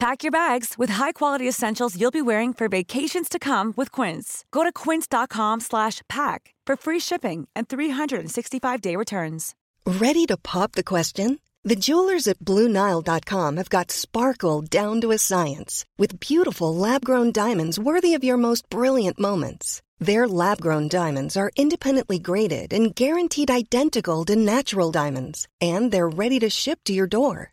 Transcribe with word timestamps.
Pack 0.00 0.22
your 0.22 0.30
bags 0.30 0.74
with 0.78 0.90
high-quality 0.90 1.48
essentials 1.48 2.00
you'll 2.00 2.12
be 2.12 2.22
wearing 2.22 2.54
for 2.54 2.68
vacations 2.68 3.28
to 3.28 3.38
come 3.38 3.74
with 3.76 3.90
Quince. 3.90 4.44
Go 4.52 4.62
to 4.62 4.72
quince.com/pack 4.72 6.54
for 6.66 6.76
free 6.76 7.00
shipping 7.00 7.48
and 7.56 7.68
365-day 7.68 8.94
returns. 8.96 9.54
Ready 9.84 10.24
to 10.26 10.36
pop 10.36 10.72
the 10.72 10.84
question? 10.84 11.40
The 11.64 11.74
jewelers 11.86 12.28
at 12.28 12.38
BlueNile.com 12.38 13.56
have 13.56 13.68
got 13.68 13.90
sparkle 13.90 14.62
down 14.62 15.00
to 15.00 15.10
a 15.10 15.18
science 15.18 15.84
with 15.98 16.20
beautiful 16.20 16.72
lab-grown 16.74 17.32
diamonds 17.32 17.78
worthy 17.78 18.14
of 18.14 18.22
your 18.22 18.36
most 18.36 18.70
brilliant 18.70 19.18
moments. 19.18 19.82
Their 19.98 20.28
lab-grown 20.28 20.88
diamonds 20.88 21.36
are 21.36 21.50
independently 21.56 22.20
graded 22.20 22.72
and 22.72 22.94
guaranteed 22.94 23.50
identical 23.50 24.24
to 24.26 24.36
natural 24.36 24.92
diamonds, 24.92 25.48
and 25.60 25.90
they're 25.90 26.08
ready 26.08 26.38
to 26.38 26.48
ship 26.50 26.78
to 26.84 26.92
your 26.92 27.08
door. 27.08 27.52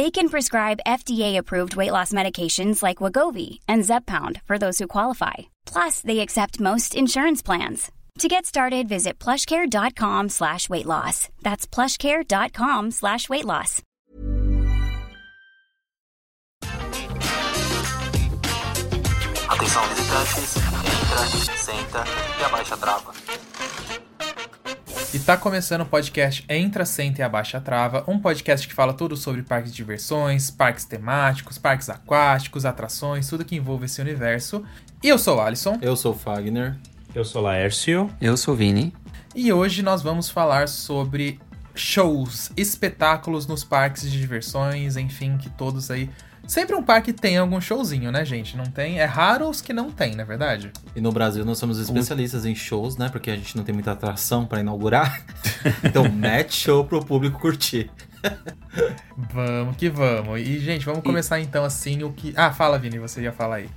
They 0.00 0.10
can 0.10 0.30
prescribe 0.30 0.86
FDA-approved 0.86 1.76
weight 1.76 1.92
loss 1.92 2.10
medications 2.10 2.82
like 2.82 3.02
Wagovi 3.02 3.58
and 3.68 3.82
Zepbound 3.82 4.40
for 4.46 4.56
those 4.56 4.78
who 4.78 4.86
qualify. 4.86 5.50
Plus, 5.66 6.00
they 6.00 6.20
accept 6.20 6.58
most 6.58 6.94
insurance 6.94 7.42
plans. 7.42 7.92
To 8.20 8.26
get 8.26 8.46
started, 8.46 8.88
visit 8.88 9.18
plushcare.com 9.18 10.30
slash 10.30 10.70
weight 10.70 10.86
loss. 10.86 11.28
That's 11.42 11.66
plushcare.com 11.66 12.92
slash 12.92 13.28
weight 13.28 13.44
loss. 13.44 13.82
Atenção 19.50 19.82
visitantes, 19.88 20.56
entra, 20.96 21.56
senta 21.58 22.04
e 22.40 22.44
abaixa 22.44 22.74
a 22.74 22.78
trava. 22.78 23.12
E 25.12 25.18
tá 25.18 25.36
começando 25.36 25.80
o 25.80 25.86
podcast 25.86 26.44
Entra, 26.48 26.84
Senta 26.84 27.20
e 27.20 27.24
Abaixa 27.24 27.58
a 27.58 27.60
Trava, 27.60 28.04
um 28.06 28.16
podcast 28.16 28.68
que 28.68 28.72
fala 28.72 28.94
tudo 28.94 29.16
sobre 29.16 29.42
parques 29.42 29.72
de 29.72 29.76
diversões, 29.76 30.52
parques 30.52 30.84
temáticos, 30.84 31.58
parques 31.58 31.90
aquáticos, 31.90 32.64
atrações, 32.64 33.28
tudo 33.28 33.44
que 33.44 33.56
envolve 33.56 33.86
esse 33.86 34.00
universo. 34.00 34.64
E 35.02 35.08
eu 35.08 35.18
sou 35.18 35.38
o 35.38 35.40
Alisson. 35.40 35.76
Eu 35.82 35.96
sou 35.96 36.12
o 36.12 36.16
Fagner. 36.16 36.76
Eu 37.12 37.24
sou 37.24 37.42
Laércio. 37.42 38.08
Eu 38.20 38.36
sou 38.36 38.54
o 38.54 38.56
Vini. 38.56 38.94
E 39.34 39.52
hoje 39.52 39.82
nós 39.82 40.00
vamos 40.00 40.30
falar 40.30 40.68
sobre 40.68 41.40
shows, 41.74 42.52
espetáculos 42.56 43.48
nos 43.48 43.64
parques 43.64 44.08
de 44.08 44.16
diversões, 44.16 44.96
enfim, 44.96 45.36
que 45.38 45.50
todos 45.50 45.90
aí 45.90 46.08
Sempre 46.50 46.74
um 46.74 46.82
parque 46.82 47.12
tem 47.12 47.38
algum 47.38 47.60
showzinho, 47.60 48.10
né, 48.10 48.24
gente? 48.24 48.56
Não 48.56 48.64
tem? 48.64 48.98
É 48.98 49.04
raro 49.04 49.48
os 49.48 49.60
que 49.60 49.72
não 49.72 49.88
tem, 49.88 50.16
na 50.16 50.24
é 50.24 50.26
verdade. 50.26 50.72
E 50.96 51.00
no 51.00 51.12
Brasil 51.12 51.44
nós 51.44 51.58
somos 51.58 51.78
especialistas 51.78 52.44
em 52.44 52.56
shows, 52.56 52.96
né? 52.96 53.08
Porque 53.08 53.30
a 53.30 53.36
gente 53.36 53.56
não 53.56 53.62
tem 53.62 53.72
muita 53.72 53.92
atração 53.92 54.44
para 54.44 54.58
inaugurar. 54.58 55.24
então, 55.84 56.10
mete 56.10 56.56
show 56.56 56.84
pro 56.84 57.04
público 57.04 57.38
curtir. 57.38 57.88
vamos 59.32 59.76
que 59.76 59.88
vamos. 59.88 60.40
E, 60.40 60.58
gente, 60.58 60.84
vamos 60.84 61.04
começar 61.04 61.38
e... 61.38 61.44
então 61.44 61.64
assim 61.64 62.02
o 62.02 62.12
que. 62.12 62.34
Ah, 62.36 62.50
fala, 62.50 62.80
Vini, 62.80 62.98
você 62.98 63.22
ia 63.22 63.32
falar 63.32 63.58
aí. 63.58 63.68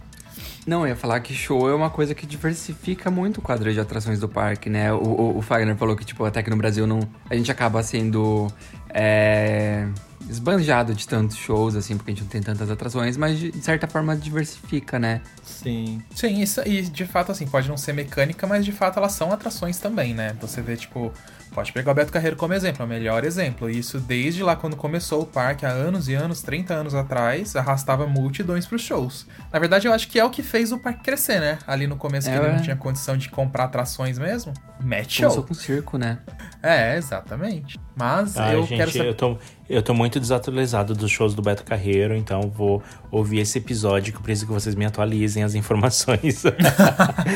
Não, 0.65 0.81
eu 0.81 0.87
ia 0.87 0.95
falar 0.95 1.19
que 1.19 1.33
show 1.33 1.69
é 1.69 1.75
uma 1.75 1.89
coisa 1.89 2.15
que 2.15 2.25
diversifica 2.25 3.11
muito 3.11 3.39
o 3.39 3.41
quadro 3.41 3.71
de 3.71 3.79
atrações 3.79 4.19
do 4.19 4.29
parque, 4.29 4.69
né? 4.69 4.91
O, 4.93 4.97
o, 4.97 5.37
o 5.37 5.41
Fagner 5.41 5.75
falou 5.75 5.95
que, 5.95 6.05
tipo, 6.05 6.23
até 6.23 6.41
que 6.41 6.49
no 6.49 6.55
Brasil 6.55 6.87
não, 6.87 7.01
a 7.29 7.35
gente 7.35 7.51
acaba 7.51 7.83
sendo. 7.83 8.47
É 8.93 9.87
esbanjado 10.29 10.93
de 10.93 11.07
tantos 11.07 11.37
shows, 11.37 11.75
assim, 11.75 11.97
porque 11.97 12.11
a 12.11 12.13
gente 12.13 12.23
não 12.23 12.29
tem 12.29 12.41
tantas 12.41 12.69
atrações, 12.69 13.17
mas 13.17 13.37
de 13.39 13.51
certa 13.61 13.87
forma 13.87 14.15
diversifica, 14.15 14.97
né? 14.99 15.21
Sim. 15.43 16.01
Sim, 16.15 16.41
isso, 16.41 16.61
e 16.65 16.81
de 16.81 17.05
fato, 17.05 17.31
assim, 17.31 17.45
pode 17.47 17.67
não 17.67 17.77
ser 17.77 17.93
mecânica, 17.93 18.47
mas 18.47 18.65
de 18.65 18.71
fato 18.71 18.99
elas 18.99 19.13
são 19.13 19.31
atrações 19.31 19.79
também, 19.79 20.13
né? 20.13 20.35
Você 20.41 20.61
vê, 20.61 20.75
tipo, 20.75 21.11
Pode 21.53 21.71
pegar 21.71 21.91
o 21.91 21.95
Beto 21.95 22.11
Carreiro 22.11 22.35
como 22.35 22.53
exemplo, 22.53 22.81
é 22.81 22.85
o 22.85 22.89
melhor 22.89 23.23
exemplo. 23.23 23.69
Isso 23.69 23.99
desde 23.99 24.41
lá 24.41 24.55
quando 24.55 24.75
começou 24.75 25.21
o 25.21 25.25
parque, 25.25 25.65
há 25.65 25.69
anos 25.69 26.09
e 26.09 26.13
anos, 26.13 26.41
30 26.41 26.73
anos 26.73 26.95
atrás, 26.95 27.55
arrastava 27.55 28.07
multidões 28.07 28.65
pros 28.65 28.81
shows. 28.81 29.27
Na 29.51 29.59
verdade, 29.59 29.87
eu 29.87 29.93
acho 29.93 30.07
que 30.07 30.19
é 30.19 30.25
o 30.25 30.29
que 30.29 30.41
fez 30.41 30.71
o 30.71 30.79
parque 30.79 31.03
crescer, 31.03 31.39
né? 31.39 31.59
Ali 31.67 31.85
no 31.85 31.95
começo, 31.95 32.29
é, 32.29 32.33
que 32.33 32.43
ele 32.43 32.53
não 32.53 32.61
tinha 32.61 32.75
condição 32.75 33.15
de 33.15 33.29
comprar 33.29 33.65
atrações 33.65 34.17
mesmo. 34.17 34.53
Match 34.83 35.17
show. 35.17 35.29
Começou 35.29 35.43
com 35.43 35.53
circo, 35.53 35.97
né? 35.97 36.19
É, 36.61 36.97
exatamente. 36.97 37.79
Mas 37.95 38.35
Ai, 38.35 38.55
eu 38.55 38.65
gente, 38.65 38.77
quero 38.77 38.91
saber... 38.91 39.09
Eu 39.09 39.15
tô, 39.15 39.37
eu 39.73 39.81
tô 39.81 39.93
muito 39.93 40.19
desatualizado 40.19 40.93
dos 40.93 41.09
shows 41.09 41.33
do 41.33 41.41
Beto 41.41 41.63
Carreiro, 41.63 42.15
então 42.15 42.41
vou 42.49 42.81
ouvir 43.11 43.39
esse 43.39 43.57
episódio 43.57 44.13
que 44.13 44.19
eu 44.19 44.21
preciso 44.21 44.47
que 44.47 44.53
vocês 44.53 44.75
me 44.75 44.85
atualizem 44.85 45.43
as 45.43 45.55
informações. 45.55 46.43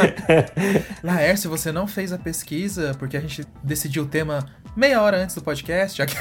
Laércio, 1.03 1.49
você 1.49 1.71
não 1.71 1.87
fez 1.87 2.13
a 2.13 2.17
pesquisa 2.17 2.95
porque 2.99 3.17
a 3.17 3.19
gente 3.19 3.45
decidiu 3.63 4.03
o 4.03 4.05
tema 4.05 4.45
meia 4.75 5.01
hora 5.01 5.17
antes 5.23 5.35
do 5.35 5.41
podcast. 5.41 5.97
Já 5.97 6.05
que... 6.07 6.15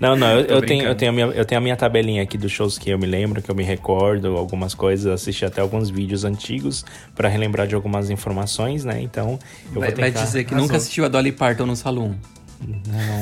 não, 0.00 0.16
não, 0.16 0.38
eu, 0.38 0.46
eu 0.46 0.62
tenho, 0.62 0.84
eu, 0.84 0.94
tenho 0.94 1.10
a 1.10 1.14
minha, 1.14 1.26
eu 1.26 1.44
tenho 1.44 1.58
a 1.58 1.62
minha 1.62 1.76
tabelinha 1.76 2.22
aqui 2.22 2.38
dos 2.38 2.50
shows 2.50 2.78
que 2.78 2.88
eu 2.90 2.98
me 2.98 3.06
lembro, 3.06 3.42
que 3.42 3.50
eu 3.50 3.54
me 3.54 3.62
recordo, 3.62 4.36
algumas 4.36 4.74
coisas, 4.74 5.12
assisti 5.12 5.44
até 5.44 5.60
alguns 5.60 5.90
vídeos 5.90 6.24
antigos 6.24 6.84
para 7.14 7.28
relembrar 7.28 7.66
de 7.66 7.74
algumas 7.74 8.08
informações, 8.08 8.84
né? 8.84 9.00
Então, 9.02 9.38
eu 9.74 9.80
vai, 9.80 9.90
vou 9.90 9.96
tentar... 9.96 10.18
Vai 10.18 10.24
dizer 10.24 10.44
que 10.44 10.54
nunca 10.54 10.78
assistiu 10.78 11.04
a 11.04 11.08
Dolly 11.08 11.32
Parton 11.32 11.66
no 11.66 11.76
salão. 11.76 12.16
Não. 12.60 13.20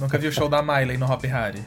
Nunca 0.00 0.18
vi 0.18 0.28
o 0.28 0.32
show 0.32 0.48
da 0.48 0.62
Miley 0.62 0.96
no 0.96 1.10
Hop 1.10 1.24
Harry. 1.24 1.62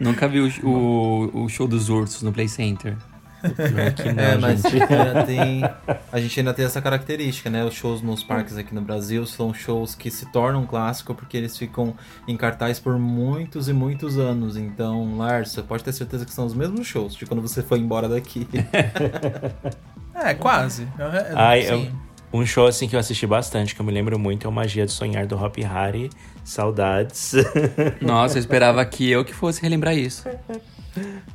Nunca 0.00 0.28
vi 0.28 0.40
o, 0.40 0.50
o, 0.66 1.44
o 1.44 1.48
show 1.48 1.66
dos 1.66 1.88
ursos 1.88 2.22
no 2.22 2.32
Play 2.32 2.48
Center. 2.48 2.96
Não, 3.42 4.22
é, 4.22 4.36
mas 4.36 4.64
ainda 4.64 5.24
tem, 5.24 5.62
a 6.10 6.20
gente 6.20 6.40
ainda 6.40 6.52
tem 6.52 6.64
essa 6.64 6.82
característica, 6.82 7.48
né? 7.48 7.64
Os 7.64 7.74
shows 7.74 8.02
nos 8.02 8.24
parques 8.24 8.56
aqui 8.56 8.74
no 8.74 8.80
Brasil 8.80 9.24
são 9.26 9.54
shows 9.54 9.94
que 9.94 10.10
se 10.10 10.26
tornam 10.32 10.66
clássico 10.66 11.14
porque 11.14 11.36
eles 11.36 11.56
ficam 11.56 11.94
em 12.26 12.36
cartaz 12.36 12.80
por 12.80 12.98
muitos 12.98 13.68
e 13.68 13.72
muitos 13.72 14.18
anos. 14.18 14.56
Então, 14.56 15.16
Lars, 15.16 15.52
você 15.52 15.62
pode 15.62 15.84
ter 15.84 15.92
certeza 15.92 16.24
que 16.24 16.32
são 16.32 16.46
os 16.46 16.54
mesmos 16.54 16.86
shows 16.86 17.14
de 17.14 17.26
quando 17.26 17.40
você 17.40 17.62
foi 17.62 17.78
embora 17.78 18.08
daqui. 18.08 18.48
é, 20.14 20.34
quase. 20.34 20.88
Ai, 21.36 21.70
eu, 21.70 21.86
um 22.32 22.44
show 22.44 22.66
assim 22.66 22.88
que 22.88 22.94
eu 22.94 23.00
assisti 23.00 23.26
bastante, 23.26 23.74
que 23.74 23.80
eu 23.80 23.84
me 23.84 23.92
lembro 23.92 24.18
muito, 24.18 24.46
é 24.46 24.50
o 24.50 24.52
Magia 24.52 24.84
de 24.84 24.92
Sonhar 24.92 25.26
do 25.26 25.36
Hop 25.36 25.56
Harry. 25.58 26.10
Saudades. 26.44 27.34
Nossa, 28.00 28.38
eu 28.38 28.40
esperava 28.40 28.84
que 28.86 29.10
eu 29.10 29.24
que 29.24 29.34
fosse 29.34 29.60
relembrar 29.60 29.96
isso. 29.96 30.24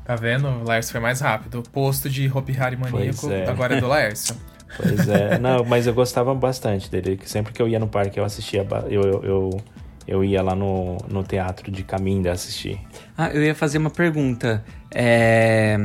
Tá 0.04 0.16
vendo? 0.16 0.48
O 0.48 0.64
Laércio 0.64 0.92
foi 0.92 1.00
mais 1.00 1.22
rápido. 1.22 1.60
O 1.60 1.64
posto 1.64 2.10
de 2.10 2.30
Hopi 2.30 2.54
Hari 2.60 2.76
maníaco 2.76 3.32
é. 3.32 3.48
agora 3.50 3.78
é 3.78 3.80
do 3.80 3.88
Laércio. 3.88 4.36
Pois 4.76 5.08
é. 5.08 5.38
Não, 5.38 5.64
mas 5.64 5.86
eu 5.86 5.94
gostava 5.94 6.34
bastante 6.34 6.90
dele. 6.90 7.20
Sempre 7.26 7.54
que 7.54 7.62
eu 7.62 7.68
ia 7.68 7.78
no 7.78 7.88
parque, 7.88 8.20
eu 8.20 8.26
assistia. 8.26 8.68
Eu, 8.90 9.04
eu, 9.04 9.24
eu, 9.24 9.62
eu 10.08 10.24
ia 10.24 10.42
lá 10.42 10.56
no, 10.56 10.98
no 11.08 11.24
teatro 11.24 11.72
de 11.72 11.84
Caminda 11.84 12.32
assistir. 12.32 12.82
Ah, 13.16 13.30
eu 13.30 13.44
ia 13.44 13.54
fazer 13.54 13.78
uma 13.78 13.92
pergunta. 13.92 14.66
É... 14.90 15.78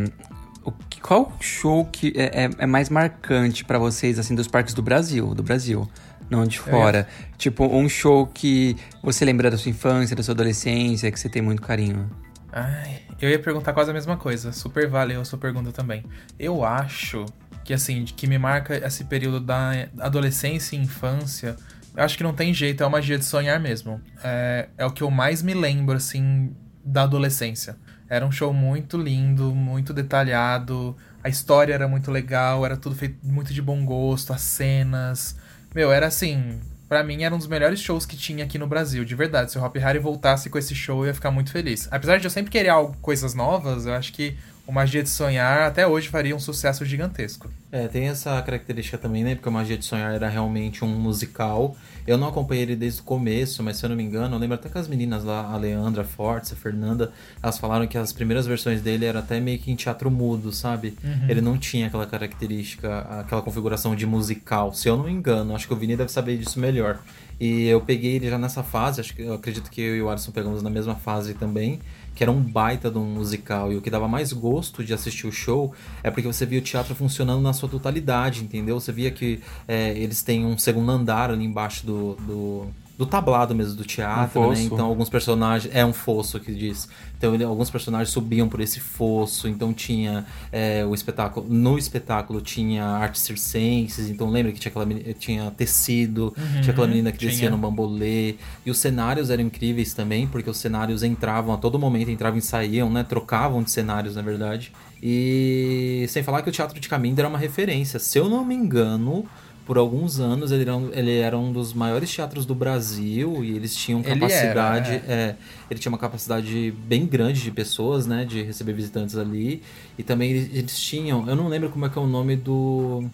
Qual 1.01 1.33
show 1.41 1.85
que 1.85 2.13
é, 2.17 2.45
é, 2.45 2.51
é 2.59 2.67
mais 2.67 2.89
marcante 2.89 3.65
para 3.65 3.79
vocês, 3.79 4.19
assim, 4.19 4.35
dos 4.35 4.49
parques 4.49 4.75
do 4.75 4.83
Brasil? 4.83 5.35
Do 5.35 5.43
Brasil? 5.43 5.89
não 6.31 6.47
de 6.47 6.59
fora. 6.59 6.99
É. 6.99 7.37
Tipo, 7.37 7.65
um 7.67 7.89
show 7.89 8.27
que 8.27 8.77
você 9.03 9.25
lembra 9.25 9.51
da 9.51 9.57
sua 9.57 9.71
infância, 9.71 10.15
da 10.15 10.23
sua 10.23 10.35
adolescência, 10.35 11.11
que 11.11 11.19
você 11.19 11.29
tem 11.29 11.43
muito 11.43 11.63
carinho. 11.63 12.11
Ai, 12.53 13.03
eu 13.21 13.29
ia 13.29 13.39
perguntar 13.39 13.73
quase 13.73 13.91
a 13.91 13.95
mesma 13.95 14.17
coisa. 14.17 14.53
Super 14.53 14.89
valeu 14.89 15.21
a 15.21 15.25
sua 15.25 15.39
pergunta 15.39 15.73
também. 15.73 16.05
Eu 16.39 16.65
acho 16.65 17.25
que, 17.65 17.73
assim, 17.73 18.05
que 18.05 18.27
me 18.27 18.39
marca 18.39 18.77
esse 18.77 19.05
período 19.05 19.41
da 19.41 19.89
adolescência 20.01 20.77
e 20.77 20.81
infância. 20.81 21.57
Eu 21.97 22.05
acho 22.05 22.17
que 22.17 22.23
não 22.23 22.33
tem 22.33 22.55
jeito, 22.55 22.83
é 22.83 22.87
uma 22.87 22.93
magia 22.93 23.19
de 23.19 23.25
sonhar 23.25 23.59
mesmo. 23.59 24.01
É, 24.23 24.69
é 24.77 24.87
o 24.87 24.91
que 24.91 25.03
eu 25.03 25.11
mais 25.11 25.43
me 25.43 25.55
lembro, 25.55 25.97
assim, 25.97 26.55
da 26.85 27.03
adolescência. 27.03 27.77
Era 28.09 28.25
um 28.25 28.33
show 28.33 28.53
muito 28.53 28.97
lindo, 28.97 29.55
muito 29.55 29.93
detalhado. 29.93 30.97
A 31.23 31.29
história 31.29 31.75
era 31.75 31.87
muito 31.87 32.11
legal, 32.11 32.65
era 32.65 32.77
tudo 32.77 32.95
feito 32.95 33.19
muito 33.23 33.53
de 33.53 33.61
bom 33.61 33.85
gosto, 33.85 34.33
as 34.33 34.41
cenas. 34.41 35.37
Meu, 35.75 35.93
era 35.93 36.07
assim. 36.07 36.61
para 36.89 37.05
mim 37.05 37.23
era 37.23 37.35
um 37.35 37.39
dos 37.39 37.47
melhores 37.47 37.81
shows 37.81 38.07
que 38.07 38.17
tinha 38.17 38.45
aqui 38.45 38.59
no 38.59 38.67
Brasil, 38.67 39.05
de 39.05 39.15
verdade. 39.15 39.53
Se 39.53 39.59
o 39.59 39.65
Hop 39.65 39.77
Harry 39.77 39.99
voltasse 39.99 40.49
com 40.49 40.59
esse 40.59 40.75
show, 40.75 41.03
eu 41.03 41.09
ia 41.09 41.15
ficar 41.15 41.31
muito 41.31 41.53
feliz. 41.53 41.87
Apesar 41.91 42.19
de 42.19 42.27
eu 42.27 42.31
sempre 42.31 42.51
querer 42.51 42.71
algo, 42.71 42.97
coisas 43.03 43.35
novas, 43.35 43.85
eu 43.85 43.93
acho 43.93 44.13
que 44.13 44.37
o 44.69 44.73
Magia 44.73 45.03
de 45.03 45.09
Sonhar 45.09 45.63
até 45.63 45.87
hoje 45.87 46.11
faria 46.11 46.37
um 46.37 46.39
sucesso 46.39 46.85
gigantesco. 46.85 47.51
É, 47.73 47.89
tem 47.89 48.09
essa 48.09 48.41
característica 48.43 48.99
também, 48.99 49.25
né? 49.25 49.35
Porque 49.35 49.49
o 49.49 49.53
Magia 49.53 49.79
de 49.79 49.85
Sonhar 49.87 50.13
era 50.13 50.29
realmente 50.29 50.85
um 50.85 50.89
musical. 50.89 51.75
Eu 52.07 52.19
não 52.19 52.29
acompanhei 52.29 52.65
ele 52.65 52.77
desde 52.77 53.01
o 53.01 53.03
começo, 53.03 53.63
mas 53.63 53.79
se 53.79 53.87
eu 53.87 53.89
não 53.89 53.97
me 53.97 54.03
engano, 54.03 54.37
eu 54.37 54.39
lembro 54.39 54.57
até 54.57 54.69
que 54.69 54.77
as 54.77 54.87
meninas 54.87 55.25
lá, 55.25 55.51
a 55.51 55.57
Leandra 55.57 56.05
Fortes, 56.05 56.53
a 56.53 56.57
Fernanda, 56.57 57.11
elas 57.43 57.57
falaram 57.57 57.87
que 57.87 57.97
as 57.97 58.13
primeiras 58.13 58.47
versões 58.47 58.83
dele 58.83 59.07
eram 59.07 59.21
até 59.21 59.41
meio 59.41 59.59
que 59.59 59.73
em 59.73 59.75
teatro 59.75 60.11
mudo, 60.11 60.53
sabe? 60.53 60.95
Uhum. 61.03 61.31
Ele 61.31 61.41
não 61.41 61.57
tinha 61.57 61.87
aquela 61.87 62.05
característica, 62.05 62.99
aquela 63.21 63.41
configuração 63.41 63.97
de 63.97 64.05
musical. 64.05 64.75
Se 64.75 64.87
eu 64.87 64.99
não 64.99 65.05
me 65.05 65.13
engano, 65.13 65.55
acho 65.55 65.67
que 65.67 65.73
o 65.73 65.77
Vini 65.79 65.97
deve 65.97 66.13
saber 66.13 66.37
disso 66.37 66.61
melhor. 66.61 67.01
E 67.41 67.67
eu 67.69 67.81
peguei 67.81 68.17
ele 68.17 68.29
já 68.29 68.37
nessa 68.37 68.63
fase, 68.63 69.01
acho 69.01 69.15
que 69.15 69.23
eu 69.23 69.33
acredito 69.33 69.71
que 69.71 69.81
eu 69.81 69.97
e 69.97 70.03
o 70.03 70.11
Alisson 70.11 70.31
pegamos 70.31 70.63
na 70.63 70.69
mesma 70.69 70.95
fase 70.95 71.33
também 71.33 71.81
que 72.19 72.25
era 72.25 72.33
um 72.33 72.43
baita 72.43 72.91
de 72.91 72.99
um 72.99 73.05
musical. 73.05 73.73
E 73.73 73.77
o 73.77 73.81
que 73.81 73.89
dava 73.89 74.09
mais 74.09 74.33
gosto 74.33 74.83
de 74.83 74.93
assistir 74.93 75.29
o 75.29 75.31
show 75.31 75.73
é 76.03 76.11
porque 76.11 76.27
você 76.27 76.45
via 76.45 76.59
o 76.59 76.63
teatro 76.63 76.93
funcionando 76.93 77.41
na 77.41 77.53
sua 77.53 77.69
totalidade, 77.69 78.43
entendeu? 78.43 78.81
Você 78.81 78.91
via 78.91 79.13
que 79.13 79.39
é, 79.69 79.97
eles 79.97 80.21
têm 80.21 80.45
um 80.45 80.59
segundo 80.59 80.91
andar 80.91 81.31
ali 81.31 81.45
embaixo 81.45 81.87
do, 81.87 82.17
do 82.17 82.67
do 82.99 83.07
tablado 83.07 83.55
mesmo 83.55 83.77
do 83.77 83.85
teatro, 83.85 84.41
um 84.41 84.51
né? 84.51 84.61
Então 84.61 84.85
alguns 84.85 85.09
personagens 85.09 85.73
é 85.73 85.87
um 85.87 85.93
fosso 85.93 86.41
que 86.41 86.53
diz. 86.53 86.89
Então 87.17 87.33
ele, 87.33 87.45
alguns 87.45 87.71
personagens 87.71 88.11
subiam 88.11 88.49
por 88.49 88.61
esse 88.61 88.81
fosso. 88.81 89.47
Então 89.47 89.73
tinha 89.73 90.27
é, 90.51 90.85
o 90.85 90.93
espetáculo 90.93 91.47
no 91.49 91.79
espetáculo 91.79 92.41
tinha 92.41 92.85
artes 92.85 93.23
circenses. 93.23 94.11
Então 94.11 94.29
lembra 94.29 94.51
que 94.51 94.59
tinha 94.59 94.71
aquela 94.71 95.15
tinha 95.15 95.49
tecido, 95.53 96.35
uhum, 96.37 96.61
tinha 96.61 96.73
aquela 96.73 96.89
menina 96.89 97.13
que 97.13 97.19
tinha. 97.19 97.31
descia 97.31 97.51
no 97.51 97.57
bambolê 97.57 98.35
e 98.67 98.71
os 98.71 98.79
cenários 98.79 99.31
eram 99.31 99.45
incríveis 99.45 99.95
também 99.95 100.27
porque 100.27 100.51
os 100.51 100.57
cenários 100.57 101.05
entravam 101.05 101.55
a 101.55 101.57
todo 101.57 101.79
momento 101.79 102.11
entravam 102.11 102.41
e 102.41 102.43
saíam, 102.43 102.91
né? 102.91 103.05
Trocavam 103.05 103.63
de 103.63 103.71
cenários 103.71 104.17
na 104.17 104.23
verdade. 104.23 104.73
E 105.01 106.05
sem 106.09 106.25
falar 106.25 106.43
que 106.43 106.49
o 106.49 106.53
teatro 106.53 106.81
de 106.81 106.89
Caminho 106.89 107.15
era 107.17 107.29
uma 107.29 107.39
referência. 107.39 108.01
Se 108.01 108.19
eu 108.19 108.29
não 108.29 108.45
me 108.45 108.57
engano 108.57 109.25
por 109.69 109.77
alguns 109.77 110.19
anos 110.19 110.51
ele 110.51 110.63
era, 110.63 110.75
um, 110.75 110.91
ele 110.95 111.19
era 111.19 111.37
um 111.37 111.53
dos 111.53 111.75
maiores 111.75 112.11
teatros 112.11 112.47
do 112.47 112.55
Brasil 112.55 113.45
e 113.45 113.55
eles 113.55 113.77
tinham 113.77 114.03
capacidade. 114.03 114.95
Ele, 114.95 115.03
era, 115.07 115.13
é. 115.13 115.27
É, 115.29 115.37
ele 115.71 115.79
tinha 115.79 115.93
uma 115.93 115.99
capacidade 115.99 116.75
bem 116.87 117.05
grande 117.05 117.43
de 117.43 117.51
pessoas, 117.51 118.07
né? 118.07 118.25
De 118.25 118.43
receber 118.43 118.73
visitantes 118.73 119.15
ali. 119.15 119.63
E 119.99 120.03
também 120.03 120.31
eles, 120.31 120.57
eles 120.57 120.81
tinham. 120.81 121.29
Eu 121.29 121.37
não 121.37 121.49
lembro 121.49 121.69
como 121.69 121.85
é 121.85 121.91
que 121.91 121.99
é 121.99 122.01
o 122.01 122.07
nome 122.07 122.35
do. 122.35 123.05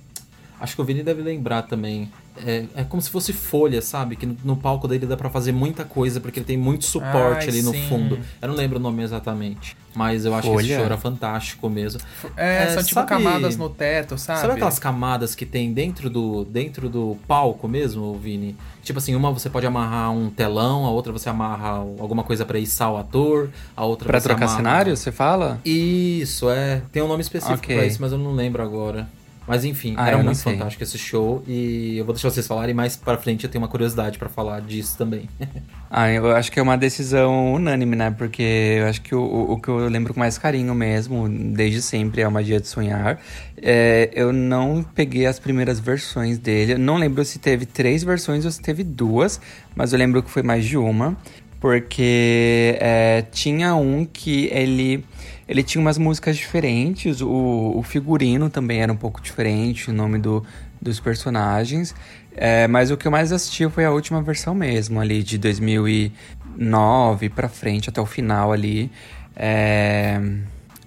Acho 0.61 0.77
que 0.77 0.81
o 0.81 0.85
Vini 0.85 1.03
deve 1.03 1.23
lembrar 1.23 1.62
também. 1.62 2.09
É, 2.44 2.64
é 2.75 2.84
como 2.84 3.00
se 3.00 3.10
fosse 3.10 3.32
folha, 3.32 3.81
sabe? 3.81 4.16
Que 4.16 4.26
no, 4.26 4.36
no 4.44 4.56
palco 4.56 4.88
dele 4.88 5.06
dá 5.06 5.16
para 5.16 5.31
fazer 5.31 5.52
muita 5.52 5.84
coisa, 5.84 6.20
porque 6.20 6.40
ele 6.40 6.46
tem 6.46 6.56
muito 6.56 6.84
suporte 6.84 7.44
Ai, 7.44 7.48
ali 7.48 7.62
no 7.62 7.72
sim. 7.72 7.88
fundo. 7.88 8.19
Eu 8.40 8.48
não 8.48 8.54
lembro 8.54 8.78
o 8.78 8.82
nome 8.82 9.02
exatamente. 9.02 9.76
Mas 9.94 10.25
eu 10.25 10.34
acho 10.34 10.48
folha. 10.48 10.58
que 10.58 10.64
esse 10.64 10.75
show 10.75 10.84
era 10.84 10.96
fantástico 10.96 11.69
mesmo. 11.70 12.00
É, 12.36 12.64
é 12.64 12.69
são 12.70 12.82
tipo 12.82 12.94
sabe, 12.94 13.08
camadas 13.08 13.56
no 13.56 13.69
teto, 13.69 14.19
sabe? 14.19 14.40
Sabe 14.40 14.52
aquelas 14.54 14.78
camadas 14.78 15.34
que 15.36 15.46
tem 15.46 15.72
dentro 15.72 16.10
do, 16.10 16.44
dentro 16.44 16.88
do 16.88 17.16
palco 17.28 17.69
mesmo, 17.69 18.12
Vini? 18.19 18.56
Tipo 18.82 18.98
assim, 18.98 19.14
uma 19.14 19.31
você 19.31 19.48
pode 19.48 19.66
amarrar 19.66 20.10
um 20.10 20.28
telão, 20.28 20.84
a 20.84 20.90
outra 20.90 21.12
você 21.12 21.28
amarra 21.28 21.69
alguma 22.00 22.25
coisa 22.25 22.44
para 22.44 22.58
içar 22.58 22.92
o 22.92 22.96
ator, 22.96 23.50
a 23.76 23.84
outra 23.84 24.08
Pra 24.08 24.20
trocar 24.20 24.44
amarra... 24.44 24.56
cenário, 24.56 24.96
você 24.96 25.12
fala? 25.12 25.60
Isso, 25.64 26.50
é. 26.50 26.82
Tem 26.90 27.02
um 27.02 27.08
nome 27.08 27.22
específico 27.22 27.58
okay. 27.58 27.76
pra 27.76 27.86
isso, 27.86 27.98
mas 28.00 28.10
eu 28.10 28.19
não 28.19 28.32
lembro 28.32 28.62
agora. 28.62 29.08
Mas 29.46 29.64
enfim, 29.64 29.94
ah, 29.96 30.08
era 30.08 30.19
muito 30.23 30.41
fantástico 30.41 30.82
esse 30.82 30.96
show 30.96 31.43
e 31.46 31.99
eu 31.99 32.05
vou 32.05 32.14
deixar 32.14 32.31
vocês 32.31 32.46
falarem 32.46 32.75
mais 32.75 32.96
para 32.96 33.19
frente 33.19 33.44
eu 33.44 33.50
tenho 33.50 33.62
uma 33.62 33.69
curiosidade 33.69 34.19
para 34.19 34.29
falar 34.29 34.61
disso 34.62 34.96
também. 34.96 35.29
ah, 35.91 36.11
eu 36.11 36.35
acho 36.35 36.50
que 36.50 36.58
é 36.58 36.62
uma 36.62 36.79
decisão 36.79 37.52
unânime, 37.52 37.94
né? 37.94 38.11
Porque 38.11 38.43
eu 38.79 38.87
acho 38.87 39.02
que 39.02 39.14
o, 39.14 39.52
o 39.52 39.61
que 39.61 39.69
eu 39.69 39.87
lembro 39.88 40.14
com 40.14 40.20
mais 40.20 40.38
carinho 40.38 40.75
mesmo, 40.75 41.29
desde 41.29 41.82
sempre, 41.82 42.23
é 42.23 42.29
o 42.29 42.32
Magia 42.32 42.58
de 42.58 42.67
Sonhar. 42.67 43.20
É, 43.61 44.11
eu 44.14 44.32
não 44.32 44.82
peguei 44.82 45.26
as 45.26 45.38
primeiras 45.38 45.79
versões 45.79 46.38
dele. 46.38 46.73
Eu 46.73 46.79
não 46.79 46.96
lembro 46.96 47.23
se 47.25 47.38
teve 47.38 47.67
três 47.67 48.02
versões 48.02 48.44
ou 48.46 48.50
se 48.50 48.61
teve 48.61 48.82
duas, 48.82 49.41
mas 49.76 49.93
eu 49.93 49.99
lembro 49.99 50.23
que 50.23 50.31
foi 50.31 50.43
mais 50.43 50.64
de 50.64 50.79
uma. 50.79 51.17
Porque 51.61 52.76
é, 52.79 53.25
tinha 53.31 53.75
um 53.75 54.05
que 54.05 54.49
ele 54.52 55.05
ele 55.49 55.62
tinha 55.62 55.81
umas 55.81 55.99
músicas 55.99 56.37
diferentes, 56.37 57.20
o, 57.20 57.73
o 57.76 57.82
figurino 57.82 58.49
também 58.49 58.81
era 58.82 58.93
um 58.93 58.96
pouco 58.96 59.20
diferente, 59.20 59.91
o 59.91 59.93
nome 59.93 60.19
do, 60.19 60.44
dos 60.81 60.99
personagens. 61.00 61.94
É, 62.37 62.67
mas 62.67 62.91
o 62.91 62.96
que 62.96 63.06
eu 63.06 63.12
mais 63.12 63.32
assisti 63.32 63.69
foi 63.69 63.85
a 63.85 63.91
última 63.91 64.20
versão 64.23 64.55
mesmo, 64.55 65.00
ali 65.00 65.23
de 65.23 65.38
2009 65.38 67.29
pra 67.29 67.49
frente, 67.49 67.88
até 67.88 68.00
o 68.00 68.06
final 68.06 68.52
ali. 68.52 68.91
É... 69.37 70.20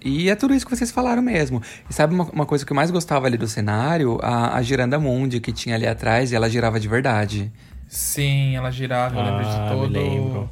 E 0.04 0.30
é 0.30 0.36
tudo 0.36 0.54
isso 0.54 0.66
que 0.66 0.76
vocês 0.76 0.92
falaram 0.92 1.22
mesmo. 1.22 1.62
E 1.90 1.94
sabe 1.94 2.14
uma, 2.14 2.24
uma 2.26 2.46
coisa 2.46 2.66
que 2.66 2.72
eu 2.72 2.76
mais 2.76 2.92
gostava 2.92 3.28
ali 3.28 3.36
do 3.36 3.48
cenário? 3.48 4.20
A, 4.22 4.56
a 4.56 4.62
giranda 4.62 5.00
Mundi 5.00 5.40
que 5.40 5.52
tinha 5.52 5.76
ali 5.76 5.88
atrás 5.88 6.32
e 6.32 6.36
ela 6.36 6.50
girava 6.50 6.80
de 6.80 6.88
verdade. 6.88 7.52
Sim, 7.88 8.56
ela 8.56 8.72
girava, 8.72 9.20
eu 9.20 9.24
lembro 9.24 9.44
de 9.44 9.56
ah, 9.56 9.68
todo 9.70 10.50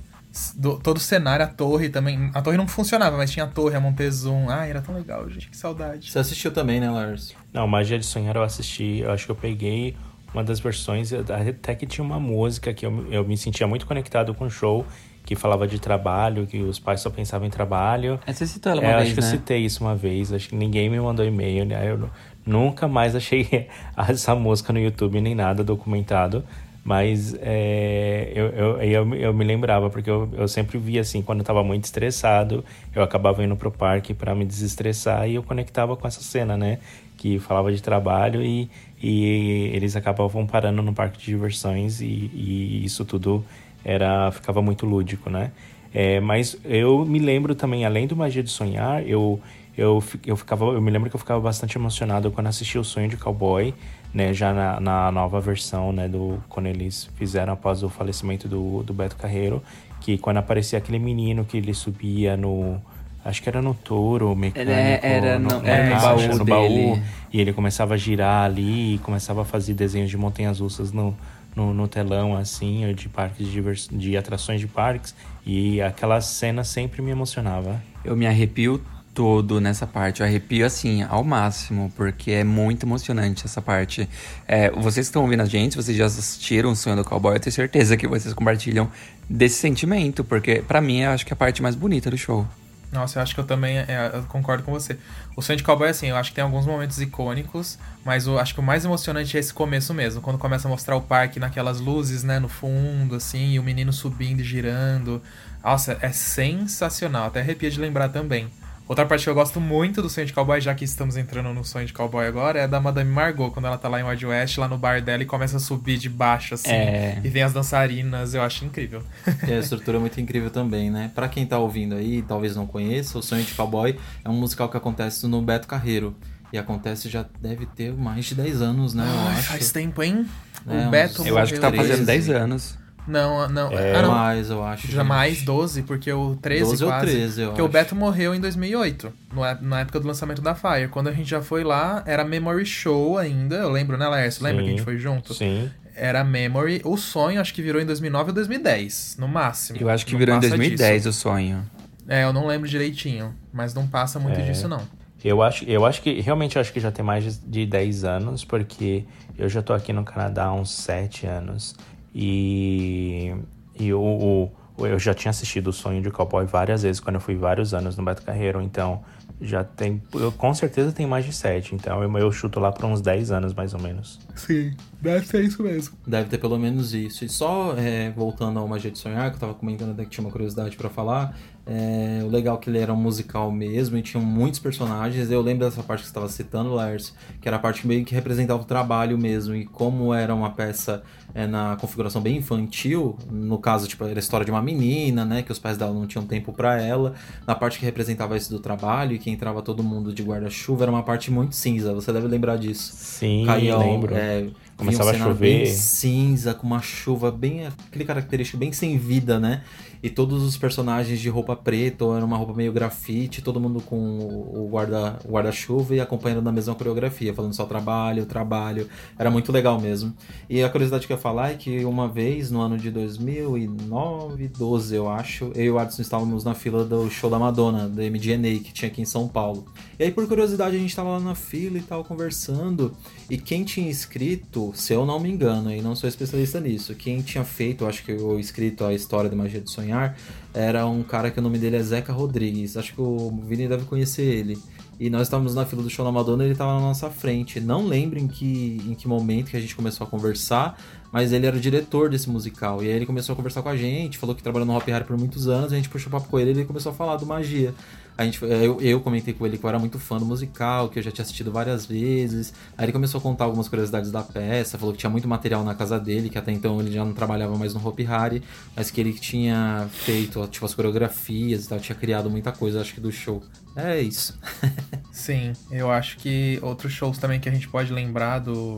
do, 0.56 0.78
todo 0.78 0.98
o 0.98 1.00
cenário, 1.00 1.46
a 1.46 1.48
torre 1.48 1.90
também. 1.90 2.30
A 2.34 2.42
torre 2.42 2.58
não 2.58 2.68
funcionava, 2.68 3.18
mas 3.18 3.32
tinha 3.32 3.46
a 3.46 3.48
torre, 3.48 3.76
a 3.76 3.80
Montezum. 3.80 4.50
Ai, 4.50 4.70
era 4.70 4.82
tão 4.82 4.94
legal, 4.96 5.30
gente. 5.30 5.50
Que 5.50 5.58
saudade. 5.58 6.12
Você 6.12 6.20
assistiu 6.20 6.52
também, 6.52 6.80
né, 6.80 6.90
Lars? 6.90 7.36
Não, 7.54 7.68
Magia 7.68 7.98
de 7.98 8.06
Sonhar 8.06 8.36
eu 8.36 8.44
assisti. 8.44 9.00
Eu 9.00 9.12
acho 9.12 9.26
que 9.26 9.32
eu 9.32 9.36
peguei 9.36 9.96
uma 10.34 10.44
das 10.44 10.60
versões. 10.60 11.12
Até 11.14 11.74
que 11.76 11.86
tinha 11.86 12.04
uma 12.04 12.20
música 12.20 12.74
que 12.74 12.86
eu, 12.86 13.08
eu 13.12 13.26
me 13.26 13.38
sentia 13.38 13.66
muito 13.66 13.86
conectado 13.86 14.34
com 14.34 14.46
o 14.46 14.50
show. 14.50 14.86
Que 15.24 15.36
falava 15.36 15.68
de 15.68 15.80
trabalho, 15.80 16.46
que 16.46 16.62
os 16.62 16.78
pais 16.78 17.02
só 17.02 17.10
pensavam 17.10 17.48
em 17.48 17.50
trabalho. 17.50 18.20
É, 18.28 18.34
você 18.34 18.46
citou 18.46 18.72
ela 18.72 18.82
uma 18.82 18.90
é, 18.90 18.96
vez, 18.98 19.06
Acho 19.08 19.16
que 19.16 19.22
né? 19.22 19.28
eu 19.28 19.32
citei 19.32 19.66
isso 19.66 19.84
uma 19.84 19.96
vez. 19.96 20.32
Acho 20.32 20.50
que 20.50 20.56
ninguém 20.56 20.88
me 20.88 21.00
mandou 21.00 21.26
e-mail, 21.26 21.66
né? 21.66 21.90
Eu 21.90 22.12
nunca 22.46 22.88
mais 22.88 23.16
achei 23.16 23.68
essa 23.98 24.36
música 24.36 24.72
no 24.72 24.80
YouTube 24.80 25.20
nem 25.20 25.34
nada 25.34 25.64
documentado. 25.64 26.46
Mas 26.86 27.36
é, 27.42 28.32
eu, 28.36 28.46
eu, 28.50 28.82
eu, 28.84 29.16
eu, 29.16 29.34
me 29.34 29.44
lembrava, 29.44 29.90
porque 29.90 30.08
eu, 30.08 30.30
eu 30.34 30.48
sempre 30.48 30.78
via 30.78 31.02
assim, 31.02 31.20
quando 31.24 31.40
eu 31.40 31.42
estava 31.42 31.64
muito 31.64 31.86
estressado, 31.86 32.64
eu 32.94 33.02
acabava 33.02 33.44
indo 33.44 33.56
pro 33.56 33.72
parque 33.72 34.14
para 34.14 34.36
me 34.36 34.46
desestressar 34.46 35.28
e 35.28 35.34
eu 35.34 35.42
conectava 35.42 35.98
com 35.98 36.08
essa 36.08 36.22
cena, 36.22 36.56
né? 36.56 36.78
Que 37.18 37.40
falava 37.40 37.74
de 37.74 37.82
trabalho 37.82 38.44
e, 38.44 38.70
e 39.02 39.72
eles 39.74 39.96
acabavam 39.96 40.46
parando 40.46 40.84
no 40.84 40.94
parque 40.94 41.18
de 41.18 41.26
diversões 41.26 42.02
e, 42.02 42.30
e 42.32 42.86
isso 42.86 43.04
tudo 43.04 43.44
era 43.84 44.32
ficava 44.32 44.62
muito 44.62 44.86
lúdico, 44.86 45.28
né? 45.28 45.52
É, 45.92 46.20
mas 46.20 46.56
eu 46.64 47.04
me 47.04 47.18
lembro 47.18 47.56
também, 47.56 47.84
além 47.84 48.06
do 48.06 48.16
Magia 48.16 48.44
de 48.44 48.52
Sonhar, 48.52 49.02
eu, 49.08 49.40
eu, 49.78 50.04
eu, 50.26 50.36
ficava, 50.36 50.66
eu 50.66 50.82
me 50.82 50.90
lembro 50.90 51.10
que 51.10 51.16
eu 51.16 51.20
ficava 51.20 51.40
bastante 51.40 51.78
emocionado 51.78 52.32
quando 52.32 52.48
assisti 52.48 52.78
o 52.78 52.84
Sonho 52.84 53.10
de 53.10 53.18
Cowboy, 53.18 53.74
né, 54.14 54.34
já 54.34 54.54
na, 54.54 54.80
na, 54.80 55.12
nova 55.12 55.42
versão, 55.42 55.92
né, 55.92 56.08
do 56.08 56.42
quando 56.48 56.68
eles 56.68 57.10
fizeram 57.16 57.54
após 57.54 57.84
o 57.84 57.90
falecimento 57.90 58.48
do, 58.48 58.84
do 58.84 58.94
Beto 58.94 59.18
Carreiro, 59.18 59.62
que 60.00 60.18
quando 60.18 60.38
aparecia 60.38 60.80
aquele 60.80 61.00
menino 61.00 61.44
que 61.44 61.58
ele 61.58 61.74
subia 61.74 62.38
no 62.38 62.82
acho 63.24 63.42
que 63.42 63.50
era 63.50 63.60
no 63.60 63.74
touro 63.74 64.36
mecânico, 64.36 64.72
era, 64.72 65.06
era 65.06 65.40
no, 65.40 65.60
no, 65.60 65.68
era 65.68 65.96
no, 65.96 66.02
baú, 66.02 66.38
no 66.38 66.46
baú 66.46 67.02
e 67.34 67.42
ele 67.42 67.52
começava 67.52 67.96
a 67.96 67.98
girar 67.98 68.46
ali 68.46 68.96
e 68.96 68.98
começava 69.00 69.42
a 69.42 69.46
fazer 69.46 69.74
desenhos 69.74 70.12
de 70.12 70.16
montanhas 70.16 70.60
russas 70.60 70.92
no, 70.92 71.18
no, 71.56 71.74
no 71.74 71.88
telão 71.88 72.38
assim, 72.38 72.94
de 72.94 73.10
parques 73.10 73.48
de, 73.48 73.62
de 73.98 74.16
atrações 74.16 74.62
de 74.62 74.68
parques 74.68 75.16
e 75.44 75.82
aquela 75.82 76.22
cena 76.22 76.64
sempre 76.64 77.02
me 77.02 77.10
emocionava. 77.10 77.82
Eu 78.04 78.16
me 78.16 78.28
arrepio 78.28 78.80
todo 79.16 79.62
nessa 79.62 79.88
parte. 79.88 80.20
Eu 80.20 80.28
arrepio 80.28 80.66
assim, 80.66 81.02
ao 81.04 81.24
máximo, 81.24 81.92
porque 81.96 82.32
é 82.32 82.44
muito 82.44 82.86
emocionante 82.86 83.46
essa 83.46 83.62
parte. 83.62 84.08
É, 84.46 84.70
vocês 84.70 85.08
que 85.08 85.10
estão 85.10 85.24
ouvindo 85.24 85.42
a 85.42 85.46
gente, 85.46 85.78
vocês 85.78 85.98
já 85.98 86.06
assistiram 86.06 86.72
o 86.72 86.76
Sonho 86.76 86.98
do 86.98 87.06
Cowboy, 87.06 87.38
eu 87.38 87.40
tenho 87.40 87.54
certeza 87.54 87.96
que 87.96 88.08
vocês 88.08 88.34
compartilham 88.34 88.92
desse 89.30 89.56
sentimento, 89.56 90.24
porque 90.24 90.62
para 90.68 90.82
mim 90.82 91.00
eu 91.00 91.12
acho 91.12 91.26
que 91.26 91.32
é 91.32 91.34
a 91.34 91.38
parte 91.38 91.64
mais 91.64 91.74
bonita 91.76 92.12
do 92.12 92.18
show. 92.18 92.46
Nossa, 92.92 93.20
eu 93.20 93.24
acho 93.24 93.34
que 93.34 93.40
eu 93.42 93.46
também 93.46 93.78
é, 93.78 94.12
eu 94.14 94.24
concordo 94.24 94.64
com 94.64 94.72
você. 94.72 94.98
O 95.36 95.42
Sonho 95.42 95.58
de 95.58 95.64
Cowboy, 95.64 95.90
assim, 95.90 96.08
eu 96.08 96.16
acho 96.16 96.30
que 96.32 96.36
tem 96.36 96.44
alguns 96.44 96.66
momentos 96.66 97.02
icônicos, 97.02 97.80
mas 98.06 98.28
eu 98.28 98.38
acho 98.38 98.54
que 98.54 98.60
o 98.60 98.64
mais 98.64 98.86
emocionante 98.86 99.36
é 99.36 99.40
esse 99.40 99.54
começo 99.54 99.94
mesmo, 99.94 100.22
quando 100.22 100.38
começa 100.38 100.68
a 100.68 100.72
mostrar 100.72 100.96
o 100.96 101.02
parque 101.02 101.40
naquelas 101.40 101.80
luzes, 101.80 102.24
né, 102.24 102.40
no 102.40 102.48
fundo, 102.48 103.16
assim, 103.16 103.54
e 103.54 103.60
o 103.60 103.64
menino 103.64 103.92
subindo 103.92 104.42
e 104.42 104.44
girando. 104.44 105.22
Nossa, 105.64 105.98
é 106.02 106.12
sensacional, 106.12 107.28
até 107.28 107.40
arrepia 107.40 107.72
de 107.72 107.80
lembrar 107.80 108.10
também. 108.10 108.50
Outra 108.88 109.04
parte 109.04 109.24
que 109.24 109.30
eu 109.30 109.34
gosto 109.34 109.60
muito 109.60 110.00
do 110.00 110.10
Sonho 110.10 110.28
de 110.28 110.34
Cowboy, 110.34 110.62
já 110.62 110.76
que 110.76 110.86
estamos 110.86 111.18
entrando 111.18 111.52
no 111.52 111.66
Sonho 111.66 111.88
de 111.88 111.94
Cowboy 111.94 112.28
agora, 112.28 112.60
é 112.60 112.68
da 112.68 112.80
Madame 112.80 113.10
Margot, 113.10 113.50
quando 113.50 113.66
ela 113.66 113.80
tá 113.80 113.90
lá 113.90 114.00
em 114.00 114.04
Wild 114.04 114.26
West, 114.28 114.58
lá 114.60 114.68
no 114.68 114.78
bar 114.78 115.02
dela, 115.02 115.24
e 115.24 115.26
começa 115.26 115.58
a 115.58 115.60
subir 115.60 115.98
de 115.98 116.08
baixo, 116.08 116.54
assim, 116.54 116.70
é... 116.70 117.20
e 117.24 117.28
vem 117.28 117.42
as 117.42 117.52
dançarinas, 117.52 118.36
eu 118.36 118.44
acho 118.44 118.64
incrível. 118.64 119.02
É, 119.48 119.56
a 119.56 119.60
estrutura 119.60 119.98
é 119.98 120.00
muito 120.00 120.22
incrível 120.22 120.52
também, 120.52 120.92
né? 120.92 121.12
Pra 121.16 121.28
quem 121.28 121.48
tá 121.48 121.58
ouvindo 121.58 121.96
aí, 121.96 122.22
talvez 122.22 122.56
não 122.56 122.68
conheça, 122.68 123.18
o 123.18 123.24
Sonho 123.24 123.44
de 123.44 123.56
Cowboy 123.56 123.98
é 124.24 124.30
um 124.30 124.34
musical 124.34 124.70
que 124.70 124.78
acontece 124.78 125.26
no 125.26 125.42
Beto 125.42 125.68
Carreiro. 125.68 126.16
E 126.54 126.58
acontece 126.58 127.10
já 127.10 127.26
deve 127.42 127.66
ter 127.66 127.92
mais 127.92 128.26
de 128.26 128.36
10 128.36 128.62
anos, 128.62 128.94
né? 128.94 129.04
Ai, 129.06 129.34
eu 129.34 129.40
acho. 129.40 129.48
faz 129.50 129.72
tempo, 129.72 130.02
hein? 130.02 130.26
É, 130.68 130.88
o 130.88 130.90
Beto 130.90 131.28
Eu 131.28 131.38
acho 131.38 131.54
que 131.54 131.60
tá 131.60 131.72
fazendo 131.72 132.06
13. 132.06 132.06
10 132.06 132.30
anos. 132.30 132.78
Não, 133.08 133.48
não. 133.50 133.72
É, 133.72 133.96
ah, 133.96 134.02
não. 134.02 134.12
mais, 134.12 134.50
eu 134.50 134.64
acho. 134.64 134.88
Já 134.88 135.00
gente. 135.02 135.08
mais 135.08 135.42
12, 135.44 135.84
porque 135.84 136.12
o 136.12 136.36
13 136.42 136.64
12 136.72 136.84
ou 136.84 136.90
quase. 136.90 137.06
13, 137.12 137.42
eu 137.42 137.48
porque 137.50 137.62
o 137.62 137.66
acho. 137.66 137.72
Beto 137.74 137.96
morreu 137.96 138.34
em 138.34 138.40
2008, 138.40 139.14
no 139.34 139.46
é- 139.46 139.58
na 139.62 139.80
época 139.82 140.00
do 140.00 140.08
lançamento 140.08 140.42
da 140.42 140.56
Fire. 140.56 140.88
Quando 140.90 141.08
a 141.08 141.12
gente 141.12 141.30
já 141.30 141.42
foi 141.42 141.64
lá, 141.64 142.04
era 142.06 142.24
Memory 142.24 142.66
Show 142.66 143.18
ainda. 143.18 143.56
Eu 143.58 143.70
lembro, 143.70 143.98
né, 143.98 144.08
Laércio? 144.08 144.44
Lembra 144.44 144.64
que 144.64 144.70
a 144.70 144.72
gente 144.72 144.82
foi 144.84 144.98
junto? 144.98 145.34
Sim. 145.34 145.70
Era 145.96 146.24
Memory. 146.24 146.82
O 146.84 146.98
sonho 146.98 147.40
acho 147.40 147.54
que 147.54 147.62
virou 147.62 147.82
em 147.82 147.86
2009 147.86 148.30
ou 148.32 148.34
2010, 148.36 149.16
no 149.20 149.28
máximo. 149.28 149.78
Eu 149.80 149.90
acho 149.90 150.06
que 150.06 150.12
Não 150.14 150.20
virou 150.20 150.36
em 150.36 150.40
passa 150.40 150.50
2010 150.50 151.04
disso. 151.04 151.10
o 151.10 151.14
sonho. 151.14 151.66
É, 152.08 152.24
eu 152.24 152.34
não 152.34 152.46
lembro 152.48 152.68
direitinho, 152.68 153.34
mas 153.54 153.74
não 153.74 153.88
passa 153.88 154.20
muito 154.20 154.40
É. 154.40 154.44
disso, 154.44 154.68
não. 154.68 154.82
Eu 155.24 155.42
acho, 155.42 155.64
eu 155.66 155.86
acho 155.86 156.02
que, 156.04 156.22
realmente, 156.22 156.56
eu 156.56 156.62
acho 156.62 156.72
que 156.72 156.80
já 156.80 156.92
tem 156.92 157.04
mais 157.04 157.40
de 157.44 157.66
10 157.66 158.04
anos, 158.04 158.44
porque 158.46 159.06
eu 159.38 159.50
já 159.50 159.60
tô 159.62 159.74
aqui 159.74 159.92
no 159.92 160.04
Canadá 160.04 160.46
há 160.46 160.54
uns 160.54 160.72
7 160.72 161.26
anos. 161.26 161.76
E, 162.16 163.36
e 163.78 163.94
o, 163.94 164.00
o- 164.02 164.52
eu 164.88 164.98
já 165.00 165.14
tinha 165.14 165.30
assistido 165.30 165.68
o 165.68 165.74
Sonho 165.74 166.02
de 166.02 166.10
Cowboy 166.10 166.46
várias 166.46 166.84
vezes, 166.84 167.00
quando 167.00 167.16
eu 167.16 167.22
fui 167.22 167.36
vários 167.36 167.74
anos 167.74 167.96
no 167.98 168.04
Beto 168.04 168.22
Carreiro, 168.24 168.62
então 168.62 169.04
já 169.42 169.64
tem, 169.66 170.02
eu, 170.14 170.32
com 170.32 170.54
certeza 170.54 170.92
tem 170.94 171.06
mais 171.06 171.26
de 171.26 171.34
7, 171.34 171.76
então 171.76 172.02
eu, 172.02 172.18
eu 172.18 172.32
chuto 172.32 172.60
lá 172.60 172.72
para 172.72 172.88
uns 172.88 173.02
10 173.02 173.32
anos, 173.32 173.54
mais 173.54 173.74
ou 173.74 173.80
menos. 173.82 174.20
Sim, 174.34 174.74
deve 175.02 175.26
ser 175.28 175.44
isso 175.44 175.62
mesmo. 175.62 175.96
Deve 176.08 176.30
ter 176.30 176.38
pelo 176.38 176.58
menos 176.58 176.94
isso. 176.94 177.26
E 177.26 177.30
só 177.30 177.74
é, 177.78 178.12
voltando 178.12 178.60
ao 178.60 178.68
Magia 178.68 178.90
de 178.92 178.98
Sonhar, 178.98 179.30
que 179.30 179.36
eu 179.36 179.40
tava 179.42 179.54
comentando 179.54 179.92
até 179.92 180.04
que 180.04 180.10
tinha 180.10 180.26
uma 180.26 180.32
curiosidade 180.32 180.76
pra 180.78 180.90
falar. 180.90 181.38
É, 181.68 182.22
o 182.24 182.28
legal 182.30 182.58
é 182.58 182.60
que 182.60 182.70
ele 182.70 182.78
era 182.78 182.94
um 182.94 182.96
musical 182.96 183.52
mesmo 183.52 183.98
e 183.98 184.02
tinha 184.02 184.22
muitos 184.22 184.60
personagens. 184.60 185.32
Eu 185.32 185.42
lembro 185.42 185.66
dessa 185.66 185.82
parte 185.82 186.02
que 186.02 186.06
você 186.08 186.12
estava 186.12 186.30
citando, 186.30 186.74
Lars, 186.74 187.14
que 187.42 187.48
era 187.48 187.58
a 187.58 187.60
parte 187.60 187.88
meio 187.88 188.06
que 188.06 188.14
representava 188.14 188.62
o 188.62 188.66
trabalho 188.66 189.18
mesmo. 189.18 189.56
E 189.56 189.66
como 189.66 190.14
era 190.14 190.34
uma 190.36 190.52
peça 190.52 191.02
é, 191.34 191.48
na 191.48 191.76
configuração 191.82 192.22
bem 192.22 192.38
infantil, 192.38 193.18
no 193.32 193.58
caso, 193.58 193.88
tipo, 193.88 194.04
era 194.04 194.18
a 194.18 194.20
história 194.20 194.46
de 194.46 194.52
uma 194.52 194.62
menina, 194.62 195.26
né? 195.26 195.42
Que 195.42 195.52
os 195.52 195.58
pais 195.58 195.76
dela 195.76 195.92
não 195.92 196.06
tinham 196.06 196.26
tempo 196.26 196.54
pra 196.54 196.80
ela. 196.80 197.16
Na 197.48 197.56
parte 197.56 197.80
que 197.80 197.86
representava 197.86 198.38
isso 198.38 198.52
do 198.52 198.60
trabalho 198.60 199.14
e 199.14 199.20
que 199.20 199.32
entrava 199.32 199.62
todo 199.64 199.82
mundo 199.82 200.14
de 200.14 200.22
guarda-chuva, 200.22 200.84
era 200.84 200.92
uma 200.92 201.04
parte 201.04 201.32
muito 201.32 201.56
cinza. 201.56 201.94
Você 201.96 202.14
deve 202.14 202.28
lembrar 202.28 202.58
disso. 202.58 202.92
Sim, 202.96 203.44
Caía, 203.46 203.76
lembro. 203.76 204.14
é, 204.16 204.50
Começava 204.78 205.12
um 205.12 205.14
a 205.16 205.18
chover. 205.18 205.68
cinza, 205.68 206.54
com 206.54 206.68
uma 206.68 206.82
chuva 206.82 207.32
bem. 207.32 207.66
aquele 207.66 208.04
característico 208.06 208.58
bem 208.58 208.72
sem 208.74 208.98
vida, 208.98 209.40
né? 209.40 209.64
E 210.06 210.10
todos 210.12 210.44
os 210.44 210.56
personagens 210.56 211.20
de 211.20 211.30
roupa 211.30 211.56
preta, 211.56 212.06
ou 212.06 212.16
era 212.16 212.24
uma 212.24 212.38
roupa 212.38 212.54
meio 212.54 212.72
grafite, 212.72 213.42
todo 213.42 213.60
mundo 213.60 213.82
com 213.82 213.98
o 213.98 214.70
guarda- 214.70 215.18
guarda-chuva 215.28 215.96
e 215.96 216.00
acompanhando 216.00 216.44
na 216.44 216.52
mesma 216.52 216.76
coreografia, 216.76 217.34
falando 217.34 217.56
só 217.56 217.66
trabalho, 217.66 218.24
trabalho. 218.28 218.88
Era 219.18 219.32
muito 219.32 219.52
legal 219.52 219.82
mesmo. 219.82 220.14
E 220.48 220.62
a 220.62 220.70
curiosidade 220.70 221.08
que 221.08 221.12
eu 221.12 221.18
ia 221.18 221.22
falar 221.22 221.54
é 221.54 221.56
que 221.56 221.84
uma 221.86 222.08
vez, 222.08 222.52
no 222.52 222.62
ano 222.62 222.78
de 222.78 222.92
2009, 222.92 224.48
12, 224.48 224.96
eu 224.96 225.10
acho, 225.10 225.52
eu 225.56 225.66
e 225.66 225.72
o 225.72 225.80
Adson 225.80 226.04
estávamos 226.04 226.44
na 226.44 226.54
fila 226.54 226.86
do 226.86 227.10
show 227.10 227.28
da 227.28 227.40
Madonna, 227.40 227.90
da 227.90 228.04
MDNA, 228.04 228.60
que 228.60 228.72
tinha 228.72 228.92
aqui 228.92 229.02
em 229.02 229.06
São 229.06 229.28
Paulo. 229.28 229.66
E 229.98 230.04
aí, 230.04 230.12
por 230.12 230.28
curiosidade, 230.28 230.76
a 230.76 230.80
gente 230.80 230.90
estava 230.90 231.10
lá 231.10 231.20
na 231.20 231.36
fila 231.36 231.78
e 231.78 231.82
tal, 231.82 232.04
conversando. 232.04 232.96
E 233.30 233.38
quem 233.38 233.64
tinha 233.64 233.90
escrito, 233.90 234.72
se 234.76 234.94
eu 234.94 235.06
não 235.06 235.20
me 235.20 235.30
engano, 235.30 235.72
e 235.72 235.82
não 235.82 235.96
sou 235.96 236.08
especialista 236.08 236.60
nisso, 236.60 236.94
quem 236.96 237.22
tinha 237.22 237.44
feito, 237.44 237.86
acho 237.86 238.04
que 238.04 238.14
o 238.14 238.38
escrito 238.40 238.84
a 238.84 238.94
história 238.94 239.30
da 239.30 239.36
Magia 239.36 239.62
de 239.62 239.72
Sonhar, 239.72 240.18
era 240.54 240.86
um 240.86 241.04
cara 241.04 241.32
que 241.32 241.40
o 241.40 241.42
nome 241.42 241.58
dele 241.58 241.78
é 241.78 241.84
Zeca 241.84 242.12
Rodrigues. 242.12 242.78
Acho 242.78 242.94
que 242.94 243.02
o 243.02 243.32
Vini 243.48 243.68
deve 243.68 243.86
conhecer 243.86 244.24
ele. 244.24 244.58
E 244.98 245.10
nós 245.10 245.24
estávamos 245.24 245.54
na 245.54 245.66
fila 245.66 245.84
do 245.84 245.90
show 245.90 246.06
da 246.06 246.12
Madonna 246.12 246.44
e 246.44 246.48
ele 246.48 246.54
estava 246.54 246.74
na 246.76 246.80
nossa 246.80 247.10
frente. 247.10 247.60
Não 247.60 247.86
lembro 247.86 248.18
em 248.18 248.28
que, 248.28 248.82
em 248.88 248.96
que 248.96 249.08
momento 249.08 249.52
que 249.52 249.58
a 249.58 249.60
gente 249.60 249.76
começou 249.76 250.08
a 250.08 250.10
conversar, 250.10 250.80
mas 251.12 251.34
ele 251.34 251.46
era 251.46 251.56
o 251.56 251.60
diretor 251.60 252.10
desse 252.10 252.30
musical. 252.30 252.82
E 252.82 252.88
aí 252.88 252.94
ele 252.94 253.06
começou 253.06 253.34
a 253.34 253.36
conversar 253.36 253.62
com 253.62 253.70
a 253.70 253.76
gente, 253.76 254.18
falou 254.18 254.34
que 254.34 254.42
trabalhou 254.42 254.66
no 254.66 254.76
Hop 254.76 254.88
Harry 254.88 255.04
por 255.04 255.18
muitos 255.18 255.50
anos, 255.50 255.74
a 255.74 255.76
gente 255.76 255.90
puxou 255.90 256.10
papo 256.10 256.30
com 256.30 256.40
ele 256.40 256.52
e 256.52 256.54
ele 256.54 256.66
começou 256.66 256.94
a 256.94 256.96
falar 256.96 257.18
do 257.18 257.26
Magia. 257.26 257.74
A 258.18 258.24
gente, 258.24 258.42
eu, 258.42 258.80
eu 258.82 259.02
comentei 259.02 259.34
com 259.34 259.46
ele 259.46 259.58
que 259.58 259.66
eu 259.66 259.70
era 259.70 259.78
muito 259.78 260.00
fã 260.00 260.18
do 260.18 260.26
musical, 260.26 260.88
que 260.88 261.00
eu 261.00 261.04
já 261.04 261.12
tinha 261.12 261.24
assistido 261.24 261.52
várias 261.52 261.86
vezes. 261.86 262.54
Aí 262.78 262.86
ele 262.86 262.94
começou 262.94 263.20
a 263.20 263.22
contar 263.22 263.44
algumas 263.44 263.68
curiosidades 263.68 264.10
da 264.10 264.24
peça, 264.24 264.78
falou 264.78 264.94
que 264.94 265.00
tinha 265.00 265.10
muito 265.10 265.28
material 265.28 265.64
na 265.64 265.76
casa 265.76 266.00
dele, 266.00 266.30
que 266.30 266.38
até 266.38 266.52
então 266.52 266.80
ele 266.80 266.92
já 266.92 267.04
não 267.04 267.14
trabalhava 267.14 267.58
mais 267.58 267.74
no 267.74 267.86
Hopi 267.86 268.06
Hari, 268.06 268.42
mas 268.76 268.90
que 268.90 269.02
ele 269.02 269.14
tinha 269.14 269.88
feito 269.92 270.48
tipo, 270.48 270.66
as 270.66 270.74
coreografias 270.74 271.66
e 271.66 271.70
tal, 271.70 271.80
tinha 271.80 271.96
criado 271.96 272.30
muita 272.30 272.52
coisa, 272.52 272.80
acho 272.80 272.94
que 272.94 273.02
do 273.02 273.12
show. 273.12 273.44
É 273.76 274.00
isso. 274.00 274.40
Sim, 275.12 275.52
eu 275.70 275.92
acho 275.92 276.18
que 276.18 276.58
outros 276.62 276.94
shows 276.94 277.18
também 277.18 277.40
que 277.40 277.50
a 277.50 277.52
gente 277.52 277.68
pode 277.68 277.92
lembrar 277.92 278.40
do. 278.40 278.78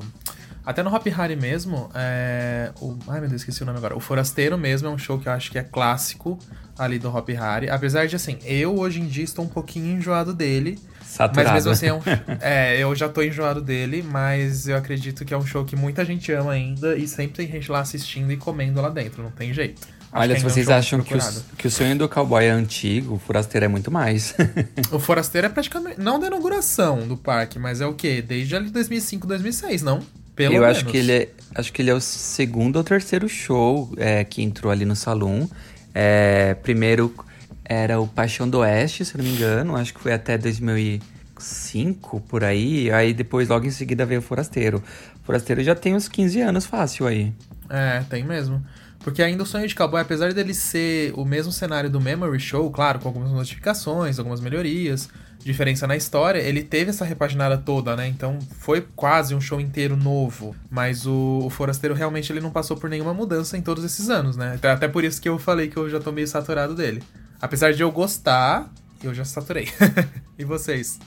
Até 0.67 0.83
no 0.83 0.93
Hop 0.93 1.07
Harry 1.07 1.38
mesmo, 1.38 1.89
é. 1.95 2.74
O... 2.81 2.93
Ai 3.07 3.21
meu 3.21 3.29
Deus, 3.29 3.41
esqueci 3.41 3.63
o 3.63 3.65
nome 3.65 3.77
agora. 3.77 3.95
O 3.95 4.01
Forasteiro 4.01 4.57
mesmo 4.57 4.89
é 4.89 4.91
um 4.91 4.97
show 4.97 5.17
que 5.17 5.29
eu 5.29 5.31
acho 5.31 5.50
que 5.50 5.57
é 5.57 5.63
clássico 5.63 6.38
ali 6.77 7.00
do 7.00 7.07
Hop 7.07 7.29
Harry. 7.29 7.69
Apesar 7.69 8.05
de, 8.05 8.17
assim, 8.17 8.38
eu 8.43 8.77
hoje 8.77 9.00
em 9.00 9.07
dia 9.07 9.24
estou 9.24 9.45
um 9.45 9.47
pouquinho 9.47 9.97
enjoado 9.97 10.33
dele. 10.33 10.77
Saturado. 11.05 11.53
Mas 11.53 11.53
mesmo 11.53 11.71
assim, 11.71 11.86
é, 11.86 11.93
um... 11.93 12.01
é, 12.41 12.77
eu 12.83 12.93
já 12.93 13.07
tô 13.07 13.21
enjoado 13.21 13.62
dele, 13.62 14.03
mas 14.03 14.67
eu 14.67 14.75
acredito 14.75 15.24
que 15.24 15.33
é 15.33 15.38
um 15.38 15.45
show 15.45 15.63
que 15.63 15.77
muita 15.77 16.03
gente 16.03 16.33
ama 16.33 16.51
ainda 16.51 16.97
e 16.97 17.07
sempre 17.07 17.38
tem 17.38 17.47
gente 17.50 17.71
lá 17.71 17.79
assistindo 17.79 18.29
e 18.33 18.36
comendo 18.36 18.81
lá 18.81 18.89
dentro, 18.89 19.24
não 19.24 19.31
tem 19.31 19.53
jeito. 19.53 19.88
Acho 20.12 20.21
Olha, 20.21 20.36
se 20.36 20.36
ainda 20.36 20.36
é 20.36 20.51
um 20.51 20.53
vocês 20.53 20.69
acham 20.69 21.00
que 21.00 21.15
que 21.57 21.67
o 21.67 21.71
sonho 21.71 21.97
do 21.97 22.09
cowboy 22.09 22.43
é 22.43 22.50
antigo, 22.50 23.15
o 23.15 23.19
forasteiro 23.19 23.63
é 23.63 23.69
muito 23.69 23.89
mais. 23.89 24.36
O 24.91 25.00
Forasteiro 25.00 25.47
é 25.47 25.50
praticamente. 25.50 26.00
Não 26.00 26.19
da 26.19 26.27
inauguração 26.27 27.07
do 27.07 27.15
parque, 27.15 27.57
mas 27.57 27.79
é 27.79 27.86
o 27.86 27.93
quê? 27.93 28.21
Desde 28.21 28.55
ali 28.55 28.69
2005, 28.69 29.25
2006, 29.25 29.81
não? 29.81 30.01
Pelo 30.38 30.53
eu 30.53 30.62
menos. 30.62 30.77
acho 30.77 30.86
que 30.86 30.98
ele 30.98 31.12
é, 31.12 31.29
acho 31.56 31.74
que 31.74 31.82
ele 31.82 31.89
é 31.89 31.94
o 31.96 32.00
segundo 32.00 32.75
ou 32.75 32.84
terceiro 32.84 33.27
show 33.27 33.91
é, 33.98 34.24
que 34.24 34.44
entrou 34.44 34.72
ali 34.72 34.86
no 34.86 34.96
salão. 34.96 35.50
É, 35.96 36.53
primeiro 36.53 37.12
era 37.65 38.00
o 38.00 38.08
Paixão 38.08 38.48
do 38.48 38.60
Oeste, 38.60 39.03
se 39.03 39.17
não 39.17 39.25
me 39.25 39.32
engano, 39.32 39.75
acho 39.75 39.96
que 39.96 40.00
foi 40.00 40.13
até 40.13 40.38
2005 40.38 42.22
por 42.22 42.44
aí. 42.44 42.91
Aí 42.91 43.15
depois 43.15 43.50
logo 43.50 43.65
em 43.65 43.72
seguida 43.72 44.06
veio 44.06 44.20
o 44.20 44.24
Forasteiro. 44.24 44.77
O 45.22 45.25
Forasteiro 45.25 45.63
já 45.63 45.74
tem 45.74 45.96
uns 45.96 46.08
15 46.08 46.39
anos 46.39 46.67
fácil 46.67 47.08
aí. 47.08 47.34
É, 47.67 48.03
tem 48.08 48.24
mesmo. 48.24 48.63
Porque 49.07 49.23
ainda 49.23 49.41
o 49.41 49.45
Sonho 49.45 49.65
de 49.65 49.73
Cowboy, 49.73 50.01
apesar 50.01 50.33
dele 50.33 50.53
ser 50.53 51.13
o 51.15 51.23
mesmo 51.23 51.49
cenário 51.49 51.89
do 51.89 52.01
Memory 52.01 52.41
Show, 52.41 52.69
claro, 52.69 52.99
com 52.99 53.07
algumas 53.07 53.31
modificações, 53.31 54.19
algumas 54.19 54.41
melhorias, 54.41 55.07
diferença 55.39 55.87
na 55.87 55.95
história, 55.95 56.39
ele 56.39 56.61
teve 56.61 56.89
essa 56.89 57.05
repaginada 57.05 57.57
toda, 57.57 57.95
né? 57.95 58.05
Então 58.05 58.37
foi 58.59 58.85
quase 58.97 59.33
um 59.33 59.39
show 59.39 59.61
inteiro 59.61 59.95
novo. 59.95 60.53
Mas 60.69 61.05
o, 61.05 61.43
o 61.45 61.49
Forasteiro 61.49 61.95
realmente 61.95 62.33
ele 62.33 62.41
não 62.41 62.51
passou 62.51 62.75
por 62.75 62.89
nenhuma 62.89 63.13
mudança 63.13 63.57
em 63.57 63.61
todos 63.61 63.85
esses 63.85 64.09
anos, 64.09 64.35
né? 64.35 64.55
Até, 64.55 64.71
até 64.71 64.87
por 64.89 65.05
isso 65.05 65.21
que 65.21 65.29
eu 65.29 65.39
falei 65.39 65.69
que 65.69 65.77
eu 65.77 65.89
já 65.89 66.01
tô 66.01 66.11
meio 66.11 66.27
saturado 66.27 66.75
dele. 66.75 67.01
Apesar 67.41 67.71
de 67.71 67.81
eu 67.81 67.89
gostar, 67.89 68.69
eu 69.01 69.13
já 69.13 69.23
saturei. 69.23 69.69
e 70.37 70.43
vocês? 70.43 70.99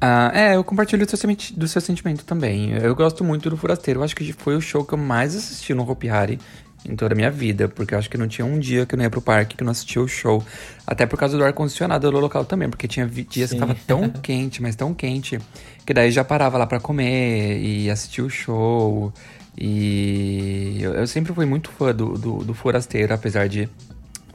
Ah, 0.00 0.32
é, 0.34 0.56
eu 0.56 0.64
compartilho 0.64 1.06
do 1.06 1.16
seu, 1.16 1.36
do 1.54 1.68
seu 1.68 1.80
sentimento 1.80 2.24
também. 2.24 2.72
Eu 2.72 2.94
gosto 2.96 3.22
muito 3.22 3.48
do 3.48 3.56
Forasteiro. 3.56 4.00
Eu 4.00 4.04
acho 4.04 4.16
que 4.16 4.32
foi 4.32 4.56
o 4.56 4.60
show 4.60 4.84
que 4.84 4.94
eu 4.94 4.98
mais 4.98 5.36
assisti 5.36 5.72
no 5.72 5.88
Hopi 5.88 6.08
Hari 6.08 6.40
em 6.88 6.96
toda 6.96 7.14
a 7.14 7.16
minha 7.16 7.30
vida. 7.30 7.68
Porque 7.68 7.94
eu 7.94 7.98
acho 7.98 8.08
que 8.08 8.16
não 8.16 8.28
tinha 8.28 8.44
um 8.44 8.58
dia 8.58 8.86
que 8.86 8.94
eu 8.94 8.96
não 8.96 9.04
ia 9.04 9.10
pro 9.10 9.20
parque 9.20 9.56
que 9.56 9.62
eu 9.62 9.64
não 9.64 9.72
assistia 9.72 10.00
o 10.02 10.08
show. 10.08 10.44
Até 10.86 11.06
por 11.06 11.18
causa 11.18 11.36
do 11.36 11.44
ar-condicionado 11.44 12.10
do 12.10 12.18
local 12.18 12.44
também. 12.44 12.68
Porque 12.68 12.86
tinha 12.88 13.06
dias 13.06 13.50
Sim. 13.50 13.56
que 13.56 13.60
tava 13.60 13.76
tão 13.86 14.08
quente, 14.22 14.62
mas 14.62 14.76
tão 14.76 14.94
quente. 14.94 15.38
Que 15.84 15.92
daí 15.92 16.10
já 16.10 16.24
parava 16.24 16.58
lá 16.58 16.66
pra 16.66 16.80
comer 16.80 17.58
e 17.58 17.90
assistir 17.90 18.22
o 18.22 18.30
show. 18.30 19.12
E 19.56 20.78
eu, 20.80 20.94
eu 20.94 21.06
sempre 21.06 21.32
fui 21.32 21.46
muito 21.46 21.70
fã 21.70 21.94
do, 21.94 22.14
do, 22.14 22.44
do 22.44 22.54
Forasteiro, 22.54 23.14
apesar 23.14 23.48
de 23.48 23.68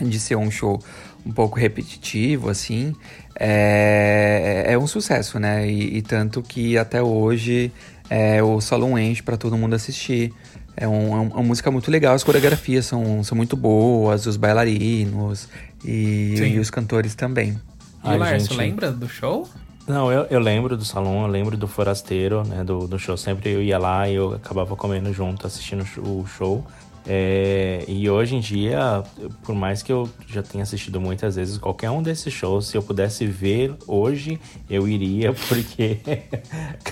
de 0.10 0.20
ser 0.20 0.36
um 0.36 0.50
show 0.50 0.82
um 1.26 1.32
pouco 1.32 1.60
repetitivo, 1.60 2.50
assim, 2.50 2.96
é, 3.40 4.64
é 4.68 4.78
um 4.78 4.88
sucesso, 4.88 5.40
né? 5.40 5.70
E, 5.70 5.98
e 5.98 6.02
tanto 6.02 6.42
que 6.42 6.78
até 6.78 7.02
hoje 7.02 7.72
é, 8.10 8.42
o 8.42 8.60
salão 8.60 8.98
enche 8.98 9.22
para 9.22 9.38
todo 9.38 9.58
mundo 9.58 9.76
assistir. 9.76 10.34
É, 10.82 10.88
um- 10.88 11.14
é 11.16 11.20
um- 11.20 11.28
uma 11.28 11.44
música 11.44 11.70
muito 11.70 11.92
legal, 11.92 12.16
as 12.16 12.24
coreografias 12.24 12.86
são, 12.88 13.24
são 13.24 13.36
muito 13.38 13.56
boas, 13.56 14.26
os 14.26 14.36
bailarinos 14.36 15.48
e, 15.86 16.36
e 16.38 16.60
os 16.60 16.70
cantores 16.72 17.14
também. 17.16 17.50
E 17.52 17.58
Ai, 18.04 18.16
o 18.18 18.20
Lárcio, 18.20 18.40
gente. 18.50 18.58
lembra 18.58 18.92
do 18.92 19.08
show? 19.08 19.48
Não, 19.88 20.12
eu, 20.12 20.26
eu 20.30 20.40
lembro 20.40 20.76
do 20.76 20.84
salão, 20.86 21.22
eu 21.22 21.28
lembro 21.28 21.56
do 21.56 21.68
forasteiro, 21.68 22.44
né, 22.48 22.64
do, 22.64 22.88
do 22.88 22.98
show. 22.98 23.16
Sempre 23.18 23.52
eu 23.52 23.62
ia 23.62 23.78
lá 23.78 24.10
e 24.10 24.16
eu 24.16 24.34
acabava 24.34 24.76
comendo 24.76 25.12
junto, 25.14 25.46
assistindo 25.46 25.84
o 26.00 26.26
show. 26.26 26.66
É, 27.08 27.84
e 27.88 28.10
hoje 28.10 28.36
em 28.36 28.40
dia, 28.40 29.04
por 29.44 29.56
mais 29.56 29.82
que 29.82 29.92
eu 29.92 30.08
já 30.28 30.44
tenha 30.44 30.64
assistido 30.64 31.02
muitas 31.02 31.36
vezes 31.36 31.58
qualquer 31.58 31.90
um 31.90 32.02
desses 32.02 32.32
shows, 32.32 32.68
se 32.68 32.78
eu 32.78 32.84
pudesse 32.84 33.26
ver 33.26 33.74
hoje, 33.88 34.40
eu 34.70 34.88
iria, 34.88 35.34
porque 35.48 36.00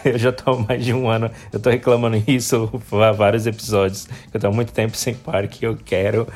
eu 0.04 0.18
já 0.18 0.32
tô 0.32 0.58
mais 0.58 0.84
de 0.84 0.94
um 0.94 1.08
ano, 1.08 1.30
eu 1.54 1.60
tô 1.60 1.70
reclamando 1.70 2.22
isso 2.28 2.70
há 2.92 3.12
vários 3.12 3.46
episódios. 3.46 4.08
Eu 4.34 4.40
tô 4.40 4.48
há 4.48 4.52
muito 4.52 4.74
tempo 4.74 4.98
sem 4.98 5.14
parque, 5.14 5.66
eu 5.66 5.78
quero 5.78 6.28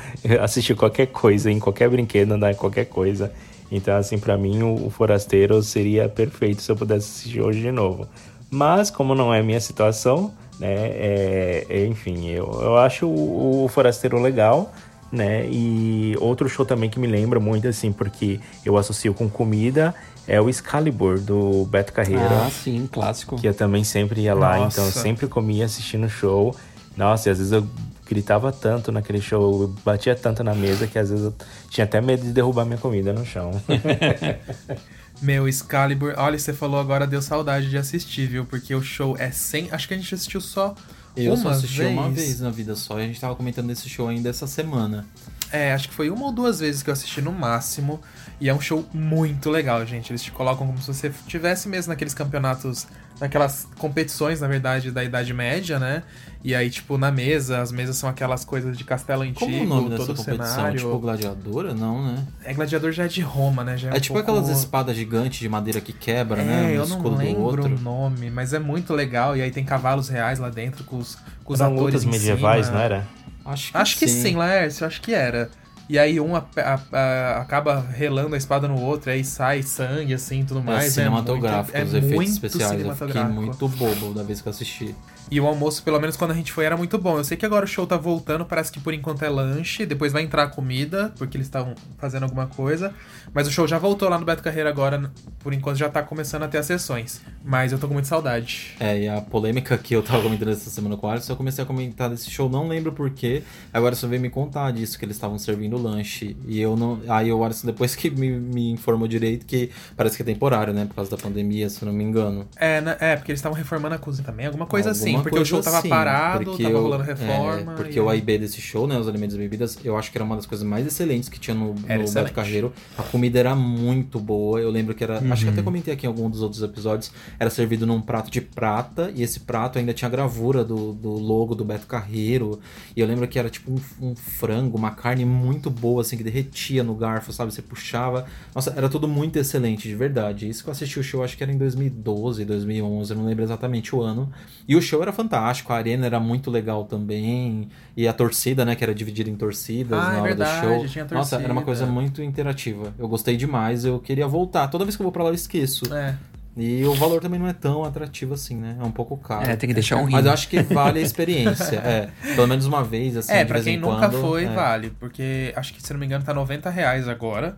assistir 0.42 0.76
qualquer 0.76 1.08
coisa, 1.08 1.52
em 1.52 1.60
qualquer 1.60 1.90
brinquedo, 1.90 2.34
andar 2.34 2.52
em 2.52 2.56
qualquer 2.56 2.86
coisa. 2.86 3.34
Então, 3.72 3.98
assim, 3.98 4.20
pra 4.20 4.38
mim, 4.38 4.62
o 4.62 4.90
Forasteiro 4.92 5.62
seria 5.64 6.08
perfeito 6.08 6.62
se 6.62 6.72
eu 6.72 6.76
pudesse 6.76 7.10
assistir 7.10 7.42
hoje 7.42 7.60
de 7.60 7.72
novo. 7.72 8.08
Mas, 8.52 8.92
como 8.92 9.16
não 9.16 9.34
é 9.34 9.42
minha 9.42 9.60
situação, 9.60 10.32
né? 10.64 10.88
É, 10.94 11.66
é, 11.70 11.86
enfim, 11.86 12.30
eu, 12.30 12.50
eu 12.62 12.78
acho 12.78 13.06
o, 13.06 13.66
o 13.66 13.68
Forasteiro 13.68 14.20
legal, 14.22 14.74
né? 15.12 15.46
E 15.50 16.16
outro 16.22 16.48
show 16.48 16.66
também 16.66 16.90
que 16.90 16.98
me 16.98 17.08
lembra 17.08 17.40
muito, 17.40 17.68
assim, 17.68 17.92
porque 17.92 18.40
eu 18.66 18.78
associo 18.78 19.14
com 19.14 19.30
comida, 19.30 19.94
é 20.26 20.40
o 20.40 20.50
Excalibur, 20.50 21.20
do 21.20 21.66
Beto 21.66 21.92
Carreira. 21.92 22.46
Ah, 22.46 22.50
sim, 22.50 22.88
clássico. 22.90 23.36
Que 23.36 23.48
eu 23.48 23.54
também 23.54 23.84
sempre 23.84 24.22
ia 24.22 24.34
lá, 24.34 24.58
Nossa. 24.58 24.80
então 24.80 24.86
eu 24.86 24.92
sempre 24.92 25.28
comia 25.28 25.66
assistindo 25.66 26.06
o 26.06 26.10
show. 26.10 26.56
Nossa, 26.96 27.28
e 27.28 27.32
às 27.32 27.40
vezes 27.40 27.52
eu 27.52 27.68
gritava 28.08 28.52
tanto 28.52 28.92
naquele 28.92 29.20
show, 29.20 29.64
eu 29.64 29.76
batia 29.84 30.16
tanto 30.16 30.44
na 30.44 30.54
mesa 30.54 30.88
que 30.88 30.98
às 30.98 31.10
vezes 31.10 31.26
eu 31.26 31.34
tinha 31.70 31.84
até 31.84 32.00
medo 32.00 32.24
de 32.24 32.32
derrubar 32.32 32.64
minha 32.66 32.78
comida 32.78 33.12
no 33.12 33.26
chão. 33.26 33.52
Meu, 35.24 35.48
Excalibur, 35.48 36.14
olha, 36.18 36.38
você 36.38 36.52
falou 36.52 36.78
agora, 36.78 37.08
deu 37.08 37.22
saudade 37.22 37.70
de 37.70 37.78
assistir, 37.78 38.28
viu? 38.28 38.46
Porque 38.46 38.76
o 38.76 38.82
show 38.82 39.16
é 39.18 39.32
sem. 39.32 39.70
Acho 39.72 39.88
que 39.88 39.94
a 39.94 39.98
gente 39.98 40.14
assistiu 40.14 40.42
só. 40.42 40.76
Eu 41.16 41.34
uma 41.34 41.42
só 41.42 41.50
assisti 41.50 41.78
vez. 41.78 41.92
uma 41.94 42.10
vez 42.10 42.40
na 42.42 42.50
vida 42.50 42.76
só 42.76 43.00
e 43.00 43.04
a 43.04 43.08
gente 43.08 43.22
tava 43.22 43.34
comentando 43.34 43.68
desse 43.68 43.88
show 43.88 44.10
ainda 44.10 44.30
essa 44.30 44.48
semana. 44.48 45.06
É, 45.50 45.72
acho 45.72 45.88
que 45.88 45.94
foi 45.94 46.10
uma 46.10 46.26
ou 46.26 46.32
duas 46.32 46.60
vezes 46.60 46.84
que 46.84 46.90
eu 46.90 46.94
assisti 46.94 47.22
no 47.22 47.32
máximo. 47.32 48.02
E 48.42 48.50
é 48.50 48.54
um 48.54 48.60
show 48.60 48.86
muito 48.94 49.50
legal, 49.50 49.86
gente. 49.86 50.12
Eles 50.12 50.24
te 50.24 50.32
colocam 50.32 50.68
como 50.68 50.82
se 50.82 50.88
você 50.88 51.10
tivesse 51.26 51.70
mesmo 51.70 51.92
naqueles 51.92 52.14
campeonatos, 52.14 52.86
naquelas 53.18 53.66
competições, 53.78 54.42
na 54.42 54.48
verdade, 54.48 54.92
da 54.92 55.04
Idade 55.04 55.34
Média, 55.34 55.80
né? 55.80 56.04
E 56.44 56.54
aí, 56.54 56.70
tipo, 56.70 56.98
na 56.98 57.10
mesa, 57.10 57.62
as 57.62 57.72
mesas 57.72 57.96
são 57.96 58.10
aquelas 58.10 58.44
coisas 58.44 58.78
de 58.78 58.84
castelo 58.84 59.22
antigo, 59.22 59.40
Como 59.46 59.64
o 59.64 59.66
nome 59.66 59.90
dessa 59.92 60.08
todo 60.08 60.14
o 60.14 60.18
competição? 60.18 60.56
cenário. 60.56 60.78
Tipo 60.80 61.00
gladiadora? 61.00 61.74
Não, 61.74 62.06
né? 62.06 62.24
É 62.44 62.54
Gladiador 62.54 62.92
já 62.92 63.06
é 63.06 63.08
de 63.08 63.22
Roma, 63.22 63.64
né? 63.64 63.78
Já 63.78 63.90
é, 63.90 63.94
É, 63.94 63.98
um 63.98 64.00
tipo 64.02 64.14
pouco... 64.16 64.30
aquelas 64.30 64.50
espadas 64.60 64.96
gigantes 64.98 65.40
de 65.40 65.48
madeira 65.48 65.80
que 65.80 65.94
quebra, 65.94 66.42
É, 66.42 66.46
né? 66.46 66.64
Um 66.64 66.70
eu 66.72 66.84
escudo 66.84 67.04
não 67.12 67.12
do 67.12 67.18
lembro 67.24 67.42
outro. 67.44 67.76
o 67.76 67.80
nome, 67.80 68.30
mas 68.30 68.52
é 68.54 68.60
muito 68.60 68.94
legal. 68.94 69.38
E 69.38 69.42
aí 69.42 69.52
tem 69.52 69.64
cavalos 69.64 70.10
reais 70.10 70.38
lá 70.38 70.50
dentro 70.50 70.84
com 70.84 70.98
os, 70.98 71.18
com 71.46 71.54
os 71.54 71.62
Eram 71.62 71.76
atores 71.76 72.04
medievais, 72.04 72.66
cima. 72.66 72.78
não 72.78 72.84
era? 72.84 73.08
Acho 73.46 73.72
que 73.72 73.78
Acho 73.78 73.98
que 74.00 74.08
sim. 74.10 74.22
sim, 74.22 74.36
Laércio, 74.36 74.86
acho 74.86 75.02
que 75.02 75.14
era. 75.14 75.50
E 75.90 75.98
aí 76.00 76.20
um 76.20 76.36
a- 76.36 76.46
a- 76.58 76.80
a- 76.92 77.38
acaba 77.42 77.80
relando 77.80 78.36
a 78.36 78.38
espada 78.38 78.68
no 78.68 78.80
outro, 78.82 79.12
aí 79.12 79.24
sai 79.24 79.62
sangue, 79.64 80.14
assim, 80.14 80.44
tudo 80.44 80.60
É 80.62 80.64
mais. 80.64 80.94
cinematográfico, 80.94 81.78
é 81.78 81.82
muito, 81.82 81.88
os 81.90 81.94
é 81.94 81.98
efeitos 82.00 82.16
muito 82.18 82.32
especiais. 82.32 82.82
Eu 82.86 82.96
fiquei 82.96 83.24
muito 83.24 83.68
bobo 83.68 84.14
da 84.14 84.24
vez 84.24 84.42
que 84.42 84.48
eu 84.48 84.52
assisti. 84.52 84.96
E 85.32 85.40
o 85.40 85.48
almoço, 85.48 85.84
pelo 85.84 86.00
menos 86.00 86.16
quando 86.16 86.32
a 86.32 86.34
gente 86.34 86.52
foi, 86.52 86.66
era 86.66 86.78
muito 86.78 86.98
bom. 86.98 87.18
Eu 87.18 87.24
sei 87.24 87.36
que 87.38 87.46
agora 87.46 87.66
o 87.66 87.68
show 87.68 87.88
tá 87.88 87.98
voltando, 87.98 88.46
parece 88.46 88.72
que 88.72 88.80
por 88.80 88.94
enquanto 88.94 89.24
é 89.24 89.30
lanche, 89.30 89.86
depois 89.86 90.12
vai 90.12 90.24
entrar 90.24 90.48
comida, 90.48 91.14
porque 91.18 91.38
eles 91.38 91.48
estavam 91.48 91.76
fazendo 91.98 92.24
alguma 92.24 92.48
coisa. 92.48 92.94
Mas 93.34 93.48
o 93.48 93.52
show 93.52 93.68
já 93.68 93.78
voltou 93.78 94.10
lá 94.10 94.18
no 94.20 94.26
Beto 94.26 94.44
Carreira 94.44 94.70
agora, 94.70 95.12
por 95.40 95.54
enquanto 95.54 95.78
já 95.78 95.90
tá 95.90 96.04
começando 96.04 96.44
a 96.44 96.48
ter 96.48 96.60
as 96.60 96.66
sessões. 96.66 97.22
Mas 97.44 97.72
eu 97.72 97.80
tô 97.80 97.88
com 97.88 97.94
muita 97.94 98.08
saudade. 98.08 98.76
É, 98.80 99.00
e 99.02 99.08
a 99.08 99.22
polêmica 99.22 99.78
que 99.78 99.96
eu 99.96 100.04
tava 100.04 100.22
comentando 100.22 100.50
essa 100.50 100.70
semana 100.70 100.98
com 100.98 101.08
o 101.08 101.10
Alisson, 101.10 101.34
eu 101.34 101.38
comecei 101.38 101.64
a 101.64 101.68
comentar 101.68 102.10
desse 102.10 102.30
show, 102.30 102.50
não 102.50 102.68
lembro 102.68 102.92
porquê. 102.92 103.44
Agora 103.74 103.96
só 103.96 104.08
veio 104.08 104.22
me 104.22 104.30
contar 104.30 104.72
disso, 104.72 105.00
que 105.00 105.06
eles 105.06 105.16
estavam 105.16 105.40
servindo 105.40 105.78
lanche. 105.78 106.38
E 106.48 106.60
eu 106.62 106.76
não. 106.76 107.02
Aí 107.08 107.32
o 107.32 107.44
Alisson, 107.44 107.68
depois 107.68 107.96
que 107.96 108.10
me, 108.10 108.30
me 108.30 108.72
informou 108.72 109.08
direito, 109.08 109.46
que 109.46 109.72
parece 109.96 110.16
que 110.16 110.22
é 110.22 110.26
temporário, 110.26 110.74
né? 110.74 110.86
Por 110.86 110.96
causa 110.96 111.10
da 111.10 111.18
pandemia, 111.18 111.70
se 111.70 111.82
eu 111.82 111.88
não 111.88 111.94
me 111.94 112.04
engano. 112.04 112.48
É, 112.56 112.82
né, 112.82 112.98
é 113.00 113.16
porque 113.16 113.32
eles 113.32 113.40
estavam 113.40 113.58
reformando 113.58 113.96
a 113.96 113.98
cozinha 113.98 114.26
também, 114.26 114.46
alguma 114.46 114.66
coisa 114.66 114.92
assim. 114.92 115.13
Alguma 115.16 115.24
Porque 115.24 115.40
o 115.40 115.46
show 115.46 115.62
tava 115.62 115.80
assim, 115.80 115.90
parado, 115.90 116.46
porque 116.46 116.64
tava 116.64 116.76
eu- 116.76 116.82
rolando 116.84 117.04
reforma. 117.04 117.72
é, 117.74 117.76
porque 117.76 117.98
e 117.98 118.02
o 118.02 118.10
AIB 118.10 118.38
desse 118.40 118.60
show, 118.62 118.88
né? 118.88 118.98
Os 118.98 119.08
alimentos 119.08 119.36
e 119.36 119.40
bebidas, 119.40 119.78
eu 119.84 119.98
acho 119.98 120.12
que 120.12 120.18
era 120.18 120.26
uma 120.26 120.36
das 120.36 120.46
coisas 120.46 120.66
mais 120.68 120.86
excelentes 120.86 121.30
que 121.30 121.40
tinha 121.40 121.56
no, 121.56 121.76
Era 121.88 122.04
no. 122.04 122.12
Beto 122.12 122.34
Carreiro. 122.34 122.74
A 122.98 123.04
comida 123.04 123.40
era 123.40 123.56
muito 123.56 124.20
boa. 124.20 124.60
Eu 124.60 124.70
lembro 124.70 124.94
que 124.96 125.04
era. 125.04 125.18
Acho 125.20 125.42
que 125.44 125.48
Uhum. 125.48 125.54
até 125.54 125.62
comentei 125.62 125.94
aqui 125.94 126.06
em 126.06 126.10
algum 126.10 126.30
dos 126.30 126.42
outros 126.42 126.62
episódios. 126.62 127.12
Era 127.40 127.50
servido 127.50 127.86
num 127.86 128.02
prato 128.02 128.30
de 128.32 128.42
prata. 128.42 129.12
E 129.16 129.22
esse 129.24 129.40
prato 129.42 129.78
ainda 129.80 129.94
tinha 129.94 130.08
a 130.08 130.12
gravura 130.12 130.64
do, 130.64 130.94
do 130.94 131.10
logo 131.12 131.54
do 131.56 131.64
Beto 131.66 131.88
Carreiro. 131.88 132.60
E 132.96 133.02
eu 133.02 133.08
lembro 133.08 133.28
que 133.28 133.38
era 133.38 133.50
tipo 133.50 133.72
um, 133.72 134.10
um 134.10 134.16
frango, 134.16 134.78
uma 134.78 134.92
carne 134.92 135.26
muito 135.26 135.70
boa, 135.70 136.02
assim, 136.02 136.18
que 136.18 136.24
derretia 136.24 136.84
no 136.84 136.96
garfo, 136.96 137.32
sabe? 137.34 137.54
Você 137.54 137.62
puxava. 137.62 138.26
Nossa, 138.56 138.74
era 138.76 138.88
tudo 138.90 139.08
muito 139.08 139.38
excelente, 139.38 139.88
de 139.88 139.96
verdade. 139.96 140.48
Isso 140.48 140.64
que 140.64 140.70
eu 140.70 140.72
assisti 140.72 141.00
o 141.00 141.04
show, 141.04 141.24
acho 141.24 141.36
que 141.38 141.44
era 141.44 141.52
em 141.52 141.58
2012, 141.58 142.46
2011, 142.46 143.12
eu 143.12 143.18
não 143.18 143.26
lembro 143.26 143.44
exatamente 143.44 143.96
o 143.96 144.02
ano. 144.02 144.32
E 144.68 144.76
o 144.76 144.82
show 144.82 145.02
era 145.04 145.14
fantástico, 145.14 145.72
a 145.72 145.76
arena 145.78 146.06
era 146.06 146.20
muito 146.20 146.50
legal 146.50 146.86
também. 146.86 147.70
E 147.96 148.08
a 148.08 148.14
torcida, 148.14 148.66
né, 148.66 148.76
que 148.76 148.84
era 148.84 148.94
dividida 148.96 149.30
em 149.30 149.36
torcidas 149.36 150.00
Ah, 150.00 150.02
é 150.04 150.08
na 150.08 150.14
hora 150.22 150.24
verdade, 150.24 150.62
do 150.68 150.74
show. 150.80 150.88
tinha 150.88 151.06
Nossa, 151.12 151.36
era 151.36 151.52
uma 151.54 151.62
torcida. 151.62 151.66
coisa 151.66 151.86
muito 151.86 152.22
interativa. 152.24 152.94
Eu 152.98 153.08
gostei 153.08 153.38
demais, 153.38 153.86
eu 153.86 154.00
queria 154.00 154.28
voltar. 154.28 154.68
Toda 154.70 154.84
vez 154.86 154.96
que 154.96 155.02
eu 155.02 155.06
vou 155.06 155.12
pra 155.12 155.24
lá 155.24 155.30
eu 155.30 155.36
esqueço. 155.36 155.94
É. 155.94 156.16
E 156.56 156.86
o 156.86 156.94
valor 156.94 157.20
também 157.20 157.40
não 157.40 157.48
é 157.48 157.54
tão 157.54 157.84
atrativo 157.84 158.36
assim, 158.36 158.56
né? 158.56 158.78
É 158.80 158.84
um 158.84 158.92
pouco 158.92 159.18
caro. 159.18 159.50
É, 159.50 159.56
tem 159.56 159.68
que 159.68 159.74
deixar 159.74 159.96
um 159.98 160.06
rim. 160.06 160.12
Mas 160.12 160.26
eu 160.28 160.32
acho 160.32 160.48
que 160.48 160.62
vale 160.62 161.00
a 161.00 161.02
experiência. 161.02 161.78
é, 161.78 162.10
pelo 162.36 162.46
menos 162.48 162.68
uma 162.68 162.84
vez, 162.84 163.18
assim, 163.18 163.32
É, 163.34 163.40
de 163.40 163.46
pra 163.46 163.54
vez 163.56 163.66
quem 163.66 163.74
em 163.76 163.80
nunca 163.80 164.08
quando, 164.08 164.22
foi, 164.22 164.44
é. 164.44 164.50
vale. 164.50 164.92
Porque 165.00 165.52
acho 165.56 165.74
que, 165.74 165.82
se 165.82 165.92
não 165.94 166.00
me 166.00 166.06
engano, 166.06 166.24
tá 166.24 166.32
90 166.32 166.70
reais 166.70 167.08
agora. 167.08 167.58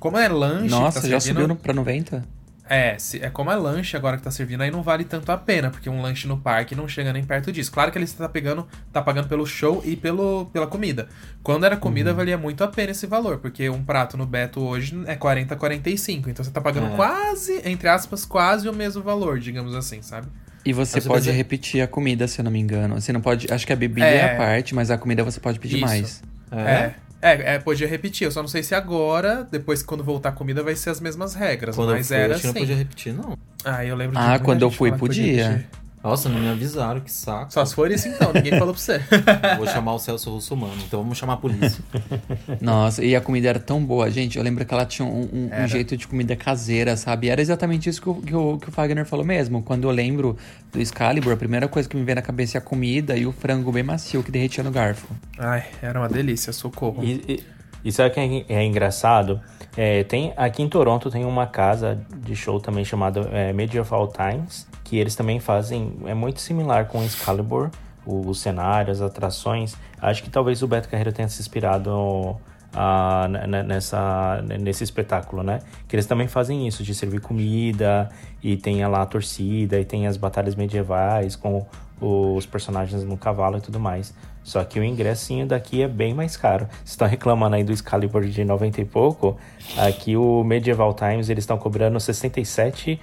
Como 0.00 0.18
é 0.18 0.26
lanche. 0.28 0.68
Nossa, 0.68 0.98
que 1.00 1.06
tá 1.06 1.10
já 1.12 1.20
servindo- 1.20 1.42
subiu 1.50 1.56
pra 1.56 1.72
90? 1.72 2.24
É, 2.68 2.96
se, 2.96 3.22
é 3.22 3.28
como 3.28 3.50
é 3.50 3.56
lanche 3.56 3.96
agora 3.96 4.16
que 4.16 4.22
tá 4.22 4.30
servindo, 4.30 4.60
aí 4.62 4.70
não 4.70 4.82
vale 4.82 5.04
tanto 5.04 5.30
a 5.30 5.36
pena, 5.36 5.68
porque 5.68 5.90
um 5.90 6.00
lanche 6.00 6.26
no 6.28 6.38
parque 6.38 6.74
não 6.74 6.86
chega 6.88 7.12
nem 7.12 7.22
perto 7.24 7.50
disso. 7.52 7.70
Claro 7.72 7.90
que 7.90 7.98
ele 7.98 8.06
tá 8.06 8.28
pegando, 8.28 8.66
tá 8.92 9.02
pagando 9.02 9.28
pelo 9.28 9.44
show 9.44 9.82
e 9.84 9.96
pelo, 9.96 10.46
pela 10.52 10.66
comida. 10.66 11.08
Quando 11.42 11.64
era 11.66 11.76
comida, 11.76 12.10
Uhum. 12.10 12.16
valia 12.16 12.38
muito 12.38 12.62
a 12.64 12.68
pena 12.68 12.92
esse 12.92 13.06
valor, 13.06 13.38
porque 13.38 13.68
um 13.68 13.82
prato 13.84 14.16
no 14.16 14.24
Beto 14.24 14.60
hoje 14.60 14.98
é 15.06 15.16
40, 15.16 15.54
45. 15.56 16.30
Então 16.30 16.44
você 16.44 16.50
tá 16.50 16.60
pagando 16.60 16.86
É. 16.92 16.96
quase, 16.96 17.60
entre 17.64 17.88
aspas, 17.88 18.24
quase 18.24 18.68
o 18.68 18.72
mesmo 18.72 19.02
valor, 19.02 19.38
digamos 19.38 19.74
assim, 19.74 20.00
sabe? 20.00 20.28
E 20.64 20.72
você 20.72 20.96
Mas 20.96 21.02
você 21.04 21.08
pode 21.08 21.30
repetir 21.32 21.82
a 21.82 21.88
comida, 21.88 22.28
se 22.28 22.40
eu 22.40 22.44
não 22.44 22.52
me 22.52 22.60
engano. 22.60 22.98
Você 23.00 23.12
não 23.12 23.20
pode. 23.20 23.52
Acho 23.52 23.66
que 23.66 23.72
a 23.72 23.76
bebida 23.76 24.06
é, 24.06 24.16
É. 24.18 24.34
a 24.34 24.36
parte, 24.36 24.72
mas 24.74 24.90
a 24.92 24.96
comida 24.96 25.24
você 25.24 25.40
pode 25.40 25.58
pedir 25.58 25.78
Isso. 25.78 25.84
mais. 25.84 26.22
É. 26.52 26.60
É, 26.60 26.94
é, 27.30 27.58
podia 27.58 27.86
repetir. 27.86 28.26
Eu 28.26 28.32
só 28.32 28.42
não 28.42 28.48
sei 28.48 28.62
se 28.62 28.74
agora, 28.74 29.46
depois 29.50 29.80
que 29.80 29.88
quando 29.88 30.02
voltar 30.02 30.30
a 30.30 30.32
comida, 30.32 30.62
vai 30.62 30.74
ser 30.74 30.90
as 30.90 31.00
mesmas 31.00 31.34
regras. 31.34 31.76
Quando 31.76 31.90
mas 31.90 32.10
eu 32.10 32.16
fui, 32.16 32.24
era 32.24 32.34
acho 32.34 32.42
que 32.42 32.48
assim. 32.48 32.58
não 32.58 32.66
podia 32.66 32.76
repetir, 32.76 33.12
não. 33.14 33.38
Ah, 33.64 33.84
eu 33.84 33.94
lembro 33.94 34.16
de 34.16 34.22
Ah, 34.22 34.38
quando 34.38 34.62
eu 34.62 34.70
fui, 34.70 34.90
que 34.90 34.98
podia. 34.98 35.64
Nossa, 36.02 36.28
não 36.28 36.40
me 36.40 36.48
avisaram, 36.48 37.00
que 37.00 37.10
saco. 37.12 37.52
Só 37.52 37.64
se 37.64 37.74
for 37.74 37.90
isso 37.90 38.08
então, 38.08 38.32
ninguém 38.32 38.58
falou 38.58 38.74
pra 38.74 38.82
você. 38.82 38.98
Vou 39.56 39.66
chamar 39.66 39.94
o 39.94 39.98
Celso 39.98 40.30
Russomano, 40.30 40.74
então 40.86 41.00
vamos 41.00 41.16
chamar 41.16 41.34
a 41.34 41.36
polícia. 41.36 41.82
Nossa, 42.60 43.04
e 43.04 43.14
a 43.14 43.20
comida 43.20 43.48
era 43.48 43.60
tão 43.60 43.84
boa, 43.84 44.10
gente. 44.10 44.36
Eu 44.36 44.42
lembro 44.44 44.64
que 44.64 44.74
ela 44.74 44.84
tinha 44.84 45.06
um, 45.06 45.22
um- 45.32 45.50
um 45.62 45.68
jeito 45.68 45.96
de 45.96 46.08
comida 46.08 46.34
caseira, 46.34 46.96
sabe? 46.96 47.26
E 47.28 47.30
era 47.30 47.40
exatamente 47.40 47.88
isso 47.88 48.02
que 48.02 48.08
o, 48.08 48.14
que, 48.16 48.34
o, 48.34 48.58
que 48.58 48.68
o 48.68 48.72
Fagner 48.72 49.06
falou 49.06 49.24
mesmo. 49.24 49.62
Quando 49.62 49.84
eu 49.84 49.90
lembro 49.92 50.36
do 50.72 50.80
Excalibur, 50.80 51.32
a 51.32 51.36
primeira 51.36 51.68
coisa 51.68 51.88
que 51.88 51.96
me 51.96 52.02
vem 52.04 52.14
na 52.16 52.22
cabeça 52.22 52.56
é 52.56 52.58
a 52.58 52.62
comida 52.62 53.16
e 53.16 53.24
o 53.26 53.32
frango 53.32 53.70
bem 53.70 53.82
macio 53.84 54.22
que 54.22 54.30
derretia 54.30 54.64
no 54.64 54.70
garfo. 54.72 55.06
Ai, 55.38 55.64
era 55.80 56.00
uma 56.00 56.08
delícia, 56.08 56.52
socorro. 56.52 57.04
E, 57.04 57.22
e, 57.28 57.44
e 57.84 57.92
sabe 57.92 58.10
o 58.10 58.12
que 58.12 58.20
é, 58.48 58.56
é 58.56 58.64
engraçado? 58.64 59.40
É, 59.76 60.02
tem, 60.04 60.32
aqui 60.36 60.62
em 60.62 60.68
Toronto 60.68 61.10
tem 61.10 61.24
uma 61.24 61.46
casa 61.46 61.98
de 62.24 62.34
show 62.36 62.60
também 62.60 62.84
chamada 62.84 63.20
é, 63.32 63.52
Medieval 63.52 64.08
Times, 64.12 64.66
que 64.92 64.98
eles 64.98 65.14
também 65.16 65.40
fazem, 65.40 65.90
é 66.04 66.12
muito 66.12 66.38
similar 66.42 66.84
com 66.84 67.02
Excalibur, 67.02 67.70
o, 68.04 68.28
o 68.28 68.34
cenário, 68.34 68.92
as 68.92 69.00
atrações. 69.00 69.74
Acho 69.98 70.22
que 70.22 70.28
talvez 70.28 70.62
o 70.62 70.68
Beto 70.68 70.86
Carreiro 70.86 71.10
tenha 71.10 71.26
se 71.30 71.40
inspirado 71.40 72.36
ah, 72.74 73.26
n- 73.26 73.38
n- 73.46 73.62
nessa, 73.62 74.44
nesse 74.60 74.84
espetáculo, 74.84 75.42
né? 75.42 75.60
Que 75.88 75.96
eles 75.96 76.04
também 76.04 76.28
fazem 76.28 76.68
isso, 76.68 76.82
de 76.82 76.94
servir 76.94 77.22
comida, 77.22 78.10
e 78.42 78.54
tem 78.54 78.86
lá 78.86 79.00
a 79.00 79.06
torcida, 79.06 79.80
e 79.80 79.84
tem 79.86 80.06
as 80.06 80.18
batalhas 80.18 80.54
medievais 80.54 81.36
com 81.36 81.64
os 81.98 82.44
personagens 82.44 83.02
no 83.02 83.16
cavalo 83.16 83.56
e 83.56 83.60
tudo 83.62 83.80
mais. 83.80 84.12
Só 84.44 84.64
que 84.64 84.80
o 84.80 84.84
ingressinho 84.84 85.46
daqui 85.46 85.82
é 85.82 85.88
bem 85.88 86.12
mais 86.14 86.36
caro. 86.36 86.66
Vocês 86.78 86.90
estão 86.90 87.06
reclamando 87.06 87.54
aí 87.54 87.62
do 87.62 87.72
Excalibur 87.72 88.24
de 88.24 88.44
90 88.44 88.80
e 88.80 88.84
pouco? 88.84 89.38
Aqui 89.78 90.16
o 90.16 90.42
Medieval 90.42 90.92
Times 90.94 91.28
eles 91.28 91.42
estão 91.44 91.56
cobrando 91.56 91.96
67,95 91.98 92.98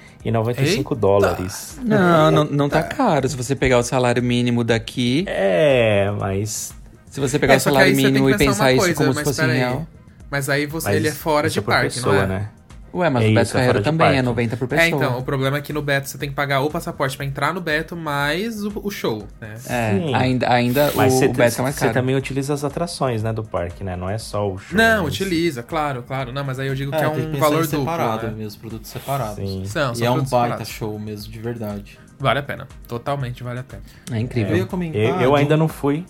Eita! 0.60 0.95
dólares. 0.95 1.80
Não, 1.84 2.30
não, 2.32 2.43
não 2.43 2.69
tá 2.69 2.84
caro. 2.84 3.28
Se 3.28 3.38
você 3.38 3.56
pegar 3.56 3.78
o 3.78 3.84
salário 3.84 4.21
mínimo 4.21 4.63
daqui, 4.63 5.23
É, 5.28 6.12
mas 6.19 6.73
se 7.10 7.19
você 7.19 7.39
pegar 7.39 7.54
É, 7.54 7.58
o 7.58 7.60
salário 7.62 7.95
mínimo 7.95 8.28
que 8.28 8.34
e 8.36 8.38
pensar 8.38 8.45
pensar 8.52 8.63
uma 8.65 8.71
isso 8.73 8.80
coisa, 8.82 8.95
como 8.95 9.10
se 9.13 9.15
mas 9.15 9.28
fosse 9.28 9.45
real. 9.45 9.88
Mas 10.30 10.49
aí 10.49 10.65
você, 10.65 10.88
mas 10.89 10.95
ele 10.97 11.08
é 11.08 11.12
fora 11.12 11.49
de 11.49 11.62
parque, 11.62 11.95
pessoa, 11.95 12.13
não 12.15 12.21
é? 12.21 12.28
né? 12.28 12.49
Ué, 12.93 13.10
mas 13.10 13.23
É 13.23 13.28
o 13.30 13.34
Beto 13.34 13.43
isso, 13.47 13.58
é 13.58 13.60
Carreiro 13.60 13.84
também 13.84 14.08
é 14.08 14.12
parque. 14.13 14.25
90 14.25 14.58
por 14.58 14.67
pessoa. 14.67 14.86
É, 14.86 14.89
então, 14.89 15.17
o 15.19 15.23
problema 15.23 15.58
é 15.58 15.62
que 15.62 15.71
no 15.71 15.82
Beto 15.82 16.10
você 16.10 16.17
tem 16.17 16.30
que 16.30 16.36
pagar 16.36 16.62
o 16.62 16.69
passaporte 16.69 17.15
pra 17.15 17.25
entrar 17.25 17.54
no 17.54 17.62
Beto 17.62 17.95
mais 17.95 18.63
o, 18.63 18.71
o 18.84 18.89
show, 18.89 19.23
né? 19.39 19.56
É, 19.67 19.91
Sim. 19.93 20.13
ainda, 20.15 20.52
ainda 20.52 20.91
Mas 20.95 21.13
o, 21.13 21.17
você, 21.19 21.25
o 21.25 21.34
Beto 21.34 21.60
é 21.60 21.63
mais 21.63 21.75
você 21.75 21.82
caro. 21.82 21.93
também 21.93 22.15
utiliza 22.15 22.54
as 22.54 22.63
atrações, 22.63 23.21
né, 23.23 23.32
do 23.34 23.43
parque, 23.43 23.84
né? 23.84 23.95
Não 23.95 24.10
é 24.10 24.17
só 24.17 24.49
o 24.49 24.58
show. 24.58 24.78
Não, 24.78 25.04
mas- 25.04 25.13
utiliza, 25.13 25.62
claro, 25.63 26.04
claro. 26.04 26.32
Não, 26.32 26.43
mas 26.43 26.60
aí 26.60 26.67
eu 26.67 26.75
digo 26.75 26.91
que 26.91 26.97
é, 26.97 27.10
que 27.10 27.19
um 27.21 27.32
pensar 27.32 27.39
valor 27.39 27.62
duplo, 27.67 27.80
separado 27.80 28.28
né? 28.28 28.34
mesmo, 28.36 28.60
produtos 28.62 28.89
separados. 28.89 29.36
Sim. 29.36 29.63
São, 29.65 29.93
E 29.95 30.04
é 30.06 30.10
um 30.10 30.15
baita 30.15 30.25
separados. 30.30 30.67
show 30.69 30.97
mesmo, 30.99 31.32
de 31.32 31.39
verdade. 31.39 31.99
Vale 32.19 32.39
a 32.39 32.43
pena. 32.43 32.67
Totalmente 32.88 33.43
vale 33.43 33.60
a 33.60 33.63
pena. 33.63 33.82
É 34.12 34.19
incrível. 34.19 34.52
Eu 34.54 34.58
ia 34.58 34.65
comentar. 34.65 34.99
Eu, 35.02 35.21
eu 35.21 35.32
de 35.36 35.41
ainda 35.41 35.56
não 35.56 35.67
fui. 35.67 36.04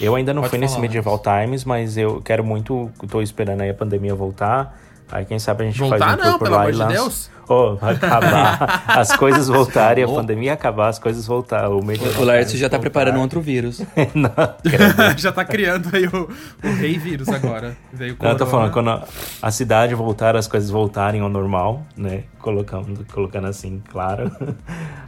Eu 0.00 0.14
ainda 0.14 0.34
não 0.34 0.42
Pode 0.42 0.50
fui 0.50 0.58
nesse 0.58 0.74
falar, 0.74 0.82
Medieval 0.82 1.18
Times, 1.18 1.64
mas 1.64 1.96
eu 1.96 2.20
quero 2.20 2.44
muito. 2.44 2.90
Tô 3.10 3.22
esperando 3.22 3.62
aí 3.62 3.70
a 3.70 3.74
pandemia 3.74 4.14
voltar 4.14 4.78
Aí 5.10 5.24
quem 5.24 5.38
sabe 5.38 5.64
a 5.64 5.66
gente 5.66 5.78
Voltar 5.78 5.98
faz 5.98 6.12
um 6.14 6.16
não, 6.16 6.24
tour 6.24 6.38
por 6.38 6.44
pelo 6.44 6.54
lá 6.56 6.60
amor 6.62 6.68
e 6.70 6.72
de 6.72 6.78
lança. 6.78 6.92
Deus. 6.92 7.30
Oh, 7.50 7.76
vai 7.76 7.94
acabar, 7.94 8.84
as 8.88 9.16
coisas 9.16 9.48
voltarem, 9.48 10.04
a 10.04 10.06
pandemia 10.06 10.52
acabar, 10.52 10.88
as 10.88 10.98
coisas 10.98 11.26
voltar. 11.26 11.70
O, 11.70 11.82
meio 11.82 11.98
O 12.20 12.22
Laércio 12.24 12.58
já 12.58 12.68
tá 12.68 12.78
preparando 12.78 13.16
um 13.16 13.22
outro 13.22 13.40
vírus. 13.40 13.80
Não. 14.14 14.30
Já 15.16 15.32
tá 15.32 15.46
criando 15.46 15.88
aí 15.96 16.06
o, 16.06 16.28
o 16.62 16.72
rei 16.74 16.98
vírus 16.98 17.26
agora. 17.30 17.74
Veio 17.90 18.14
Não, 18.20 18.30
eu 18.32 18.36
tô 18.36 18.44
falando, 18.46 18.70
quando 18.70 18.90
a- 18.90 19.02
a 19.40 19.50
cidade 19.50 19.94
voltar, 19.94 20.36
as 20.36 20.46
coisas 20.46 20.68
voltarem 20.68 21.22
ao 21.22 21.28
normal, 21.30 21.86
né? 21.96 22.24
Colocando, 22.38 23.06
colocando 23.10 23.46
assim, 23.46 23.82
claro. 23.90 24.30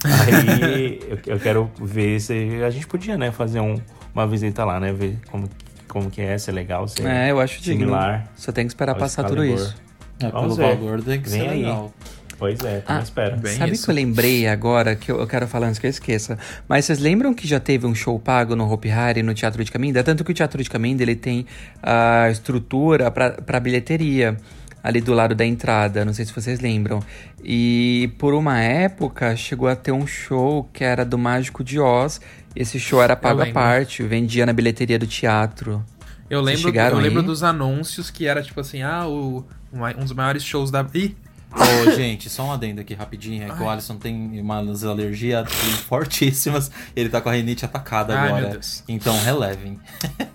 Aí 0.03 1.01
eu, 1.09 1.19
eu 1.35 1.39
quero 1.39 1.71
ver 1.79 2.21
se 2.21 2.63
a 2.67 2.71
gente 2.71 2.87
podia, 2.87 3.19
né, 3.19 3.31
fazer 3.31 3.61
um- 3.61 3.79
uma 4.15 4.27
visita 4.27 4.65
lá, 4.65 4.81
né? 4.81 4.93
Ver 4.95 5.19
como, 5.31 5.49
como 5.87 6.11
que 6.11 6.21
é, 6.23 6.39
se 6.39 6.49
é 6.51 6.53
legal, 6.55 6.89
se 6.89 7.07
É, 7.07 7.31
eu 7.31 7.39
acho 7.39 7.61
digno. 7.61 7.81
similar. 7.87 8.27
Só 8.35 8.51
tem 8.51 8.65
que 8.65 8.71
esperar 8.71 8.95
passar 8.95 9.25
tudo 9.25 9.45
isso. 9.45 9.75
É, 10.23 10.29
pelo 10.29 10.43
Vamos 10.43 10.57
ver. 10.57 10.77
valor 10.77 11.03
tem 11.03 11.21
que 11.21 11.29
Vem 11.29 11.41
ser 11.43 11.49
aí. 11.49 11.59
legal. 11.63 11.93
Pois 12.39 12.59
é, 12.65 12.83
Ah, 12.87 13.01
espero. 13.01 13.37
bem 13.37 13.53
Sabe 13.55 13.73
isso. 13.73 13.85
que 13.85 13.91
eu 13.91 13.95
lembrei 13.95 14.47
agora, 14.49 14.97
que 14.97 15.13
eu, 15.13 15.21
eu 15.21 15.27
quero 15.27 15.47
falar 15.47 15.67
antes 15.67 15.79
que 15.79 15.87
eu 15.87 15.91
esqueça. 15.91 16.39
Mas 16.67 16.87
vocês 16.87 16.99
lembram 16.99 17.35
que 17.35 17.47
já 17.47 17.61
teve 17.61 17.87
um 17.87 17.95
show 17.95 18.19
pago 18.19 18.57
no 18.57 18.71
Hopi 18.73 18.91
Hari, 18.91 19.23
no 19.23 19.35
Teatro 19.35 19.63
de 19.63 19.71
Caminda? 19.71 20.03
Tanto 20.03 20.25
que 20.25 20.31
o 20.31 20.35
Teatro 20.35 20.63
de 20.63 20.71
Caminda, 20.71 21.03
ele 21.03 21.15
tem 21.17 21.45
a 21.83 22.29
estrutura 22.31 23.11
pra 23.11 23.33
pra 23.33 23.61
bilheteria 23.61 24.39
ali 24.83 25.03
do 25.03 25.13
lado 25.13 25.35
da 25.35 25.45
entrada, 25.45 26.03
não 26.07 26.15
sei 26.15 26.25
se 26.25 26.33
vocês 26.33 26.61
lembram. 26.61 27.03
E 27.45 28.11
por 28.19 28.33
uma 28.33 28.59
época 28.59 29.37
chegou 29.37 29.69
a 29.69 29.77
ter 29.77 29.93
um 29.93 30.07
show 30.07 30.67
que 30.73 30.83
era 30.83 31.05
do 31.05 31.19
Mágico 31.19 31.63
de 31.63 31.79
Oz. 31.79 32.23
Esse 32.57 32.81
show 32.81 33.03
era 33.03 33.15
pago 33.15 33.43
à 33.43 33.47
parte, 33.53 34.03
vendia 34.03 34.47
na 34.47 34.55
bilheteria 34.55 34.99
do 34.99 35.07
teatro. 35.07 35.85
Eu 36.31 36.41
lembro, 36.41 36.71
eu 36.75 36.97
lembro 36.99 37.21
aí? 37.21 37.27
dos 37.27 37.43
anúncios 37.43 38.11
que 38.11 38.27
era 38.27 38.41
tipo 38.43 38.61
assim, 38.61 38.81
ah, 38.83 39.07
o, 39.07 39.45
um 39.73 40.01
dos 40.01 40.13
maiores 40.13 40.45
shows 40.45 40.71
da. 40.71 40.87
Ih! 40.95 41.17
Ô, 41.53 41.91
gente, 41.93 42.29
só 42.31 42.45
um 42.45 42.53
adendo 42.53 42.81
aqui 42.81 42.95
rapidinho. 42.95 43.43
É 43.45 43.51
que 43.55 43.63
o 43.63 43.69
Alisson 43.69 43.97
tem 43.97 44.41
umas 44.41 44.85
alergias 44.85 45.51
fortíssimas. 45.89 46.71
Ele 46.95 47.09
tá 47.09 47.21
com 47.21 47.29
a 47.29 47.33
rinite 47.33 47.65
atacada 47.65 48.19
Ai, 48.19 48.29
agora. 48.29 48.43
meu 48.43 48.51
Deus. 48.53 48.85
Então 48.89 49.19
relevem. 49.23 49.79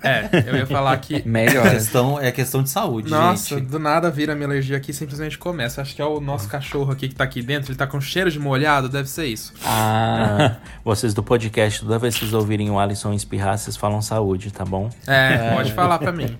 É, 0.04 0.30
eu 0.48 0.56
ia 0.58 0.66
falar 0.68 0.98
que. 0.98 1.16
É 1.16 1.22
Melhor. 1.26 1.70
questão, 1.72 2.20
é 2.20 2.32
questão 2.32 2.62
de 2.62 2.70
saúde, 2.70 3.10
Nossa, 3.10 3.56
gente. 3.58 3.68
do 3.68 3.80
nada 3.80 4.12
vira 4.12 4.36
minha 4.36 4.48
alergia 4.48 4.78
aqui 4.78 4.92
e 4.92 4.94
simplesmente 4.94 5.38
começa. 5.38 5.82
Acho 5.82 5.96
que 5.96 6.02
é 6.02 6.06
o 6.06 6.20
nosso 6.20 6.48
cachorro 6.48 6.92
aqui 6.92 7.08
que 7.10 7.16
tá 7.16 7.24
aqui 7.24 7.42
dentro, 7.42 7.72
ele 7.72 7.78
tá 7.78 7.88
com 7.88 8.00
cheiro 8.00 8.30
de 8.30 8.40
molhado, 8.40 8.88
deve 8.90 9.10
ser 9.10 9.26
isso. 9.26 9.54
Ah, 9.66 10.58
Vocês 10.84 11.14
do 11.14 11.24
podcast, 11.24 11.82
toda 11.82 11.98
vez 11.98 12.14
que 12.14 12.22
vocês 12.22 12.34
ouvirem 12.34 12.70
o 12.70 12.80
Alisson 12.80 13.14
espirrar, 13.14 13.58
vocês 13.58 13.76
falam 13.76 14.02
saúde, 14.02 14.52
tá 14.52 14.64
bom? 14.66 14.90
É, 15.08 15.54
pode 15.56 15.74
falar 15.74 15.98
pra 15.98 16.12
mim. 16.12 16.38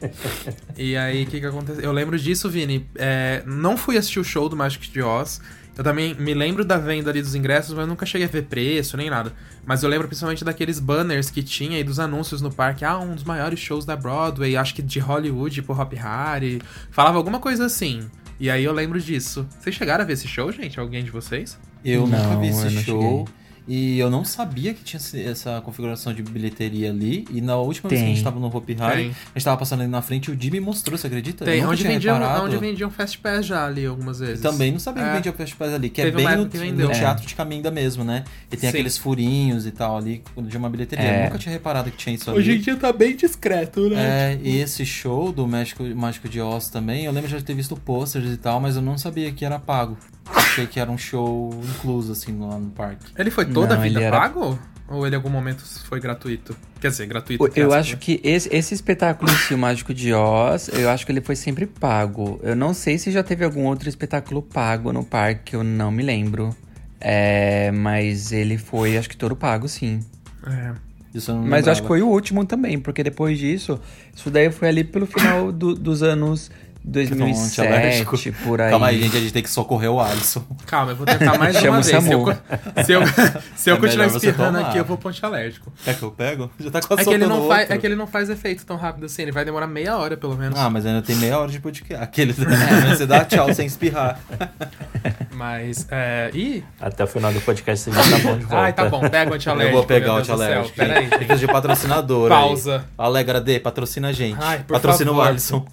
E 0.78 0.96
aí, 0.96 1.24
o 1.24 1.28
que 1.28 1.40
que 1.40 1.46
aconteceu? 1.46 1.84
Eu 1.84 1.92
lembro 1.92 2.18
disso, 2.20 2.50
Vini. 2.50 2.86
É, 2.96 3.42
não 3.46 3.78
fui 3.78 3.98
assistir 3.98 4.20
o 4.20 4.24
show 4.24 4.48
do 4.50 4.56
Magic 4.66 4.90
de 4.92 5.02
Oz. 5.02 5.40
Eu 5.78 5.84
também 5.84 6.14
me 6.16 6.34
lembro 6.34 6.64
da 6.64 6.78
venda 6.78 7.10
ali 7.10 7.22
dos 7.22 7.36
ingressos, 7.36 7.74
mas 7.74 7.82
eu 7.82 7.88
nunca 7.88 8.06
cheguei 8.06 8.28
a 8.28 8.30
ver 8.30 8.44
preço 8.44 8.96
nem 8.96 9.10
nada. 9.10 9.34
Mas 9.66 9.84
eu 9.84 9.90
lembro 9.90 10.08
principalmente 10.08 10.44
daqueles 10.44 10.80
banners 10.80 11.30
que 11.30 11.44
tinha 11.44 11.80
e 11.80 11.84
dos 11.84 12.00
anúncios 12.00 12.42
no 12.42 12.52
parque. 12.52 12.86
Ah, 12.86 12.98
um 12.98 13.14
dos 13.14 13.26
maiores 13.26 13.60
shows 13.60 13.86
da 13.86 13.96
Broadway, 13.96 14.56
acho 14.56 14.74
que 14.74 14.82
de 14.82 15.00
Hollywood 15.00 15.62
por 15.64 15.80
Hop 15.80 15.94
Harry. 15.94 16.62
Falava 16.92 17.18
alguma 17.18 17.40
coisa 17.40 17.66
assim. 17.66 18.10
E 18.40 18.50
aí 18.50 18.64
eu 18.64 18.72
lembro 18.72 19.00
disso. 19.02 19.46
Vocês 19.60 19.76
chegaram 19.76 20.04
a 20.04 20.08
ver 20.08 20.14
esse 20.14 20.28
show, 20.28 20.50
gente? 20.52 20.80
Alguém 20.80 21.04
de 21.04 21.12
vocês? 21.12 21.58
Eu 21.84 22.08
Não, 22.08 22.18
nunca 22.24 22.40
vi 22.40 22.48
esse 22.48 22.84
show. 22.84 23.28
E 23.68 23.98
eu 23.98 24.10
não 24.12 24.24
sabia 24.24 24.74
que 24.74 24.84
tinha 24.84 25.00
essa 25.26 25.60
configuração 25.62 26.14
de 26.14 26.22
bilheteria 26.22 26.92
ali. 26.92 27.26
E 27.32 27.42
na 27.42 27.56
última 27.58 27.90
vez 27.90 28.00
que 28.02 28.06
a 28.06 28.10
gente 28.10 28.18
Tem. 28.18 28.24
tava 28.24 28.40
no 28.40 28.48
Hopi 28.56 28.78
Hari, 28.80 29.04
Tem. 29.04 29.12
a 29.12 29.40
gente 29.40 29.44
tava 29.46 29.58
passando 29.58 29.82
ali 29.82 29.90
na 29.90 30.02
frente 30.02 30.28
e 30.30 30.32
o 30.34 30.40
Jimmy 30.40 30.60
mostrou, 30.60 30.98
você 30.98 31.08
acredita? 31.08 31.44
Eu 31.44 31.48
Tem, 31.48 31.66
onde 31.66 31.84
vendiam, 31.84 32.20
onde 32.44 32.58
vendiam 32.58 32.92
Fast 32.92 33.18
Pass 33.18 33.46
já 33.46 33.66
ali 33.66 33.86
algumas 33.86 34.20
vezes. 34.20 34.42
Também 34.42 34.72
não 34.72 34.80
sabia 34.80 35.04
que 35.04 35.10
É. 35.10 35.14
vendia 35.14 35.34
Fast 35.34 35.56
Pass 35.56 35.74
ali, 35.74 35.90
que 35.90 36.00
é 36.02 36.06
Teve 36.06 36.18
bem 36.18 36.26
uma 36.28 36.36
no, 36.36 36.48
que 36.50 36.58
no 36.72 36.92
É. 36.92 36.94
teatro 36.94 37.26
de 37.26 37.34
Caminda 37.34 37.72
mesmo, 37.72 38.04
né? 38.04 38.24
E 38.52 38.58
tem 38.58 38.60
Sim. 38.60 38.68
aqueles 38.68 38.98
furinhos 38.98 39.66
e 39.66 39.72
tal 39.72 39.98
ali 39.98 40.22
de 40.44 40.58
uma 40.58 40.70
bilheteria. 40.70 41.04
É. 41.06 41.20
Eu 41.22 41.24
nunca 41.26 41.38
tinha 41.40 41.52
reparado 41.54 41.90
que 41.90 41.98
tinha 41.98 42.14
isso 42.16 42.30
ali. 42.30 42.40
Hoje 42.40 42.52
em 42.54 42.60
dia 42.60 42.76
tá 42.76 42.94
bem 42.94 43.16
discreto, 43.16 43.90
né? 43.90 44.34
É, 44.34 44.40
e 44.44 44.58
esse 44.60 44.86
show 44.86 45.32
do 45.32 45.48
Mágico, 45.48 45.84
Mágico 45.96 46.30
de 46.30 46.40
Oz 46.40 46.70
também, 46.70 47.06
eu 47.06 47.12
lembro 47.12 47.30
já 47.30 47.38
de 47.38 47.44
ter 47.44 47.56
visto 47.56 47.76
posters 47.76 48.32
e 48.32 48.38
tal, 48.38 48.60
mas 48.60 48.76
eu 48.76 48.82
não 48.82 48.98
sabia 48.98 49.32
que 49.32 49.44
era 49.44 49.58
pago. 49.58 49.98
Achei 50.26 50.66
que 50.68 50.80
era 50.80 50.90
um 50.90 50.98
show 50.98 51.50
incluso, 51.76 52.12
assim, 52.12 52.38
lá 52.40 52.58
no 52.58 52.70
parque. 52.72 53.06
Ele 53.18 53.30
foi 53.32 53.46
toda 53.46 53.74
a 53.74 53.78
Não, 53.78 53.84
vida 53.84 54.00
ele 54.00 54.06
era- 54.06 54.20
pago? 54.20 54.58
Ou 54.88 55.06
ele 55.08 55.16
em 55.16 55.18
algum 55.18 55.30
momento 55.32 55.64
foi 55.86 56.00
gratuito? 56.00 56.56
Quer 56.80 56.90
dizer, 56.92 57.08
gratuito. 57.08 57.50
Eu 57.56 57.74
acho 57.74 57.94
né? 57.94 57.98
que 58.00 58.22
esse, 58.24 58.48
esse 58.56 58.74
espetáculo 58.76 59.32
em 59.32 59.36
si, 59.36 59.54
o 59.56 59.58
Mágico 59.58 59.92
de 59.94 60.14
Oz, 60.14 60.70
eu 60.72 60.90
acho 60.92 61.06
que 61.06 61.12
ele 61.12 61.22
foi 61.22 61.36
sempre 61.36 61.66
pago. 61.66 62.40
Eu 62.44 62.56
não 62.56 62.72
sei 62.72 63.00
se 63.00 63.12
já 63.12 63.24
teve 63.24 63.44
algum 63.44 63.66
outro 63.66 63.90
espetáculo 63.90 64.44
pago 64.44 64.94
no 64.94 65.04
parque, 65.04 65.56
eu 65.56 65.64
não 65.64 65.90
me 65.92 66.04
lembro. 66.04 66.56
É, 67.02 67.72
mas 67.72 68.32
ele 68.32 68.58
foi, 68.60 68.96
acho 68.98 69.10
que 69.10 69.18
todo 69.18 69.36
pago, 69.36 69.68
sim. 69.68 70.00
É. 70.46 70.74
Isso 71.14 71.32
eu 71.32 71.36
não 71.36 71.46
Mas 71.48 71.66
eu 71.66 71.72
acho 71.72 71.82
que 71.82 71.88
foi 71.88 72.02
o 72.02 72.08
último 72.08 72.46
também, 72.46 72.78
porque 72.80 73.02
depois 73.02 73.40
disso, 73.40 73.80
isso 74.14 74.30
daí 74.30 74.52
foi 74.52 74.68
ali 74.68 74.84
pelo 74.84 75.06
final 75.08 75.52
do- 75.52 75.74
dos 75.74 76.04
anos. 76.04 76.52
2007, 76.88 78.34
por 78.44 78.62
aí. 78.62 78.70
Calma 78.70 78.88
aí, 78.88 79.02
gente, 79.02 79.18
a 79.18 79.20
gente 79.20 79.34
tem 79.34 79.42
que 79.44 79.50
socorrer 79.50 79.92
o 79.92 80.00
Alisson. 80.00 80.44
Calma, 80.68 80.92
eu 80.92 80.96
vou 80.96 81.06
tentar 81.06 81.38
mais 81.38 81.56
Chama 81.58 81.78
uma 81.78 81.82
vez. 81.82 81.88
Se 81.88 82.14
eu, 82.14 82.26
se 82.86 82.92
eu, 82.94 83.02
se 83.56 83.70
eu 83.72 83.76
É 83.76 83.80
continuar 83.80 84.08
espirrando 84.08 84.60
aqui, 84.60 84.78
eu 84.78 84.86
vou 84.86 84.98
ponte 84.98 85.26
alérgico. 85.26 85.74
É 85.86 85.94
que 85.94 86.04
eu 86.04 86.12
pego? 86.12 86.52
Já 86.60 86.70
tá 86.72 86.82
quase 86.82 87.02
É 87.02 87.06
que, 87.06 87.14
ele 87.14 87.26
não 87.26 87.48
faz, 87.48 87.62
outro. 87.62 87.74
é 87.76 87.78
que 87.78 87.88
ele 87.88 87.96
não 87.96 88.08
faz 88.08 88.30
efeito 88.30 88.66
tão 88.66 88.78
rápido 88.78 89.06
assim, 89.06 89.24
ele 89.24 89.32
vai 89.32 89.44
demorar 89.44 89.68
meia 89.68 89.98
hora 89.98 90.16
pelo 90.16 90.38
menos. 90.38 90.58
Ah, 90.60 90.70
mas 90.70 90.86
ainda 90.86 91.02
tem 91.02 91.16
meia 91.16 91.40
hora 91.40 91.52
de 91.52 91.60
podcast. 91.60 92.04
Aquele 92.04 92.34
você 92.34 93.06
dá 93.06 93.26
tchau 93.26 93.54
sem 93.54 93.66
espirrar. 93.66 94.20
Mas, 95.32 95.88
é. 95.92 96.30
Ih! 96.34 96.64
Até 96.80 97.04
o 97.04 97.08
final 97.08 97.34
do 97.34 97.42
podcast 97.42 97.84
você 97.84 97.92
já 97.92 98.18
tá 98.18 98.24
bom 98.24 98.38
de 98.38 98.46
volta. 98.46 98.58
Ai, 98.66 98.74
tá 98.74 98.90
bom, 98.90 99.02
pega 99.10 99.32
o 99.32 99.34
Eu 99.34 99.36
antialérgico. 99.36 99.78
vou 99.78 99.86
pegar 99.86 100.14
o 100.14 100.18
antialérgico. 100.18 100.76
Pera 100.76 101.00
aí. 101.00 101.08
Tem 101.08 101.28
que 101.28 101.36
de 101.36 101.48
patrocinador 101.48 102.30
Pausa. 102.30 102.78
aí. 102.78 102.84
Alegra 102.98 103.42
D, 103.42 103.60
patrocina 103.60 104.10
a 104.10 104.14
gente. 104.14 104.38
Ai, 104.42 104.60
por 104.60 104.74
patrocina 104.74 105.12
favor. 105.12 105.26
o 105.26 105.28
Alisson. 105.28 105.66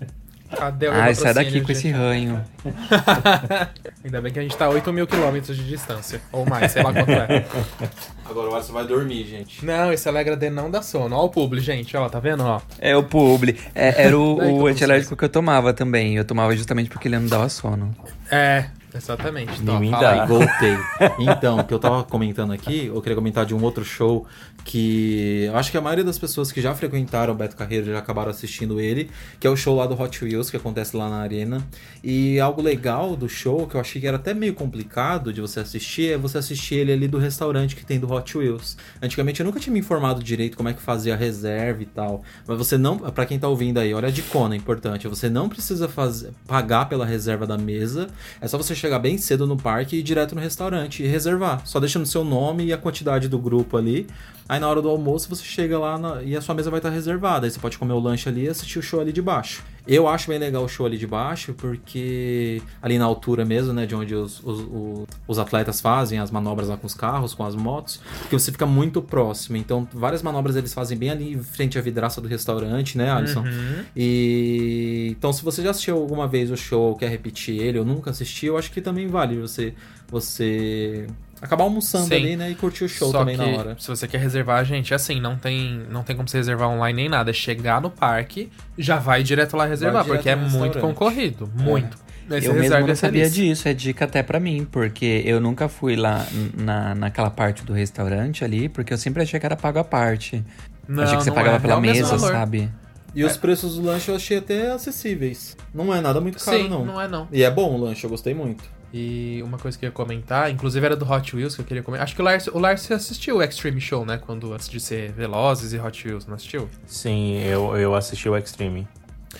Cadê 0.56 0.88
o 0.88 0.92
Ai, 0.92 1.14
sai 1.14 1.34
daqui 1.34 1.60
com 1.60 1.68
gente? 1.68 1.72
esse 1.72 1.90
ranho. 1.90 2.44
Ainda 4.04 4.20
bem 4.20 4.32
que 4.32 4.38
a 4.38 4.42
gente 4.42 4.56
tá 4.56 4.66
a 4.66 4.70
8 4.70 4.92
mil 4.92 5.06
quilômetros 5.06 5.56
de 5.56 5.64
distância. 5.64 6.20
Ou 6.30 6.44
mais, 6.44 6.72
sei 6.72 6.82
lá 6.82 6.92
quanto 6.92 7.10
é. 7.10 7.44
Agora 8.28 8.50
o 8.50 8.54
Alisson 8.54 8.72
vai 8.72 8.86
dormir, 8.86 9.24
gente. 9.26 9.64
Não, 9.64 9.92
esse 9.92 10.08
Alegra 10.08 10.36
D 10.36 10.50
não 10.50 10.70
dá 10.70 10.82
sono. 10.82 11.16
Ó 11.16 11.24
o 11.24 11.28
publi, 11.28 11.60
gente. 11.60 11.96
Ó, 11.96 12.08
tá 12.08 12.18
vendo? 12.20 12.44
Ó. 12.44 12.60
É 12.78 12.96
o 12.96 13.02
publi. 13.02 13.58
É, 13.74 14.04
era 14.04 14.18
o, 14.18 14.36
Daí 14.40 14.52
o 14.52 14.66
antialérgico 14.66 15.16
que 15.16 15.24
eu 15.24 15.28
tomava 15.28 15.72
também. 15.72 16.16
Eu 16.16 16.24
tomava 16.24 16.56
justamente 16.56 16.90
porque 16.90 17.08
ele 17.08 17.18
não 17.18 17.26
dava 17.26 17.48
sono. 17.48 17.94
É, 18.30 18.66
exatamente. 18.94 19.60
Então, 19.60 19.78
mim 19.78 19.90
fala. 19.90 20.26
Voltei. 20.26 20.76
Então, 21.18 21.58
o 21.58 21.64
que 21.64 21.74
eu 21.74 21.78
tava 21.78 22.04
comentando 22.04 22.52
aqui, 22.52 22.86
eu 22.86 23.00
queria 23.00 23.16
comentar 23.16 23.44
de 23.46 23.54
um 23.54 23.62
outro 23.62 23.84
show 23.84 24.26
que 24.64 25.44
eu 25.46 25.56
acho 25.56 25.70
que 25.70 25.76
a 25.76 25.80
maioria 25.80 26.04
das 26.04 26.18
pessoas 26.18 26.52
que 26.52 26.60
já 26.60 26.74
frequentaram 26.74 27.32
o 27.32 27.36
Beto 27.36 27.56
Carreiro 27.56 27.86
já 27.86 27.98
acabaram 27.98 28.30
assistindo 28.30 28.80
ele, 28.80 29.10
que 29.40 29.46
é 29.46 29.50
o 29.50 29.56
show 29.56 29.76
lá 29.76 29.86
do 29.86 30.00
Hot 30.00 30.24
Wheels, 30.24 30.50
que 30.50 30.56
acontece 30.56 30.96
lá 30.96 31.08
na 31.08 31.16
arena. 31.16 31.62
E 32.02 32.40
algo 32.40 32.62
legal 32.62 33.16
do 33.16 33.28
show, 33.28 33.66
que 33.66 33.74
eu 33.74 33.80
achei 33.80 34.00
que 34.00 34.06
era 34.06 34.16
até 34.16 34.34
meio 34.34 34.54
complicado 34.54 35.32
de 35.32 35.40
você 35.40 35.60
assistir, 35.60 36.12
é 36.12 36.16
você 36.16 36.38
assistir 36.38 36.76
ele 36.76 36.92
ali 36.92 37.08
do 37.08 37.18
restaurante 37.18 37.76
que 37.76 37.84
tem 37.84 37.98
do 37.98 38.12
Hot 38.12 38.36
Wheels. 38.36 38.76
Antigamente 39.00 39.40
eu 39.40 39.46
nunca 39.46 39.60
tinha 39.60 39.72
me 39.72 39.80
informado 39.80 40.22
direito 40.22 40.56
como 40.56 40.68
é 40.68 40.72
que 40.72 40.82
fazia 40.82 41.14
a 41.14 41.16
reserva 41.16 41.82
e 41.82 41.86
tal. 41.86 42.22
Mas 42.46 42.58
você 42.58 42.78
não, 42.78 42.98
Pra 43.12 43.26
quem 43.26 43.38
tá 43.38 43.48
ouvindo 43.48 43.78
aí, 43.78 43.92
olha 43.92 44.08
a 44.08 44.10
dicona 44.10 44.56
importante, 44.56 45.08
você 45.08 45.28
não 45.28 45.48
precisa 45.48 45.88
fazer, 45.88 46.32
pagar 46.46 46.88
pela 46.88 47.04
reserva 47.04 47.46
da 47.46 47.58
mesa, 47.58 48.08
é 48.40 48.48
só 48.48 48.56
você 48.56 48.74
chegar 48.82 48.98
bem 48.98 49.16
cedo 49.16 49.46
no 49.46 49.56
parque 49.56 49.96
e 49.96 50.00
ir 50.00 50.02
direto 50.02 50.34
no 50.34 50.40
restaurante 50.40 51.02
e 51.02 51.06
reservar. 51.06 51.62
Só 51.64 51.78
deixando 51.78 52.04
seu 52.04 52.24
nome 52.24 52.64
e 52.64 52.72
a 52.72 52.78
quantidade 52.78 53.28
do 53.28 53.38
grupo 53.38 53.76
ali. 53.76 54.08
Aí 54.52 54.60
na 54.60 54.68
hora 54.68 54.82
do 54.82 54.88
almoço 54.90 55.30
você 55.30 55.42
chega 55.42 55.78
lá 55.78 55.96
na- 55.96 56.22
e 56.22 56.36
a 56.36 56.40
sua 56.42 56.54
mesa 56.54 56.68
vai 56.68 56.78
estar 56.78 56.90
reservada. 56.90 57.46
Aí 57.46 57.50
você 57.50 57.58
pode 57.58 57.78
comer 57.78 57.94
o 57.94 57.98
lanche 57.98 58.28
ali 58.28 58.44
e 58.44 58.48
assistir 58.50 58.78
o 58.78 58.82
show 58.82 59.00
ali 59.00 59.10
de 59.10 59.22
baixo. 59.22 59.62
Eu 59.88 60.06
acho 60.06 60.28
bem 60.28 60.38
legal 60.38 60.62
o 60.62 60.68
show 60.68 60.84
ali 60.84 60.98
de 60.98 61.06
baixo, 61.06 61.54
porque 61.54 62.60
ali 62.82 62.98
na 62.98 63.06
altura 63.06 63.46
mesmo, 63.46 63.72
né, 63.72 63.86
de 63.86 63.94
onde 63.94 64.14
os, 64.14 64.42
os, 64.44 65.06
os 65.26 65.38
atletas 65.38 65.80
fazem 65.80 66.18
as 66.18 66.30
manobras 66.30 66.68
lá 66.68 66.76
com 66.76 66.86
os 66.86 66.92
carros, 66.92 67.32
com 67.32 67.46
as 67.46 67.54
motos, 67.54 67.98
porque 68.20 68.38
você 68.38 68.52
fica 68.52 68.66
muito 68.66 69.00
próximo. 69.00 69.56
Então, 69.56 69.88
várias 69.90 70.22
manobras 70.22 70.54
eles 70.54 70.74
fazem 70.74 70.98
bem 70.98 71.08
ali 71.08 71.32
em 71.32 71.42
frente 71.42 71.78
à 71.78 71.80
vidraça 71.80 72.20
do 72.20 72.28
restaurante, 72.28 72.98
né, 72.98 73.10
Alisson? 73.10 73.40
Uhum. 73.40 73.84
E 73.96 75.14
então, 75.16 75.32
se 75.32 75.42
você 75.42 75.62
já 75.62 75.70
assistiu 75.70 75.96
alguma 75.96 76.28
vez 76.28 76.50
o 76.50 76.56
show, 76.58 76.94
quer 76.94 77.08
repetir 77.08 77.58
ele 77.58 77.78
ou 77.78 77.86
nunca 77.86 78.10
assistiu, 78.10 78.52
eu 78.52 78.58
acho 78.58 78.70
que 78.70 78.82
também 78.82 79.06
vale 79.06 79.40
você 79.40 79.72
você 80.10 81.06
acabar 81.42 81.64
almoçando 81.64 82.06
Sim. 82.06 82.14
ali, 82.14 82.36
né, 82.36 82.50
e 82.50 82.54
curtir 82.54 82.84
o 82.84 82.88
show 82.88 83.10
Só 83.10 83.18
também 83.18 83.36
que, 83.36 83.44
na 83.44 83.58
hora. 83.58 83.76
Se 83.78 83.88
você 83.88 84.06
quer 84.06 84.18
reservar, 84.18 84.64
gente, 84.64 84.94
assim, 84.94 85.20
não 85.20 85.36
tem, 85.36 85.84
não 85.90 86.04
tem 86.04 86.14
como 86.14 86.28
você 86.28 86.36
reservar 86.38 86.68
online 86.68 87.02
nem 87.02 87.08
nada. 87.08 87.30
É 87.30 87.34
chegar 87.34 87.80
no 87.80 87.90
parque, 87.90 88.48
já 88.78 88.98
vai 88.98 89.22
direto 89.24 89.56
lá 89.56 89.66
reservar, 89.66 90.04
direto 90.04 90.16
porque 90.16 90.30
é 90.30 90.36
muito 90.36 90.78
concorrido. 90.78 91.50
Muito. 91.54 91.98
Aí 92.30 92.40
você 92.40 92.48
eu 92.48 92.54
mesmo 92.54 92.86
não 92.86 92.94
sabia 92.94 93.24
feliz. 93.24 93.34
disso, 93.34 93.68
é 93.68 93.74
dica 93.74 94.04
até 94.04 94.22
pra 94.22 94.38
mim, 94.38 94.66
porque 94.70 95.22
eu 95.26 95.40
nunca 95.40 95.68
fui 95.68 95.96
lá 95.96 96.24
na, 96.56 96.94
naquela 96.94 97.28
parte 97.28 97.64
do 97.64 97.72
restaurante 97.72 98.44
ali, 98.44 98.68
porque 98.68 98.92
eu 98.92 98.96
sempre 98.96 99.22
achei 99.22 99.38
que 99.40 99.44
era 99.44 99.56
pago 99.56 99.80
à 99.80 99.84
parte. 99.84 100.42
Não, 100.88 101.02
achei 101.02 101.16
que 101.16 101.24
você 101.24 101.30
não 101.30 101.36
pagava 101.36 101.56
é. 101.56 101.60
pela 101.60 101.76
É 101.76 101.80
mesa, 101.80 102.18
sabe? 102.18 102.70
E 103.14 103.24
os 103.24 103.36
preços 103.36 103.74
do 103.76 103.82
lanche 103.82 104.08
eu 104.10 104.16
achei 104.16 104.38
até 104.38 104.70
acessíveis. 104.70 105.56
Não 105.74 105.92
é 105.94 106.00
nada 106.00 106.20
muito 106.20 106.42
caro, 106.42 106.56
Sim, 106.56 106.68
não. 106.68 106.84
não 106.84 107.00
é 107.00 107.08
não. 107.08 107.28
E 107.30 107.42
é 107.42 107.50
bom 107.50 107.74
o 107.74 107.78
lanche, 107.78 108.04
eu 108.04 108.10
gostei 108.10 108.32
muito. 108.32 108.64
E 108.94 109.40
uma 109.42 109.56
coisa 109.56 109.78
que 109.78 109.84
eu 109.84 109.88
ia 109.88 109.92
comentar, 109.92 110.50
inclusive 110.50 110.84
era 110.84 110.94
do 110.94 111.10
Hot 111.10 111.34
Wheels 111.34 111.54
que 111.54 111.62
eu 111.62 111.64
queria 111.64 111.82
comentar. 111.82 112.04
Acho 112.04 112.14
que 112.14 112.20
o 112.20 112.24
Lars, 112.24 112.46
o 112.48 112.58
Lars 112.58 112.90
assistiu 112.90 113.36
o 113.38 113.42
Extreme 113.42 113.80
Show, 113.80 114.04
né? 114.04 114.18
Quando 114.18 114.52
antes 114.52 114.68
de 114.68 114.78
ser 114.80 115.12
Velozes 115.12 115.72
e 115.72 115.78
Hot 115.78 116.06
Wheels, 116.06 116.26
não 116.26 116.34
assistiu? 116.34 116.68
Sim, 116.86 117.38
eu, 117.42 117.74
eu 117.76 117.94
assisti 117.94 118.28
o 118.28 118.36
Extreme. 118.36 118.86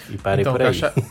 E 0.09 0.17
parei 0.17 0.41
Então, 0.41 0.53
por 0.55 0.63
aí. 0.63 0.69
acha- 0.69 0.93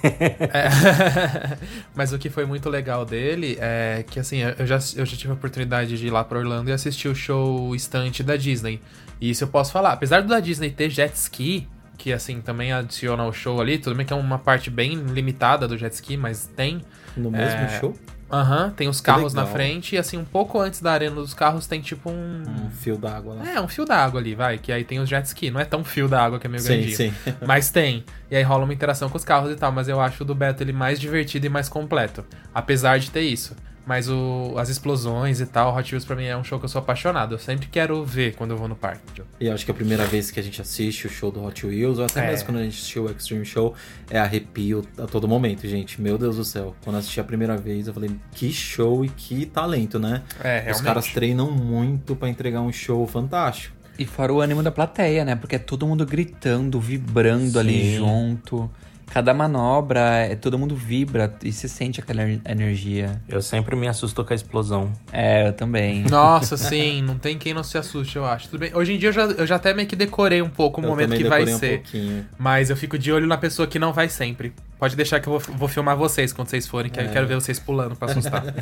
É. 0.51 1.57
Mas 1.95 2.11
o 2.13 2.17
que 2.17 2.29
foi 2.31 2.45
muito 2.45 2.67
legal 2.67 3.05
dele 3.05 3.57
é 3.61 4.03
que, 4.09 4.19
assim, 4.19 4.39
eu 4.57 4.65
já, 4.65 4.79
eu 4.95 5.05
já 5.05 5.15
tive 5.17 5.29
a 5.29 5.33
oportunidade 5.35 5.97
de 5.97 6.07
ir 6.07 6.09
lá 6.09 6.23
pra 6.23 6.39
Orlando 6.39 6.69
e 6.69 6.73
assistir 6.73 7.07
o 7.07 7.15
show 7.15 7.75
estante 7.75 8.23
da 8.23 8.35
Disney. 8.35 8.81
E 9.19 9.29
isso 9.29 9.43
eu 9.43 9.47
posso 9.49 9.71
falar. 9.71 9.93
Apesar 9.93 10.21
do 10.23 10.27
da 10.29 10.39
Disney 10.39 10.71
ter 10.71 10.89
jet 10.89 11.13
ski, 11.15 11.67
que, 11.95 12.11
assim, 12.11 12.41
também 12.41 12.71
adiciona 12.73 13.21
ao 13.21 13.31
show 13.31 13.61
ali, 13.61 13.77
tudo 13.77 13.95
bem 13.95 14.03
que 14.03 14.11
é 14.13 14.15
uma 14.15 14.39
parte 14.39 14.71
bem 14.71 14.95
limitada 14.95 15.67
do 15.67 15.77
jet 15.77 15.93
ski, 15.93 16.17
mas 16.17 16.47
tem. 16.55 16.81
No 17.15 17.29
mesmo 17.29 17.59
É, 17.61 17.79
show, 17.79 17.95
Aham, 18.31 18.69
tem 18.69 18.87
os 18.87 19.01
carros 19.01 19.33
na 19.33 19.45
frente 19.45 19.95
e, 19.95 19.97
assim, 19.97 20.17
um 20.17 20.23
pouco 20.23 20.59
antes 20.59 20.81
da 20.81 20.91
arena 20.91 21.15
dos 21.15 21.33
carros 21.33 21.67
tem, 21.67 21.81
tipo, 21.81 22.09
um... 22.09 22.43
um 22.43 22.69
fio 22.71 22.97
d'água 22.97 23.35
lá. 23.35 23.51
É, 23.51 23.61
um 23.61 23.67
fio 23.67 23.85
d'água 23.85 24.19
ali, 24.19 24.33
vai. 24.33 24.57
Que 24.57 24.71
aí 24.71 24.83
tem 24.83 24.99
os 24.99 25.09
jet 25.09 25.25
ski. 25.25 25.51
Não 25.51 25.59
é 25.59 25.65
tão 25.65 25.83
fio 25.83 26.07
d'água 26.07 26.39
que 26.39 26.47
é 26.47 26.49
meio 26.49 26.61
sim, 26.61 26.69
grandinho. 26.69 26.95
sim. 26.95 27.13
Mas 27.45 27.69
tem. 27.69 28.05
E 28.29 28.35
aí 28.35 28.43
rola 28.43 28.63
uma 28.63 28.73
interação 28.73 29.09
com 29.09 29.17
os 29.17 29.25
carros 29.25 29.51
e 29.51 29.55
tal. 29.55 29.71
Mas 29.71 29.87
eu 29.87 29.99
acho 29.99 30.23
o 30.23 30.25
do 30.25 30.33
Beto 30.33 30.63
ele 30.63 30.71
mais 30.71 30.99
divertido 30.99 31.45
e 31.45 31.49
mais 31.49 31.67
completo. 31.67 32.23
Apesar 32.53 32.99
de 32.99 33.11
ter 33.11 33.21
isso. 33.21 33.55
Mas 33.85 34.07
o, 34.07 34.53
as 34.57 34.69
explosões 34.69 35.41
e 35.41 35.45
tal, 35.45 35.75
Hot 35.75 35.91
Wheels 35.93 36.05
pra 36.05 36.15
mim 36.15 36.25
é 36.25 36.37
um 36.37 36.43
show 36.43 36.59
que 36.59 36.65
eu 36.65 36.69
sou 36.69 36.79
apaixonado. 36.79 37.33
Eu 37.35 37.39
sempre 37.39 37.67
quero 37.67 38.05
ver 38.05 38.35
quando 38.35 38.51
eu 38.51 38.57
vou 38.57 38.67
no 38.67 38.75
parque. 38.75 39.01
E 39.39 39.47
eu 39.47 39.53
acho 39.53 39.65
que 39.65 39.71
a 39.71 39.73
primeira 39.73 40.05
vez 40.05 40.29
que 40.29 40.39
a 40.39 40.43
gente 40.43 40.61
assiste 40.61 41.07
o 41.07 41.09
show 41.09 41.31
do 41.31 41.43
Hot 41.43 41.65
Wheels, 41.65 41.97
ou 41.97 42.05
até 42.05 42.23
É. 42.23 42.29
mesmo 42.29 42.45
quando 42.45 42.57
a 42.59 42.63
gente 42.63 42.73
assistiu 42.77 43.05
o 43.05 43.11
Extreme 43.11 43.43
Show, 43.43 43.73
é 44.09 44.19
arrepio 44.19 44.85
a 44.97 45.07
todo 45.07 45.27
momento, 45.27 45.67
gente. 45.67 45.99
Meu 45.99 46.17
Deus 46.17 46.37
do 46.37 46.45
céu. 46.45 46.75
Quando 46.83 46.95
eu 46.95 46.99
assisti 46.99 47.19
a 47.19 47.23
primeira 47.23 47.57
vez, 47.57 47.87
eu 47.87 47.93
falei, 47.93 48.11
que 48.33 48.51
show 48.53 49.03
e 49.03 49.09
que 49.09 49.45
talento, 49.47 49.97
né? 49.99 50.21
É, 50.43 50.55
realmente. 50.59 50.75
Os 50.75 50.81
caras 50.81 51.07
treinam 51.07 51.49
muito 51.51 52.15
pra 52.15 52.29
entregar 52.29 52.61
um 52.61 52.71
show 52.71 53.05
fantástico. 53.07 53.75
E 53.97 54.05
fora 54.05 54.31
o 54.33 54.39
ânimo 54.41 54.63
da 54.63 54.71
plateia, 54.71 55.25
né? 55.25 55.35
Porque 55.35 55.55
é 55.55 55.59
todo 55.59 55.85
mundo 55.85 56.05
gritando, 56.05 56.79
vibrando 56.79 57.59
ali 57.59 57.81
Sim. 57.83 57.97
junto. 57.97 58.71
Cada 59.13 59.33
manobra, 59.33 59.99
é, 59.99 60.35
todo 60.35 60.57
mundo 60.57 60.73
vibra 60.73 61.33
e 61.43 61.51
se 61.51 61.67
sente 61.67 61.99
aquela 61.99 62.21
ener- 62.23 62.39
energia. 62.47 63.21
Eu 63.27 63.41
sempre 63.41 63.75
me 63.75 63.85
assusto 63.87 64.23
com 64.23 64.31
a 64.31 64.35
explosão. 64.35 64.91
É, 65.11 65.49
eu 65.49 65.53
também. 65.53 66.03
Nossa, 66.09 66.55
sim, 66.55 67.01
não 67.01 67.17
tem 67.17 67.37
quem 67.37 67.53
não 67.53 67.61
se 67.63 67.77
assuste, 67.77 68.15
eu 68.15 68.25
acho. 68.25 68.47
Tudo 68.47 68.61
bem. 68.61 68.71
Hoje 68.73 68.93
em 68.93 68.97
dia 68.97 69.09
eu 69.09 69.13
já, 69.13 69.23
eu 69.23 69.45
já 69.45 69.57
até 69.57 69.73
meio 69.73 69.85
que 69.87 69.97
decorei 69.97 70.41
um 70.41 70.49
pouco 70.49 70.79
o 70.79 70.83
Eu 70.85 70.89
momento 70.89 71.13
que 71.15 71.25
vai 71.25 71.43
um 71.43 71.57
ser. 71.57 71.79
pouquinho. 71.81 72.25
Mas 72.39 72.69
eu 72.69 72.77
fico 72.77 72.97
de 72.97 73.11
olho 73.11 73.27
na 73.27 73.37
pessoa 73.37 73.67
que 73.67 73.77
não 73.77 73.91
vai 73.91 74.07
sempre. 74.07 74.53
Pode 74.79 74.95
deixar 74.95 75.19
que 75.19 75.27
eu 75.27 75.37
vou, 75.37 75.57
vou 75.57 75.67
filmar 75.67 75.97
vocês 75.97 76.31
quando 76.31 76.47
vocês 76.47 76.65
forem, 76.65 76.89
que 76.89 76.99
eu 76.99 77.09
quero 77.09 77.27
ver 77.27 77.35
vocês 77.35 77.59
pulando 77.59 77.95
pra 77.97 78.09
assustar. 78.09 78.43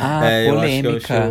Ah, 0.00 0.30
é, 0.30 0.48
eu 0.48 0.58
acho 0.60 1.06
que 1.06 1.12
é 1.12 1.30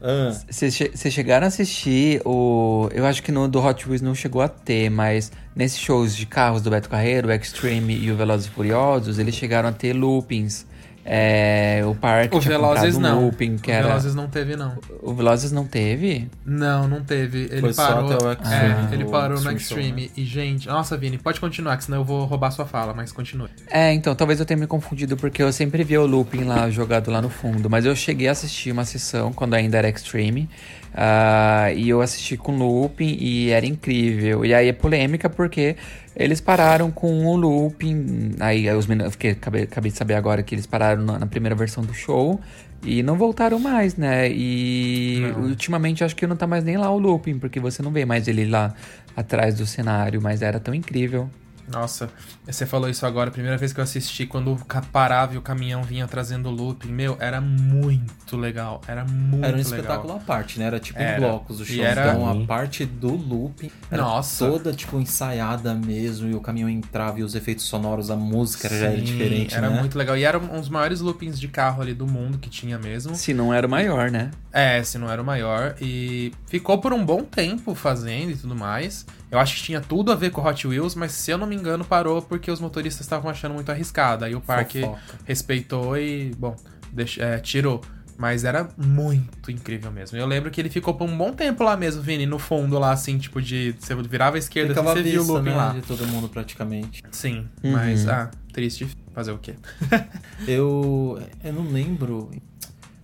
Ah, 0.00 0.36
Vocês 0.50 0.78
vocês 0.94 1.14
chegaram 1.14 1.44
a 1.44 1.48
assistir 1.48 2.20
o. 2.24 2.88
Eu 2.92 3.06
acho 3.06 3.22
que 3.22 3.32
no 3.32 3.48
do 3.48 3.64
Hot 3.64 3.88
Wheels 3.88 4.02
não 4.02 4.14
chegou 4.14 4.42
a 4.42 4.48
ter, 4.48 4.90
mas 4.90 5.32
nesses 5.54 5.78
shows 5.78 6.14
de 6.14 6.26
carros 6.26 6.60
do 6.62 6.70
Beto 6.70 6.88
Carreiro, 6.88 7.28
o 7.28 7.32
Extreme 7.32 7.96
e 7.96 8.10
o 8.10 8.16
Velozes 8.16 8.46
e 8.46 8.50
Furiosos, 8.50 9.18
eles 9.18 9.34
chegaram 9.34 9.68
a 9.68 9.72
ter 9.72 9.92
loopings. 9.94 10.66
É, 11.08 11.82
o 11.86 11.94
parque 11.94 12.36
o 12.36 12.40
Velozes 12.40 12.96
um 12.96 13.00
não. 13.00 13.24
looping 13.26 13.58
que 13.58 13.70
o 13.70 13.72
era. 13.72 13.86
Velozes 13.86 14.14
não 14.16 14.26
teve, 14.26 14.56
não. 14.56 14.76
O 15.00 15.14
Velozes 15.14 15.52
não 15.52 15.64
teve? 15.64 16.28
Não, 16.44 16.88
não 16.88 17.00
teve. 17.04 17.42
Ele 17.44 17.60
Foi 17.60 17.72
só 17.72 17.86
parou. 17.86 18.12
até 18.12 18.24
o 18.24 18.28
é, 18.28 18.32
Extreme, 18.32 18.94
ele 18.94 19.04
o 19.04 19.10
parou 19.10 19.40
no 19.40 19.52
Extreme 19.52 19.60
Show, 19.60 19.78
Extreme. 19.78 20.10
E, 20.16 20.24
gente, 20.24 20.66
nossa, 20.66 20.96
Vini, 20.96 21.16
pode 21.16 21.38
continuar, 21.38 21.76
que 21.76 21.84
senão 21.84 21.98
eu 21.98 22.04
vou 22.04 22.24
roubar 22.24 22.50
sua 22.50 22.66
fala, 22.66 22.92
mas 22.92 23.12
continue. 23.12 23.48
É, 23.70 23.92
então, 23.92 24.16
talvez 24.16 24.40
eu 24.40 24.46
tenha 24.46 24.58
me 24.58 24.66
confundido 24.66 25.16
porque 25.16 25.40
eu 25.40 25.52
sempre 25.52 25.84
via 25.84 26.02
o 26.02 26.06
looping 26.06 26.42
lá 26.42 26.68
jogado 26.70 27.08
lá 27.08 27.22
no 27.22 27.30
fundo. 27.30 27.70
Mas 27.70 27.84
eu 27.84 27.94
cheguei 27.94 28.26
a 28.26 28.32
assistir 28.32 28.72
uma 28.72 28.84
sessão 28.84 29.32
quando 29.32 29.54
ainda 29.54 29.78
era 29.78 29.88
Extreme. 29.88 30.50
Ah, 30.96 31.70
e 31.74 31.90
eu 31.90 32.00
assisti 32.00 32.38
com 32.38 32.56
looping 32.56 33.18
e 33.20 33.50
era 33.50 33.66
incrível. 33.66 34.44
E 34.46 34.54
aí 34.54 34.68
é 34.68 34.72
polêmica 34.72 35.28
porque 35.28 35.76
eles 36.16 36.40
pararam 36.40 36.90
com 36.90 37.26
o 37.26 37.36
looping. 37.36 38.36
Aí 38.40 38.68
os 38.70 38.86
meninos, 38.86 39.12
fiquei, 39.12 39.32
acabei, 39.32 39.64
acabei 39.64 39.90
de 39.90 39.98
saber 39.98 40.14
agora 40.14 40.42
que 40.42 40.54
eles 40.54 40.66
pararam 40.66 41.04
na, 41.04 41.18
na 41.18 41.26
primeira 41.26 41.54
versão 41.54 41.84
do 41.84 41.92
show. 41.92 42.40
E 42.82 43.02
não 43.02 43.16
voltaram 43.16 43.58
mais, 43.58 43.96
né? 43.96 44.30
E 44.30 45.20
Não. 45.34 45.48
ultimamente 45.48 46.02
acho 46.04 46.14
que 46.16 46.26
não 46.26 46.36
tá 46.36 46.46
mais 46.46 46.64
nem 46.64 46.76
lá 46.76 46.90
o 46.90 46.98
looping, 46.98 47.38
porque 47.38 47.58
você 47.60 47.82
não 47.82 47.90
vê 47.90 48.04
mais 48.04 48.28
ele 48.28 48.46
lá 48.46 48.74
atrás 49.16 49.56
do 49.56 49.66
cenário, 49.66 50.20
mas 50.22 50.40
era 50.40 50.60
tão 50.60 50.74
incrível. 50.74 51.28
Nossa, 51.68 52.08
você 52.52 52.64
falou 52.66 52.88
isso 52.88 53.04
agora, 53.04 53.28
a 53.28 53.32
primeira 53.32 53.56
vez 53.56 53.72
que 53.72 53.80
eu 53.80 53.84
assisti, 53.84 54.26
quando 54.26 54.52
o 54.52 54.58
parava 54.92 55.34
e 55.34 55.38
o 55.38 55.42
caminhão 55.42 55.82
vinha 55.82 56.06
trazendo 56.06 56.48
looping, 56.50 56.88
meu, 56.92 57.16
era 57.20 57.40
muito 57.40 58.36
legal. 58.36 58.80
Era 58.86 59.04
muito 59.04 59.44
Era 59.44 59.54
um 59.54 59.58
legal. 59.58 59.72
espetáculo 59.74 60.12
à 60.14 60.18
parte, 60.18 60.58
né? 60.58 60.66
Era 60.66 60.78
tipo 60.78 60.98
Era. 60.98 61.16
em 61.16 61.20
blocos 61.20 61.60
o 61.60 61.64
show. 61.64 61.84
era- 61.84 62.08
Então 62.12 62.28
a 62.42 62.46
parte 62.46 62.84
do 62.84 63.14
looping 63.14 63.70
era 63.90 64.02
Nossa. 64.02 64.46
toda 64.46 64.72
tipo 64.72 64.98
ensaiada 65.00 65.74
mesmo. 65.74 66.28
E 66.28 66.34
o 66.34 66.40
caminhão 66.40 66.68
entrava 66.68 67.18
e 67.20 67.22
os 67.22 67.34
efeitos 67.34 67.64
sonoros, 67.64 68.10
a 68.10 68.16
música 68.16 68.68
já 68.68 68.86
era 68.86 68.96
Sim, 68.98 69.02
diferente, 69.02 69.54
Era 69.54 69.68
né? 69.70 69.80
muito 69.80 69.96
legal. 69.98 70.16
E 70.16 70.24
era 70.24 70.38
um 70.38 70.60
dos 70.60 70.68
maiores 70.68 71.00
loopings 71.00 71.38
de 71.38 71.48
carro 71.48 71.82
ali 71.82 71.94
do 71.94 72.06
mundo 72.06 72.38
que 72.38 72.48
tinha 72.48 72.78
mesmo. 72.78 73.14
Se 73.14 73.34
não 73.34 73.52
era 73.52 73.66
o 73.66 73.70
maior, 73.70 74.10
né? 74.10 74.30
É, 74.52 74.82
se 74.82 74.98
não 74.98 75.10
era 75.10 75.20
o 75.20 75.24
maior. 75.24 75.74
E 75.80 76.32
ficou 76.46 76.78
por 76.78 76.92
um 76.92 77.04
bom 77.04 77.22
tempo 77.22 77.74
fazendo 77.74 78.30
e 78.30 78.36
tudo 78.36 78.54
mais. 78.54 79.04
Eu 79.30 79.40
acho 79.40 79.56
que 79.56 79.62
tinha 79.64 79.80
tudo 79.80 80.12
a 80.12 80.14
ver 80.14 80.30
com 80.30 80.40
Hot 80.40 80.66
Wheels, 80.66 80.94
mas 80.94 81.10
se 81.12 81.30
eu 81.32 81.36
não 81.36 81.46
me 81.48 81.56
engano, 81.56 81.84
parou 81.84 82.22
porque 82.38 82.50
os 82.50 82.60
motoristas 82.60 83.04
estavam 83.06 83.30
achando 83.30 83.54
muito 83.54 83.70
arriscado. 83.70 84.24
Aí 84.24 84.34
o 84.34 84.40
parque 84.40 84.80
Fofoca. 84.80 85.00
respeitou 85.24 85.96
e, 85.98 86.32
bom, 86.38 86.54
deixa- 86.92 87.22
é, 87.22 87.38
tirou. 87.38 87.80
Mas 88.18 88.44
era 88.44 88.66
muito 88.78 89.50
incrível 89.50 89.92
mesmo. 89.92 90.16
Eu 90.16 90.26
lembro 90.26 90.50
que 90.50 90.58
ele 90.58 90.70
ficou 90.70 90.94
por 90.94 91.06
um 91.06 91.14
bom 91.18 91.32
tempo 91.34 91.62
lá 91.62 91.76
mesmo, 91.76 92.00
Vini, 92.00 92.24
no 92.24 92.38
fundo 92.38 92.78
lá, 92.78 92.92
assim, 92.92 93.18
tipo 93.18 93.42
de. 93.42 93.74
Você 93.78 93.94
virava 93.94 94.36
a 94.36 94.38
esquerda, 94.38 94.70
Ficava 94.70 94.92
assim, 94.92 95.00
à 95.00 95.02
você 95.02 95.10
viu 95.10 95.22
o 95.22 95.26
looping 95.26 95.50
né? 95.50 95.54
lá. 95.56 95.68
De 95.74 95.82
todo 95.82 96.06
mundo 96.06 96.26
praticamente. 96.26 97.02
Sim, 97.10 97.46
Uhum. 97.62 97.72
mas, 97.72 98.08
ah, 98.08 98.30
triste 98.54 98.88
fazer 99.12 99.32
o 99.32 99.38
quê? 99.38 99.54
Eu, 100.48 101.20
eu 101.44 101.52
não 101.52 101.70
lembro. 101.70 102.30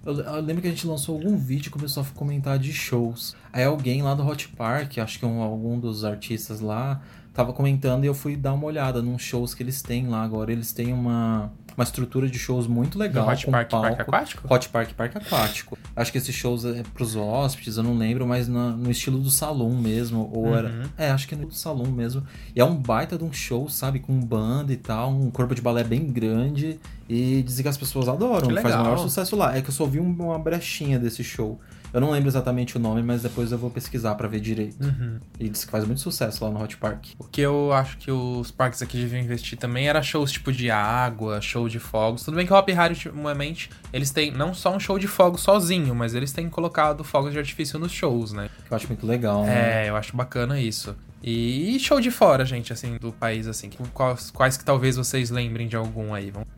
Eu, 0.04 0.18
eu 0.18 0.40
lembro 0.40 0.62
que 0.62 0.68
a 0.68 0.70
gente 0.70 0.86
lançou 0.86 1.14
algum 1.16 1.36
vídeo 1.36 1.68
e 1.68 1.70
começou 1.70 2.02
a 2.02 2.06
comentar 2.14 2.58
de 2.58 2.72
shows. 2.72 3.36
Aí 3.52 3.64
alguém 3.64 4.02
lá 4.02 4.14
do 4.14 4.26
Hot 4.26 4.48
Park, 4.48 4.98
acho 4.98 5.18
que 5.18 5.26
um, 5.26 5.40
algum 5.42 5.78
dos 5.78 6.04
artistas 6.04 6.60
lá, 6.60 7.02
tava 7.32 7.52
comentando 7.52 8.04
e 8.04 8.06
eu 8.06 8.14
fui 8.14 8.36
dar 8.36 8.52
uma 8.52 8.66
olhada 8.66 9.00
nos 9.02 9.22
shows 9.22 9.54
que 9.54 9.62
eles 9.62 9.80
têm 9.82 10.06
lá 10.08 10.22
agora. 10.22 10.52
Eles 10.52 10.72
têm 10.72 10.92
uma, 10.92 11.50
uma 11.76 11.82
estrutura 11.84 12.28
de 12.28 12.38
shows 12.38 12.66
muito 12.66 12.98
legal. 12.98 13.24
No 13.26 13.32
Hot 13.32 13.46
Park, 13.50 13.70
palco. 13.70 13.86
Parque 13.88 14.02
Aquático? 14.02 14.54
Hot 14.54 14.68
Park 14.68 14.92
Parque 14.92 15.18
Aquático. 15.18 15.78
Acho 15.96 16.12
que 16.12 16.18
esses 16.18 16.34
shows 16.34 16.64
é 16.64 16.82
pros 16.94 17.16
hóspedes, 17.16 17.76
eu 17.76 17.82
não 17.82 17.96
lembro, 17.96 18.26
mas 18.26 18.48
na- 18.48 18.70
no 18.70 18.90
estilo 18.90 19.18
do 19.18 19.30
salão 19.30 19.70
mesmo. 19.70 20.30
Ou 20.32 20.46
Uhum. 20.48 20.54
era. 20.56 20.90
É, 20.98 21.10
acho 21.10 21.26
que 21.26 21.34
é 21.34 21.38
no 21.38 21.50
salão 21.52 21.86
mesmo. 21.86 22.22
E 22.54 22.60
é 22.60 22.64
um 22.64 22.76
baita 22.76 23.16
de 23.16 23.24
um 23.24 23.32
show, 23.32 23.68
sabe? 23.68 23.98
Com 24.00 24.18
banda 24.20 24.72
e 24.72 24.76
tal, 24.76 25.10
um 25.10 25.30
corpo 25.30 25.54
de 25.54 25.62
balé 25.62 25.82
bem 25.84 26.06
grande. 26.12 26.78
E 27.08 27.42
dizem 27.42 27.62
que 27.62 27.68
as 27.68 27.76
pessoas 27.76 28.08
adoram, 28.08 28.48
Que 28.48 28.54
faz 28.54 28.64
o 28.64 28.68
legal. 28.68 28.84
maior 28.84 28.98
sucesso 28.98 29.36
lá. 29.36 29.56
É 29.56 29.60
que 29.62 29.68
eu 29.68 29.74
só 29.74 29.84
vi 29.86 30.00
um- 30.00 30.12
uma 30.14 30.38
brechinha 30.38 30.98
desse 30.98 31.22
show. 31.24 31.58
Eu 31.92 32.00
não 32.00 32.10
lembro 32.10 32.28
exatamente 32.28 32.76
o 32.76 32.80
nome, 32.80 33.02
mas 33.02 33.22
depois 33.22 33.52
eu 33.52 33.58
vou 33.58 33.70
pesquisar 33.70 34.14
pra 34.14 34.26
ver 34.26 34.40
direito. 34.40 34.82
Uhum. 34.82 35.18
E 35.38 35.48
diz 35.48 35.64
que 35.64 35.70
faz 35.70 35.84
muito 35.84 36.00
sucesso 36.00 36.44
lá 36.44 36.50
no 36.50 36.62
Hot 36.62 36.76
Park. 36.78 37.08
O 37.18 37.24
que 37.24 37.40
eu 37.40 37.72
acho 37.72 37.98
que 37.98 38.10
os 38.10 38.50
parques 38.50 38.80
aqui 38.80 38.96
deviam 38.96 39.20
investir 39.20 39.58
também 39.58 39.88
era 39.88 40.02
shows 40.02 40.32
tipo 40.32 40.50
de 40.52 40.70
água, 40.70 41.40
show 41.40 41.68
de 41.68 41.78
fogos. 41.78 42.22
Tudo 42.22 42.36
bem 42.36 42.46
que 42.46 42.52
o 42.52 42.56
Hop 42.56 42.68
Harry, 42.68 42.94
ultimamente, 42.94 43.70
eles 43.92 44.10
têm 44.10 44.30
não 44.30 44.54
só 44.54 44.74
um 44.74 44.80
show 44.80 44.98
de 44.98 45.06
fogos 45.06 45.42
sozinho, 45.42 45.94
mas 45.94 46.14
eles 46.14 46.32
têm 46.32 46.48
colocado 46.48 47.04
fogos 47.04 47.32
de 47.32 47.38
artifício 47.38 47.78
nos 47.78 47.92
shows, 47.92 48.32
né? 48.32 48.48
Que 48.66 48.72
eu 48.72 48.76
acho 48.76 48.88
muito 48.88 49.06
legal, 49.06 49.44
né? 49.44 49.86
É, 49.86 49.90
eu 49.90 49.96
acho 49.96 50.16
bacana 50.16 50.58
isso. 50.60 50.96
E, 51.22 51.76
e 51.76 51.78
show 51.78 52.00
de 52.00 52.10
fora, 52.10 52.44
gente, 52.44 52.72
assim, 52.72 52.96
do 52.96 53.12
país, 53.12 53.46
assim. 53.46 53.70
Quais, 53.94 54.30
quais 54.30 54.56
que 54.56 54.64
talvez 54.64 54.96
vocês 54.96 55.30
lembrem 55.30 55.68
de 55.68 55.76
algum 55.76 56.12
aí? 56.12 56.30
Vamos... 56.30 56.48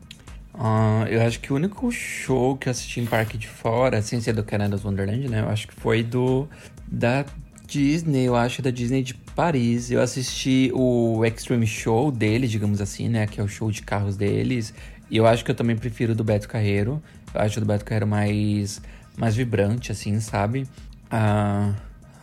Ah, 0.57 1.05
eu 1.09 1.21
acho 1.21 1.39
que 1.41 1.51
o 1.51 1.55
único 1.55 1.91
show 1.91 2.55
que 2.55 2.69
eu 2.69 2.71
assisti 2.71 3.01
em 3.01 3.05
parque 3.05 3.37
de 3.37 3.47
fora, 3.47 4.01
sem 4.01 4.21
ser 4.21 4.33
do 4.33 4.43
Canada's 4.43 4.85
Wonderland, 4.85 5.27
né? 5.27 5.41
Eu 5.41 5.49
acho 5.49 5.67
que 5.67 5.73
foi 5.73 6.01
do 6.01 6.47
da 6.87 7.25
Disney, 7.67 8.25
eu 8.25 8.35
acho, 8.35 8.61
da 8.61 8.71
Disney 8.71 9.03
de 9.03 9.13
Paris. 9.13 9.91
Eu 9.91 10.01
assisti 10.01 10.71
o 10.73 11.25
Extreme 11.25 11.67
Show 11.67 12.11
deles, 12.11 12.49
digamos 12.49 12.79
assim, 12.79 13.09
né? 13.09 13.27
Que 13.27 13.41
é 13.41 13.43
o 13.43 13.47
show 13.47 13.69
de 13.69 13.81
carros 13.81 14.15
deles. 14.15 14.73
E 15.09 15.17
eu 15.17 15.27
acho 15.27 15.43
que 15.43 15.51
eu 15.51 15.55
também 15.55 15.75
prefiro 15.75 16.15
do 16.15 16.23
Beto 16.23 16.47
Carreiro. 16.47 17.03
Eu 17.33 17.41
acho 17.41 17.59
do 17.59 17.65
Beto 17.65 17.83
Carreiro 17.83 18.07
mais, 18.07 18.81
mais 19.17 19.35
vibrante, 19.35 19.91
assim, 19.91 20.19
sabe? 20.21 20.65
Ah, 21.11 21.73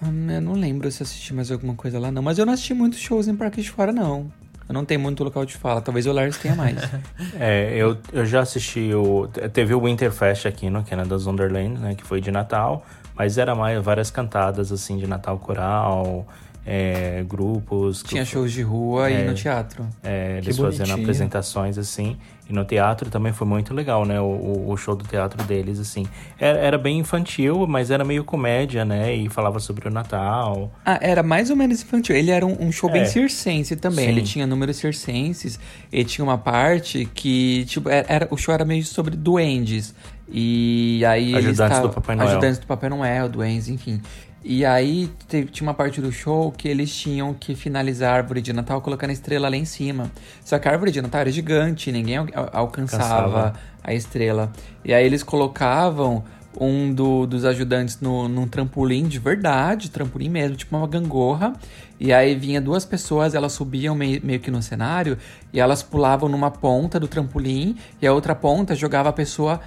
eu 0.01 0.41
não 0.41 0.55
lembro 0.55 0.91
se 0.91 1.03
assisti 1.03 1.35
mais 1.35 1.51
alguma 1.51 1.75
coisa 1.75 1.99
lá, 1.99 2.11
não. 2.11 2.23
Mas 2.23 2.39
eu 2.39 2.47
não 2.47 2.55
assisti 2.55 2.73
muitos 2.73 2.99
shows 2.99 3.29
em 3.29 3.37
parque 3.37 3.61
de 3.61 3.71
fora, 3.71 3.93
não. 3.93 4.33
Eu 4.69 4.73
não 4.75 4.85
tenho 4.85 5.01
muito 5.01 5.23
local 5.25 5.45
de 5.45 5.57
fala. 5.57 5.81
Talvez 5.81 6.07
o 6.07 6.13
Lars 6.13 6.37
tenha 6.39 6.55
mais. 6.55 6.77
É, 7.39 7.75
eu, 7.77 7.97
eu 8.13 8.27
já 8.27 8.41
assisti 8.41 8.93
o. 8.95 9.29
Teve 9.53 9.75
o 9.75 9.81
Winterfest 9.81 10.47
aqui 10.47 10.69
no 10.71 10.85
Canada's 10.85 11.27
Wonderland, 11.27 11.81
né? 11.81 11.95
Que 11.95 12.05
foi 12.05 12.21
de 12.21 12.31
Natal. 12.31 12.85
Mas 13.15 13.39
era 13.39 13.55
mais 13.55 13.83
várias 13.83 14.11
cantadas 14.11 14.73
assim 14.73 14.97
de 14.97 15.07
Natal 15.07 15.39
coral. 15.39 16.27
É, 16.65 17.25
grupos. 17.29 18.03
Tinha 18.03 18.25
shows 18.25 18.53
de 18.53 18.63
rua 18.63 19.11
É. 19.11 19.23
e 19.23 19.25
no 19.25 19.35
teatro. 19.35 19.87
É, 20.03 20.39
Que 20.41 20.47
eles 20.47 20.57
fazendo 20.57 20.79
bonitinho. 20.79 21.01
apresentações 21.03 21.77
assim. 21.79 22.17
E 22.49 22.53
no 22.53 22.65
teatro 22.65 23.09
também 23.09 23.33
foi 23.33 23.47
muito 23.47 23.73
legal, 23.73 24.05
né? 24.05 24.21
O, 24.21 24.65
o- 24.69 24.77
show 24.77 24.95
do 24.97 25.05
teatro 25.05 25.43
deles, 25.45 25.79
assim. 25.79 26.07
Era, 26.39 26.59
era 26.59 26.79
bem 26.79 26.99
infantil, 26.99 27.67
mas 27.69 27.91
era 27.91 28.05
meio 28.05 28.25
comédia, 28.25 28.85
né? 28.85 29.15
E 29.15 29.29
falava 29.29 29.59
sobre 29.61 29.89
o 29.89 29.91
Natal. 29.91 30.71
Ah, 30.85 30.99
era 31.01 31.23
mais 31.23 31.51
ou 31.51 31.57
menos 31.57 31.83
infantil. 31.83 32.15
Ele 32.17 32.31
era 32.31 32.45
um, 32.45 32.57
um 32.67 32.73
show 32.73 32.91
bem 32.91 33.03
É. 33.03 33.07
circense 33.07 33.77
também. 33.77 34.05
Sim. 34.07 34.11
Ele 34.11 34.23
tinha 34.23 34.47
números 34.47 34.77
circenses. 34.77 35.59
Ele 35.93 36.05
tinha 36.05 36.25
uma 36.25 36.37
parte 36.39 37.09
que, 37.15 37.65
tipo, 37.67 37.89
era, 37.89 38.07
era- 38.13 38.29
o 38.31 38.37
show 38.37 38.53
era 38.55 38.65
meio 38.65 38.85
sobre 38.85 39.17
duendes. 39.17 39.95
E 40.29 41.03
aí 41.07 41.35
Ajudantes 41.35 41.59
tavam- 41.59 41.83
do 41.89 41.95
Papai 41.95 42.17
Noel. 42.17 42.29
Ajudantes 42.29 42.59
do 42.59 42.67
Papai 42.67 42.89
Noel, 42.91 43.29
duendes, 43.29 43.69
enfim. 43.69 44.01
E 44.45 44.65
aí 44.65 45.09
teve- 45.29 45.51
tinha 45.51 45.67
uma 45.69 45.75
parte 45.75 46.01
do 46.01 46.11
show 46.11 46.51
que 46.51 46.67
eles 46.69 46.95
tinham 46.95 47.33
que 47.33 47.55
finalizar 47.55 48.13
a 48.13 48.17
árvore 48.17 48.41
de 48.43 48.53
Natal 48.53 48.81
colocando 48.81 49.11
a 49.11 49.13
estrela 49.13 49.49
lá 49.49 49.57
em 49.57 49.65
cima. 49.65 50.11
Só 50.45 50.59
que 50.59 50.67
a 50.69 50.73
árvore 50.73 50.91
de 50.91 51.01
Natal 51.01 51.21
era 51.21 51.31
gigante, 51.31 51.93
ninguém 51.93 52.17
al- 52.17 52.27
al- 52.35 52.51
alcançava 52.53 53.05
Alcançava. 53.15 53.53
a 53.85 53.95
estrela. 53.95 54.53
E 54.85 54.93
aí 54.93 55.05
eles 55.07 55.23
colocavam 55.23 56.25
um 56.61 56.93
do- 56.93 57.25
dos 57.27 57.45
ajudantes 57.47 57.99
no, 58.01 58.29
num 58.29 58.47
trampolim 58.47 59.05
de 59.05 59.19
verdade, 59.19 59.91
trampolim 59.91 60.29
mesmo, 60.29 60.57
tipo 60.57 60.77
uma 60.77 60.87
gangorra. 60.87 61.53
E 62.01 62.13
aí 62.13 62.35
vinha 62.35 62.61
duas 62.61 62.85
pessoas, 62.85 63.35
elas 63.35 63.53
subiam 63.53 63.95
meio, 63.95 64.21
meio 64.25 64.41
que 64.41 64.51
no 64.51 64.61
cenário 64.61 65.17
e 65.53 65.61
elas 65.61 65.83
pulavam 65.85 66.29
numa 66.29 66.51
ponta 66.51 66.99
do 66.99 67.07
trampolim 67.07 67.77
e 68.03 68.07
a 68.07 68.13
outra 68.13 68.35
ponta 68.35 68.75
jogava 68.75 69.09
a 69.09 69.13
pessoa 69.13 69.61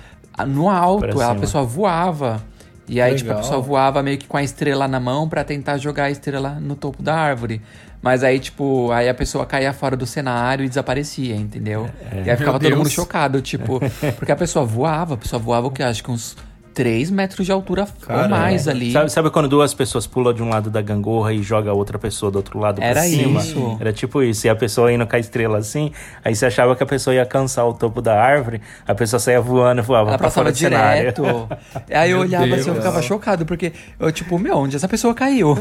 no 0.46 0.70
alto, 0.70 1.06
a 1.22 1.34
pessoa 1.40 1.64
voava. 1.64 2.44
E 2.88 3.02
aí, 3.02 3.16
tipo, 3.16 3.32
a 3.32 3.34
Legal. 3.34 3.44
pessoa 3.44 3.62
voava 3.62 4.04
meio 4.04 4.18
que 4.18 4.28
com 4.28 4.38
a 4.38 4.44
estrela 4.44 4.88
na 4.88 5.00
mão 5.00 5.28
pra 5.28 5.44
tentar 5.44 5.78
jogar 5.78 6.06
a 6.06 6.12
estrela 6.12 6.60
no 6.62 6.76
topo 6.76 7.02
da 7.02 7.16
árvore. 7.16 7.62
Mas 8.02 8.24
aí, 8.24 8.40
tipo, 8.40 8.92
aí 8.92 9.10
a 9.10 9.14
pessoa 9.16 9.46
caía 9.48 9.74
fora 9.74 9.98
do 9.98 10.06
cenário 10.06 10.64
e 10.64 10.70
desaparecia, 10.70 11.36
entendeu? 11.36 11.90
E 12.24 12.30
aí 12.30 12.38
ficava 12.38 12.60
todo 12.60 12.78
mundo 12.78 12.90
chocado, 12.90 13.42
tipo, 13.42 13.80
porque 14.18 14.32
a 14.32 14.36
pessoa 14.36 14.64
voava, 14.64 15.16
a 15.16 15.18
pessoa 15.18 15.42
voava 15.42 15.66
o 15.68 15.72
que? 15.72 15.82
Acho 15.82 16.04
que 16.04 16.12
uns 16.12 16.38
3 16.76 17.10
metros 17.10 17.46
de 17.46 17.52
altura 17.52 17.84
ou 18.02 18.06
Caramba. 18.08 18.28
mais 18.38 18.68
ali. 18.68 18.92
Sabe, 18.92 19.10
sabe 19.12 19.30
quando 19.32 19.48
duas 19.48 19.74
pessoas 19.74 20.06
pulam 20.06 20.34
de 20.34 20.44
um 20.44 20.50
lado 20.50 20.70
da 20.70 20.82
gangorra 20.82 21.34
e 21.34 21.42
joga 21.42 21.72
a 21.72 21.74
outra 21.74 21.98
pessoa 21.98 22.30
do 22.32 22.36
outro 22.36 22.60
lado 22.60 22.82
Era 22.84 22.94
pra 23.00 23.04
cima? 23.04 23.40
isso. 23.40 23.78
Era 23.80 23.94
tipo 23.94 24.22
isso. 24.22 24.46
E 24.46 24.50
a 24.50 24.56
pessoa 24.56 24.92
indo 24.92 25.08
com 25.08 25.16
a 25.16 25.20
estrela 25.20 25.58
assim, 25.58 25.92
aí 26.24 26.36
você 26.36 26.46
achava 26.46 26.76
que 26.76 26.84
a 26.84 26.86
pessoa 26.86 27.14
ia 27.16 27.22
alcançar 27.22 27.66
o 27.66 27.74
topo 27.74 28.02
da 28.02 28.22
árvore, 28.22 28.62
a 28.86 28.94
pessoa 28.94 29.20
saía 29.20 29.40
voando 29.42 29.82
e 29.82 29.84
voava 29.84 30.10
Ela 30.10 30.18
pra 30.18 30.30
fora 30.30 30.52
passava 30.52 30.52
do 30.52 30.58
cenário. 30.58 31.00
direto. 31.00 31.48
Aí 31.90 32.12
eu 32.12 32.18
Meu 32.20 32.28
olhava 32.28 32.44
assim, 32.46 32.54
eu 32.60 32.64
Deus. 32.66 32.78
ficava 32.78 33.02
chocado, 33.02 33.46
porque 33.46 33.72
eu, 34.00 34.12
tipo, 34.12 34.38
meu, 34.38 34.58
onde 34.58 34.76
essa 34.76 34.88
pessoa 34.88 35.14
caiu? 35.16 35.58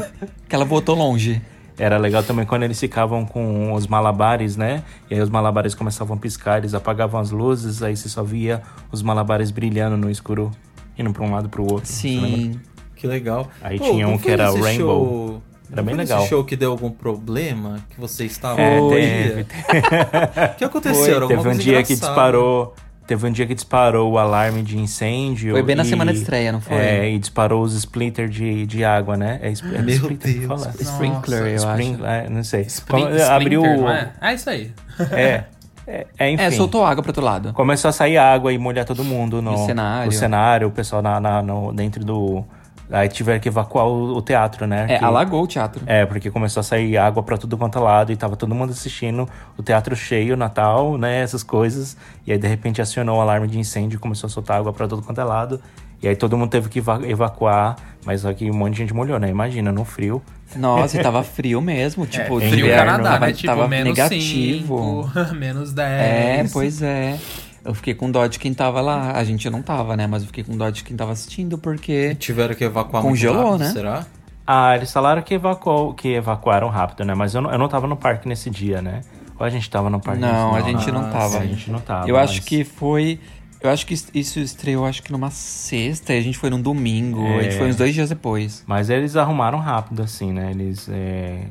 Que 0.49 0.55
ela 0.55 0.65
voltou 0.65 0.95
longe. 0.95 1.41
Era 1.77 1.97
legal 1.97 2.23
também 2.23 2.45
quando 2.45 2.63
eles 2.63 2.79
ficavam 2.79 3.25
com 3.25 3.73
os 3.73 3.85
malabares, 3.87 4.55
né? 4.55 4.81
E 5.09 5.15
aí 5.15 5.21
os 5.21 5.29
malabares 5.29 5.73
começavam 5.75 6.15
a 6.15 6.19
piscar, 6.19 6.57
eles 6.59 6.73
apagavam 6.73 7.19
as 7.19 7.31
luzes, 7.31 7.81
aí 7.83 7.95
você 7.97 8.07
só 8.09 8.23
via 8.23 8.61
os 8.91 9.01
malabares 9.01 9.51
brilhando 9.51 9.97
no 9.97 10.09
escuro, 10.09 10.51
indo 10.97 11.11
pra 11.11 11.23
um 11.23 11.31
lado 11.31 11.49
pro 11.49 11.63
outro. 11.63 11.85
Sim. 11.89 12.59
Que 12.95 13.07
legal. 13.07 13.49
Aí 13.61 13.77
Pô, 13.77 13.91
tinha 13.91 14.07
um 14.07 14.17
foi 14.17 14.23
que 14.25 14.31
era 14.31 14.49
Rainbow. 14.51 14.73
show- 14.77 15.41
Era 15.71 15.81
bem 15.83 15.95
foi 15.95 16.03
legal. 16.03 16.25
show 16.27 16.43
que 16.43 16.55
deu 16.55 16.71
algum 16.71 16.89
problema? 16.89 17.79
Que 17.89 17.99
você 17.99 18.25
estava 18.25 18.59
É, 18.61 18.79
no 18.79 18.89
teve? 18.89 19.45
O 20.53 20.55
que 20.57 20.63
aconteceu? 20.63 21.21
Alguma 21.21 21.43
Teve 21.43 21.49
um 21.55 21.57
dia 21.57 21.83
que 21.83 21.93
engraçada. 21.93 22.13
disparou. 22.13 22.75
Teve 23.07 23.27
um 23.27 23.31
dia 23.31 23.45
que 23.45 23.53
disparou 23.53 24.11
o 24.13 24.17
alarme 24.17 24.63
de 24.63 24.79
incêndio. 24.79 25.51
Foi 25.51 25.61
bem 25.61 25.75
na 25.75 25.83
e- 25.83 25.85
semana 25.85 26.11
de 26.11 26.17
estreia, 26.19 26.51
não 26.51 26.59
foi? 26.59 26.75
É, 26.75 27.11
e 27.11 27.19
disparou 27.19 27.61
os 27.61 27.75
splitters 27.75 28.33
de, 28.33 28.65
de 28.65 28.83
água, 28.83 29.15
né? 29.15 29.39
É, 29.43 29.49
é 29.49 29.81
Meu 29.83 29.89
splitter 29.93 30.33
que 30.33 30.39
Deus. 30.39 30.63
fala? 30.63 30.73
Sprinkler, 30.79 31.41
eu 31.49 31.55
Sprinkler, 31.57 32.09
é, 32.09 32.29
não 32.29 32.43
sei. 32.43 32.61
Sprin- 32.61 33.03
Como- 33.05 33.21
abriu. 33.29 33.61
Não 33.61 33.91
é? 33.91 34.11
É 34.19 34.33
isso 34.33 34.49
aí. 34.49 34.71
É, 35.11 35.43
é, 35.87 36.07
é, 36.17 36.31
enfim. 36.31 36.43
É, 36.43 36.51
soltou 36.51 36.85
água 36.85 37.01
pro 37.03 37.09
outro 37.11 37.23
lado. 37.23 37.53
Começou 37.53 37.89
a 37.89 37.91
sair 37.91 38.17
água 38.17 38.51
e 38.51 38.57
molhar 38.57 38.85
todo 38.85 39.03
mundo 39.03 39.41
no, 39.41 39.51
No 39.51 39.65
cenário. 39.65 40.05
no 40.07 40.11
cenário, 40.11 40.67
o 40.67 40.71
pessoal 40.71 41.01
na, 41.01 41.19
na- 41.19 41.41
no- 41.41 41.71
dentro 41.73 42.03
do. 42.03 42.43
Aí 42.91 43.09
tiveram 43.09 43.39
que 43.39 43.47
evacuar 43.49 43.87
o, 43.87 44.15
o 44.15 44.21
teatro, 44.21 44.67
né? 44.67 44.85
É, 44.87 44.99
Que- 44.99 45.03
alagou 45.05 45.41
o 45.43 45.47
teatro. 45.47 45.81
É, 45.87 46.05
porque 46.05 46.29
começou 46.29 46.59
a 46.61 46.63
sair 46.63 46.95
água 46.99 47.23
pra 47.23 47.35
tudo 47.35 47.57
quanto 47.57 47.79
é 47.79 47.81
lado 47.81 48.11
e 48.11 48.15
tava 48.15 48.35
todo 48.35 48.53
mundo 48.53 48.69
assistindo 48.71 49.27
o 49.57 49.63
teatro 49.63 49.95
cheio, 49.95 50.37
Natal, 50.37 50.95
né? 50.95 51.21
Essas 51.21 51.41
coisas. 51.41 51.97
E 52.27 52.31
aí, 52.31 52.37
de 52.37 52.47
repente, 52.47 52.81
acionou 52.83 53.17
o 53.17 53.21
alarme 53.21 53.47
de 53.47 53.57
incêndio 53.57 53.97
e 53.97 53.99
começou 53.99 54.27
a 54.27 54.29
soltar 54.29 54.57
água 54.57 54.71
pra 54.71 54.87
todo 54.87 55.01
quanto 55.01 55.19
é 55.19 55.23
lado. 55.23 55.59
E 56.05 56.09
aí 56.09 56.15
todo 56.15 56.37
mundo 56.37 56.51
teve 56.51 56.69
que 56.69 56.77
eva- 56.77 57.01
evacuar, 57.07 57.75
mas 58.05 58.21
só 58.21 58.31
que 58.31 58.49
um 58.51 58.53
monte 58.53 58.73
de 58.73 58.77
gente 58.77 58.93
molhou, 58.93 59.19
né? 59.19 59.27
Imagina, 59.27 59.71
no 59.71 59.83
frio. 59.83 60.21
Nossa, 60.55 60.99
e 60.99 61.01
tava 61.03 61.23
frio 61.25 61.59
mesmo, 61.59 62.05
tipo, 62.05 62.39
é, 62.39 62.47
frio 62.47 62.67
inverno, 62.67 62.91
Canadá, 62.91 63.09
tava, 63.13 63.25
né? 63.25 63.33
Tipo, 63.33 63.47
tava 63.47 63.67
menos 63.67 63.97
negativo. 63.97 65.09
5, 65.15 65.33
menos 65.35 65.73
10. 65.73 65.89
É, 65.89 66.45
pois 66.53 66.81
é. 66.83 67.17
Eu 67.63 67.73
fiquei 67.73 67.95
com 67.95 68.11
dó 68.11 68.27
de 68.27 68.37
quem 68.37 68.53
tava 68.53 68.79
lá. 68.81 69.13
A 69.13 69.23
gente 69.23 69.49
não 69.49 69.63
tava, 69.63 69.97
né? 69.97 70.05
Mas 70.05 70.21
eu 70.21 70.27
fiquei 70.27 70.43
com 70.43 70.55
dó 70.55 70.69
de 70.69 70.83
quem 70.83 70.95
tava 70.95 71.11
assistindo, 71.11 71.57
porque. 71.57 72.13
Tiveram 72.19 72.53
que 72.53 72.63
evacuar 72.63 73.01
Congelou, 73.01 73.37
muito 73.37 73.63
rápido, 73.63 73.65
né? 73.67 73.73
será? 73.73 74.05
Ah, 74.45 74.75
eles 74.75 74.93
falaram 74.93 75.23
que, 75.23 75.33
evacuou, 75.33 75.91
que 75.95 76.09
evacuaram 76.13 76.69
rápido, 76.69 77.03
né? 77.03 77.15
Mas 77.15 77.33
eu 77.33 77.41
não, 77.41 77.51
eu 77.51 77.57
não 77.57 77.67
tava 77.67 77.87
no 77.87 77.95
parque 77.97 78.27
nesse 78.27 78.51
dia, 78.51 78.79
né? 78.79 79.01
Ou 79.39 79.43
a 79.45 79.49
gente 79.49 79.67
tava 79.67 79.89
no 79.89 79.99
parque 79.99 80.21
Não, 80.21 80.53
nesse 80.53 80.69
a 80.69 80.71
gente 80.71 80.91
não 80.91 81.01
Ah, 81.01 81.09
tava. 81.09 81.39
A 81.39 81.45
gente 81.47 81.71
não 81.71 81.79
tava. 81.79 82.07
Eu 82.07 82.15
acho 82.15 82.35
mas- 82.35 82.45
que 82.45 82.63
foi. 82.63 83.19
Eu 83.65 83.71
acho 83.71 83.85
que 83.85 83.93
isso 84.13 84.39
estreou, 84.39 84.85
acho 84.85 85.01
que 85.01 85.11
numa 85.11 85.29
sexta, 85.31 86.13
e 86.13 86.19
a 86.19 86.21
gente 86.21 86.37
foi 86.37 86.49
num 86.49 86.61
domingo. 86.61 87.25
A 87.39 87.43
gente 87.43 87.55
É. 87.55 87.57
foi 87.57 87.67
uns 87.69 87.75
dois 87.75 87.93
dias 87.93 88.09
depois. 88.09 88.63
Mas 88.67 88.89
eles 88.89 89.15
arrumaram 89.15 89.57
rápido, 89.59 90.01
assim, 90.03 90.31
né? 90.31 90.51
Eles 90.51 90.87
é, 90.89 91.45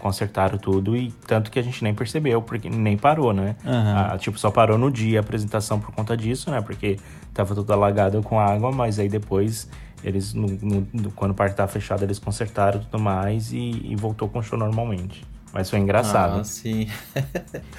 consertaram 0.00 0.58
tudo 0.58 0.96
e 0.96 1.12
tanto 1.26 1.50
que 1.50 1.58
a 1.58 1.62
gente 1.62 1.82
nem 1.84 1.94
percebeu, 1.94 2.40
porque 2.42 2.68
nem 2.70 2.96
parou, 2.96 3.32
né? 3.32 3.56
Aham. 3.64 4.08
Ah, 4.12 4.18
tipo, 4.18 4.38
só 4.38 4.50
parou 4.50 4.78
no 4.78 4.90
dia 4.90 5.18
a 5.18 5.22
apresentação 5.22 5.78
por 5.78 5.92
conta 5.94 6.16
disso, 6.16 6.50
né? 6.50 6.60
Porque 6.60 6.98
tava 7.34 7.54
tudo 7.54 7.72
alagado 7.72 8.22
com 8.22 8.38
água, 8.40 8.72
mas 8.72 8.98
aí 8.98 9.08
depois 9.08 9.68
eles, 10.02 10.32
no- 10.32 10.46
no- 10.92 11.10
quando 11.14 11.32
o 11.32 11.34
parque 11.34 11.54
tava 11.56 11.70
fechado, 11.70 12.02
eles 12.02 12.18
consertaram 12.18 12.80
tudo 12.80 12.98
mais 13.02 13.52
e, 13.52 13.58
e 13.84 13.94
voltou 13.96 14.28
com 14.28 14.38
o 14.38 14.42
show 14.42 14.58
normalmente. 14.58 15.22
Mas 15.52 15.68
foi 15.68 15.78
engraçado. 15.78 16.40
Ah, 16.40 16.44
sim. 16.44 16.88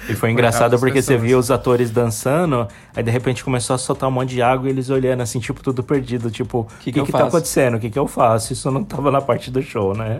E 0.08 0.14
foi 0.14 0.30
engraçado 0.32 0.78
porque 0.80 1.00
você 1.00 1.12
pessoas. 1.12 1.22
via 1.22 1.38
os 1.38 1.50
atores 1.50 1.90
dançando, 1.90 2.66
aí 2.94 3.04
de 3.04 3.10
repente 3.10 3.44
começou 3.44 3.74
a 3.74 3.78
soltar 3.78 4.08
um 4.08 4.12
monte 4.12 4.30
de 4.30 4.42
água 4.42 4.68
e 4.68 4.72
eles 4.72 4.90
olhando 4.90 5.22
assim, 5.22 5.38
tipo, 5.38 5.62
tudo 5.62 5.82
perdido. 5.82 6.28
Tipo, 6.28 6.60
o 6.60 6.64
que, 6.64 6.90
que 6.90 6.92
que, 6.92 7.00
eu 7.00 7.06
tá 7.06 7.26
acontecendo? 7.26 7.76
O 7.76 7.80
que, 7.80 7.88
que 7.88 7.98
eu 7.98 8.08
faço? 8.08 8.52
Isso 8.52 8.68
não 8.70 8.82
tava 8.82 9.10
na 9.12 9.20
parte 9.20 9.50
do 9.50 9.62
show, 9.62 9.94
né? 9.94 10.18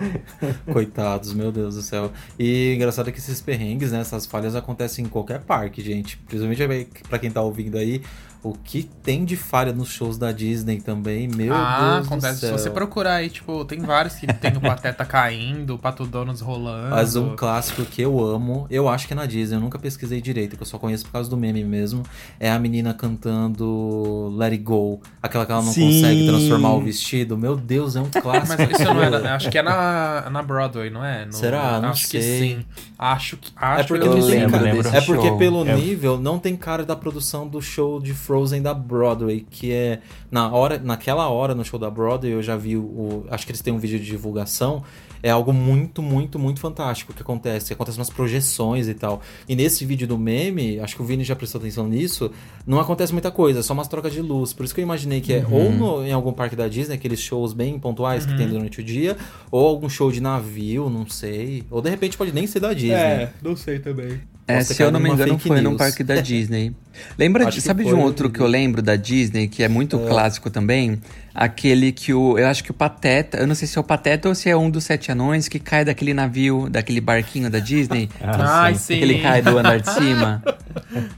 Coitados, 0.72 1.34
meu 1.34 1.52
Deus 1.52 1.74
do 1.74 1.82
céu. 1.82 2.10
E 2.38 2.74
engraçado 2.74 3.08
é 3.08 3.12
que 3.12 3.18
esses 3.18 3.40
perrengues, 3.40 3.92
né? 3.92 4.00
Essas 4.00 4.24
falhas 4.24 4.56
acontecem 4.56 5.04
em 5.04 5.08
qualquer 5.08 5.40
parque, 5.40 5.82
gente. 5.82 6.16
Principalmente 6.26 6.88
pra 7.08 7.18
quem 7.18 7.30
tá 7.30 7.42
ouvindo 7.42 7.76
aí. 7.76 8.02
O 8.44 8.54
que 8.54 8.82
tem 9.04 9.24
de 9.24 9.36
falha 9.36 9.72
nos 9.72 9.88
shows 9.88 10.18
da 10.18 10.32
Disney 10.32 10.80
também, 10.80 11.28
meu 11.28 11.54
ah, 11.54 11.92
Deus 11.94 12.06
acontece. 12.08 12.32
do 12.34 12.40
Se 12.40 12.46
céu. 12.48 12.58
você 12.58 12.70
procurar 12.70 13.14
aí, 13.14 13.30
tipo, 13.30 13.64
tem 13.64 13.78
vários 13.78 14.16
que 14.16 14.26
tem 14.26 14.56
o 14.56 14.60
Pateta 14.60 15.04
caindo, 15.04 15.74
o 15.76 15.78
Pato 15.78 16.04
Donuts 16.04 16.40
rolando. 16.40 16.90
Mas 16.90 17.14
um 17.14 17.36
clássico 17.36 17.84
que 17.84 18.02
eu 18.02 18.18
amo, 18.24 18.66
eu 18.68 18.88
acho 18.88 19.06
que 19.06 19.12
é 19.12 19.16
na 19.16 19.26
Disney, 19.26 19.56
eu 19.56 19.60
nunca 19.60 19.78
pesquisei 19.78 20.20
direito, 20.20 20.56
que 20.56 20.62
eu 20.62 20.66
só 20.66 20.76
conheço 20.76 21.04
por 21.04 21.12
causa 21.12 21.30
do 21.30 21.36
meme 21.36 21.62
mesmo, 21.62 22.02
é 22.40 22.50
a 22.50 22.58
menina 22.58 22.92
cantando 22.92 24.34
Let 24.36 24.52
It 24.52 24.64
Go, 24.64 25.00
aquela 25.22 25.46
que 25.46 25.52
ela 25.52 25.62
não 25.62 25.72
Sim. 25.72 25.86
consegue 26.02 26.26
transformar 26.26 26.72
o 26.74 26.80
vestido. 26.80 27.36
Meu 27.38 27.56
Deus, 27.56 27.96
é 27.96 28.00
um 28.00 28.10
clássico. 28.10 28.56
Mas 28.58 28.70
isso 28.80 28.84
não 28.92 29.02
é, 29.02 29.06
aquilo. 29.06 29.22
na- 29.22 29.34
acho 29.36 29.50
que 29.50 29.58
é 29.58 29.62
na, 29.62 30.30
na 30.30 30.42
Broadway, 30.42 30.90
não 30.90 31.04
é? 31.04 31.24
No- 31.26 31.32
Será? 31.32 31.80
Não 31.80 31.90
acho 31.90 32.06
sei. 32.06 32.20
que 32.20 32.26
sim. 32.56 32.64
Acho 32.98 33.36
que 33.36 33.50
acho 33.56 33.80
É 33.80 33.84
porque 33.84 34.02
que 34.02 34.08
não 34.08 34.18
eu 34.18 34.26
tem 34.26 34.38
lembro 34.40 34.58
cara. 34.60 34.72
desse 34.72 34.96
É 34.96 35.00
porque 35.00 35.28
show. 35.28 35.38
pelo 35.38 35.66
Eu- 35.66 35.76
nível 35.76 36.18
não 36.20 36.38
tem 36.38 36.56
cara 36.56 36.84
da 36.84 36.94
produção 36.96 37.46
do 37.46 37.60
show 37.60 38.00
de 38.00 38.14
Frozen 38.32 38.62
da 38.62 38.72
Broadway, 38.72 39.44
que 39.50 39.70
é 39.70 40.00
na 40.30 40.50
hora, 40.50 40.78
naquela 40.78 41.28
hora 41.28 41.54
no 41.54 41.62
show 41.62 41.78
da 41.78 41.90
Broadway 41.90 42.32
eu 42.32 42.42
já 42.42 42.56
vi 42.56 42.78
o, 42.78 42.80
o- 42.82 43.26
acho 43.30 43.44
que 43.44 43.52
eles 43.52 43.60
têm 43.60 43.74
um 43.74 43.78
vídeo 43.78 43.98
de 43.98 44.06
divulgação. 44.06 44.82
É 45.22 45.30
algo 45.30 45.52
muito, 45.52 46.00
muito, 46.02 46.38
muito 46.38 46.58
fantástico 46.58 47.12
que 47.12 47.20
acontece. 47.22 47.72
Acontece 47.74 47.98
umas 47.98 48.08
projeções 48.10 48.88
e 48.88 48.94
tal. 48.94 49.20
E 49.46 49.54
nesse 49.54 49.84
vídeo 49.84 50.08
do 50.08 50.18
meme, 50.18 50.80
acho 50.80 50.96
que 50.96 51.02
o 51.02 51.04
Vini 51.04 51.22
já 51.24 51.36
prestou 51.36 51.60
atenção 51.60 51.86
nisso, 51.86 52.30
não 52.66 52.80
acontece 52.80 53.12
muita 53.12 53.30
coisa, 53.30 53.60
é 53.60 53.62
só 53.62 53.74
umas 53.74 53.86
trocas 53.86 54.12
de 54.12 54.20
luz. 54.22 54.52
Por 54.54 54.64
isso 54.64 54.74
que 54.74 54.80
eu 54.80 54.82
imaginei 54.82 55.20
que 55.20 55.34
é 55.34 55.46
ou 55.48 55.70
no- 55.70 56.04
em 56.06 56.10
algum 56.12 56.32
parque 56.32 56.56
da 56.56 56.66
Disney, 56.68 56.94
aqueles 56.94 57.20
shows 57.20 57.52
bem 57.52 57.78
pontuais 57.78 58.24
que 58.24 58.34
tem 58.36 58.48
durante 58.48 58.80
o 58.80 58.82
dia, 58.84 59.16
ou 59.50 59.68
algum 59.68 59.88
show 59.90 60.10
de 60.10 60.20
navio, 60.22 60.88
não 60.88 61.06
sei. 61.06 61.64
Ou 61.70 61.82
de 61.82 61.90
repente 61.90 62.16
pode 62.16 62.32
nem 62.32 62.46
ser 62.46 62.60
da 62.60 62.72
Disney. 62.72 62.94
não 63.42 63.54
sei 63.54 63.78
também. 63.78 64.20
É, 64.46 64.60
se 64.62 64.82
eu 64.82 64.90
não 64.90 64.98
me 64.98 65.10
engano, 65.10 65.38
foi 65.38 65.60
num 65.60 65.70
news. 65.70 65.78
parque 65.78 66.02
da 66.02 66.16
Disney. 66.20 66.74
Lembra, 67.18 67.46
de, 67.46 67.60
sabe 67.60 67.84
de 67.84 67.94
um 67.94 68.00
outro 68.00 68.28
que 68.28 68.40
eu 68.40 68.46
lembro 68.46 68.82
da 68.82 68.96
Disney, 68.96 69.48
que 69.48 69.62
é 69.62 69.68
muito 69.68 69.98
clássico 69.98 70.50
também? 70.50 71.00
Aquele 71.34 71.90
que 71.92 72.12
o. 72.12 72.38
Eu 72.38 72.46
acho 72.46 72.62
que 72.62 72.70
o 72.70 72.74
Pateta. 72.74 73.38
Eu 73.38 73.46
não 73.46 73.54
sei 73.54 73.66
se 73.66 73.78
é 73.78 73.80
o 73.80 73.84
Pateta 73.84 74.28
ou 74.28 74.34
se 74.34 74.50
é 74.50 74.56
um 74.56 74.68
dos 74.68 74.84
sete 74.84 75.10
anões 75.10 75.48
que 75.48 75.58
cai 75.58 75.84
daquele 75.84 76.12
navio, 76.12 76.68
daquele 76.68 77.00
barquinho 77.00 77.48
da 77.48 77.58
Disney. 77.58 78.10
Ai, 78.20 78.74
sim. 78.74 78.98
que 78.98 79.04
ele 79.04 79.20
cai 79.20 79.40
do 79.40 79.56
andar 79.56 79.80
de 79.80 79.88
cima. 79.94 80.42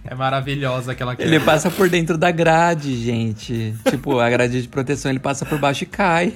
É 0.05 0.15
maravilhosa 0.15 0.93
aquela 0.93 1.17
Ele 1.19 1.41
passa 1.41 1.69
por 1.71 1.89
dentro 1.89 2.17
da 2.17 2.31
grade, 2.31 2.95
gente. 3.03 3.75
Tipo, 3.91 4.21
a 4.21 4.31
grade 4.31 4.63
de 4.63 4.69
proteção, 4.69 5.11
ele 5.11 5.19
passa 5.19 5.45
por 5.45 5.59
baixo 5.59 5.83
e 5.83 5.87
cai. 5.87 6.33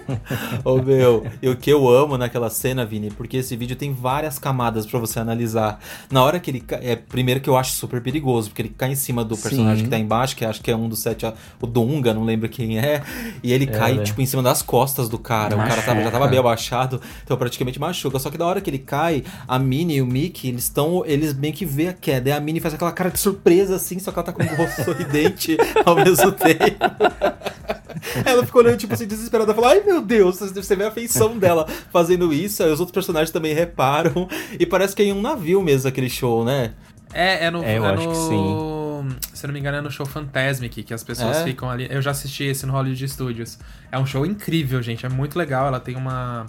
Ô 0.64 0.76
meu, 0.76 1.26
e 1.40 1.48
o 1.48 1.56
que 1.56 1.70
eu 1.70 1.88
amo 1.88 2.16
naquela 2.16 2.50
cena, 2.50 2.84
Vini, 2.84 3.10
porque 3.10 3.38
esse 3.38 3.56
vídeo 3.56 3.76
tem 3.76 3.92
várias 3.92 4.38
camadas 4.38 4.86
para 4.86 4.98
você 4.98 5.18
analisar. 5.18 5.80
Na 6.10 6.22
hora 6.22 6.38
que 6.40 6.50
ele 6.50 6.60
cai, 6.60 6.80
é 6.82 6.96
primeiro 6.96 7.40
que 7.40 7.48
eu 7.48 7.56
acho 7.56 7.72
super 7.72 8.00
perigoso, 8.00 8.50
porque 8.50 8.62
ele 8.62 8.74
cai 8.76 8.92
em 8.92 8.94
cima 8.94 9.24
do 9.24 9.36
personagem 9.36 9.78
Sim. 9.78 9.84
que 9.84 9.90
tá 9.90 9.98
embaixo, 9.98 10.36
que 10.36 10.44
acho 10.44 10.62
que 10.62 10.70
é 10.70 10.76
um 10.76 10.88
dos 10.88 11.00
sete, 11.00 11.26
o 11.60 11.66
Dunga, 11.66 12.14
não 12.14 12.24
lembro 12.24 12.48
quem 12.48 12.78
é, 12.78 13.02
e 13.42 13.52
ele 13.52 13.64
é, 13.64 13.66
cai, 13.68 13.94
né? 13.94 14.02
tipo, 14.02 14.20
em 14.20 14.26
cima 14.26 14.42
das 14.42 14.62
costas 14.62 15.08
do 15.08 15.18
cara. 15.18 15.56
Machuca. 15.56 15.64
O 15.64 15.68
cara 15.68 15.86
tava, 15.86 16.02
já 16.04 16.10
tava 16.10 16.28
bem 16.28 16.38
abaixado, 16.38 17.00
então 17.24 17.36
praticamente 17.36 17.78
machuca. 17.78 18.18
Só 18.18 18.30
que 18.30 18.38
na 18.38 18.46
hora 18.46 18.60
que 18.60 18.70
ele 18.70 18.78
cai, 18.78 19.24
a 19.46 19.58
Minnie 19.58 19.96
e 19.96 20.02
o 20.02 20.06
Mickey, 20.06 20.48
eles 20.48 20.64
estão, 20.64 21.04
eles 21.06 21.34
meio 21.34 21.52
que 21.52 21.64
vê 21.64 21.88
a 21.88 21.92
queda, 21.92 22.30
e 22.30 22.32
a 22.32 22.40
Minnie 22.40 22.60
faz 22.60 22.74
aquela 22.74 22.92
cara 22.92 23.10
de 23.10 23.18
surpresa, 23.18 23.76
assim, 23.76 23.98
só 23.98 24.10
que 24.10 24.18
ela 24.18 24.26
tá 24.26 24.32
com 24.32 24.42
o 24.42 24.56
rosto 24.56 24.84
sorridente 24.84 25.56
ao 25.84 25.96
mesmo 25.96 26.32
tempo. 26.32 27.42
Ela 28.24 28.44
ficou 28.44 28.62
olhando, 28.62 28.78
tipo 28.78 28.94
assim, 28.94 29.06
desesperada, 29.06 29.54
falou: 29.54 29.70
Ai 29.70 29.81
meu 29.82 30.00
Deus, 30.00 30.38
você 30.38 30.76
vê 30.76 30.84
a 30.84 30.90
feição 30.90 31.38
dela 31.38 31.66
fazendo 31.90 32.32
isso, 32.32 32.62
aí 32.62 32.70
os 32.70 32.80
outros 32.80 32.94
personagens 32.94 33.30
também 33.30 33.54
reparam. 33.54 34.28
E 34.58 34.66
parece 34.66 34.94
que 34.94 35.02
é 35.02 35.06
em 35.06 35.12
um 35.12 35.20
navio 35.20 35.62
mesmo 35.62 35.88
aquele 35.88 36.08
show, 36.08 36.44
né? 36.44 36.72
É, 37.12 37.46
é 37.46 37.50
no. 37.50 37.62
É, 37.62 37.78
eu 37.78 37.84
é 37.84 37.92
acho 37.92 38.04
no... 38.04 38.10
que 38.10 38.16
sim. 38.16 38.72
Se 39.34 39.46
não 39.46 39.52
me 39.52 39.60
engano, 39.60 39.78
é 39.78 39.80
no 39.80 39.90
show 39.90 40.06
Fantasmic, 40.06 40.82
que 40.82 40.94
as 40.94 41.02
pessoas 41.02 41.38
é? 41.38 41.44
ficam 41.44 41.68
ali. 41.68 41.88
Eu 41.90 42.00
já 42.00 42.12
assisti 42.12 42.44
esse 42.44 42.64
no 42.64 42.72
Hollywood 42.72 43.08
Studios. 43.08 43.58
É 43.90 43.98
um 43.98 44.06
show 44.06 44.24
incrível, 44.24 44.80
gente. 44.80 45.04
É 45.04 45.08
muito 45.08 45.36
legal. 45.36 45.66
Ela 45.66 45.80
tem 45.80 45.96
uma 45.96 46.46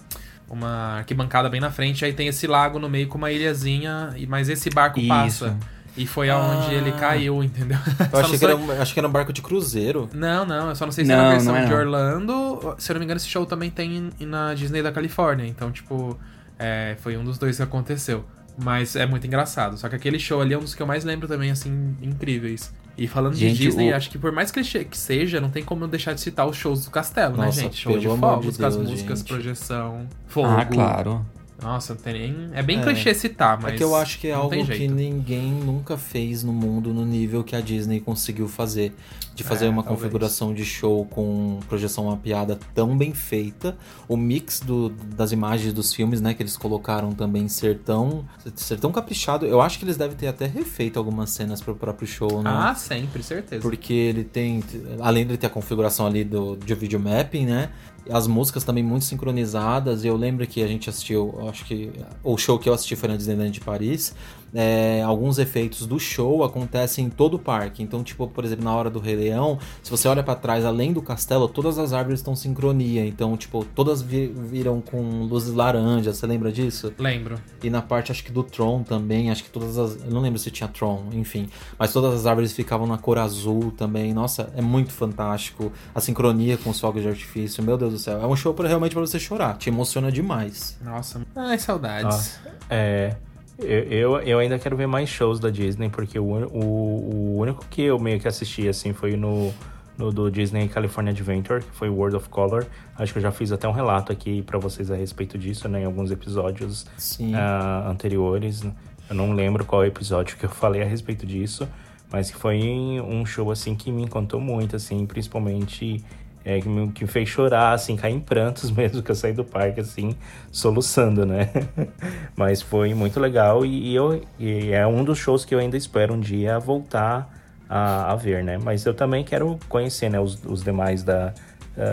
uma 0.50 0.98
arquibancada 0.98 1.50
bem 1.50 1.60
na 1.60 1.72
frente, 1.72 2.06
aí 2.06 2.14
tem 2.14 2.28
esse 2.28 2.46
lago 2.46 2.78
no 2.78 2.88
meio 2.88 3.08
com 3.08 3.18
uma 3.18 3.32
ilhazinha, 3.32 4.14
mas 4.28 4.50
esse 4.50 4.70
barco 4.70 5.00
Isso. 5.00 5.08
passa. 5.08 5.58
E 5.96 6.08
foi 6.08 6.30
aonde 6.30 6.74
ah. 6.74 6.74
ele 6.74 6.92
caiu, 6.94 7.44
entendeu? 7.44 7.78
Eu 8.12 8.20
achei 8.20 8.38
que, 8.38 8.44
era 8.44 8.56
um, 8.56 8.72
acho 8.82 8.94
que 8.94 9.00
era 9.00 9.08
um 9.08 9.12
barco 9.12 9.32
de 9.32 9.42
cruzeiro. 9.42 10.10
Não, 10.14 10.46
não, 10.46 10.70
eu 10.70 10.76
só 10.76 10.86
não 10.86 10.92
sei 10.92 11.06
se 11.06 11.12
não, 11.12 11.20
é 11.20 11.24
na 11.24 11.32
versão 11.32 11.56
é 11.56 11.66
de 11.66 11.74
Orlando. 11.74 12.76
Se 12.80 12.92
eu 12.92 12.96
não 12.96 13.00
me 13.00 13.06
engano, 13.06 13.18
esse 13.18 13.28
show 13.28 13.46
também 13.46 13.70
tem 13.70 14.10
na 14.22 14.54
Disney 14.54 14.82
da 14.82 14.92
Califórnia. 14.92 15.46
Então, 15.46 15.72
tipo, 15.72 16.18
é, 16.58 16.96
foi 17.00 17.16
um 17.16 17.24
dos 17.24 17.38
dois 17.38 17.58
que 17.58 17.64
aconteceu. 17.64 18.26
Mas 18.58 18.96
é 18.96 19.06
muito 19.06 19.26
engraçado. 19.26 19.78
Só 19.78 19.88
que 19.90 19.96
aquele 19.96 20.20
show 20.20 20.42
ali 20.42 20.54
é 20.54 20.58
um 20.58 20.62
dos 20.62 20.76
que 20.76 20.82
eu 20.82 20.88
mais 20.88 21.04
lembro 21.04 21.28
também, 21.28 21.52
assim, 21.52 21.96
incríveis. 22.02 22.74
E 22.98 23.08
falando 23.08 23.36
gente, 23.36 23.56
de 23.56 23.64
Disney, 23.64 23.92
o... 23.92 23.96
acho 23.96 24.10
que 24.10 24.20
por 24.20 24.32
mais 24.32 24.52
clichê 24.52 24.86
que 24.86 24.98
seja, 24.98 25.42
não 25.42 25.50
tem 25.50 25.64
como 25.64 25.84
eu 25.84 25.88
deixar 25.88 26.14
de 26.14 26.22
citar 26.22 26.48
os 26.48 26.56
shows 26.56 26.86
do 26.86 26.92
castelo, 26.92 27.36
né, 27.38 27.46
Nossa, 27.46 27.58
né, 27.58 27.64
gente? 27.64 27.78
Show 27.78 27.98
de 27.98 28.08
fogos, 28.08 28.58
com 28.58 28.66
as 28.66 28.78
músicas, 28.78 29.20
gente. 29.20 29.28
projeção, 29.28 30.08
fogo. 30.28 30.48
Ah, 30.48 30.66
claro. 30.66 31.26
Nossa, 31.62 31.94
não 31.94 32.02
tem 32.02 32.14
nem. 32.14 32.50
É 32.54 32.62
bem 32.62 32.80
é. 32.80 32.84
clichê 32.84 33.14
citar, 33.14 33.60
mas. 33.62 33.74
É 33.74 33.78
que 33.78 33.84
eu 33.84 33.96
acho 33.96 34.20
que 34.20 34.28
é 34.28 34.34
algo 34.34 34.66
que 34.66 34.88
ninguém 34.88 35.52
nunca 35.52 35.98
fez 35.98 36.44
no 36.44 36.52
mundo 36.52 36.94
no 36.94 37.06
nível 37.06 37.44
que 37.44 37.56
a 37.56 37.62
Disney 37.62 38.00
conseguiu 38.00 38.48
fazer. 38.48 38.94
De 39.34 39.44
fazer 39.44 39.66
é, 39.66 39.70
uma 39.70 39.82
talvez. 39.82 40.00
configuração 40.00 40.54
de 40.54 40.64
show 40.64 41.06
com 41.06 41.60
projeção 41.68 42.06
mapeada 42.06 42.60
tão 42.76 42.96
bem 42.96 43.16
feita. 43.16 43.76
O 44.08 44.16
mix 44.16 44.60
do, 44.60 44.90
das 44.90 45.32
imagens 45.32 45.74
dos 45.74 45.92
filmes, 45.92 46.22
né, 46.22 46.36
que 46.36 46.44
eles 46.44 46.56
colocaram 46.56 47.14
também 47.14 47.48
ser 47.48 47.80
tão, 47.80 48.26
ser 48.56 48.80
tão 48.80 48.92
caprichado. 48.92 49.48
Eu 49.48 49.60
acho 49.60 49.80
que 49.80 49.86
eles 49.86 49.98
devem 49.98 50.16
ter 50.16 50.28
até 50.28 50.46
refeito 50.46 51.00
algumas 51.00 51.32
cenas 51.32 51.62
para 51.62 51.74
o 51.74 51.76
próprio 51.76 52.08
show, 52.08 52.44
né? 52.44 52.52
Ah, 52.54 52.76
sempre, 52.76 53.24
certeza. 53.24 53.62
Porque 53.62 53.94
ele 53.94 54.24
tem. 54.24 54.64
Além 55.02 55.26
de 55.26 55.36
ter 55.36 55.48
a 55.48 55.50
configuração 55.50 56.06
ali 56.06 56.24
do, 56.24 56.56
de 56.56 56.76
video 56.76 57.00
mapping, 57.00 57.48
né? 57.48 57.72
As 58.10 58.28
músicas 58.28 58.64
também 58.64 58.84
muito 58.84 59.06
sincronizadas. 59.06 60.04
Eu 60.04 60.16
lembro 60.16 60.46
que 60.46 60.62
a 60.64 60.68
gente 60.68 60.90
assistiu, 60.90 61.48
acho 61.50 61.66
que 61.66 61.92
o 62.24 62.38
show 62.38 62.60
que 62.60 62.70
eu 62.70 62.74
assisti 62.74 62.96
foi 62.96 63.10
na 63.10 63.16
Disneyland 63.16 63.52
de 63.52 63.62
Paris 63.62 64.14
é, 64.54 65.02
alguns 65.02 65.40
efeitos 65.40 65.88
do 65.88 66.00
show 66.00 66.44
acontecem 66.44 67.06
em 67.06 67.10
todo 67.10 67.36
o 67.36 67.40
parque. 67.40 67.82
Então, 67.82 68.04
tipo, 68.04 68.28
por 68.28 68.46
exemplo, 68.46 68.64
na 68.64 68.76
hora 68.76 68.90
do 68.90 69.00
Rei 69.00 69.16
Leão, 69.16 69.58
se 69.82 69.90
você 69.90 70.08
olha 70.08 70.22
para 70.22 70.36
trás, 70.36 70.64
além 70.64 70.94
do 70.94 71.02
castelo, 71.02 71.48
todas 71.48 71.80
as 71.80 71.94
árvores 71.94 72.20
estão 72.20 72.36
sincronia. 72.36 73.06
Então, 73.06 73.36
tipo, 73.36 73.66
todas 73.66 74.02
viram 74.02 74.82
com 74.82 75.24
luzes 75.24 75.54
laranjas. 75.54 76.18
Você 76.18 76.28
lembra 76.28 76.52
disso? 76.52 76.94
Lembro. 76.98 77.40
E 77.64 77.70
na 77.70 77.82
parte, 77.82 78.12
acho 78.12 78.24
que 78.24 78.32
do 78.32 78.44
Tron 78.44 78.84
também, 78.84 79.32
acho 79.32 79.44
que 79.44 79.50
todas 79.50 79.78
as. 79.78 80.04
Eu 80.04 80.12
não 80.12 80.22
lembro 80.22 80.40
se 80.40 80.52
tinha 80.52 80.68
Tron, 80.68 81.06
enfim. 81.14 81.50
Mas 81.78 81.92
todas 81.92 82.14
as 82.14 82.26
árvores 82.26 82.54
ficavam 82.54 82.86
na 82.86 82.98
cor 82.98 83.18
azul 83.18 83.72
também. 83.72 84.14
Nossa, 84.14 84.52
é 84.56 84.62
muito 84.62 84.92
fantástico. 84.92 85.72
A 85.96 86.00
sincronia 86.00 86.58
com 86.58 86.70
os 86.70 86.80
fogos 86.80 87.02
de 87.02 87.08
artifício. 87.08 87.64
Meu 87.64 87.78
Deus 87.78 87.94
do 87.94 88.00
céu. 88.00 88.22
É 88.22 88.28
um 88.28 88.36
show 88.36 88.54
pra, 88.54 88.68
realmente 88.68 88.94
para 88.94 89.02
você 89.02 89.20
chorar. 89.20 89.58
Te 89.58 89.70
emociona 89.70 90.12
demais. 90.12 90.78
Nossa. 90.84 91.22
Ai, 91.36 91.58
saudades. 91.58 92.40
Ah, 92.46 92.52
é. 92.70 93.16
Eu, 93.64 94.20
eu, 94.20 94.40
ainda 94.40 94.60
quero 94.60 94.76
ver 94.76 94.88
mais 94.88 95.10
shows 95.10 95.40
da 95.40 95.50
Disney, 95.50 95.90
porque 95.90 96.20
o, 96.20 96.26
o, 96.26 97.36
o 97.36 97.38
único 97.38 97.66
que 97.70 97.82
eu 97.82 98.00
meio 98.00 98.20
que 98.20 98.28
assisti, 98.28 98.68
assim, 98.68 98.94
foi 98.94 99.16
no, 99.16 99.54
no 99.98 100.12
do 100.12 100.30
Disney 100.30 100.68
California 100.68 101.12
Adventure, 101.12 101.64
que 101.64 101.72
foi 101.72 101.90
World 101.90 102.16
of 102.16 102.30
Color. 102.30 102.66
Acho 102.98 103.14
que 103.14 103.20
eu 103.20 103.24
já 103.24 103.32
fiz 103.32 103.52
até 103.52 103.68
um 103.68 103.72
relato 103.72 104.12
aqui 104.12 104.42
para 104.42 104.58
vocês 104.58 104.90
a 104.92 104.96
respeito 104.96 105.38
disso, 105.38 105.68
né, 105.68 105.82
em 105.82 105.86
alguns 105.86 106.12
episódios 106.12 106.84
uh, 106.84 107.90
anteriores. 107.90 108.64
Eu 109.10 109.16
não 109.16 109.34
lembro 109.34 109.66
qual 109.66 109.86
episódio 109.86 110.38
que 110.38 110.46
eu 110.46 110.50
falei 110.52 110.82
a 110.82 110.86
respeito 110.86 111.26
disso, 111.26 111.68
mas 112.12 112.32
que 112.32 112.38
foi 112.38 112.62
um 113.02 113.26
show, 113.26 113.52
assim, 113.52 113.76
que 113.76 113.92
me 113.92 114.04
encantou 114.04 114.40
muito, 114.40 114.76
assim, 114.76 115.06
principalmente 115.06 116.04
é, 116.46 116.60
que, 116.60 116.68
me, 116.68 116.92
que 116.92 117.04
me 117.04 117.10
fez 117.10 117.30
chorar, 117.30 117.74
assim, 117.74 117.96
cair 117.96 118.14
em 118.14 118.20
prantos 118.20 118.70
mesmo, 118.72 119.02
que 119.02 119.12
eu 119.12 119.16
saí 119.16 119.34
do 119.34 119.44
parque, 119.44 119.80
assim, 119.80 120.16
soluçando, 120.52 121.26
né? 121.26 121.50
Mas 122.36 122.62
foi 122.62 122.94
muito 122.94 123.20
legal 123.20 123.66
e, 123.66 123.92
e 123.92 123.96
eu, 123.96 124.22
e 124.40 124.72
é 124.72 124.86
um 124.86 125.04
dos 125.04 125.18
shows 125.18 125.46
que 125.46 125.54
eu 125.56 125.60
ainda 125.60 125.78
espero 125.78 126.14
um 126.14 126.20
dia 126.20 126.60
voltar 126.60 127.30
a, 127.70 128.12
a 128.12 128.16
ver, 128.16 128.44
né? 128.44 128.58
Mas 128.58 128.86
eu 128.86 128.94
também 128.94 129.24
quero 129.24 129.60
conhecer, 129.70 130.10
né, 130.10 130.20
os, 130.20 130.44
os 130.46 130.64
demais 130.64 131.04
da, 131.04 131.34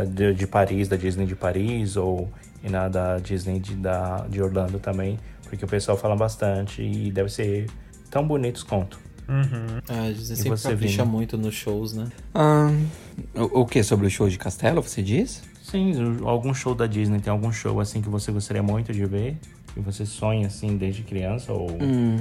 de, 0.09 0.35
de, 0.35 0.47
Paris, 0.47 0.89
da 0.89 0.97
Disney 0.97 1.27
de 1.27 1.35
Paris, 1.35 1.97
ou 1.97 2.31
na 2.63 2.89
da 2.89 3.19
Disney 3.19 3.59
de, 3.59 3.75
da, 3.75 4.27
de 4.29 4.43
Orlando 4.43 4.79
também, 4.79 5.19
porque 5.45 5.65
o 5.65 5.69
pessoal 5.69 5.97
fala 5.97 6.15
bastante 6.15 6.83
e 6.83 7.11
deve 7.11 7.31
ser 7.31 7.67
tão 8.11 8.27
bonitos 8.27 8.63
quanto. 8.63 8.99
Uhum. 9.31 9.81
É, 9.89 10.09
a 10.09 10.13
Disney 10.13 10.37
sempre 10.37 10.61
capricha 10.61 11.05
muito 11.05 11.39
nos 11.39 11.55
shows, 11.55 11.95
né? 11.95 12.09
Ah, 12.35 12.73
o, 13.35 13.61
o 13.61 13.67
que? 13.67 13.81
Sobre 13.85 14.09
o 14.09 14.11
show 14.11 14.29
de 14.29 14.37
Castelo, 14.37 14.83
você 14.83 15.03
diz? 15.03 15.43
Sim, 15.63 16.19
algum 16.25 16.53
show 16.53 16.75
da 16.75 16.89
Disney, 16.89 17.21
tem 17.21 17.31
algum 17.31 17.53
show 17.53 17.79
assim 17.81 18.03
que 18.03 18.09
você 18.09 18.33
gostaria 18.33 18.63
muito 18.63 18.93
de 18.93 19.07
ver? 19.07 19.37
Que 19.73 19.79
você 19.79 20.05
sonha 20.05 20.49
assim 20.49 20.77
desde 20.77 21.03
criança? 21.03 21.53
Ou... 21.53 21.71
Hum. 21.81 22.17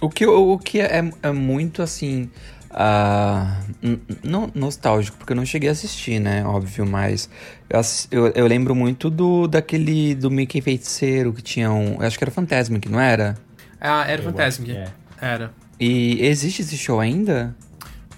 O 0.00 0.08
que, 0.08 0.26
o 0.26 0.58
que 0.58 0.80
é, 0.80 1.10
é 1.22 1.32
muito 1.32 1.82
assim. 1.82 2.30
Uh, 2.70 3.98
não 4.22 4.50
nostálgico, 4.54 5.16
porque 5.16 5.32
eu 5.32 5.36
não 5.36 5.44
cheguei 5.44 5.70
a 5.70 5.72
assistir, 5.72 6.20
né? 6.20 6.44
Óbvio, 6.44 6.86
mas 6.86 7.28
eu, 7.68 8.26
eu, 8.26 8.32
eu, 8.34 8.46
lembro 8.46 8.74
muito 8.74 9.08
do 9.08 9.48
daquele 9.48 10.14
do 10.14 10.30
Mickey 10.30 10.60
Feiticeiro 10.60 11.32
que 11.32 11.42
tinha 11.42 11.72
um. 11.72 11.94
Eu 11.94 12.06
acho 12.06 12.16
que 12.16 12.24
era 12.24 12.30
Fantasmic, 12.30 12.88
não 12.88 13.00
era? 13.00 13.36
Ah, 13.80 14.06
era 14.06 14.22
Fantasmic. 14.22 14.72
É. 14.72 14.88
Era. 15.20 15.50
E 15.80 16.24
existe 16.26 16.62
esse 16.62 16.76
show 16.76 16.98
ainda? 17.00 17.54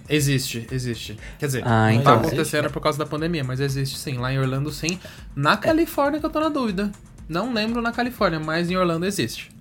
Existe, 0.08 0.66
existe. 0.72 1.16
Quer 1.38 1.46
dizer, 1.46 1.62
ah, 1.64 1.86
não 1.86 1.92
então 1.92 2.04
tá 2.04 2.14
acontecendo 2.14 2.60
existe. 2.60 2.72
por 2.72 2.82
causa 2.82 2.98
da 2.98 3.06
pandemia, 3.06 3.44
mas 3.44 3.60
existe 3.60 3.96
sim. 3.96 4.18
Lá 4.18 4.32
em 4.32 4.38
Orlando, 4.38 4.72
sim. 4.72 4.98
Na 5.36 5.56
Califórnia 5.56 6.18
que 6.18 6.26
eu 6.26 6.30
tô 6.30 6.40
na 6.40 6.48
dúvida. 6.48 6.90
Não 7.28 7.54
lembro 7.54 7.80
na 7.80 7.92
Califórnia, 7.92 8.40
mas 8.40 8.68
em 8.68 8.76
Orlando 8.76 9.06
existe. 9.06 9.52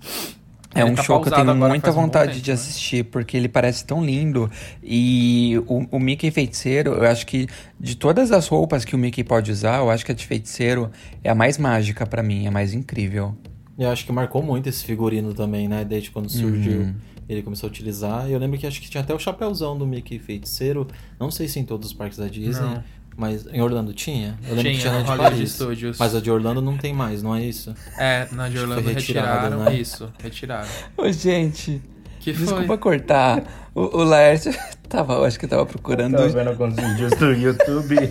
É 0.73 0.81
ele 0.81 0.91
um 0.91 0.95
tá 0.95 1.03
show 1.03 1.21
que 1.21 1.29
eu 1.29 1.33
tenho 1.33 1.55
muita 1.55 1.91
vontade 1.91 2.31
um 2.31 2.33
tempo, 2.33 2.45
de 2.45 2.49
né? 2.49 2.55
assistir, 2.55 3.03
porque 3.05 3.37
ele 3.37 3.47
parece 3.47 3.85
tão 3.85 4.03
lindo. 4.03 4.49
E 4.83 5.61
o, 5.67 5.85
o, 5.91 5.99
Mickey 5.99 6.31
Feiticeiro, 6.31 6.93
eu 6.93 7.03
acho 7.03 7.27
que 7.27 7.47
de 7.79 7.95
todas 7.95 8.31
as 8.31 8.47
roupas 8.47 8.83
que 8.83 8.95
o 8.95 8.97
Mickey 8.97 9.23
pode 9.23 9.51
usar, 9.51 9.79
eu 9.79 9.89
acho 9.91 10.03
que 10.03 10.11
a 10.11 10.15
de 10.15 10.25
feiticeiro 10.25 10.91
é 11.23 11.29
a 11.29 11.35
mais 11.35 11.59
mágica 11.59 12.07
para 12.07 12.23
mim, 12.23 12.45
é 12.45 12.47
a 12.47 12.51
mais 12.51 12.73
incrível. 12.73 13.35
Eu 13.77 13.89
acho 13.89 14.05
que 14.05 14.11
marcou 14.11 14.41
muito 14.41 14.67
esse 14.67 14.83
figurino 14.83 15.33
também, 15.33 15.67
né? 15.67 15.85
Desde 15.85 16.09
quando 16.11 16.29
surgiu. 16.29 16.81
Uhum 16.81 16.95
ele 17.29 17.43
começou 17.43 17.67
a 17.67 17.69
utilizar. 17.69 18.27
E 18.27 18.33
eu 18.33 18.39
lembro 18.39 18.57
que 18.57 18.65
acho 18.65 18.81
que 18.81 18.89
tinha 18.89 19.01
até 19.01 19.13
o 19.13 19.19
chapéuzão 19.19 19.77
do 19.77 19.85
Mickey 19.85 20.17
Feiticeiro. 20.17 20.87
Não 21.19 21.29
sei 21.29 21.47
se 21.47 21.59
em 21.59 21.63
todos 21.63 21.89
os 21.89 21.93
parques 21.93 22.17
da 22.17 22.27
Disney. 22.27 22.65
Não. 22.65 22.83
Mas 23.15 23.45
em 23.47 23.61
Orlando 23.61 23.93
tinha? 23.93 24.39
Eu 24.43 24.55
lembro 24.55 24.61
tinha, 24.61 24.73
que 24.73 24.79
tinha 24.79 24.93
na 24.93 25.01
de 25.01 25.17
Paris. 25.17 25.51
Studios. 25.51 25.97
Mas 25.99 26.15
a 26.15 26.21
de 26.21 26.31
Orlando 26.31 26.61
não 26.61 26.77
tem 26.77 26.93
mais, 26.93 27.21
não 27.21 27.35
é 27.35 27.43
isso? 27.43 27.75
É, 27.97 28.27
na 28.31 28.49
de 28.49 28.57
Orlando 28.57 28.89
retiraram, 28.89 29.63
né? 29.65 29.75
isso, 29.75 30.11
retiraram. 30.23 30.69
Ô, 30.97 31.11
gente, 31.11 31.81
que 32.21 32.31
desculpa 32.31 32.65
foi? 32.65 32.77
cortar. 32.77 33.69
O, 33.75 33.97
o 33.97 34.03
Laerte 34.03 34.57
tava, 34.87 35.13
eu 35.13 35.25
acho 35.25 35.37
que 35.37 35.47
tava 35.47 35.65
procurando... 35.65 36.13
Eu 36.13 36.19
tava 36.19 36.29
vendo 36.29 36.49
alguns 36.49 36.75
vídeos 36.75 37.11
do 37.11 37.31
YouTube... 37.33 37.95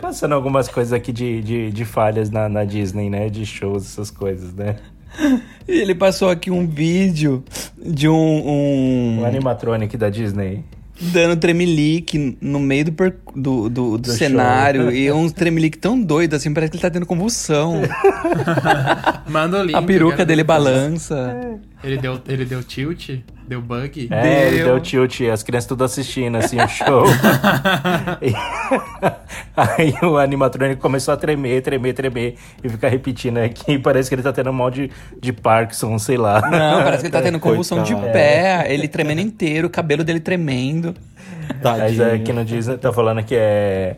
Passando 0.00 0.36
algumas 0.36 0.68
coisas 0.68 0.92
aqui 0.92 1.12
de, 1.12 1.42
de, 1.42 1.72
de 1.72 1.84
falhas 1.84 2.30
na, 2.30 2.48
na 2.48 2.64
Disney, 2.64 3.10
né? 3.10 3.28
De 3.28 3.44
shows, 3.44 3.84
essas 3.84 4.12
coisas, 4.12 4.54
né? 4.54 4.76
Ele 5.66 5.94
passou 5.94 6.28
aqui 6.28 6.50
um 6.50 6.66
vídeo 6.66 7.44
de 7.78 8.08
um. 8.08 8.14
Um, 8.14 9.20
um 9.20 9.24
animatronic 9.24 9.96
da 9.96 10.10
Disney. 10.10 10.64
Dando 11.00 11.36
tremelique 11.36 12.36
no 12.40 12.60
meio 12.60 12.84
do, 12.84 12.92
per... 12.92 13.16
do, 13.34 13.68
do, 13.68 13.68
do, 13.68 13.98
do 13.98 14.12
cenário. 14.12 14.82
Show. 14.82 14.92
E 14.92 15.10
um 15.10 15.28
tremelique 15.28 15.78
tão 15.78 16.00
doido, 16.00 16.34
assim, 16.34 16.52
parece 16.52 16.70
que 16.70 16.76
ele 16.76 16.82
tá 16.82 16.90
tendo 16.90 17.06
convulsão. 17.06 17.80
Manda 19.26 19.60
o 19.60 19.64
link. 19.64 19.74
A 19.74 19.82
peruca 19.82 20.24
dele 20.24 20.44
balança. 20.44 21.58
Ele 21.82 21.96
deu, 21.96 22.20
ele 22.28 22.44
deu 22.44 22.62
tilt? 22.62 23.18
Deu 23.52 23.60
bug? 23.60 24.08
É, 24.10 24.22
deu. 24.22 24.48
ele 24.48 24.64
deu 24.64 24.80
tilt. 24.80 25.20
As 25.30 25.42
crianças 25.42 25.68
tudo 25.68 25.84
assistindo, 25.84 26.38
assim, 26.38 26.56
o 26.58 26.66
show. 26.66 27.04
Aí 29.54 29.94
o 30.02 30.16
animatrônico 30.16 30.80
começou 30.80 31.12
a 31.12 31.18
tremer, 31.18 31.60
tremer, 31.60 31.92
tremer 31.92 32.36
e 32.64 32.68
ficar 32.70 32.88
repetindo 32.88 33.36
aqui. 33.36 33.78
Parece 33.78 34.08
que 34.08 34.14
ele 34.14 34.22
tá 34.22 34.32
tendo 34.32 34.50
mal 34.54 34.70
de, 34.70 34.90
de 35.20 35.34
Parkinson, 35.34 35.98
sei 35.98 36.16
lá. 36.16 36.40
Não, 36.40 36.82
parece 36.82 37.02
que 37.02 37.08
ele 37.08 37.12
tá 37.12 37.20
tendo 37.20 37.38
convulsão 37.40 37.82
de 37.82 37.94
pé, 37.94 38.72
ele 38.72 38.88
tremendo 38.88 39.20
inteiro, 39.20 39.66
o 39.66 39.70
cabelo 39.70 40.02
dele 40.02 40.20
tremendo. 40.20 40.94
Mas 41.62 42.00
é, 42.00 42.14
aqui 42.14 42.32
no 42.32 42.46
Disney 42.46 42.78
tá 42.78 42.90
falando 42.90 43.22
que 43.22 43.34
é, 43.36 43.96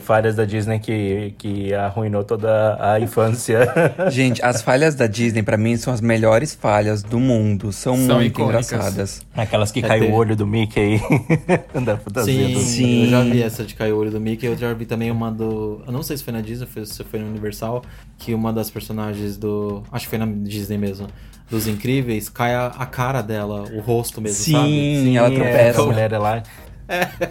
falhas 0.00 0.36
da 0.36 0.44
Disney 0.44 0.78
que, 0.78 1.34
que 1.38 1.74
arruinou 1.74 2.24
toda 2.24 2.76
a 2.80 3.00
infância. 3.00 3.72
Gente, 4.10 4.42
as 4.44 4.62
falhas 4.62 4.94
da 4.94 5.06
Disney, 5.06 5.42
para 5.42 5.56
mim, 5.56 5.76
são 5.76 5.92
as 5.92 6.00
melhores 6.00 6.54
falhas 6.54 7.02
do 7.02 7.18
mundo. 7.18 7.72
São, 7.72 7.96
são 7.96 8.16
muito 8.16 8.40
icônicas. 8.40 8.72
engraçadas. 8.72 9.26
Aquelas 9.34 9.70
que 9.70 9.80
é 9.80 9.82
cai 9.82 10.00
ter... 10.00 10.10
o 10.10 10.14
olho 10.14 10.36
do 10.36 10.46
Mickey 10.46 11.00
da 11.84 11.96
fantasia. 11.96 12.48
Sim, 12.48 12.54
do... 12.54 12.60
sim, 12.60 13.04
eu 13.04 13.10
já 13.10 13.22
vi 13.22 13.42
essa 13.42 13.64
de 13.64 13.74
cair 13.74 13.92
o 13.92 13.98
olho 13.98 14.10
do 14.10 14.20
Mickey. 14.20 14.46
Eu 14.46 14.56
já 14.56 14.72
vi 14.72 14.86
também 14.86 15.10
uma 15.10 15.30
do. 15.30 15.82
Eu 15.86 15.92
não 15.92 16.02
sei 16.02 16.16
se 16.16 16.24
foi 16.24 16.32
na 16.32 16.40
Disney, 16.40 16.66
se 16.84 17.04
foi 17.04 17.20
no 17.20 17.28
Universal, 17.28 17.82
que 18.18 18.34
uma 18.34 18.52
das 18.52 18.70
personagens 18.70 19.36
do. 19.36 19.82
Acho 19.92 20.06
que 20.06 20.10
foi 20.10 20.18
na 20.18 20.26
Disney 20.26 20.78
mesmo 20.78 21.08
dos 21.50 21.66
Incríveis, 21.66 22.28
cai 22.28 22.54
a, 22.54 22.66
a, 22.66 22.86
cara 22.86 23.20
dela, 23.22 23.64
o 23.72 23.80
rosto 23.80 24.20
mesmo, 24.20 24.44
sim, 24.44 24.52
sabe? 24.52 24.68
Sim, 24.68 25.16
ela 25.16 25.30
tropeça. 25.30 25.80
É, 25.80 25.82
a 25.82 25.84
mulher 25.84 26.12
é 26.12 26.18
lá. 26.18 26.42
É. 26.90 27.30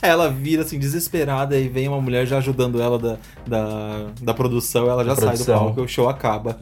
Ela 0.00 0.30
vira 0.30 0.62
assim, 0.62 0.78
desesperada, 0.78 1.58
e 1.58 1.68
vem 1.68 1.86
uma 1.88 2.00
mulher 2.00 2.26
já 2.26 2.38
ajudando 2.38 2.80
ela 2.80 2.98
da, 2.98 3.16
da, 3.46 4.06
da 4.20 4.34
produção, 4.34 4.88
ela 4.90 5.04
já 5.04 5.14
sai 5.14 5.36
do 5.36 5.44
palco 5.44 5.80
e 5.80 5.84
o 5.84 5.88
show 5.88 6.08
acaba. 6.08 6.56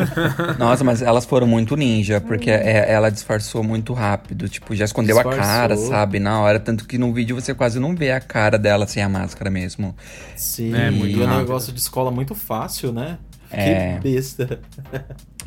Nossa, 0.58 0.82
mas 0.82 1.02
elas 1.02 1.24
foram 1.24 1.46
muito 1.46 1.76
ninja, 1.76 2.20
porque 2.20 2.50
é, 2.50 2.90
ela 2.90 3.10
disfarçou 3.10 3.62
muito 3.62 3.92
rápido. 3.92 4.48
Tipo, 4.48 4.74
já 4.74 4.84
escondeu 4.84 5.16
Disfarçou. 5.16 5.42
a 5.42 5.44
cara, 5.44 5.76
sabe? 5.76 6.18
Na 6.18 6.40
hora. 6.40 6.58
Tanto 6.60 6.86
que 6.86 6.96
no 6.96 7.12
vídeo 7.12 7.34
você 7.34 7.54
quase 7.54 7.78
não 7.78 7.94
vê 7.94 8.12
a 8.12 8.20
cara 8.20 8.58
dela 8.58 8.86
sem 8.86 9.02
a 9.02 9.08
máscara 9.08 9.50
mesmo. 9.50 9.94
Sim, 10.36 10.74
é, 10.74 10.90
muito 10.90 11.18
e 11.18 11.22
é 11.22 11.26
um 11.26 11.38
negócio 11.38 11.72
de 11.72 11.80
escola 11.80 12.10
muito 12.10 12.34
fácil, 12.34 12.92
né? 12.92 13.18
É. 13.50 13.98
Que 13.98 14.14
besta. 14.14 14.60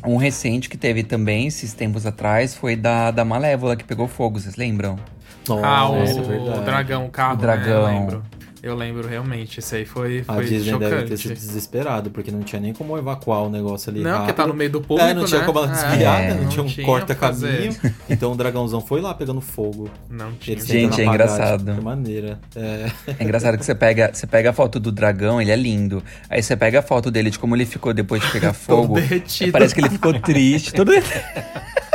Um 0.04 0.16
recente 0.16 0.68
que 0.68 0.76
teve 0.76 1.02
também, 1.02 1.48
esses 1.48 1.72
tempos 1.72 2.06
atrás, 2.06 2.54
foi 2.54 2.76
da, 2.76 3.10
da 3.10 3.24
Malévola, 3.24 3.76
que 3.76 3.84
pegou 3.84 4.06
fogo, 4.06 4.38
vocês 4.38 4.56
lembram? 4.56 4.96
Nossa, 5.48 5.66
ah, 5.66 5.90
o, 5.90 5.96
é 5.96 6.58
o 6.58 6.64
dragão, 6.64 7.06
o 7.06 7.10
carro, 7.10 7.34
o 7.34 7.36
dragão. 7.36 7.86
Né? 7.86 7.94
Eu 7.94 8.00
lembro. 8.00 8.22
Eu 8.66 8.74
lembro, 8.74 9.06
realmente. 9.06 9.60
Isso 9.60 9.76
aí 9.76 9.84
foi, 9.84 10.24
foi 10.24 10.34
A 10.34 10.40
Disney 10.40 10.72
chocante. 10.72 10.90
deve 10.90 11.04
ter 11.04 11.16
sido 11.16 11.34
desesperado, 11.34 12.10
porque 12.10 12.32
não 12.32 12.40
tinha 12.40 12.60
nem 12.60 12.72
como 12.72 12.98
evacuar 12.98 13.44
o 13.44 13.48
negócio 13.48 13.90
ali 13.90 14.00
Não, 14.00 14.10
rápido. 14.10 14.24
porque 14.26 14.42
tá 14.42 14.46
no 14.48 14.54
meio 14.54 14.70
do 14.70 14.80
público, 14.80 15.08
É, 15.08 15.14
não 15.14 15.24
tinha 15.24 15.38
né? 15.38 15.46
como 15.46 15.58
ela 15.60 15.68
desviar, 15.68 16.20
é, 16.20 16.34
né? 16.34 16.40
não, 16.40 16.48
tinha 16.48 16.64
um 16.64 16.84
corta-caminho. 16.84 17.76
Então 18.10 18.32
o 18.32 18.34
dragãozão 18.34 18.80
foi 18.80 19.00
lá 19.00 19.14
pegando 19.14 19.40
fogo. 19.40 19.88
Não 20.10 20.32
tinha. 20.32 20.58
Gente, 20.58 21.00
é 21.00 21.04
engraçado. 21.04 21.74
De 21.74 21.80
maneira. 21.80 22.40
É. 22.56 22.90
é 23.18 23.22
engraçado 23.22 23.56
que 23.56 23.64
você 23.64 23.74
pega, 23.74 24.10
você 24.12 24.26
pega 24.26 24.50
a 24.50 24.52
foto 24.52 24.80
do 24.80 24.90
dragão, 24.90 25.40
ele 25.40 25.52
é 25.52 25.56
lindo. 25.56 26.02
Aí 26.28 26.42
você 26.42 26.56
pega 26.56 26.80
a 26.80 26.82
foto 26.82 27.08
dele 27.08 27.30
de 27.30 27.38
como 27.38 27.54
ele 27.54 27.66
ficou 27.66 27.94
depois 27.94 28.20
de 28.20 28.32
pegar 28.32 28.52
fogo. 28.54 28.96
Parece 29.52 29.74
que 29.76 29.80
ele 29.80 29.90
ficou 29.90 30.12
triste. 30.18 30.72
Todo... 30.72 30.90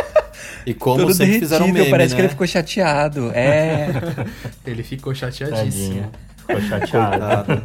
E 0.66 0.74
como 0.74 1.01
Tudo 1.01 1.14
sempre 1.14 1.39
fizeram 1.39 1.68
meme, 1.68 1.89
parece 1.89 2.14
né? 2.14 2.16
que 2.16 2.22
ele 2.22 2.30
ficou 2.30 2.47
chateado. 2.47 3.32
É. 3.34 3.89
ele 4.66 4.84
ficou 4.84 5.14
chateadíssimo. 5.14 6.01
Tadinha. 6.01 6.12
Ficou 6.38 6.62
chateado. 6.68 7.62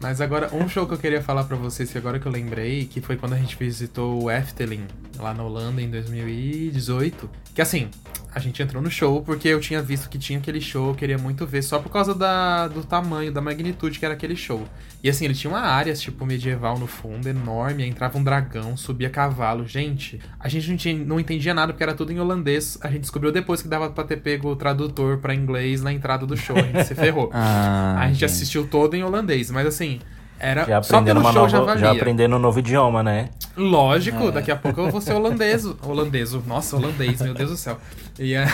Mas 0.00 0.20
agora, 0.20 0.54
um 0.54 0.68
show 0.68 0.86
que 0.86 0.94
eu 0.94 0.98
queria 0.98 1.22
falar 1.22 1.44
para 1.44 1.56
vocês, 1.56 1.90
que 1.90 1.98
agora 1.98 2.18
que 2.18 2.26
eu 2.26 2.32
lembrei, 2.32 2.86
que 2.86 3.00
foi 3.00 3.16
quando 3.16 3.34
a 3.34 3.38
gente 3.38 3.56
visitou 3.56 4.24
o 4.24 4.30
Efteling, 4.30 4.86
lá 5.18 5.34
na 5.34 5.42
Holanda, 5.42 5.80
em 5.82 5.90
2018. 5.90 7.28
Que 7.54 7.60
assim, 7.60 7.90
a 8.34 8.38
gente 8.38 8.62
entrou 8.62 8.82
no 8.82 8.90
show 8.90 9.22
porque 9.22 9.48
eu 9.48 9.60
tinha 9.60 9.82
visto 9.82 10.08
que 10.08 10.18
tinha 10.18 10.38
aquele 10.38 10.60
show, 10.60 10.88
eu 10.88 10.94
queria 10.94 11.18
muito 11.18 11.46
ver, 11.46 11.62
só 11.62 11.78
por 11.78 11.90
causa 11.90 12.14
da, 12.14 12.68
do 12.68 12.82
tamanho, 12.82 13.30
da 13.30 13.40
magnitude 13.40 13.98
que 13.98 14.04
era 14.04 14.14
aquele 14.14 14.36
show. 14.36 14.66
E 15.02 15.10
assim, 15.10 15.24
ele 15.24 15.34
tinha 15.34 15.52
uma 15.52 15.60
área, 15.60 15.92
tipo, 15.94 16.24
medieval 16.24 16.78
no 16.78 16.86
fundo, 16.86 17.28
enorme, 17.28 17.84
entrava 17.84 18.16
um 18.16 18.22
dragão, 18.22 18.76
subia 18.76 19.10
cavalo. 19.10 19.66
Gente, 19.66 20.20
a 20.38 20.48
gente 20.48 20.70
não, 20.70 20.76
tinha, 20.76 21.04
não 21.04 21.18
entendia 21.18 21.52
nada 21.52 21.72
porque 21.72 21.82
era 21.82 21.94
tudo 21.94 22.12
em 22.12 22.20
holandês. 22.20 22.78
A 22.80 22.88
gente 22.88 23.00
descobriu 23.00 23.32
depois 23.32 23.60
que 23.60 23.66
dava 23.66 23.90
pra 23.90 24.04
ter 24.04 24.18
pego 24.18 24.50
o 24.50 24.56
tradutor 24.56 25.18
para 25.18 25.34
inglês 25.34 25.82
na 25.82 25.92
entrada 25.92 26.24
do 26.24 26.36
show. 26.36 26.56
A 26.56 26.62
gente 26.62 26.84
se 26.84 26.94
ferrou. 26.94 27.30
ah, 27.34 27.96
a 27.98 28.02
gente, 28.04 28.12
gente 28.14 28.24
assistiu 28.26 28.66
todo 28.68 28.94
em 28.94 29.02
holandês, 29.02 29.50
mas 29.50 29.66
assim, 29.66 29.98
era 30.38 30.64
já 30.64 30.82
só 30.82 31.00
pelo 31.00 31.22
show 31.22 31.32
nova, 31.32 31.48
já 31.48 31.60
valia. 31.60 31.80
Já 31.80 31.92
aprendendo 31.92 32.36
um 32.36 32.38
novo 32.38 32.58
idioma, 32.58 33.02
né? 33.02 33.30
Lógico, 33.56 34.28
é. 34.28 34.30
daqui 34.32 34.50
a 34.50 34.56
pouco 34.56 34.80
eu 34.80 34.90
vou 34.90 35.00
ser 35.00 35.14
holandês. 35.14 35.64
holandês, 35.82 36.32
nossa, 36.46 36.76
holandês, 36.76 37.20
meu 37.20 37.32
Deus 37.32 37.50
do 37.50 37.56
céu. 37.56 37.78
E, 38.18 38.36
a... 38.36 38.46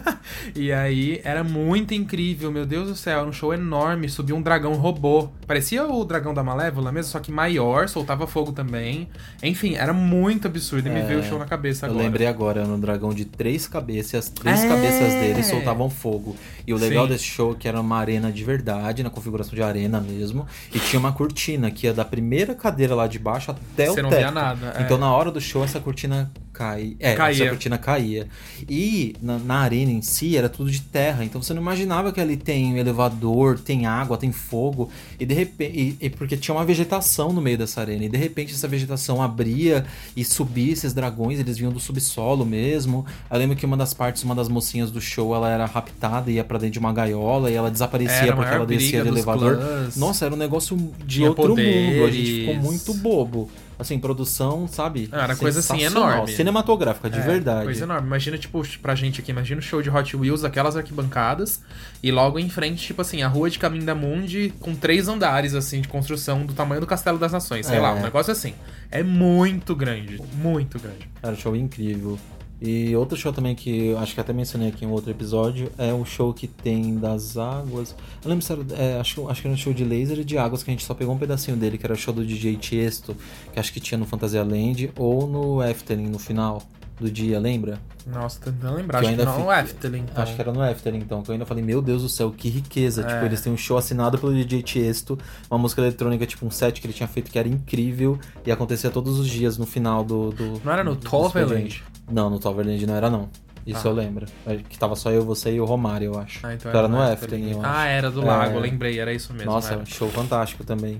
e 0.54 0.72
aí 0.72 1.20
era 1.24 1.44
muito 1.44 1.94
incrível, 1.94 2.50
meu 2.50 2.64
Deus 2.64 2.88
do 2.88 2.96
céu. 2.96 3.20
Era 3.20 3.28
um 3.28 3.32
show 3.32 3.52
enorme, 3.52 4.08
subiu 4.08 4.36
um 4.36 4.42
dragão 4.42 4.74
robô. 4.74 5.28
Parecia 5.46 5.84
o 5.84 6.04
dragão 6.04 6.32
da 6.32 6.42
Malévola 6.42 6.90
mesmo, 6.90 7.12
só 7.12 7.20
que 7.20 7.30
maior, 7.30 7.88
soltava 7.88 8.26
fogo 8.26 8.52
também. 8.52 9.08
Enfim, 9.42 9.74
era 9.74 9.92
muito 9.92 10.46
absurdo 10.46 10.88
e 10.88 10.90
me 10.90 11.00
é, 11.00 11.04
veio 11.04 11.20
o 11.20 11.22
show 11.22 11.38
na 11.38 11.46
cabeça 11.46 11.86
agora. 11.86 12.00
Eu 12.00 12.04
lembrei 12.04 12.26
agora, 12.26 12.62
era 12.62 12.68
um 12.68 12.80
dragão 12.80 13.12
de 13.12 13.24
três 13.24 13.66
cabeças, 13.66 14.26
as 14.26 14.28
três 14.28 14.64
é. 14.64 14.68
cabeças 14.68 15.12
dele 15.14 15.42
soltavam 15.42 15.90
fogo. 15.90 16.36
E 16.66 16.72
o 16.72 16.76
legal 16.76 17.06
Sim. 17.06 17.12
desse 17.12 17.24
show 17.24 17.52
é 17.52 17.54
que 17.54 17.68
era 17.68 17.80
uma 17.80 17.98
arena 17.98 18.30
de 18.30 18.44
verdade, 18.44 19.02
na 19.02 19.10
configuração 19.10 19.54
de 19.54 19.62
arena 19.62 20.00
mesmo, 20.00 20.46
e 20.74 20.78
tinha 20.78 20.98
uma 20.98 21.12
cortina 21.12 21.70
que 21.70 21.86
ia 21.86 21.92
da 21.92 22.04
primeira 22.04 22.54
cadeira 22.54 22.94
lá 22.94 23.06
de 23.06 23.18
baixo 23.18 23.50
até 23.50 23.86
Você 23.86 23.90
o 23.90 23.94
teto. 23.94 23.94
Você 23.94 24.02
não 24.02 24.10
via 24.10 24.30
nada. 24.30 24.76
Então 24.80 24.96
é. 24.96 25.00
na 25.00 25.12
hora 25.12 25.30
do 25.30 25.40
show 25.40 25.64
essa 25.64 25.80
cortina 25.80 26.30
cai, 26.62 26.96
é, 27.00 27.14
caía. 27.14 27.42
essa 27.42 27.50
cortina 27.50 27.78
caía. 27.78 28.28
E 28.68 29.16
na, 29.20 29.38
na, 29.38 29.58
arena 29.60 29.90
em 29.90 30.00
si 30.00 30.36
era 30.36 30.48
tudo 30.48 30.70
de 30.70 30.80
terra, 30.80 31.24
então 31.24 31.42
você 31.42 31.52
não 31.52 31.60
imaginava 31.60 32.12
que 32.12 32.20
ali 32.20 32.36
tem 32.36 32.78
elevador, 32.78 33.58
tem 33.58 33.86
água, 33.86 34.16
tem 34.16 34.30
fogo, 34.30 34.88
e 35.18 35.26
de 35.26 35.34
repente, 35.34 35.96
e, 36.00 36.06
e 36.06 36.10
porque 36.10 36.36
tinha 36.36 36.54
uma 36.54 36.64
vegetação 36.64 37.32
no 37.32 37.40
meio 37.40 37.58
dessa 37.58 37.80
arena, 37.80 38.04
e 38.04 38.08
de 38.08 38.16
repente 38.16 38.54
essa 38.54 38.68
vegetação 38.68 39.20
abria 39.20 39.84
e 40.16 40.24
subia 40.24 40.72
esses 40.72 40.92
dragões, 40.92 41.40
eles 41.40 41.58
vinham 41.58 41.72
do 41.72 41.80
subsolo 41.80 42.46
mesmo. 42.46 43.04
Eu 43.30 43.38
lembro 43.38 43.56
que 43.56 43.66
uma 43.66 43.76
das 43.76 43.92
partes, 43.92 44.22
uma 44.22 44.34
das 44.34 44.48
mocinhas 44.48 44.90
do 44.90 45.00
show, 45.00 45.34
ela 45.34 45.50
era 45.50 45.66
raptada 45.66 46.30
e 46.30 46.34
ia 46.34 46.44
para 46.44 46.58
dentro 46.58 46.74
de 46.74 46.78
uma 46.78 46.92
gaiola 46.92 47.50
e 47.50 47.54
ela 47.54 47.70
desaparecia 47.70 48.22
era 48.22 48.36
porque 48.36 48.54
ela 48.54 48.66
descia 48.66 49.02
do 49.02 49.08
elevador. 49.08 49.56
Clãs. 49.56 49.96
Nossa, 49.96 50.24
era 50.26 50.34
um 50.34 50.38
negócio 50.38 50.76
de 51.04 51.24
outro 51.24 51.48
poderes. 51.48 51.96
mundo, 51.96 52.04
a 52.04 52.10
gente 52.10 52.40
ficou 52.40 52.54
muito 52.56 52.94
bobo 52.94 53.50
assim, 53.82 53.98
produção, 53.98 54.66
sabe? 54.66 55.08
Ah, 55.12 55.24
era 55.24 55.36
coisa 55.36 55.60
assim 55.60 55.82
enorme. 55.82 56.32
Cinematográfica, 56.32 57.10
de 57.10 57.18
é, 57.18 57.22
verdade. 57.22 57.64
Coisa 57.64 57.84
enorme. 57.84 58.06
Imagina, 58.06 58.38
tipo, 58.38 58.62
pra 58.80 58.94
gente 58.94 59.20
aqui, 59.20 59.30
imagina 59.30 59.60
o 59.60 59.62
show 59.62 59.82
de 59.82 59.90
Hot 59.90 60.16
Wheels, 60.16 60.44
aquelas 60.44 60.76
arquibancadas, 60.76 61.62
e 62.02 62.10
logo 62.10 62.38
em 62.38 62.48
frente, 62.48 62.82
tipo 62.86 63.02
assim, 63.02 63.22
a 63.22 63.28
rua 63.28 63.50
de 63.50 63.58
Caminho 63.58 63.84
da 63.84 63.94
Mundi 63.94 64.52
com 64.60 64.74
três 64.74 65.08
andares, 65.08 65.54
assim, 65.54 65.80
de 65.80 65.88
construção 65.88 66.46
do 66.46 66.54
tamanho 66.54 66.80
do 66.80 66.86
Castelo 66.86 67.18
das 67.18 67.32
Nações, 67.32 67.66
sei 67.66 67.76
é. 67.76 67.80
lá, 67.80 67.92
um 67.92 68.02
negócio 68.02 68.32
assim. 68.32 68.54
É 68.90 69.02
muito 69.02 69.74
grande, 69.74 70.20
muito 70.34 70.78
grande. 70.78 71.08
Era 71.22 71.32
um 71.32 71.36
show 71.36 71.54
incrível. 71.56 72.18
E 72.64 72.94
outro 72.94 73.18
show 73.18 73.32
também 73.32 73.56
que 73.56 73.92
acho 73.96 74.14
que 74.14 74.20
até 74.20 74.32
mencionei 74.32 74.68
aqui 74.68 74.84
em 74.84 74.88
um 74.88 74.92
outro 74.92 75.10
episódio 75.10 75.72
é 75.76 75.92
o 75.92 76.04
show 76.04 76.32
que 76.32 76.46
tem 76.46 76.96
das 76.96 77.36
águas. 77.36 77.92
Eu 78.22 78.30
lembro 78.30 78.44
se 78.44 78.52
era, 78.52 78.62
é, 78.78 79.00
acho, 79.00 79.28
acho 79.28 79.40
que 79.42 79.48
era 79.48 79.54
um 79.54 79.58
show 79.58 79.74
de 79.74 79.84
laser 79.84 80.20
e 80.20 80.24
de 80.24 80.38
águas 80.38 80.62
que 80.62 80.70
a 80.70 80.72
gente 80.72 80.84
só 80.84 80.94
pegou 80.94 81.12
um 81.12 81.18
pedacinho 81.18 81.56
dele, 81.56 81.76
que 81.76 81.84
era 81.84 81.94
o 81.94 81.96
show 81.96 82.14
do 82.14 82.24
DJ 82.24 82.56
Tiesto, 82.56 83.16
que 83.52 83.58
acho 83.58 83.72
que 83.72 83.80
tinha 83.80 83.98
no 83.98 84.06
Fantasia 84.06 84.44
Land 84.44 84.92
ou 84.96 85.26
no 85.26 85.60
Efteling 85.60 86.08
no 86.08 86.20
final 86.20 86.62
do 87.00 87.10
dia, 87.10 87.40
lembra? 87.40 87.80
Nossa, 88.06 88.38
tentando 88.40 88.76
lembrar. 88.76 89.00
Que 89.00 89.06
acho 89.06 89.16
que 89.16 89.24
não 89.24 89.32
fiquei... 89.32 89.44
no 89.44 89.52
Efteling. 89.52 90.06
Então. 90.08 90.22
Acho 90.22 90.34
que 90.36 90.40
era 90.40 90.52
no 90.52 90.64
Efteling, 90.64 90.98
então. 90.98 91.22
Que 91.22 91.30
eu 91.30 91.32
ainda 91.32 91.46
falei, 91.46 91.64
meu 91.64 91.82
Deus 91.82 92.02
do 92.02 92.08
céu, 92.08 92.30
que 92.30 92.48
riqueza. 92.48 93.02
É. 93.02 93.06
Tipo, 93.06 93.24
eles 93.24 93.40
têm 93.40 93.52
um 93.52 93.56
show 93.56 93.76
assinado 93.76 94.18
pelo 94.18 94.32
DJ 94.32 94.62
Tiesto, 94.62 95.18
uma 95.50 95.58
música 95.58 95.82
eletrônica, 95.82 96.24
tipo 96.26 96.46
um 96.46 96.50
set 96.50 96.80
que 96.80 96.86
ele 96.86 96.94
tinha 96.94 97.08
feito 97.08 97.28
que 97.28 97.38
era 97.40 97.48
incrível 97.48 98.18
e 98.46 98.52
acontecia 98.52 98.88
todos 98.88 99.18
os 99.18 99.28
dias 99.28 99.58
no 99.58 99.66
final 99.66 100.04
do. 100.04 100.30
do 100.30 100.60
não 100.64 100.72
era 100.72 100.84
no 100.84 100.94
Toverland? 100.94 101.82
Não, 102.10 102.28
no 102.28 102.38
Toverland 102.38 102.86
não 102.86 102.94
era, 102.94 103.10
não. 103.10 103.28
Isso 103.66 103.86
ah. 103.86 103.90
eu 103.90 103.94
lembro. 103.94 104.26
É 104.46 104.56
que 104.56 104.78
tava 104.78 104.96
só 104.96 105.10
eu, 105.10 105.24
você 105.24 105.52
e 105.52 105.60
o 105.60 105.64
Romário, 105.64 106.12
eu 106.14 106.18
acho. 106.18 106.44
Ah, 106.44 106.54
então 106.54 106.70
era, 106.70 106.80
era 106.80 106.88
no 106.88 107.12
Efteling, 107.12 107.52
eu 107.52 107.60
acho. 107.60 107.70
Ah, 107.70 107.86
era 107.86 108.10
do 108.10 108.24
lago, 108.24 108.58
é... 108.58 108.60
lembrei, 108.60 108.98
era 108.98 109.12
isso 109.12 109.32
mesmo. 109.32 109.50
Nossa, 109.50 109.76
um 109.76 109.86
show 109.86 110.08
fantástico 110.08 110.64
também. 110.64 110.98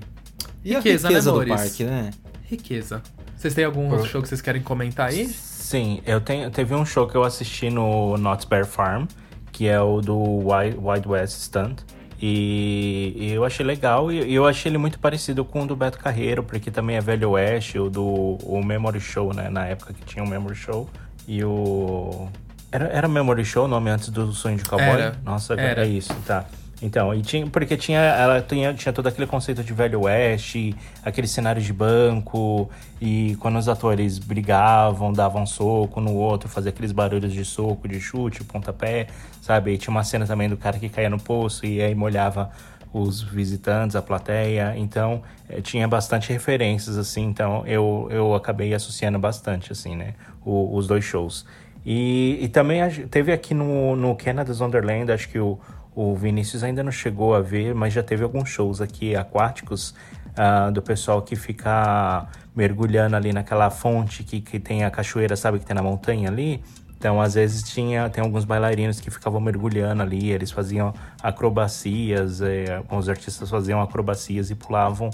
E 0.63 0.73
riqueza, 0.73 1.07
a 1.07 1.09
riqueza 1.09 1.33
né, 1.33 1.39
do 1.39 1.47
parque, 1.47 1.83
né? 1.83 2.11
Riqueza. 2.45 3.01
Vocês 3.35 3.53
têm 3.53 3.65
algum 3.65 3.91
outro 3.91 4.07
show 4.07 4.21
que 4.21 4.29
vocês 4.29 4.41
querem 4.41 4.61
comentar 4.61 5.09
aí? 5.09 5.27
Sim, 5.27 6.01
eu 6.05 6.21
tenho. 6.21 6.49
Teve 6.49 6.73
um 6.73 6.85
show 6.85 7.05
que 7.07 7.15
eu 7.15 7.23
assisti 7.23 7.69
no 7.69 8.15
Knott's 8.17 8.45
Bear 8.45 8.65
Farm, 8.65 9.05
que 9.51 9.67
é 9.67 9.81
o 9.81 9.99
do 9.99 10.17
Wild, 10.17 10.77
Wild 10.77 11.07
West 11.09 11.41
Stunt. 11.41 11.81
E, 12.25 13.13
e, 13.17 13.31
eu 13.33 13.43
achei 13.43 13.65
legal 13.65 14.09
e 14.09 14.33
eu 14.33 14.47
achei 14.47 14.69
ele 14.69 14.77
muito 14.77 14.97
parecido 14.97 15.43
com 15.43 15.63
o 15.63 15.67
do 15.67 15.75
Beto 15.75 15.99
Carreiro, 15.99 16.41
porque 16.41 16.71
também 16.71 16.95
é 16.95 17.01
Velho 17.01 17.31
Oeste, 17.31 17.77
o 17.77 17.89
do 17.89 18.05
o 18.05 18.63
Memory 18.63 19.01
Show, 19.01 19.33
né? 19.33 19.49
Na 19.49 19.65
época 19.65 19.91
que 19.91 20.05
tinha 20.05 20.23
o 20.23 20.27
Memory 20.29 20.55
Show. 20.55 20.89
E 21.27 21.43
o. 21.43 22.29
Era, 22.71 22.85
era 22.85 23.07
Memory 23.09 23.43
Show 23.43 23.65
o 23.65 23.67
nome 23.67 23.89
antes 23.89 24.07
do 24.07 24.31
Sonho 24.31 24.55
de 24.55 24.63
Cowboy? 24.63 24.87
Era. 24.87 25.17
Nossa, 25.21 25.53
era. 25.55 25.85
é 25.85 25.89
isso, 25.89 26.15
tá. 26.25 26.45
Então, 26.83 27.15
e 27.15 27.21
tinha, 27.21 27.47
porque 27.47 27.77
tinha, 27.77 27.97
ela 27.97 28.41
tinha, 28.41 28.73
tinha 28.73 28.91
todo 28.91 29.07
aquele 29.07 29.25
conceito 29.25 29.63
de 29.63 29.71
velho 29.71 30.01
oeste, 30.01 30.75
aquele 31.01 31.27
cenário 31.27 31.61
de 31.61 31.71
banco, 31.71 32.69
e 32.99 33.37
quando 33.39 33.57
os 33.57 33.69
atores 33.69 34.19
brigavam, 34.19 35.13
davam 35.13 35.45
soco 35.45 36.01
no 36.01 36.13
outro, 36.13 36.49
fazia 36.49 36.71
aqueles 36.71 36.91
barulhos 36.91 37.31
de 37.31 37.45
soco, 37.45 37.87
de 37.87 38.01
chute, 38.01 38.43
pontapé, 38.43 39.07
sabe? 39.41 39.71
E 39.71 39.77
tinha 39.77 39.91
uma 39.91 40.03
cena 40.03 40.27
também 40.27 40.49
do 40.49 40.57
cara 40.57 40.77
que 40.77 40.89
caía 40.89 41.09
no 41.09 41.17
poço 41.17 41.65
e 41.65 41.81
aí 41.81 41.95
molhava 41.95 42.51
os 42.91 43.21
visitantes, 43.21 43.95
a 43.95 44.01
plateia. 44.01 44.73
Então, 44.75 45.21
é, 45.47 45.61
tinha 45.61 45.87
bastante 45.87 46.33
referências, 46.33 46.97
assim. 46.97 47.23
Então, 47.23 47.65
eu, 47.65 48.09
eu 48.11 48.35
acabei 48.35 48.73
associando 48.73 49.17
bastante, 49.17 49.71
assim, 49.71 49.95
né? 49.95 50.15
O, 50.43 50.75
os 50.75 50.85
dois 50.85 51.05
shows. 51.05 51.45
E, 51.85 52.39
e 52.41 52.47
também 52.49 52.81
teve 53.09 53.31
aqui 53.31 53.53
no, 53.53 53.95
no 53.95 54.15
Canada's 54.15 54.59
Wonderland, 54.59 55.11
acho 55.11 55.29
que 55.29 55.39
o, 55.39 55.57
o 55.95 56.15
Vinícius 56.15 56.63
ainda 56.63 56.83
não 56.83 56.91
chegou 56.91 57.35
a 57.35 57.41
ver, 57.41 57.73
mas 57.73 57.93
já 57.93 58.01
teve 58.01 58.23
alguns 58.23 58.49
shows 58.49 58.81
aqui 58.81 59.15
aquáticos 59.15 59.93
uh, 60.37 60.71
do 60.71 60.81
pessoal 60.81 61.21
que 61.21 61.35
fica 61.35 62.27
mergulhando 62.55 63.15
ali 63.15 63.31
naquela 63.31 63.69
fonte 63.69 64.23
que, 64.23 64.41
que 64.41 64.59
tem 64.59 64.83
a 64.83 64.91
cachoeira, 64.91 65.35
sabe, 65.35 65.59
que 65.59 65.65
tem 65.65 65.75
na 65.75 65.83
montanha 65.83 66.29
ali. 66.29 66.63
Então, 67.03 67.21
às 67.21 67.33
vezes, 67.33 67.63
tinha 67.63 68.09
tem 68.09 68.23
alguns 68.23 68.45
bailarinos 68.45 69.01
que 69.01 69.11
ficavam 69.11 69.41
mergulhando 69.41 70.01
ali, 70.01 70.31
eles 70.31 70.51
faziam 70.51 70.93
acrobacias, 71.21 72.39
eh, 72.39 72.77
alguns 72.77 73.09
artistas 73.09 73.49
faziam 73.49 73.81
acrobacias 73.81 74.49
e 74.49 74.55
pulavam 74.55 75.09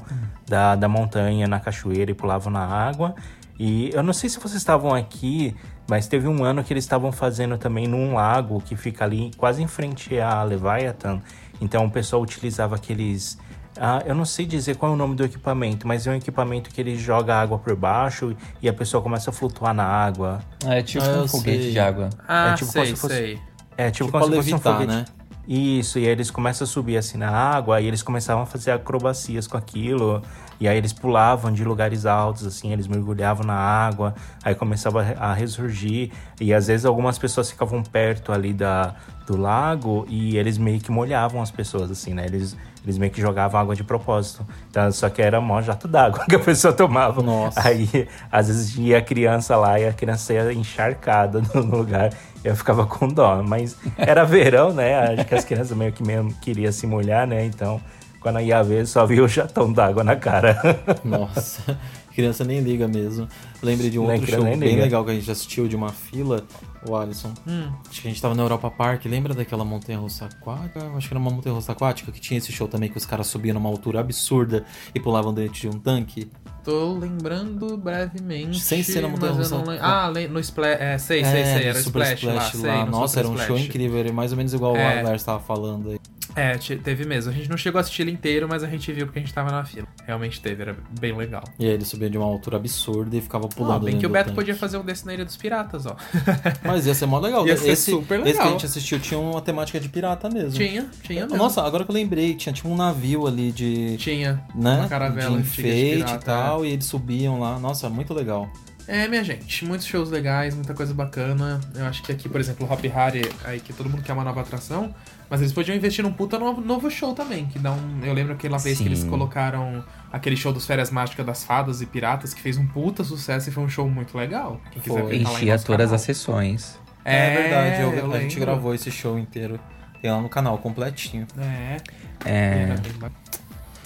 da, 0.47 0.75
da 0.75 0.87
montanha 0.87 1.47
na 1.47 1.59
cachoeira 1.59 2.11
e 2.11 2.13
pulavam 2.13 2.53
na 2.53 2.63
água. 2.63 3.15
E 3.57 3.89
eu 3.91 4.03
não 4.03 4.13
sei 4.13 4.29
se 4.29 4.39
vocês 4.39 4.57
estavam 4.57 4.93
aqui, 4.93 5.55
mas 5.89 6.07
teve 6.07 6.27
um 6.27 6.43
ano 6.43 6.63
que 6.63 6.71
eles 6.71 6.83
estavam 6.83 7.11
fazendo 7.11 7.57
também 7.57 7.87
num 7.87 8.13
lago 8.13 8.61
que 8.61 8.75
fica 8.75 9.03
ali 9.03 9.31
quase 9.35 9.63
em 9.63 9.67
frente 9.67 10.19
a 10.19 10.43
Leviathan. 10.43 11.19
Então 11.59 11.85
o 11.85 11.91
pessoal 11.91 12.21
utilizava 12.21 12.75
aqueles. 12.75 13.37
Ah, 13.75 14.03
eu 14.05 14.13
não 14.13 14.25
sei 14.25 14.45
dizer 14.45 14.75
qual 14.75 14.91
é 14.91 14.95
o 14.95 14.97
nome 14.97 15.15
do 15.15 15.23
equipamento, 15.23 15.87
mas 15.87 16.05
é 16.05 16.11
um 16.11 16.15
equipamento 16.15 16.69
que 16.69 16.79
ele 16.79 16.95
joga 16.95 17.35
água 17.35 17.57
por 17.57 17.75
baixo 17.75 18.35
e 18.61 18.69
a 18.69 18.73
pessoa 18.73 19.01
começa 19.01 19.31
a 19.31 19.33
flutuar 19.33 19.73
na 19.73 19.83
água. 19.83 20.39
Ah, 20.63 20.75
é 20.75 20.83
tipo 20.83 21.03
ah, 21.03 21.23
um 21.23 21.27
foguete 21.27 21.63
sei. 21.63 21.71
de 21.71 21.79
água. 21.79 22.09
Ah, 22.27 22.51
é 22.51 22.55
tipo 22.55 22.71
sei, 22.71 22.95
fosse... 22.95 23.15
sei. 23.15 23.39
É 23.75 23.89
tipo, 23.89 24.05
tipo 24.05 24.19
como 24.19 24.31
se 24.31 24.35
fosse 24.35 24.53
um 24.53 24.59
foguete. 24.59 24.93
Né? 24.93 25.05
Isso, 25.47 25.97
e 25.97 26.05
aí 26.05 26.11
eles 26.11 26.29
começam 26.29 26.65
a 26.65 26.67
subir 26.67 26.97
assim 26.97 27.17
na 27.17 27.31
água, 27.31 27.81
e 27.81 27.87
eles 27.87 28.03
começavam 28.03 28.43
a 28.43 28.45
fazer 28.45 28.69
acrobacias 28.69 29.47
com 29.47 29.57
aquilo, 29.57 30.21
e 30.59 30.67
aí 30.67 30.77
eles 30.77 30.93
pulavam 30.93 31.51
de 31.51 31.63
lugares 31.63 32.05
altos, 32.05 32.45
assim, 32.45 32.73
eles 32.73 32.87
mergulhavam 32.87 33.45
na 33.45 33.55
água, 33.55 34.13
aí 34.43 34.53
começava 34.53 35.01
a 35.17 35.33
ressurgir, 35.33 36.11
e 36.39 36.53
às 36.53 36.67
vezes 36.67 36.85
algumas 36.85 37.17
pessoas 37.17 37.49
ficavam 37.49 37.81
perto 37.81 38.31
ali 38.31 38.53
da, 38.53 38.95
do 39.29 39.37
lago 39.37 40.05
e 40.09 40.37
eles 40.37 40.57
meio 40.57 40.79
que 40.79 40.91
molhavam 40.91 41.41
as 41.41 41.51
pessoas, 41.51 41.91
assim, 41.91 42.13
né? 42.13 42.25
Eles, 42.25 42.57
eles 42.83 42.97
meio 42.97 43.11
que 43.11 43.21
jogavam 43.21 43.61
água 43.61 43.75
de 43.75 43.83
propósito. 43.83 44.45
Então, 44.69 44.91
só 44.91 45.07
que 45.07 45.21
era 45.21 45.39
mó 45.39 45.61
jato 45.61 45.87
d'água 45.87 46.25
que 46.27 46.35
a 46.35 46.39
pessoa 46.39 46.73
tomava. 46.73 47.21
Nossa. 47.21 47.67
Aí, 47.67 48.07
às 48.31 48.47
vezes, 48.47 48.75
ia 48.75 48.97
a 48.97 49.01
criança 49.01 49.55
lá 49.55 49.79
e 49.79 49.87
a 49.87 49.93
criança 49.93 50.33
ia 50.33 50.51
encharcada 50.51 51.41
no 51.53 51.77
lugar. 51.77 52.11
Eu 52.43 52.55
ficava 52.55 52.85
com 52.85 53.07
dó. 53.07 53.43
Mas 53.43 53.77
era 53.97 54.23
verão, 54.25 54.73
né? 54.73 55.13
Acho 55.13 55.25
que 55.25 55.35
as 55.35 55.45
crianças 55.45 55.77
meio 55.77 55.91
que 55.91 56.03
mesmo 56.03 56.33
queriam 56.35 56.71
se 56.71 56.87
molhar, 56.87 57.27
né? 57.27 57.45
Então, 57.45 57.79
quando 58.19 58.39
ia 58.41 58.61
ver, 58.63 58.85
só 58.87 59.05
via 59.05 59.23
o 59.23 59.27
jatão 59.27 59.71
d'água 59.71 60.03
na 60.03 60.15
cara. 60.15 60.57
Nossa 61.03 61.77
criança 62.19 62.43
nem 62.43 62.59
liga 62.59 62.85
mesmo. 62.85 63.27
Lembrei 63.63 63.89
de 63.89 63.97
um 63.97 64.03
outro 64.03 64.29
show 64.29 64.43
bem 64.43 64.55
liga. 64.57 64.81
legal 64.83 65.05
que 65.05 65.11
a 65.11 65.13
gente 65.13 65.31
assistiu 65.31 65.69
de 65.69 65.75
uma 65.75 65.89
fila, 65.89 66.45
o 66.85 66.95
Alisson. 66.95 67.33
Hum. 67.47 67.71
Acho 67.89 68.01
que 68.01 68.07
a 68.07 68.11
gente 68.11 68.21
tava 68.21 68.35
na 68.35 68.43
Europa 68.43 68.69
Park, 68.69 69.05
lembra 69.05 69.33
daquela 69.33 69.63
montanha 69.63 69.97
russa 69.97 70.25
aquática? 70.25 70.85
Acho 70.97 71.07
que 71.07 71.13
era 71.13 71.19
uma 71.19 71.31
montanha 71.31 71.55
russa 71.55 71.71
aquática 71.71 72.11
que 72.11 72.19
tinha 72.19 72.37
esse 72.37 72.51
show 72.51 72.67
também 72.67 72.89
que 72.89 72.97
os 72.97 73.05
caras 73.05 73.27
subiam 73.27 73.53
numa 73.53 73.69
altura 73.69 74.01
absurda 74.01 74.65
e 74.93 74.99
pulavam 74.99 75.33
dentro 75.33 75.53
de 75.53 75.69
um 75.69 75.79
tanque. 75.79 76.29
Tô 76.61 76.93
lembrando 76.93 77.77
brevemente. 77.77 78.59
Sem 78.59 78.83
ser 78.83 79.01
na 79.01 79.07
montanha 79.07 79.31
russa. 79.31 79.55
Lem... 79.57 79.79
Ah, 79.81 80.11
no 80.29 80.39
Splash. 80.41 80.81
É, 80.81 80.97
sei, 80.97 81.23
sei, 81.23 81.41
é, 81.41 81.57
sei. 81.57 81.67
Era 81.67 81.81
Super 81.81 82.01
Splash, 82.01 82.19
Splash 82.19 82.63
lá. 82.63 82.75
lá. 82.75 82.81
Sei, 82.83 82.91
Nossa, 82.91 83.19
era 83.19 83.29
um 83.29 83.37
show 83.37 83.57
incrível. 83.57 83.97
Era 83.97 84.11
mais 84.11 84.31
ou 84.31 84.37
menos 84.37 84.53
igual 84.53 84.75
é. 84.75 85.01
o 85.01 85.05
Lars 85.05 85.21
estava 85.21 85.39
falando 85.39 85.91
aí. 85.91 85.99
É, 86.35 86.57
teve 86.57 87.05
mesmo. 87.05 87.31
A 87.31 87.33
gente 87.33 87.49
não 87.49 87.57
chegou 87.57 87.79
a 87.79 87.81
assistir 87.81 88.03
ele 88.03 88.11
inteiro, 88.11 88.47
mas 88.47 88.63
a 88.63 88.67
gente 88.67 88.91
viu 88.91 89.05
porque 89.05 89.19
a 89.19 89.21
gente 89.21 89.33
tava 89.33 89.51
na 89.51 89.63
fila. 89.65 89.87
Realmente 90.05 90.39
teve, 90.41 90.61
era 90.61 90.75
bem 90.99 91.15
legal. 91.15 91.43
E 91.57 91.65
aí 91.65 91.71
ele 91.71 91.85
subia 91.85 92.09
de 92.09 92.17
uma 92.17 92.27
altura 92.27 92.57
absurda 92.57 93.15
e 93.15 93.21
ficava 93.21 93.47
pulando. 93.47 93.87
Ah, 93.87 93.91
bem 93.91 93.97
que 93.97 94.05
o 94.05 94.09
Beto 94.09 94.25
tanque. 94.25 94.35
podia 94.35 94.55
fazer 94.55 94.77
um 94.77 94.83
desse 94.83 95.05
na 95.05 95.13
Ilha 95.13 95.25
dos 95.25 95.35
Piratas, 95.35 95.85
ó. 95.85 95.95
Mas 96.63 96.85
ia 96.85 96.93
ser 96.93 97.05
mó 97.05 97.19
legal. 97.19 97.47
Ia 97.47 97.57
ser 97.57 97.69
esse, 97.69 97.91
super 97.91 98.19
legal. 98.19 98.29
Esse 98.29 98.41
que 98.41 98.47
a 98.47 98.51
gente 98.51 98.65
assistiu 98.65 98.99
tinha 98.99 99.19
uma 99.19 99.41
temática 99.41 99.79
de 99.79 99.89
pirata 99.89 100.29
mesmo. 100.29 100.51
Tinha, 100.51 100.89
tinha 101.03 101.21
mesmo. 101.25 101.37
Nossa, 101.37 101.61
agora 101.63 101.83
que 101.83 101.91
eu 101.91 101.95
lembrei, 101.95 102.35
tinha 102.35 102.53
tipo 102.53 102.69
um 102.69 102.75
navio 102.75 103.27
ali 103.27 103.51
de. 103.51 103.97
Tinha. 103.97 104.41
Né? 104.55 104.77
Uma 104.77 104.87
caravela 104.87 105.35
de 105.35 105.41
enfeite 105.41 105.97
de 105.97 106.03
pirata, 106.03 106.15
e 106.15 106.25
tal. 106.25 106.63
É. 106.63 106.67
E 106.67 106.71
eles 106.73 106.85
subiam 106.85 107.39
lá. 107.39 107.59
Nossa, 107.59 107.89
muito 107.89 108.13
legal. 108.13 108.49
É, 108.87 109.07
minha 109.07 109.23
gente, 109.23 109.63
muitos 109.65 109.85
shows 109.85 110.09
legais, 110.09 110.55
muita 110.55 110.73
coisa 110.73 110.95
bacana. 110.95 111.61
Eu 111.75 111.85
acho 111.85 112.01
que 112.01 112.11
aqui, 112.11 112.27
por 112.27 112.41
exemplo, 112.41 112.67
o 112.67 112.73
Hop 112.73 112.83
Harry, 112.85 113.21
aí 113.43 113.59
que 113.59 113.71
todo 113.71 113.87
mundo 113.87 114.01
quer 114.01 114.13
uma 114.13 114.23
nova 114.23 114.41
atração, 114.41 114.95
mas 115.29 115.41
eles 115.41 115.53
podiam 115.53 115.75
investir 115.75 116.03
num 116.03 116.11
puta 116.11 116.39
novo, 116.39 116.59
novo 116.61 116.89
show 116.89 117.13
também, 117.13 117.45
que 117.45 117.59
dá 117.59 117.71
um... 117.71 117.99
Eu 118.03 118.13
lembro 118.13 118.33
aquela 118.33 118.57
vez 118.57 118.77
Sim. 118.77 118.83
que 118.83 118.89
eles 118.89 119.03
colocaram 119.03 119.83
aquele 120.11 120.35
show 120.35 120.51
dos 120.51 120.65
Férias 120.65 120.89
Mágicas 120.89 121.25
das 121.25 121.43
Fadas 121.43 121.81
e 121.81 121.85
Piratas, 121.85 122.33
que 122.33 122.41
fez 122.41 122.57
um 122.57 122.65
puta 122.65 123.03
sucesso 123.03 123.49
e 123.49 123.51
foi 123.51 123.63
um 123.63 123.69
show 123.69 123.87
muito 123.89 124.17
legal. 124.17 124.59
Quem 124.71 124.81
quiser 124.81 125.05
ver, 125.05 125.23
tá 125.23 125.31
Enchia 125.31 125.59
todas 125.59 125.85
canal. 125.85 125.95
as 125.95 126.01
sessões. 126.01 126.79
É, 127.05 127.15
é 127.15 127.41
verdade, 127.41 127.81
eu, 127.81 127.93
eu 127.93 128.13
a 128.13 128.19
gente 128.19 128.39
gravou 128.39 128.73
esse 128.73 128.91
show 128.91 129.17
inteiro. 129.17 129.59
Tem 130.01 130.11
lá 130.11 130.21
no 130.21 130.29
canal, 130.29 130.57
completinho. 130.57 131.27
É. 131.37 131.77
É. 132.25 132.75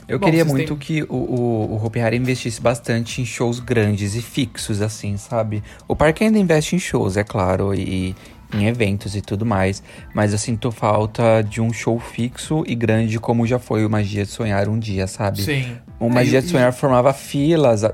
Eu 0.07 0.19
Bom, 0.19 0.25
queria 0.25 0.43
muito 0.43 0.75
têm... 0.75 0.77
que 0.77 1.03
o, 1.03 1.15
o, 1.15 1.73
o 1.73 1.85
Hopi 1.85 1.99
Hari 1.99 2.17
investisse 2.17 2.61
bastante 2.61 3.21
em 3.21 3.25
shows 3.25 3.59
grandes 3.59 4.15
e 4.15 4.21
fixos, 4.21 4.81
assim, 4.81 5.15
sabe? 5.17 5.63
O 5.87 5.95
parque 5.95 6.23
ainda 6.23 6.37
investe 6.37 6.75
em 6.75 6.79
shows, 6.79 7.15
é 7.15 7.23
claro, 7.23 7.73
e 7.73 8.15
em 8.53 8.65
eventos 8.67 9.15
e 9.15 9.21
tudo 9.21 9.45
mais. 9.45 9.83
Mas 10.13 10.31
eu 10.31 10.37
sinto 10.37 10.71
falta 10.71 11.41
de 11.41 11.61
um 11.61 11.71
show 11.71 11.99
fixo 11.99 12.63
e 12.67 12.75
grande 12.75 13.19
como 13.19 13.45
já 13.45 13.59
foi 13.59 13.85
o 13.85 13.89
Magia 13.89 14.23
de 14.23 14.31
Sonhar 14.31 14.69
um 14.69 14.77
dia, 14.77 15.07
sabe? 15.07 15.41
Sim. 15.41 15.77
O 15.99 16.09
Magia 16.09 16.41
de 16.41 16.49
Sonhar 16.49 16.73
formava 16.73 17.13
filas 17.13 17.83
a, 17.83 17.91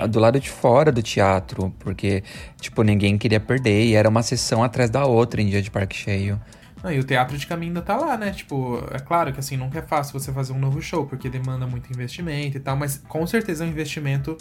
a, 0.00 0.06
do 0.06 0.20
lado 0.20 0.38
de 0.38 0.50
fora 0.50 0.92
do 0.92 1.02
teatro, 1.02 1.74
porque, 1.78 2.22
tipo, 2.60 2.82
ninguém 2.82 3.18
queria 3.18 3.40
perder 3.40 3.84
e 3.84 3.94
era 3.94 4.08
uma 4.08 4.22
sessão 4.22 4.62
atrás 4.62 4.90
da 4.90 5.04
outra 5.04 5.42
em 5.42 5.46
dia 5.46 5.60
de 5.60 5.70
parque 5.70 5.96
cheio. 5.96 6.40
Ah, 6.82 6.92
e 6.92 6.98
o 6.98 7.04
teatro 7.04 7.36
de 7.36 7.46
caminho 7.46 7.70
ainda 7.70 7.82
tá 7.82 7.96
lá, 7.96 8.16
né? 8.16 8.30
Tipo, 8.30 8.84
é 8.92 8.98
claro 8.98 9.32
que 9.32 9.40
assim, 9.40 9.56
nunca 9.56 9.80
é 9.80 9.82
fácil 9.82 10.18
você 10.18 10.32
fazer 10.32 10.52
um 10.52 10.58
novo 10.58 10.80
show, 10.80 11.04
porque 11.06 11.28
demanda 11.28 11.66
muito 11.66 11.90
investimento 11.92 12.56
e 12.56 12.60
tal, 12.60 12.76
mas 12.76 13.02
com 13.08 13.26
certeza 13.26 13.64
é 13.64 13.66
um 13.66 13.70
investimento 13.70 14.38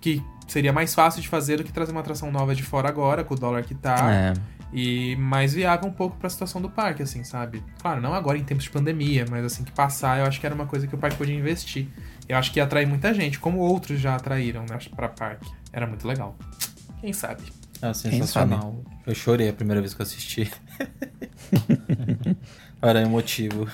que 0.00 0.22
seria 0.46 0.72
mais 0.72 0.94
fácil 0.94 1.20
de 1.20 1.28
fazer 1.28 1.56
do 1.56 1.64
que 1.64 1.72
trazer 1.72 1.90
uma 1.90 2.00
atração 2.00 2.30
nova 2.30 2.54
de 2.54 2.62
fora 2.62 2.88
agora, 2.88 3.24
com 3.24 3.34
o 3.34 3.36
dólar 3.36 3.64
que 3.64 3.74
tá. 3.74 4.12
É. 4.12 4.32
E 4.72 5.14
mais 5.16 5.52
viável 5.52 5.88
um 5.88 5.92
pouco 5.92 6.16
pra 6.16 6.30
situação 6.30 6.60
do 6.60 6.70
parque, 6.70 7.02
assim, 7.02 7.22
sabe? 7.24 7.62
Claro, 7.80 8.00
não 8.00 8.14
agora 8.14 8.38
em 8.38 8.44
tempos 8.44 8.64
de 8.64 8.70
pandemia, 8.70 9.26
mas 9.30 9.44
assim 9.44 9.64
que 9.64 9.72
passar, 9.72 10.18
eu 10.18 10.24
acho 10.24 10.40
que 10.40 10.46
era 10.46 10.54
uma 10.54 10.66
coisa 10.66 10.86
que 10.86 10.94
o 10.94 10.98
parque 10.98 11.16
podia 11.16 11.34
investir. 11.34 11.88
Eu 12.26 12.38
acho 12.38 12.50
que 12.50 12.58
ia 12.58 12.64
atrair 12.64 12.86
muita 12.86 13.12
gente, 13.12 13.38
como 13.38 13.58
outros 13.58 14.00
já 14.00 14.16
atraíram, 14.16 14.64
né, 14.68 14.78
pra 14.96 15.08
parque. 15.08 15.50
Era 15.72 15.86
muito 15.86 16.08
legal. 16.08 16.36
Quem 17.00 17.12
sabe? 17.12 17.42
É 17.82 17.92
sensacional. 17.92 18.82
Eu 19.06 19.14
chorei 19.14 19.48
a 19.48 19.52
primeira 19.52 19.80
vez 19.80 19.92
que 19.92 20.00
eu 20.00 20.04
assisti. 20.04 20.50
Era 22.80 23.02
emotivo. 23.02 23.68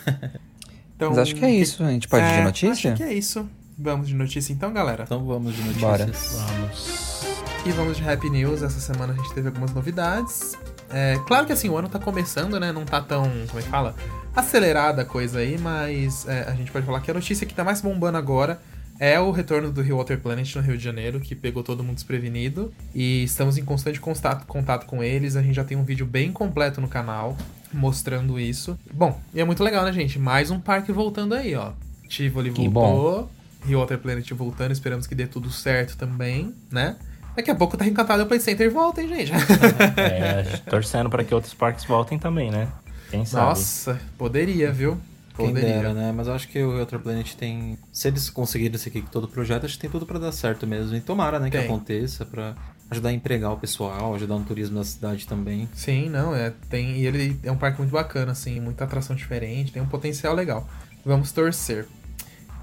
Então, 0.97 1.11
Mas 1.11 1.19
acho 1.19 1.35
que 1.37 1.45
é 1.45 1.51
isso. 1.51 1.85
A 1.85 1.91
gente 1.91 2.09
pode 2.09 2.25
é, 2.25 2.35
ir 2.35 2.39
de 2.39 2.45
notícia? 2.45 2.93
Acho 2.93 2.97
que 2.97 3.09
é 3.09 3.13
isso. 3.13 3.49
Vamos 3.79 4.09
de 4.09 4.15
notícia 4.15 4.53
então, 4.53 4.73
galera? 4.73 5.05
Então 5.05 5.25
vamos 5.25 5.55
de 5.55 5.63
notícias. 5.63 5.81
Bora. 5.81 6.07
Vamos. 6.07 7.23
E 7.65 7.71
vamos 7.71 7.97
de 7.97 8.09
Happy 8.09 8.29
News. 8.31 8.63
Essa 8.63 8.81
semana 8.81 9.13
a 9.13 9.17
gente 9.17 9.33
teve 9.33 9.47
algumas 9.47 9.73
novidades. 9.73 10.59
É, 10.91 11.19
claro 11.27 11.47
que 11.47 11.53
assim, 11.53 11.69
o 11.69 11.77
ano 11.77 11.89
tá 11.89 11.99
começando, 11.99 12.59
né? 12.59 12.73
Não 12.73 12.85
tá 12.85 13.01
tão, 13.01 13.25
como 13.47 13.59
é 13.59 13.63
que 13.63 13.69
fala? 13.69 13.95
Acelerada 14.35 15.03
a 15.03 15.05
coisa 15.05 15.41
aí, 15.41 15.59
mas 15.59 16.27
é, 16.29 16.45
a 16.49 16.55
gente 16.55 16.71
pode 16.71 16.87
falar 16.87 17.01
que 17.01 17.11
a 17.11 17.15
notícia 17.15 17.47
que 17.47 17.55
tá 17.55 17.65
mais 17.65 17.81
bombando 17.81 18.17
agora 18.17 18.61
é 18.99 19.19
o 19.21 19.31
retorno 19.31 19.71
do 19.71 19.81
Rio 19.81 19.97
Water 19.97 20.19
Planet 20.19 20.57
no 20.57 20.63
Rio 20.63 20.77
de 20.77 20.83
Janeiro, 20.83 21.21
que 21.21 21.35
pegou 21.35 21.63
todo 21.63 21.85
mundo 21.85 21.95
desprevenido. 21.95 22.73
E 22.95 23.23
estamos 23.23 23.57
em 23.57 23.65
constante 23.65 24.01
contato, 24.01 24.45
contato 24.47 24.87
com 24.87 25.03
eles. 25.03 25.37
A 25.37 25.43
gente 25.43 25.55
já 25.55 25.65
tem 25.65 25.77
um 25.77 25.85
vídeo 25.85 26.05
bem 26.05 26.33
completo 26.33 26.81
no 26.81 26.89
canal 26.89 27.37
mostrando 27.73 28.41
isso. 28.41 28.79
Bom, 28.93 29.21
e 29.35 29.41
é 29.41 29.45
muito 29.45 29.63
legal, 29.63 29.85
né, 29.85 29.93
gente? 29.93 30.19
Mais 30.19 30.51
um 30.51 30.59
parque 30.59 30.91
voltando 30.91 31.35
aí, 31.35 31.55
ó. 31.55 31.73
Tivoli 32.09 32.51
voltou, 32.51 32.73
bom. 32.73 33.29
Rio 33.67 33.79
Water 33.81 33.99
Planet 33.99 34.31
voltando, 34.33 34.73
esperamos 34.73 35.07
que 35.07 35.15
dê 35.15 35.27
tudo 35.27 35.51
certo 35.51 35.97
também, 35.97 36.55
né? 36.71 36.97
Daqui 37.39 37.53
a 37.53 37.55
pouco 37.55 37.77
tá 37.77 37.87
encantado 37.87 38.25
o 38.25 38.27
Play 38.27 38.41
Center 38.41 38.69
volta, 38.69 39.01
hein, 39.01 39.07
gente? 39.07 39.31
é, 39.97 40.43
torcendo 40.69 41.09
para 41.09 41.23
que 41.23 41.33
outros 41.33 41.55
parques 41.55 41.85
voltem 41.85 42.19
também, 42.19 42.51
né? 42.51 42.67
Quem 43.13 43.25
sabe? 43.25 43.47
Nossa, 43.47 44.01
poderia, 44.19 44.73
viu? 44.73 44.99
Quem 45.37 45.53
dera, 45.55 45.95
né? 45.95 46.13
Mas 46.13 46.27
eu 46.27 46.35
acho 46.35 46.49
que 46.49 46.61
o 46.61 46.77
Outer 46.81 46.99
Planet 46.99 47.35
tem. 47.35 47.79
Se 47.93 48.09
eles 48.09 48.29
conseguirem 48.29 48.75
isso 48.75 48.89
aqui 48.89 49.03
com 49.03 49.07
todo 49.07 49.25
o 49.25 49.29
projeto, 49.29 49.67
acho 49.67 49.75
que 49.75 49.81
tem 49.83 49.89
tudo 49.89 50.05
para 50.05 50.19
dar 50.19 50.33
certo 50.33 50.67
mesmo. 50.67 50.97
E 50.97 51.01
tomara, 51.01 51.39
né, 51.39 51.49
que 51.49 51.57
aconteça 51.57 52.27
para 52.27 52.57
ajudar 52.91 53.11
a 53.11 53.13
empregar 53.13 53.53
o 53.53 53.57
pessoal, 53.57 54.17
ajudar 54.17 54.37
no 54.37 54.45
turismo 54.45 54.77
da 54.77 54.85
cidade 54.85 55.25
também. 55.25 55.69
Sim, 55.75 56.09
não, 56.09 56.35
é. 56.35 56.53
Tem, 56.69 56.97
e 56.97 57.07
ele 57.07 57.39
é 57.45 57.53
um 57.53 57.57
parque 57.57 57.79
muito 57.79 57.93
bacana, 57.93 58.33
assim, 58.33 58.59
muita 58.59 58.83
atração 58.83 59.15
diferente, 59.15 59.71
tem 59.71 59.81
um 59.81 59.87
potencial 59.87 60.35
legal. 60.35 60.69
Vamos 61.07 61.31
torcer. 61.31 61.87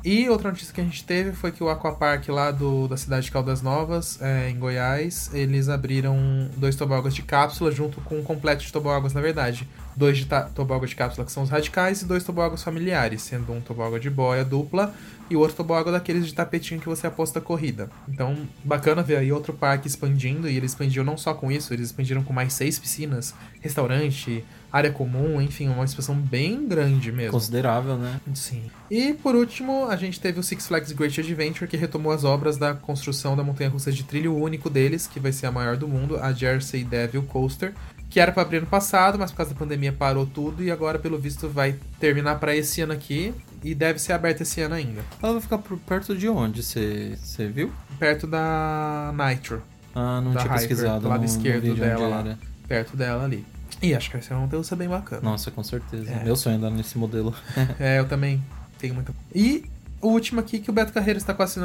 E 0.05 0.29
outra 0.29 0.51
notícia 0.51 0.71
que 0.71 0.79
a 0.79 0.83
gente 0.83 1.03
teve 1.03 1.31
foi 1.31 1.51
que 1.51 1.63
o 1.63 1.67
Aquapark 1.67 2.29
lá 2.29 2.51
do, 2.51 2.87
da 2.87 2.95
cidade 2.95 3.25
de 3.25 3.31
Caldas 3.31 3.63
Novas, 3.63 4.21
é, 4.21 4.51
em 4.51 4.59
Goiás, 4.59 5.31
eles 5.33 5.67
abriram 5.67 6.47
dois 6.55 6.75
tobogãs 6.75 7.15
de 7.15 7.23
cápsula 7.23 7.71
junto 7.71 7.99
com 8.01 8.19
um 8.19 8.23
completo 8.23 8.63
de 8.63 8.71
tobogãs, 8.71 9.13
na 9.13 9.21
verdade. 9.21 9.67
Dois 9.95 10.19
de 10.19 10.27
tobogã 10.53 10.85
de 10.85 10.95
cápsula 10.95 11.25
que 11.25 11.31
são 11.31 11.41
os 11.41 11.49
radicais 11.49 12.03
e 12.03 12.05
dois 12.05 12.23
tobogãs 12.23 12.61
familiares, 12.61 13.23
sendo 13.23 13.51
um 13.51 13.59
tobogã 13.59 13.99
de 13.99 14.11
boia 14.11 14.45
dupla 14.45 14.93
e 15.27 15.35
o 15.35 15.39
outro 15.39 15.55
tobogã 15.55 15.91
daqueles 15.91 16.27
de 16.27 16.35
tapetinho 16.35 16.79
que 16.79 16.87
você 16.87 17.07
aposta 17.07 17.39
a 17.39 17.41
corrida. 17.41 17.89
Então, 18.07 18.37
bacana 18.63 19.01
ver 19.01 19.15
aí 19.15 19.31
outro 19.31 19.53
parque 19.53 19.87
expandindo, 19.87 20.47
e 20.47 20.55
eles 20.55 20.73
expandiram 20.73 21.03
não 21.03 21.17
só 21.17 21.33
com 21.33 21.51
isso, 21.51 21.73
eles 21.73 21.87
expandiram 21.87 22.23
com 22.23 22.31
mais 22.31 22.53
seis 22.53 22.77
piscinas, 22.77 23.33
restaurante, 23.59 24.45
área 24.75 24.91
comum, 24.91 25.41
enfim, 25.41 25.69
uma 25.69 25.85
expansão 25.85 26.15
bem 26.15 26.67
grande 26.67 27.11
mesmo. 27.11 27.31
Considerável, 27.31 27.95
né? 27.97 28.19
Sim. 28.33 28.63
E 28.91 29.13
por 29.13 29.33
último, 29.33 29.87
a 29.87 29.95
gente 29.95 30.19
teve 30.19 30.39
o 30.39 30.43
Six 30.43 30.67
Flags 30.67 30.91
Great 30.91 31.19
Adventure, 31.19 31.69
que 31.69 31.77
retomou 31.77 32.11
as 32.11 32.25
obras 32.25 32.57
da 32.57 32.73
construção 32.73 33.37
da 33.37 33.43
montanha 33.43 33.69
russa 33.69 33.91
de 33.91 34.03
trilho 34.03 34.35
único 34.35 34.69
deles, 34.69 35.07
que 35.07 35.19
vai 35.19 35.31
ser 35.31 35.45
a 35.45 35.51
maior 35.51 35.77
do 35.77 35.87
mundo, 35.87 36.17
a 36.17 36.33
Jersey 36.33 36.83
Devil 36.83 37.23
Coaster, 37.23 37.73
que 38.09 38.19
era 38.19 38.31
para 38.33 38.43
abrir 38.43 38.59
no 38.59 38.67
passado, 38.67 39.17
mas 39.17 39.31
por 39.31 39.37
causa 39.37 39.53
da 39.53 39.57
pandemia 39.57 39.93
parou 39.93 40.25
tudo 40.25 40.61
e 40.61 40.69
agora, 40.69 40.99
pelo 40.99 41.17
visto, 41.17 41.47
vai 41.47 41.75
terminar 41.99 42.39
para 42.39 42.55
esse 42.55 42.81
ano 42.81 42.91
aqui 42.91 43.33
e 43.63 43.73
deve 43.73 43.97
ser 43.99 44.11
aberta 44.11 44.43
esse 44.43 44.59
ano 44.59 44.75
ainda. 44.75 45.01
Ela 45.23 45.33
vai 45.33 45.41
ficar 45.41 45.57
perto 45.57 46.15
de 46.15 46.27
onde? 46.27 46.61
Você 46.61 47.17
viu? 47.53 47.71
Perto 47.97 48.27
da 48.27 49.13
Nitro. 49.13 49.63
Ah, 49.95 50.19
não 50.19 50.31
tinha 50.31 50.43
Hyper, 50.43 50.57
pesquisado. 50.57 50.99
Do 50.99 51.07
lado 51.07 51.23
esquerdo 51.23 51.73
dela 51.73 52.07
lá. 52.07 52.37
Perto 52.67 52.97
dela 52.97 53.23
ali. 53.23 53.45
E 53.85 53.95
acho 53.95 54.09
que 54.09 54.17
vai 54.17 54.21
ser 54.21 54.33
uma 54.33 54.47
bem 54.75 54.87
bacana. 54.87 55.21
Nossa, 55.21 55.51
com 55.51 55.63
certeza. 55.63 56.09
É. 56.09 56.23
Meu 56.23 56.35
sonho 56.35 56.55
é 56.55 56.57
andar 56.57 56.71
nesse 56.71 56.97
modelo. 56.97 57.33
é, 57.79 57.99
eu 57.99 58.07
também 58.07 58.43
tenho 58.77 58.93
muita. 58.93 59.13
E 59.33 59.65
o 60.01 60.09
último 60.09 60.39
aqui 60.39 60.59
que 60.59 60.69
o 60.69 60.73
Beto 60.73 60.93
Carreiro 60.93 61.17
está 61.17 61.33
quase 61.33 61.59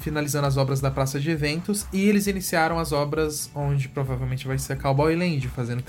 finalizando 0.00 0.46
as 0.46 0.56
obras 0.56 0.80
da 0.80 0.90
praça 0.90 1.20
de 1.20 1.30
eventos 1.30 1.86
e 1.92 2.08
eles 2.08 2.26
iniciaram 2.26 2.78
as 2.78 2.92
obras 2.92 3.50
onde 3.54 3.88
provavelmente 3.88 4.46
vai 4.46 4.58
ser 4.58 4.76
Cowboy 4.78 5.14
Land, 5.14 5.46
fazendo 5.48 5.82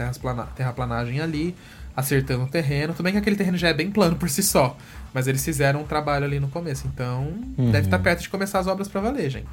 terraplanagem 0.55 1.19
ali, 1.19 1.55
acertando 1.95 2.43
o 2.43 2.47
terreno. 2.47 2.93
Tudo 2.93 3.03
bem 3.03 3.13
que 3.13 3.19
aquele 3.19 3.35
terreno 3.35 3.57
já 3.57 3.69
é 3.69 3.73
bem 3.73 3.89
plano 3.89 4.15
por 4.15 4.29
si 4.29 4.43
só, 4.43 4.77
mas 5.13 5.27
eles 5.27 5.43
fizeram 5.43 5.81
um 5.81 5.85
trabalho 5.85 6.25
ali 6.25 6.39
no 6.39 6.47
começo, 6.47 6.85
então 6.87 7.33
uhum. 7.57 7.71
deve 7.71 7.87
estar 7.87 7.99
perto 7.99 8.21
de 8.21 8.29
começar 8.29 8.59
as 8.59 8.67
obras 8.67 8.87
para 8.87 9.01
valer, 9.01 9.29
gente. 9.29 9.47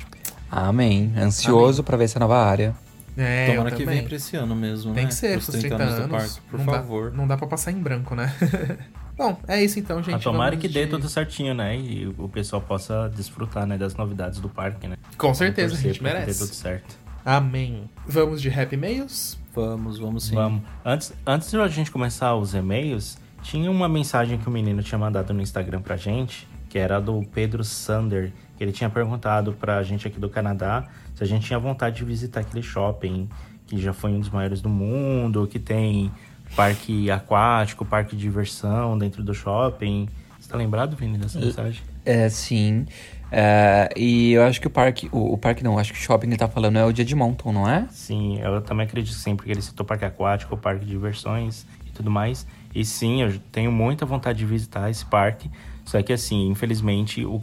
Amém. 0.51 1.11
Ansioso 1.17 1.83
para 1.83 1.97
ver 1.97 2.05
essa 2.05 2.19
nova 2.19 2.37
área. 2.37 2.75
É, 3.17 3.55
Tomara 3.55 3.71
que 3.71 3.85
venha 3.85 4.03
pra 4.03 4.17
esse 4.17 4.37
ano 4.37 4.57
mesmo, 4.57 4.95
Tem 4.95 5.05
né? 5.05 5.09
que 5.09 5.15
ser, 5.15 5.37
os 5.37 5.47
30, 5.47 5.69
30 5.69 5.83
anos, 5.83 5.95
anos, 5.95 6.07
do 6.07 6.11
parque, 6.11 6.41
por 6.51 6.59
não 6.59 6.65
favor. 6.67 7.11
Dá, 7.11 7.17
não 7.17 7.27
dá 7.27 7.37
pra 7.37 7.47
passar 7.47 7.71
em 7.73 7.79
branco, 7.79 8.15
né? 8.15 8.35
Bom, 9.17 9.39
é 9.47 9.63
isso 9.63 9.79
então, 9.79 10.03
gente. 10.03 10.15
Ah, 10.15 10.19
tomara 10.19 10.57
que 10.57 10.67
dê 10.67 10.87
tudo 10.87 11.09
certinho, 11.09 11.55
né? 11.55 11.79
E 11.79 12.07
o 12.17 12.29
pessoal 12.29 12.63
possa 12.63 13.11
desfrutar 13.15 13.67
né, 13.67 13.77
das 13.77 13.95
novidades 13.95 14.41
do 14.41 14.49
parque, 14.49 14.89
né? 14.89 14.97
Com 15.19 15.35
certeza, 15.35 15.75
a 15.75 15.79
gente 15.79 16.03
merece. 16.03 16.27
Que 16.27 16.33
dê 16.33 16.39
tudo 16.39 16.55
certo. 16.55 16.97
Amém. 17.25 17.89
Vamos 18.07 18.41
de 18.41 18.49
Happy 18.49 18.77
Mails? 18.77 19.39
Vamos, 19.55 19.99
vamos 19.99 20.25
sim. 20.25 20.35
Vamos. 20.35 20.63
Antes, 20.85 21.13
antes 21.27 21.51
de 21.51 21.61
a 21.61 21.69
gente 21.69 21.91
começar 21.91 22.35
os 22.35 22.55
e-mails, 22.55 23.19
tinha 23.43 23.71
uma 23.71 23.89
mensagem 23.89 24.39
que 24.39 24.49
o 24.49 24.51
menino 24.51 24.83
tinha 24.83 24.99
mandado 24.99 25.33
no 25.35 25.43
Instagram 25.43 25.83
pra 25.83 25.97
gente, 25.97 26.49
que 26.69 26.79
era 26.79 26.99
do 26.99 27.23
Pedro 27.35 27.63
Sander, 27.63 28.33
que 28.57 28.65
ele 28.65 28.73
tinha 28.73 28.91
perguntado 28.91 29.53
pra 29.53 29.83
gente 29.83 30.07
aqui 30.07 30.19
do 30.19 30.29
Canadá 30.29 30.89
se 31.15 31.23
a 31.23 31.27
gente 31.27 31.47
tinha 31.47 31.59
vontade 31.59 31.97
de 31.97 32.05
visitar 32.05 32.41
aquele 32.41 32.63
shopping 32.63 33.29
que 33.67 33.79
já 33.79 33.93
foi 33.93 34.11
um 34.11 34.21
dos 34.21 34.31
maiores 34.31 34.61
do 34.61 34.69
mundo, 34.69 35.47
que 35.47 35.59
tem 35.59 36.11
parque 36.55 37.11
aquático, 37.11 37.85
parque 37.85 38.15
de 38.15 38.23
diversão 38.23 38.99
dentro 38.99 39.23
do 39.23 39.33
shopping. 39.35 40.09
Você 40.39 40.49
tá 40.49 40.57
lembrado, 40.57 40.97
Vini, 40.97 41.17
dessa 41.17 41.39
mensagem? 41.39 41.83
É, 42.05 42.29
sim. 42.29 42.87
É, 43.31 43.89
e 43.97 44.33
eu 44.33 44.43
acho 44.43 44.61
que 44.61 44.67
o 44.67 44.71
parque, 44.71 45.09
o, 45.11 45.33
o, 45.33 45.39
parque 45.39 45.65
não, 45.65 45.79
acho 45.79 45.93
que 45.93 45.99
o 45.99 46.03
shopping 46.03 46.27
que 46.27 46.33
ele 46.35 46.39
tá 46.39 46.49
falando 46.49 46.79
é 46.79 46.85
o 46.85 46.93
dia 46.93 47.05
de 47.05 47.15
Mountain, 47.15 47.53
não 47.53 47.69
é? 47.69 47.87
Sim, 47.91 48.39
eu 48.41 48.61
também 48.61 48.85
acredito 48.85 49.15
sim, 49.15 49.35
porque 49.35 49.51
ele 49.51 49.63
citou 49.63 49.87
parque 49.87 50.05
aquático, 50.05 50.55
parque 50.57 50.85
de 50.85 50.91
diversões 50.91 51.67
e 51.87 51.91
tudo 51.93 52.11
mais. 52.11 52.47
E 52.75 52.85
sim, 52.85 53.23
eu 53.23 53.39
tenho 53.51 53.73
muita 53.73 54.05
vontade 54.05 54.39
de 54.39 54.45
visitar 54.45 54.91
esse 54.91 55.07
parque. 55.07 55.51
Só 55.85 56.03
que 56.03 56.13
assim, 56.13 56.49
infelizmente, 56.49 57.25
o, 57.25 57.41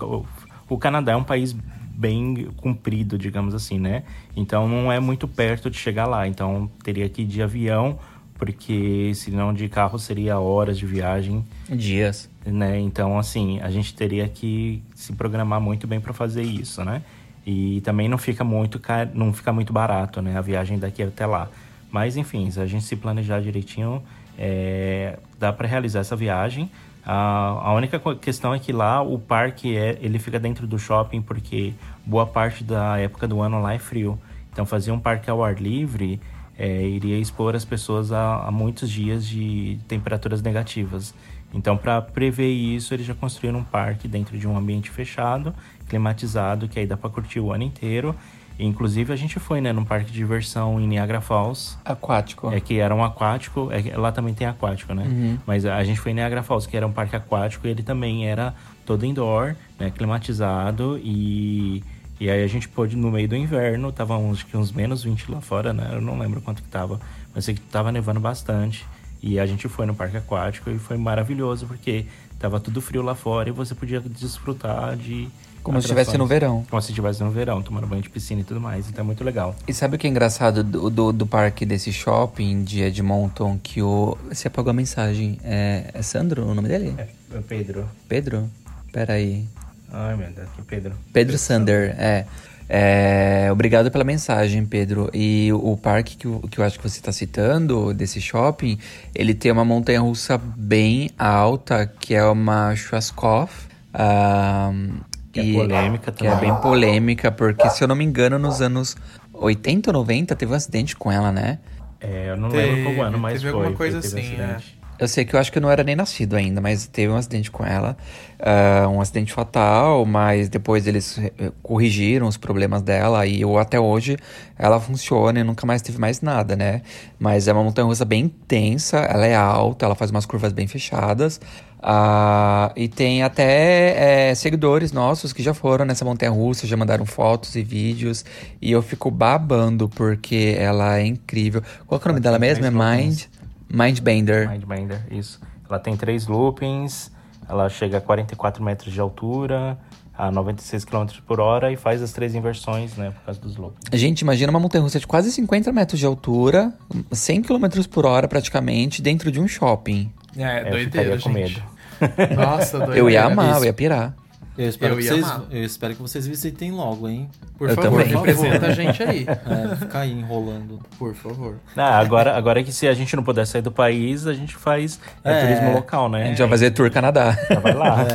o, 0.70 0.78
Canadá 0.78 1.13
é 1.13 1.15
um 1.15 1.24
país 1.24 1.55
bem 1.99 2.47
comprido, 2.57 3.17
digamos 3.17 3.53
assim, 3.53 3.78
né? 3.78 4.03
Então 4.36 4.67
não 4.67 4.91
é 4.91 4.99
muito 4.99 5.28
perto 5.28 5.70
de 5.70 5.78
chegar 5.78 6.05
lá. 6.05 6.28
Então 6.28 6.70
teria 6.84 7.09
que 7.09 7.24
ir 7.24 7.26
de 7.26 7.41
avião, 7.41 7.99
porque 8.36 9.11
senão 9.15 9.53
de 9.53 9.67
carro 9.67 9.99
seria 9.99 10.39
horas 10.39 10.78
de 10.78 10.86
viagem. 10.86 11.45
Dias. 11.70 12.30
Né? 12.45 12.80
Então, 12.80 13.20
assim, 13.20 13.59
a 13.59 13.70
gente 13.70 13.93
teria 13.93 14.28
que 14.30 14.82
se 14.95 15.11
programar 15.11 15.59
muito 15.59 15.86
bem 15.86 15.99
para 15.99 16.13
fazer 16.13 16.41
isso, 16.41 16.84
né? 16.86 17.03
E 17.45 17.82
também 17.82 18.07
não 18.07 18.17
fica 18.17 18.43
muito 18.43 18.80
car... 18.80 19.09
não 19.13 19.34
fica 19.34 19.51
muito 19.51 19.74
barato, 19.74 20.22
né? 20.22 20.38
A 20.38 20.41
viagem 20.41 20.80
daqui 20.80 21.03
até 21.03 21.26
lá. 21.26 21.49
Mas 21.91 22.15
enfim, 22.15 22.49
se 22.49 22.61
a 22.61 22.65
gente 22.65 22.86
se 22.86 22.95
planejar 22.95 23.41
direitinho, 23.41 24.01
é... 24.38 25.20
dá 25.38 25.51
para 25.51 25.67
realizar 25.67 25.99
essa 25.99 26.15
viagem. 26.15 26.72
A, 27.12 27.74
única 27.74 27.99
questão 28.18 28.53
é 28.53 28.60
que 28.60 28.72
lá 28.72 29.01
o 29.01 29.18
parque 29.18 29.76
é, 29.76 29.97
ele 29.99 30.20
fica 30.20 30.39
dentro 30.39 30.68
do 30.68 30.78
shopping 30.78 31.24
porque 31.24 31.74
boa 32.05 32.28
parte 32.28 32.64
da 32.64 32.99
época 32.99 33.28
do 33.28 33.41
ano 33.41 33.60
lá 33.60 33.74
é 33.74 33.80
frio. 33.80 34.20
Então 34.51 34.64
fazer 34.64 34.91
um 34.91 34.99
parque 34.99 35.28
ao 35.28 35.43
ar 35.43 35.60
livre 35.60 36.22
é, 36.55 36.84
iria 36.84 37.18
expor 37.18 37.55
as 37.55 37.66
pessoas 37.66 38.12
a, 38.12 38.43
a, 38.45 38.51
muitos 38.51 38.91
dias 38.91 39.26
de 39.26 39.80
temperaturas 39.88 40.43
negativas. 40.43 41.16
Então 41.51 41.76
para 41.76 41.99
prever 41.99 42.51
isso 42.51 42.93
eles 42.93 43.07
já 43.07 43.16
construíram 43.16 43.57
um 43.57 43.64
parque 43.64 44.07
dentro 44.07 44.38
de 44.38 44.47
um 44.47 44.55
ambiente 44.55 44.91
fechado, 44.91 45.51
climatizado, 45.88 46.68
que 46.68 46.78
aí 46.78 46.86
dá 46.86 46.95
para 46.95 47.10
curtir 47.10 47.39
o 47.39 47.51
ano 47.51 47.64
inteiro 47.64 48.16
Inclusive, 48.60 49.14
a 49.14 49.16
gente 49.16 49.39
foi, 49.39 49.62
né, 49.62 49.72
num 49.72 49.86
parque 49.86 50.12
de 50.12 50.18
diversão 50.18 50.82
em 50.82 50.88
Niagara 50.88 51.22
Falls. 51.22 51.78
Aquático. 51.86 52.51
É 52.51 52.60
que 52.60 52.78
era 52.78 52.93
um 52.93 53.01
aquático. 53.01 53.70
É, 53.72 53.95
lá 53.97 54.12
também 54.12 54.34
tem 54.34 54.45
aquático, 54.45 54.93
né? 54.93 55.03
Uhum. 55.03 55.38
Mas 55.47 55.66
a 55.66 55.82
gente 55.86 55.99
foi 55.99 56.12
em 56.12 56.16
Niagara 56.16 56.43
Falls, 56.43 56.68
que 56.68 56.76
era 56.76 56.86
um 56.86 56.91
parque 56.91 57.16
aquático, 57.16 57.66
e 57.66 57.70
ele 57.70 57.82
também 57.82 58.28
era 58.28 58.53
todo 58.86 59.05
indoor, 59.05 59.55
né, 59.80 59.89
climatizado. 59.89 60.99
E, 61.01 61.82
e 62.20 62.30
aí 62.30 62.43
a 62.43 62.47
gente 62.47 62.68
pôde, 62.68 62.97
no 62.97 63.10
meio 63.10 63.30
do 63.30 63.36
inverno, 63.36 63.93
tava 63.93 64.18
uns, 64.18 64.45
uns 64.53 64.74
menos 64.74 65.03
20 65.03 65.32
lá 65.32 65.39
fora, 65.39 65.72
né? 65.72 65.91
Eu 65.93 66.01
não 66.01 66.20
lembro 66.20 66.41
quanto 66.41 66.62
que 66.62 66.68
tava, 66.68 66.99
mas 67.34 67.45
sei 67.45 67.55
que 67.55 67.62
tava 67.62 67.93
nevando 67.93 68.20
bastante. 68.20 68.86
E 69.24 69.39
a 69.39 69.45
gente 69.45 69.70
foi 69.70 69.86
no 69.86 69.95
parque 69.95 70.18
aquático 70.18 70.70
e 70.70 70.78
foi 70.78 70.97
maravilhoso, 70.97 71.66
porque 71.66 72.05
tava 72.39 72.59
tudo 72.59 72.81
frio 72.81 73.01
lá 73.01 73.13
fora 73.13 73.49
e 73.49 73.51
você 73.51 73.75
podia 73.75 73.99
desfrutar 73.99 74.95
de 74.95 75.29
como 75.61 75.79
se 75.81 75.85
estivesse 75.85 76.17
no 76.17 76.25
verão. 76.25 76.65
Como 76.69 76.81
se 76.81 76.91
estivesse 76.91 77.23
no 77.23 77.29
verão, 77.29 77.61
tomando 77.61 77.85
banho 77.85 78.01
de 78.01 78.09
piscina 78.09 78.41
e 78.41 78.43
tudo 78.43 78.61
mais. 78.61 78.89
Então 78.89 79.03
é 79.03 79.05
muito 79.05 79.23
legal. 79.23 79.55
E 79.67 79.73
sabe 79.73 79.95
o 79.95 79.99
que 79.99 80.07
é 80.07 80.09
engraçado 80.09 80.63
do, 80.63 80.89
do, 80.89 81.11
do 81.11 81.27
parque 81.27 81.65
desse 81.65 81.91
shopping 81.91 82.63
de 82.63 82.81
Edmonton? 82.81 83.59
Que 83.61 83.81
o. 83.81 84.17
Você 84.29 84.47
apagou 84.47 84.71
a 84.71 84.73
mensagem. 84.73 85.37
É, 85.43 85.91
é 85.93 86.01
Sandro 86.01 86.45
o 86.45 86.55
nome 86.55 86.69
dele? 86.69 86.95
É, 86.97 87.07
é 87.35 87.41
Pedro. 87.47 87.87
Pedro? 88.07 88.49
Peraí. 88.91 89.45
Ai, 89.91 90.15
meu 90.15 90.31
Deus, 90.31 90.47
que 90.55 90.61
Pedro. 90.61 90.91
Pedro, 90.91 90.97
Pedro 91.13 91.37
Sander, 91.37 91.95
é. 91.99 92.25
É, 92.72 93.49
obrigado 93.51 93.89
pela 93.89 94.03
mensagem, 94.03 94.63
Pedro. 94.63 95.09
E 95.11 95.51
o 95.51 95.76
parque 95.76 96.15
que, 96.15 96.28
eu, 96.28 96.39
que 96.51 96.59
eu 96.59 96.63
acho 96.63 96.78
que 96.78 96.88
você 96.88 96.99
está 96.99 97.11
citando, 97.11 97.91
desse 97.95 98.22
shopping, 98.22 98.78
ele 99.15 99.34
tem 99.34 99.51
uma 99.51 99.65
montanha 99.65 99.99
russa 99.99 100.38
bem 100.38 101.09
alta, 101.17 101.91
que 101.99 102.13
é 102.13 102.24
uma 102.24 102.76
Schwarzkopf. 102.76 103.67
Um, 103.91 104.99
que 105.32 105.39
é 105.39 105.43
e, 105.43 105.55
é 105.55 105.59
polêmica 105.59 106.11
também. 106.11 106.32
Que 106.32 106.38
é 106.38 106.39
bem 106.39 106.61
polêmica, 106.61 107.32
porque 107.32 107.67
se 107.72 107.84
eu 107.84 107.88
não 107.88 107.95
me 107.95 108.05
engano, 108.05 108.38
nos 108.38 108.61
anos 108.61 108.95
80 109.34 109.89
ou 109.89 109.93
90 109.93 110.36
teve 110.36 110.51
um 110.51 110.55
acidente 110.55 110.95
com 110.95 111.11
ela, 111.11 111.32
né? 111.32 111.57
É, 111.99 112.30
eu 112.30 112.38
não 112.38 112.49
teve, 112.49 112.72
lembro 112.72 112.95
qual 112.95 113.07
ano, 113.07 113.17
mas 113.17 113.34
teve 113.34 113.51
foi. 113.51 113.59
alguma 113.59 113.76
coisa 113.76 113.97
assim, 113.97 114.36
é. 114.36 114.57
Eu 114.99 115.07
sei 115.07 115.23
que 115.23 115.33
eu 115.33 115.39
acho 115.39 115.51
que 115.51 115.57
eu 115.57 115.61
não 115.61 115.71
era 115.71 115.83
nem 115.83 115.95
nascido 115.95 116.35
ainda, 116.35 116.59
mas 116.59 116.85
teve 116.85 117.11
um 117.11 117.15
acidente 117.15 117.49
com 117.49 117.65
ela. 117.65 117.95
Uh, 118.39 118.89
um 118.89 118.99
acidente 118.99 119.31
fatal, 119.31 120.05
mas 120.05 120.49
depois 120.49 120.85
eles 120.87 121.19
corrigiram 121.63 122.27
os 122.27 122.35
problemas 122.35 122.81
dela 122.81 123.25
e 123.25 123.41
eu, 123.41 123.57
até 123.57 123.79
hoje 123.79 124.17
ela 124.57 124.79
funciona 124.79 125.39
e 125.39 125.43
nunca 125.43 125.65
mais 125.65 125.81
teve 125.81 125.97
mais 125.97 126.21
nada, 126.21 126.55
né? 126.55 126.81
Mas 127.17 127.47
é 127.47 127.53
uma 127.53 127.63
montanha 127.63 127.85
russa 127.85 128.03
bem 128.03 128.25
intensa, 128.25 128.97
ela 128.97 129.25
é 129.25 129.35
alta, 129.35 129.85
ela 129.85 129.95
faz 129.95 130.11
umas 130.11 130.25
curvas 130.25 130.51
bem 130.51 130.67
fechadas. 130.67 131.39
Uh, 131.79 132.71
e 132.75 132.89
tem 132.89 133.23
até 133.23 134.31
é, 134.31 134.35
seguidores 134.35 134.91
nossos 134.91 135.31
que 135.31 135.41
já 135.41 135.53
foram 135.53 135.85
nessa 135.85 136.03
montanha 136.03 136.29
russa, 136.29 136.67
já 136.67 136.75
mandaram 136.75 137.05
fotos 137.05 137.55
e 137.55 137.63
vídeos. 137.63 138.25
E 138.61 138.71
eu 138.71 138.81
fico 138.81 139.09
babando 139.09 139.87
porque 139.87 140.55
ela 140.59 140.97
é 140.97 141.05
incrível. 141.05 141.63
Qual 141.87 141.99
é 141.99 142.03
o 142.03 142.07
nome 142.09 142.19
dela 142.19 142.37
mesmo? 142.37 142.65
É 142.65 142.69
Mind, 142.69 143.23
Mindbender. 143.70 144.49
Mindbender, 144.49 145.01
isso. 145.11 145.39
Ela 145.70 145.80
tem 145.80 145.95
três 145.95 146.28
loopings, 146.28 147.11
ela 147.47 147.70
chega 147.70 147.97
a 147.97 148.01
44 148.01 148.63
metros 148.63 148.93
de 148.93 148.99
altura, 148.99 149.78
a 150.17 150.32
96 150.32 150.84
km 150.84 151.05
por 151.26 151.39
hora 151.39 151.72
e 151.72 151.78
faz 151.78 152.01
as 152.01 152.11
três 152.11 152.36
inversões, 152.36 152.97
né, 152.97 153.11
por 153.11 153.22
causa 153.24 153.39
dos 153.39 153.55
loopings. 153.55 153.88
Gente, 153.93 154.22
imagina 154.22 154.51
uma 154.51 154.59
montanha 154.59 154.84
russa 154.84 154.99
de 154.99 155.07
quase 155.07 155.32
50 155.32 155.72
metros 155.72 155.99
de 155.99 156.05
altura, 156.05 156.74
100 157.11 157.43
km 157.43 157.67
por 157.89 158.05
hora 158.05 158.28
praticamente, 158.28 159.01
dentro 159.01 159.32
de 159.32 159.39
um 159.39 159.47
shopping. 159.47 160.11
É, 160.36 160.67
é 160.67 160.70
doideira, 160.70 161.20
com 161.20 161.30
medo. 161.30 161.61
Nossa, 162.36 162.78
doideira. 162.80 162.99
Eu 162.99 163.09
ia 163.09 163.24
amar, 163.26 163.57
eu 163.57 163.65
ia 163.65 163.74
pirar. 163.74 164.13
Eu 164.62 164.68
espero, 164.68 164.93
Eu 164.93 164.97
que 164.97 165.03
vocês, 165.07 165.26
eu 165.51 165.64
espero 165.64 165.95
que 165.95 166.01
vocês 166.01 166.28
visitem 166.28 166.74
logo, 166.74 167.07
hein? 167.07 167.30
Por 167.57 167.70
Eu 167.70 167.76
favor, 167.76 167.91
também. 168.03 168.07
representa 168.14 168.68
a 168.68 168.72
gente 168.72 169.01
aí. 169.01 169.26
É, 169.26 169.76
ficar 169.78 169.99
aí 170.01 170.12
enrolando. 170.12 170.82
Por 170.97 171.16
favor. 171.16 171.55
Ah, 171.78 171.97
agora, 171.97 172.36
agora 172.36 172.62
que 172.62 172.74
se 172.74 172.86
a 172.86 172.93
gente 172.93 173.16
não 173.16 173.24
puder 173.24 173.47
sair 173.47 173.62
do 173.62 173.72
país, 173.72 174.28
a 174.28 174.34
gente 174.34 174.57
faz 174.57 174.99
é, 175.24 175.32
É. 175.32 175.41
turismo 175.45 175.72
local, 175.76 176.10
né? 176.10 176.24
A 176.24 176.26
gente 176.28 176.39
vai 176.39 176.49
fazer 176.49 176.72
tour 176.72 176.91
Canadá. 176.91 177.38
Já 177.49 177.57
vai 177.62 177.74
lá. 177.74 178.05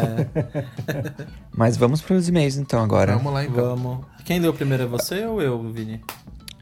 Mas 1.57 1.79
vamos 1.79 2.03
pros 2.03 2.29
e-mails 2.29 2.57
então 2.57 2.83
agora. 2.85 3.17
Vamos 3.17 3.33
lá 3.33 3.43
então. 3.45 3.77
Vamos. 3.77 3.99
Quem 4.25 4.39
leu 4.39 4.53
primeiro 4.53 4.83
é 4.83 4.87
você 4.87 5.25
ou 5.25 5.41
eu, 5.41 5.63
Vini? 5.73 6.01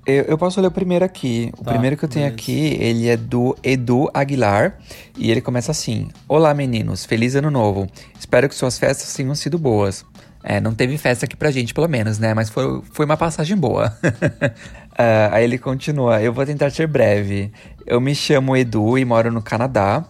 Eu, 0.04 0.24
eu 0.24 0.38
posso 0.38 0.60
ler 0.60 0.66
o 0.66 0.70
primeiro 0.72 1.04
aqui. 1.04 1.52
O 1.58 1.64
Tá, 1.64 1.70
primeiro 1.72 1.96
que 1.96 2.04
eu 2.04 2.08
tenho 2.08 2.26
aqui, 2.26 2.76
ele 2.80 3.08
é 3.08 3.16
do 3.16 3.56
Edu 3.62 4.10
Aguilar. 4.12 4.78
E 5.16 5.30
ele 5.30 5.40
começa 5.40 5.70
assim: 5.70 6.08
Olá 6.28 6.52
meninos, 6.54 7.04
feliz 7.04 7.34
ano 7.36 7.50
novo. 7.50 7.86
Espero 8.18 8.48
que 8.48 8.54
suas 8.54 8.78
festas 8.78 9.12
tenham 9.14 9.34
sido 9.34 9.58
boas. 9.58 10.04
É, 10.44 10.60
não 10.60 10.74
teve 10.74 10.98
festa 10.98 11.24
aqui 11.24 11.36
pra 11.36 11.52
gente, 11.52 11.72
pelo 11.72 11.88
menos, 11.88 12.18
né? 12.18 12.34
Mas 12.34 12.50
foi, 12.50 12.82
foi 12.92 13.04
uma 13.04 13.16
passagem 13.16 13.56
boa. 13.56 13.96
Ah, 14.98 15.30
aí 15.32 15.44
ele 15.44 15.56
continua: 15.56 16.20
Eu 16.20 16.34
vou 16.34 16.44
tentar 16.44 16.68
ser 16.70 16.86
breve. 16.86 17.50
Eu 17.86 17.98
me 17.98 18.14
chamo 18.14 18.54
Edu 18.54 18.98
e 18.98 19.04
moro 19.06 19.32
no 19.32 19.40
Canadá. 19.40 20.04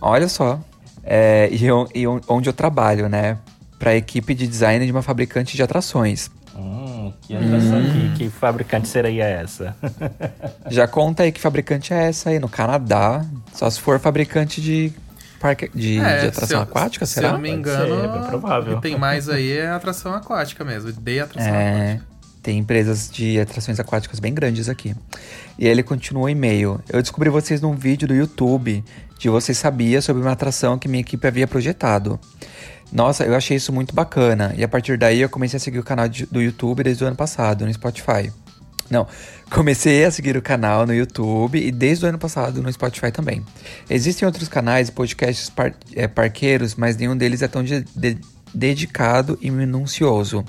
Olha 0.00 0.28
só. 0.28 0.58
É, 1.02 1.50
e, 1.52 1.66
eu- 1.66 1.86
e 1.94 2.06
onde 2.06 2.48
eu 2.48 2.52
trabalho, 2.54 3.06
né? 3.06 3.36
Pra 3.78 3.94
equipe 3.94 4.34
de 4.34 4.46
design 4.46 4.86
de 4.86 4.90
uma 4.90 5.02
fabricante 5.02 5.54
de 5.54 5.62
atrações. 5.62 6.30
Hum, 7.24 7.26
que 7.26 7.36
atração, 7.36 7.82
que, 7.82 8.14
que 8.24 8.30
fabricante 8.30 8.88
seria 8.88 9.24
essa? 9.24 9.74
Já 10.70 10.86
conta 10.86 11.22
aí 11.22 11.32
que 11.32 11.40
fabricante 11.40 11.92
é 11.92 12.08
essa 12.08 12.30
aí 12.30 12.38
no 12.38 12.48
Canadá. 12.48 13.24
Só 13.52 13.68
se 13.70 13.80
for 13.80 13.98
fabricante 13.98 14.60
de 14.60 14.92
parque 15.40 15.70
de, 15.74 15.98
É, 15.98 16.20
de 16.20 16.26
atração 16.28 16.46
se 16.48 16.54
eu- 16.54 16.60
aquática, 16.60 17.06
Se 17.06 17.14
será? 17.14 17.28
eu 17.28 17.32
não 17.34 17.40
me 17.40 17.50
engano, 17.50 18.00
ser, 18.00 18.04
é 18.04 18.08
bem 18.18 18.22
provável. 18.28 18.72
o 18.72 18.76
que 18.76 18.82
tem 18.82 18.98
mais 18.98 19.28
aí 19.28 19.52
é 19.52 19.68
atração 19.68 20.12
aquática 20.14 20.64
mesmo. 20.64 20.92
De 20.92 21.20
atração 21.20 21.52
É, 21.54 21.82
aquática. 21.92 22.04
tem 22.42 22.58
empresas 22.58 23.10
de 23.10 23.40
atrações 23.40 23.78
aquáticas 23.80 24.20
bem 24.20 24.32
grandes 24.34 24.68
aqui. 24.68 24.94
E 25.58 25.66
aí 25.66 25.70
ele 25.70 25.82
continua 25.82 26.24
o 26.24 26.28
e-mail. 26.28 26.80
Eu 26.92 27.00
descobri 27.00 27.30
vocês 27.30 27.60
num 27.60 27.74
vídeo 27.74 28.06
do 28.08 28.14
YouTube 28.14 28.82
de 29.18 29.28
vocês 29.28 29.56
sabia 29.56 30.02
sobre 30.02 30.20
uma 30.22 30.32
atração 30.32 30.78
que 30.78 30.88
minha 30.88 31.00
equipe 31.00 31.26
havia 31.26 31.46
projetado. 31.46 32.18
Nossa, 32.94 33.24
eu 33.24 33.34
achei 33.34 33.56
isso 33.56 33.72
muito 33.72 33.92
bacana. 33.94 34.54
E 34.56 34.62
a 34.62 34.68
partir 34.68 34.96
daí 34.96 35.20
eu 35.20 35.28
comecei 35.28 35.56
a 35.56 35.60
seguir 35.60 35.80
o 35.80 35.82
canal 35.82 36.06
do 36.08 36.40
YouTube 36.40 36.84
desde 36.84 37.02
o 37.02 37.06
ano 37.08 37.16
passado, 37.16 37.66
no 37.66 37.74
Spotify. 37.74 38.32
Não, 38.88 39.06
comecei 39.50 40.04
a 40.04 40.10
seguir 40.12 40.36
o 40.36 40.42
canal 40.42 40.86
no 40.86 40.94
YouTube 40.94 41.58
e 41.58 41.72
desde 41.72 42.04
o 42.04 42.08
ano 42.08 42.18
passado 42.18 42.62
no 42.62 42.72
Spotify 42.72 43.10
também. 43.10 43.44
Existem 43.90 44.24
outros 44.24 44.48
canais 44.48 44.90
podcasts 44.90 45.50
par- 45.50 45.74
eh, 45.96 46.06
parqueiros, 46.06 46.76
mas 46.76 46.96
nenhum 46.96 47.16
deles 47.16 47.42
é 47.42 47.48
tão 47.48 47.64
de- 47.64 47.84
de- 47.96 48.18
dedicado 48.54 49.38
e 49.40 49.50
minucioso. 49.50 50.44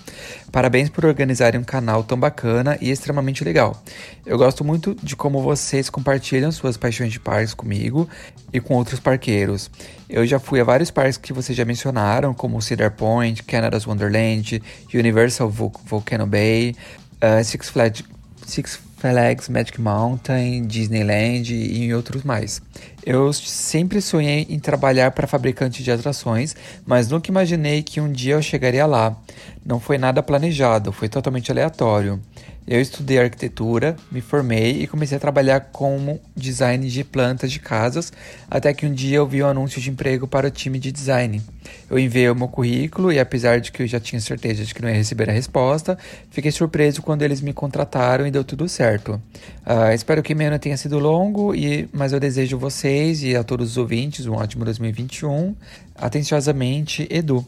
Parabéns 0.52 0.90
por 0.90 1.06
organizarem 1.06 1.60
um 1.60 1.64
canal 1.64 2.04
tão 2.04 2.18
bacana 2.18 2.78
e 2.80 2.92
extremamente 2.92 3.44
legal. 3.44 3.84
Eu 4.26 4.38
gosto 4.38 4.64
muito 4.64 4.96
de 5.02 5.16
como 5.16 5.42
vocês 5.42 5.90
compartilham 5.90 6.52
suas 6.52 6.78
paixões 6.78 7.12
de 7.12 7.20
parques 7.20 7.54
comigo 7.54 8.08
e 8.54 8.60
com 8.60 8.76
outros 8.76 9.00
parqueiros. 9.00 9.70
Eu 10.10 10.26
já 10.26 10.40
fui 10.40 10.62
a 10.62 10.64
vários 10.64 10.92
parques 10.92 11.18
que 11.18 11.34
vocês 11.34 11.58
já 11.58 11.66
mencionaram, 11.66 12.34
como 12.34 12.62
Cedar 12.62 12.92
Point, 12.92 13.44
Canada's 13.44 13.88
Wonderland, 13.88 14.62
Universal 14.94 15.50
Vol- 15.50 15.74
Volcano 15.86 16.26
Bay, 16.28 16.76
uh, 17.16 17.44
Six 17.44 17.70
Flags 17.70 18.04
Six 18.46 18.80
Flags 19.06 19.50
Magic 19.50 19.80
Mountain, 19.80 20.66
Disneyland 20.66 21.54
e 21.54 21.84
em 21.84 21.94
outros 21.94 22.24
mais. 22.24 22.60
Eu 23.06 23.32
sempre 23.32 24.02
sonhei 24.02 24.48
em 24.50 24.58
trabalhar 24.58 25.12
para 25.12 25.28
fabricante 25.28 25.84
de 25.84 25.92
atrações, 25.92 26.56
mas 26.88 27.08
nunca 27.08 27.30
imaginei 27.30 27.84
que 27.84 28.02
um 28.02 28.12
dia 28.12 28.34
eu 28.34 28.42
chegaria 28.42 28.84
lá. 28.88 29.16
Não 29.64 29.80
foi 29.80 30.00
nada 30.00 30.24
planejado, 30.24 30.92
foi 30.92 31.08
totalmente 31.08 31.52
aleatório. 31.52 32.20
Eu 32.68 32.82
estudei 32.82 33.20
arquitetura, 33.20 33.96
me 34.12 34.22
formei 34.22 34.82
e 34.82 34.88
comecei 34.88 35.18
a 35.18 35.20
trabalhar 35.20 35.70
como 35.72 36.20
design 36.36 36.90
de 36.90 37.04
plantas 37.04 37.52
de 37.52 37.60
casas, 37.60 38.12
até 38.50 38.74
que 38.74 38.88
um 38.88 38.94
dia 38.94 39.18
eu 39.18 39.28
vi 39.28 39.44
um 39.44 39.48
anúncio 39.48 39.80
de 39.80 39.92
emprego 39.92 40.28
para 40.28 40.48
o 40.48 40.52
time 40.52 40.80
de 40.80 40.92
design. 40.92 41.44
Eu 41.88 42.00
enviei 42.00 42.28
o 42.28 42.36
meu 42.36 42.48
currículo 42.48 43.12
e 43.12 43.20
apesar 43.20 43.60
de 43.60 43.72
que 43.72 43.84
eu 43.84 43.88
já 43.88 44.00
tinha 44.00 44.20
certeza 44.20 44.64
de 44.64 44.74
que 44.74 44.82
não 44.82 44.90
ia 44.90 44.96
receber 44.96 45.30
a 45.30 45.34
resposta, 45.34 45.96
fiquei 46.32 46.52
surpreso 46.52 47.04
quando 47.04 47.22
eles 47.22 47.40
me 47.40 47.54
contrataram 47.54 48.26
e 48.26 48.32
deu 48.32 48.44
tudo 48.44 48.68
certo. 48.68 49.22
Ah, 49.64 49.94
espero 49.94 50.24
que 50.24 50.34
meu 50.34 50.48
ano 50.48 50.58
tenha 50.58 50.76
sido 50.76 50.98
longo, 50.98 51.54
e, 51.54 51.88
mas 51.94 52.14
eu 52.14 52.20
desejo 52.20 52.58
vocês 52.58 53.22
e 53.22 53.36
a 53.36 53.44
todos 53.44 53.72
os 53.72 53.78
ouvintes 53.78 54.26
um 54.26 54.34
ótimo 54.34 54.66
2021. 54.66 55.56
Atenciosamente, 55.96 57.08
Edu. 57.12 57.46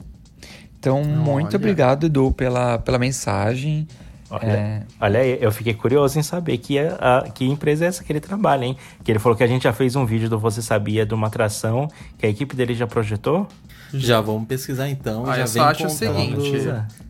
Então, 0.80 1.04
muito 1.04 1.48
Olha. 1.48 1.56
obrigado, 1.56 2.06
Edu, 2.06 2.32
pela, 2.32 2.78
pela 2.78 3.00
mensagem. 3.00 3.88
Olha, 4.30 4.46
É. 4.46 4.82
olha 5.00 5.20
aí, 5.22 5.38
eu 5.40 5.52
fiquei 5.52 5.74
curioso 5.74 6.20
em 6.20 6.24
saber 6.24 6.58
que, 6.58 6.78
a, 6.80 7.20
a- 7.20 7.30
que 7.30 7.46
empresa 7.46 7.86
é 7.86 7.88
essa 7.88 8.04
que 8.04 8.12
ele 8.12 8.20
trabalha, 8.20 8.66
hein? 8.66 8.76
Que 9.04 9.12
ele 9.12 9.20
falou 9.20 9.38
que 9.38 9.44
a 9.44 9.48
gente 9.48 9.64
já 9.64 9.74
fez 9.74 9.96
um 9.96 10.06
vídeo 10.06 10.30
do 10.30 10.38
Você 10.38 10.62
Sabia 10.62 11.06
de 11.06 11.14
uma 11.14 11.28
atração 11.28 11.88
que 12.18 12.26
a 12.26 12.30
equipe 12.30 12.56
dele 12.56 12.74
já 12.74 12.86
projetou. 12.86 13.48
Já 13.94 14.20
vamos 14.20 14.48
pesquisar 14.48 14.90
então. 14.90 15.26
Ah, 15.26 15.36
já 15.36 15.42
eu 15.44 15.48
só 15.48 15.54
vem 15.54 15.64
acho 15.64 15.86
o 15.86 15.90
seguinte. 15.90 16.52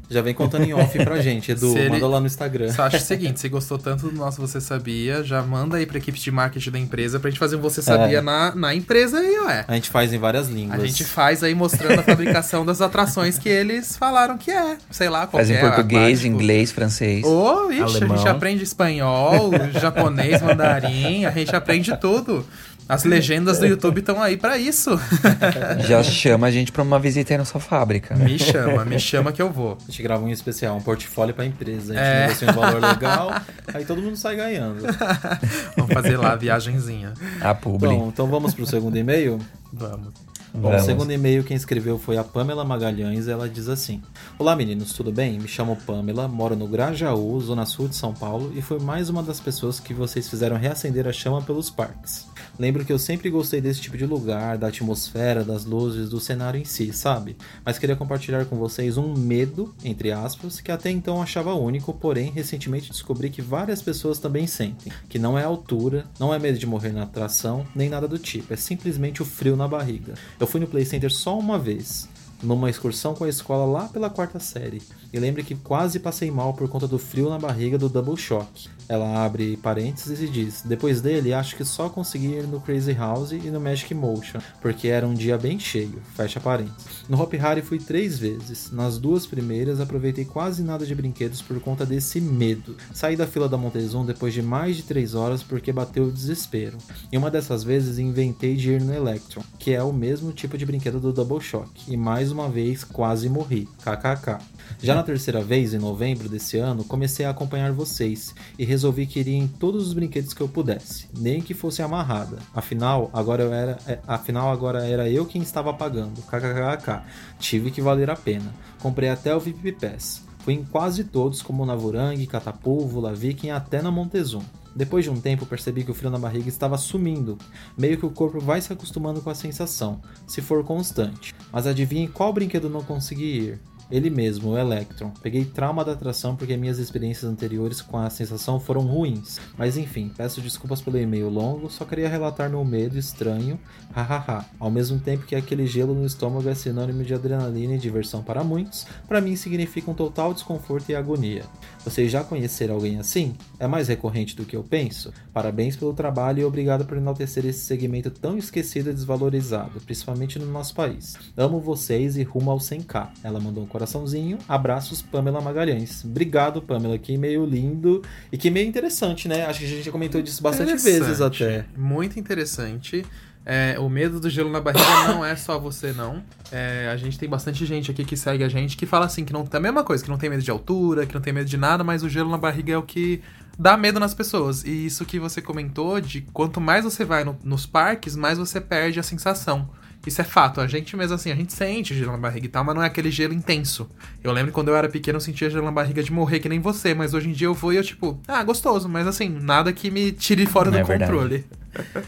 Já 0.10 0.22
vem 0.22 0.34
contando 0.34 0.64
em 0.64 0.74
off 0.74 0.98
pra 1.04 1.20
gente, 1.22 1.52
Edu. 1.52 1.72
Se 1.74 1.78
ele- 1.80 1.90
Manda 1.90 2.08
lá 2.08 2.20
no 2.22 2.28
Instagram. 2.28 2.72
Só 2.72 2.84
acho 2.84 2.96
o 2.98 3.00
seguinte, 3.02 3.40
se 3.42 3.50
gostou 3.50 3.78
tanto 3.78 4.08
do 4.10 4.16
nosso 4.16 4.40
Você 4.40 4.62
Sabia, 4.62 5.22
já 5.24 5.42
manda 5.42 5.76
aí 5.78 5.86
pra 5.86 5.98
equipe 5.98 6.18
de 6.18 6.32
marketing 6.32 6.72
da 6.72 6.80
empresa 6.80 7.20
pra 7.20 7.30
gente 7.30 7.40
fazer 7.40 7.58
um 7.58 7.62
Você 7.62 7.82
Sabia 7.82 8.20
É. 8.20 8.22
na, 8.22 8.56
na 8.56 8.74
empresa 8.74 9.20
aí, 9.20 9.38
ué. 9.40 9.66
A 9.68 9.74
gente 9.74 9.90
faz 9.90 10.14
em 10.14 10.18
várias 10.18 10.48
línguas. 10.48 10.80
A 10.82 10.86
gente 10.86 11.04
faz 11.04 11.44
aí 11.44 11.54
mostrando 11.54 12.00
a 12.00 12.04
fabricação 12.04 12.66
das 12.66 12.80
atrações 12.82 13.38
que 13.38 13.50
eles 13.50 13.98
falaram 13.98 14.38
que 14.38 14.50
é. 14.52 14.78
Sei 14.90 15.10
lá, 15.10 15.28
qual 15.28 15.40
Faz 15.40 15.50
em 15.50 15.56
é, 15.56 15.60
português, 15.60 16.20
aquático. 16.20 16.28
inglês, 16.28 16.72
francês. 16.72 17.26
Ô, 17.26 17.70
ixi, 17.72 17.82
a 17.84 17.88
gente 17.88 17.98
Alemão. 18.14 18.28
aprende 18.28 18.64
espanhol, 18.64 19.52
japonês, 19.80 20.42
mandarim, 20.42 21.26
a 21.26 21.32
gente 21.32 21.56
aprende 21.56 21.96
tudo. 21.98 22.46
As 22.90 23.04
legendas 23.04 23.60
do 23.60 23.66
YouTube 23.66 24.00
estão 24.00 24.22
aí 24.22 24.38
pra 24.38 24.58
isso. 24.58 24.92
Já 25.88 26.02
chama 26.04 26.48
a 26.48 26.52
gente 26.52 26.72
pra 26.72 26.82
uma 26.84 26.98
visita 27.00 27.34
aí 27.34 27.38
na 27.38 27.44
sua 27.46 27.60
fábrica. 27.60 28.16
Me 28.16 28.40
chama, 28.40 28.86
me 28.86 29.00
chama 29.00 29.32
que 29.32 29.42
eu 29.42 29.52
vou. 29.52 29.78
A 29.88 29.92
gente 29.92 30.02
grava 30.02 30.24
um 30.24 30.30
especial, 30.30 30.76
um 30.78 30.82
portfólio 30.82 31.34
pra 31.34 31.46
empresa. 31.46 31.94
A 31.94 31.96
gente 31.96 32.06
É. 32.06 32.22
negocia 32.28 32.50
um 32.50 32.54
valor 32.54 32.82
legal, 32.82 33.42
aí 33.74 33.84
todo 33.84 34.02
mundo 34.02 34.16
sai 34.16 34.36
ganhando. 34.38 34.84
Vamos 35.76 35.94
fazer 35.94 36.18
lá 36.18 36.32
a 36.32 36.36
viagenzinha. 36.36 37.14
A 37.42 37.54
publi. 37.54 37.90
Bom, 37.90 38.08
então 38.08 38.28
vamos 38.28 38.54
pro 38.54 38.66
segundo 38.66 38.98
e-mail? 38.98 39.40
Vamos. 39.74 40.14
Bom, 40.60 40.76
o 40.76 40.80
segundo 40.80 41.14
e-mail 41.14 41.44
quem 41.44 41.56
escreveu 41.56 42.00
foi 42.00 42.18
a 42.18 42.24
Pamela 42.24 42.66
Magalhães. 42.66 43.28
Ela 43.28 43.48
diz 43.48 43.70
assim: 43.70 44.02
Olá 44.40 44.56
meninos, 44.56 44.92
tudo 44.92 45.12
bem? 45.12 45.38
Me 45.38 45.48
chamo 45.48 45.78
Pamela, 45.86 46.28
moro 46.28 46.56
no 46.56 46.68
Grajaú, 46.68 47.40
zona 47.40 47.64
sul 47.64 47.88
de 47.88 47.96
São 47.96 48.12
Paulo, 48.12 48.52
e 48.56 48.62
foi 48.64 48.80
mais 48.80 49.08
uma 49.08 49.22
das 49.22 49.40
pessoas 49.40 49.80
que 49.80 49.94
vocês 49.94 50.28
fizeram 50.28 50.58
reacender 50.58 51.08
a 51.08 51.14
chama 51.14 51.44
pelos 51.44 51.70
parques. 51.70 52.26
Lembro 52.58 52.84
que 52.84 52.92
eu 52.92 52.98
sempre 52.98 53.30
gostei 53.30 53.62
desse 53.62 53.82
tipo 53.82 53.96
de 53.96 54.08
lugar, 54.08 54.58
da 54.58 54.70
atmosfera, 54.70 55.44
das 55.44 55.64
luzes, 55.64 56.10
do 56.10 56.20
cenário 56.20 56.60
em 56.60 56.66
si, 56.66 56.92
sabe? 56.92 57.38
Mas 57.64 57.78
queria 57.78 57.96
compartilhar 57.96 58.46
com 58.46 58.56
vocês 58.56 58.98
um 58.98 59.14
medo, 59.14 59.76
entre 59.86 60.12
aspas, 60.12 60.60
que 60.60 60.72
até 60.72 60.90
então 60.90 61.22
achava 61.22 61.54
único, 61.54 61.94
porém 61.94 62.32
recentemente 62.32 62.90
descobri 62.90 63.30
que 63.30 63.44
várias 63.44 63.84
pessoas 63.84 64.18
também 64.18 64.48
sentem. 64.48 64.92
Que 65.08 65.20
não 65.20 65.38
é 65.38 65.44
altura, 65.44 66.08
não 66.20 66.34
é 66.34 66.40
medo 66.40 66.58
de 66.58 66.66
morrer 66.66 66.94
na 66.94 67.04
atração, 67.04 67.64
nem 67.76 67.90
nada 67.90 68.08
do 68.08 68.18
tipo, 68.18 68.52
é 68.52 68.58
simplesmente 68.58 69.22
o 69.22 69.26
frio 69.26 69.56
na 69.56 69.68
barriga. 69.68 70.16
Eu 70.40 70.47
fui 70.48 70.60
no 70.60 70.68
Play 70.68 70.86
Center 70.86 71.12
só 71.12 71.38
uma 71.38 71.60
vez, 71.60 72.10
numa 72.42 72.70
excursão 72.70 73.14
com 73.14 73.24
a 73.24 73.30
escola 73.30 73.66
lá 73.66 73.88
pela 73.88 74.10
quarta 74.10 74.40
série. 74.40 74.82
E 75.12 75.20
lembro 75.20 75.44
que 75.44 75.56
quase 75.56 76.00
passei 76.00 76.30
mal 76.30 76.54
por 76.54 76.68
conta 76.68 76.88
do 76.88 77.00
frio 77.00 77.30
na 77.30 77.40
barriga 77.40 77.78
do 77.78 77.90
Double 77.90 78.18
Shock. 78.18 78.70
Ela 78.90 79.26
abre 79.26 79.58
parênteses 79.58 80.22
e 80.22 80.28
diz: 80.28 80.62
Depois 80.64 81.02
dele, 81.02 81.34
acho 81.34 81.56
que 81.56 81.66
só 81.66 81.90
consegui 81.90 82.28
ir 82.28 82.48
no 82.48 82.62
Crazy 82.62 82.94
House 82.94 83.32
e 83.32 83.50
no 83.50 83.60
Magic 83.60 83.94
Motion, 83.94 84.40
porque 84.62 84.88
era 84.88 85.08
um 85.08 85.14
dia 85.14 85.38
bem 85.38 85.60
cheio. 85.60 86.02
Fecha 86.16 86.40
parênteses. 86.40 87.06
No 87.10 87.22
Hop 87.22 87.34
Harry 87.34 87.62
fui 87.62 87.80
três 87.80 88.18
vezes. 88.18 88.72
Nas 88.72 88.98
duas 88.98 89.26
primeiras, 89.26 89.80
aproveitei 89.80 90.26
quase 90.26 90.64
nada 90.64 90.86
de 90.86 90.96
brinquedos 90.96 91.42
por 91.42 91.60
conta 91.60 91.86
desse 91.86 92.22
medo. 92.22 92.76
Saí 92.94 93.16
da 93.16 93.28
fila 93.28 93.50
da 93.50 93.58
Montezum 93.58 94.06
depois 94.06 94.34
de 94.34 94.42
mais 94.42 94.78
de 94.78 94.84
três 94.84 95.16
horas 95.16 95.44
porque 95.44 95.74
bateu 95.74 96.06
o 96.06 96.12
desespero. 96.12 96.78
E 97.12 97.18
uma 97.18 97.32
dessas 97.32 97.64
vezes 97.64 98.00
inventei 98.00 98.56
de 98.56 98.72
ir 98.72 98.82
no 98.82 98.94
Electron, 98.94 99.44
que 99.60 99.74
é 99.74 99.84
o 99.84 99.94
mesmo 99.94 100.32
tipo 100.32 100.58
de 100.58 100.66
brinquedo 100.66 101.00
do 101.00 101.12
Double 101.12 101.42
Shock. 101.42 101.70
E 101.88 101.98
mais 101.98 102.32
uma 102.32 102.50
vez 102.50 102.84
quase 102.84 103.30
morri. 103.30 103.68
KKK. 103.84 104.57
Já 104.80 104.94
na 104.94 105.02
terceira 105.02 105.42
vez, 105.42 105.74
em 105.74 105.80
novembro 105.80 106.30
desse 106.30 106.58
ano, 106.58 106.84
comecei 106.84 107.26
a 107.26 107.32
acompanhar 107.32 107.72
vocês 107.72 108.36
e 108.60 108.64
resolvi 108.64 109.08
que 109.08 109.20
iria 109.20 109.36
em 109.36 109.48
todos 109.48 109.88
os 109.88 109.94
brinquedos 109.94 110.34
que 110.34 110.42
eu 110.42 110.48
pudesse, 110.48 111.08
nem 111.18 111.42
que 111.42 111.56
fosse 111.56 111.82
amarrada. 111.82 112.38
Afinal, 112.54 113.10
agora 113.12 113.44
eu 113.44 113.54
era, 113.54 113.80
é, 113.88 114.00
afinal 114.08 114.52
agora 114.52 114.86
era 114.86 115.10
eu 115.10 115.26
quem 115.26 115.42
estava 115.42 115.74
pagando. 115.74 116.22
KKKK. 116.22 117.02
Tive 117.40 117.72
que 117.72 117.82
valer 117.82 118.10
a 118.10 118.16
pena. 118.16 118.54
Comprei 118.80 119.10
até 119.10 119.36
o 119.36 119.40
VIP 119.40 119.72
Pass. 119.72 120.22
Fui 120.40 120.54
em 120.54 120.64
quase 120.64 121.04
todos, 121.04 121.42
como 121.42 121.66
Navurang, 121.66 122.26
Catapulvo, 122.28 123.14
Viking 123.14 123.50
até 123.50 123.82
na 123.82 123.92
Montezum. 123.92 124.44
Depois 124.76 125.04
de 125.04 125.10
um 125.10 125.20
tempo, 125.20 125.46
percebi 125.46 125.84
que 125.84 125.90
o 125.90 125.94
frio 125.94 126.12
na 126.12 126.20
barriga 126.20 126.48
estava 126.48 126.78
sumindo. 126.78 127.36
Meio 127.76 127.98
que 127.98 128.06
o 128.06 128.12
corpo 128.12 128.40
vai 128.40 128.62
se 128.62 128.72
acostumando 128.72 129.22
com 129.22 129.30
a 129.32 129.36
sensação, 129.36 130.00
se 130.28 130.40
for 130.40 130.64
constante. 130.64 131.34
Mas 131.52 131.66
adivinhe 131.66 132.08
qual 132.08 132.32
brinquedo 132.32 132.70
não 132.70 132.84
consegui 132.84 133.40
ir? 133.40 133.60
Ele 133.90 134.10
mesmo, 134.10 134.52
o 134.52 134.58
Electron. 134.58 135.12
Peguei 135.22 135.46
trauma 135.46 135.84
da 135.84 135.94
atração 135.94 136.36
porque 136.36 136.58
minhas 136.58 136.78
experiências 136.78 137.30
anteriores 137.30 137.82
com 137.82 137.98
a 137.98 138.10
sensação 138.10 138.60
foram 138.60 138.82
ruins. 138.82 139.40
Mas 139.58 139.78
enfim, 139.78 140.12
peço 140.16 140.42
desculpas 140.42 140.82
pelo 140.82 140.98
e-mail 140.98 141.30
longo, 141.30 141.70
só 141.70 141.86
queria 141.86 142.10
relatar 142.10 142.50
meu 142.50 142.64
medo 142.66 142.98
estranho, 142.98 143.60
hahaha. 143.94 144.46
Ao 144.60 144.70
mesmo 144.70 145.00
tempo 145.00 145.26
que 145.26 145.36
aquele 145.36 145.66
gelo 145.66 145.94
no 145.94 146.06
estômago 146.06 146.50
é 146.50 146.56
sinônimo 146.56 147.04
de 147.04 147.14
adrenalina 147.14 147.76
e 147.76 147.80
diversão 147.80 148.22
para 148.22 148.44
muitos, 148.44 148.86
para 149.08 149.22
mim 149.22 149.36
significa 149.36 149.90
um 149.90 149.94
total 149.94 150.34
desconforto 150.34 150.90
e 150.90 150.96
agonia. 150.96 151.46
Vocês 151.84 152.12
já 152.12 152.24
conheceram 152.24 152.76
alguém 152.76 153.00
assim? 153.00 153.36
É 153.58 153.68
mais 153.68 153.88
recorrente 153.88 154.36
do 154.36 154.46
que 154.46 154.56
eu 154.56 154.64
penso? 154.64 155.14
Parabéns 155.34 155.78
pelo 155.78 155.94
trabalho 155.94 156.42
e 156.42 156.46
obrigado 156.46 156.86
por 156.86 156.98
enaltecer 156.98 157.46
esse 157.46 157.60
segmento 157.60 158.12
tão 158.12 158.38
esquecido 158.38 158.90
e 158.90 158.94
desvalorizado, 158.94 159.80
principalmente 159.82 160.38
no 160.38 160.46
nosso 160.46 160.76
país. 160.76 161.16
Amo 161.38 161.62
vocês 161.62 162.18
e 162.18 162.24
rumo 162.24 162.52
ao 162.52 162.58
100k. 162.58 163.10
Ela 163.24 163.40
mandou 163.40 163.64
um 163.64 163.68
coraçãozinho. 163.78 164.40
Abraços, 164.48 165.02
Pamela 165.02 165.40
Magalhães. 165.40 166.04
Obrigado, 166.04 166.62
Pamela. 166.62 166.98
Que 166.98 167.16
meio 167.18 167.46
lindo 167.46 168.02
e 168.32 168.38
que 168.38 168.50
meio 168.50 168.68
interessante, 168.68 169.28
né? 169.28 169.46
Acho 169.46 169.60
que 169.60 169.66
a 169.66 169.70
gente 169.70 169.84
já 169.84 169.92
comentou 169.92 170.22
disso 170.22 170.42
bastante 170.42 170.76
vezes 170.76 171.22
até. 171.22 171.66
Muito 171.78 172.20
interessante. 172.20 173.06
É, 173.46 173.80
o 173.80 173.88
medo 173.88 174.20
do 174.20 174.30
gelo 174.30 174.52
na 174.52 174.60
barriga 174.60 174.84
não 175.08 175.24
é 175.24 175.36
só 175.36 175.60
você, 175.60 175.94
não. 175.94 176.24
É, 176.52 176.90
a 176.92 176.98
gente 176.98 177.18
tem 177.18 177.30
bastante 177.30 177.66
gente 177.66 177.92
aqui 177.92 178.04
que 178.04 178.18
segue 178.18 178.44
a 178.44 178.50
gente 178.50 178.76
que 178.76 178.86
fala 178.86 179.06
assim, 179.06 179.24
que 179.24 179.32
não 179.32 179.46
tem 179.46 179.60
a 179.60 179.62
mesma 179.62 179.84
coisa, 179.84 180.04
que 180.04 180.10
não 180.10 180.18
tem 180.18 180.30
medo 180.30 180.44
de 180.44 180.52
altura, 180.52 181.06
que 181.06 181.14
não 181.14 181.22
tem 181.22 181.32
medo 181.32 181.48
de 181.48 181.56
nada, 181.56 181.84
mas 181.84 182.04
o 182.04 182.10
gelo 182.10 182.30
na 182.30 182.38
barriga 182.38 182.74
é 182.74 182.78
o 182.78 182.84
que 182.84 183.22
dá 183.58 183.78
medo 183.78 184.00
nas 184.00 184.14
pessoas. 184.14 184.66
E 184.66 184.88
isso 184.88 185.06
que 185.06 185.20
você 185.20 185.42
comentou 185.42 186.02
de 186.02 186.22
quanto 186.34 186.60
mais 186.60 186.84
você 186.84 187.06
vai 187.06 187.24
no, 187.24 187.38
nos 187.44 187.66
parques, 187.66 188.16
mais 188.16 188.38
você 188.38 188.60
perde 188.60 189.00
a 189.00 189.04
sensação. 189.04 189.70
Isso 190.08 190.22
é 190.22 190.24
fato. 190.24 190.62
A 190.62 190.68
gente 190.68 190.96
mesmo 190.96 191.16
assim, 191.16 191.32
a 191.32 191.36
gente 191.36 191.52
sente 191.54 191.94
gelo 191.94 192.14
na 192.14 192.18
barriga 192.18 192.46
e 192.46 192.50
tal, 192.50 192.64
mas 192.64 192.74
não 192.76 192.82
é 192.82 192.86
aquele 192.88 193.12
gelo 193.12 193.34
intenso. 193.34 193.88
Eu 194.24 194.32
lembro 194.32 194.52
quando 194.52 194.70
eu 194.70 194.76
era 194.76 194.88
pequeno 194.88 195.18
eu 195.18 195.22
sentia 195.22 195.50
gelo 195.50 195.66
na 195.66 195.72
barriga 195.72 196.02
de 196.02 196.12
morrer 196.12 196.40
que 196.40 196.48
nem 196.48 196.60
você, 196.60 196.94
mas 196.94 197.14
hoje 197.14 197.30
em 197.30 197.34
dia 197.34 197.48
eu 197.48 197.54
vou 197.54 197.74
e 197.74 197.76
eu 197.76 197.84
tipo, 197.84 198.20
ah, 198.28 198.44
gostoso, 198.44 198.88
mas 198.88 199.06
assim, 199.08 199.28
nada 199.30 199.72
que 199.74 199.92
me 199.92 200.12
tire 200.12 200.46
fora 200.46 200.72
Não 200.72 200.82
do 200.84 200.92
é 200.92 200.98
controle. 201.00 201.30
verdade. 201.30 201.46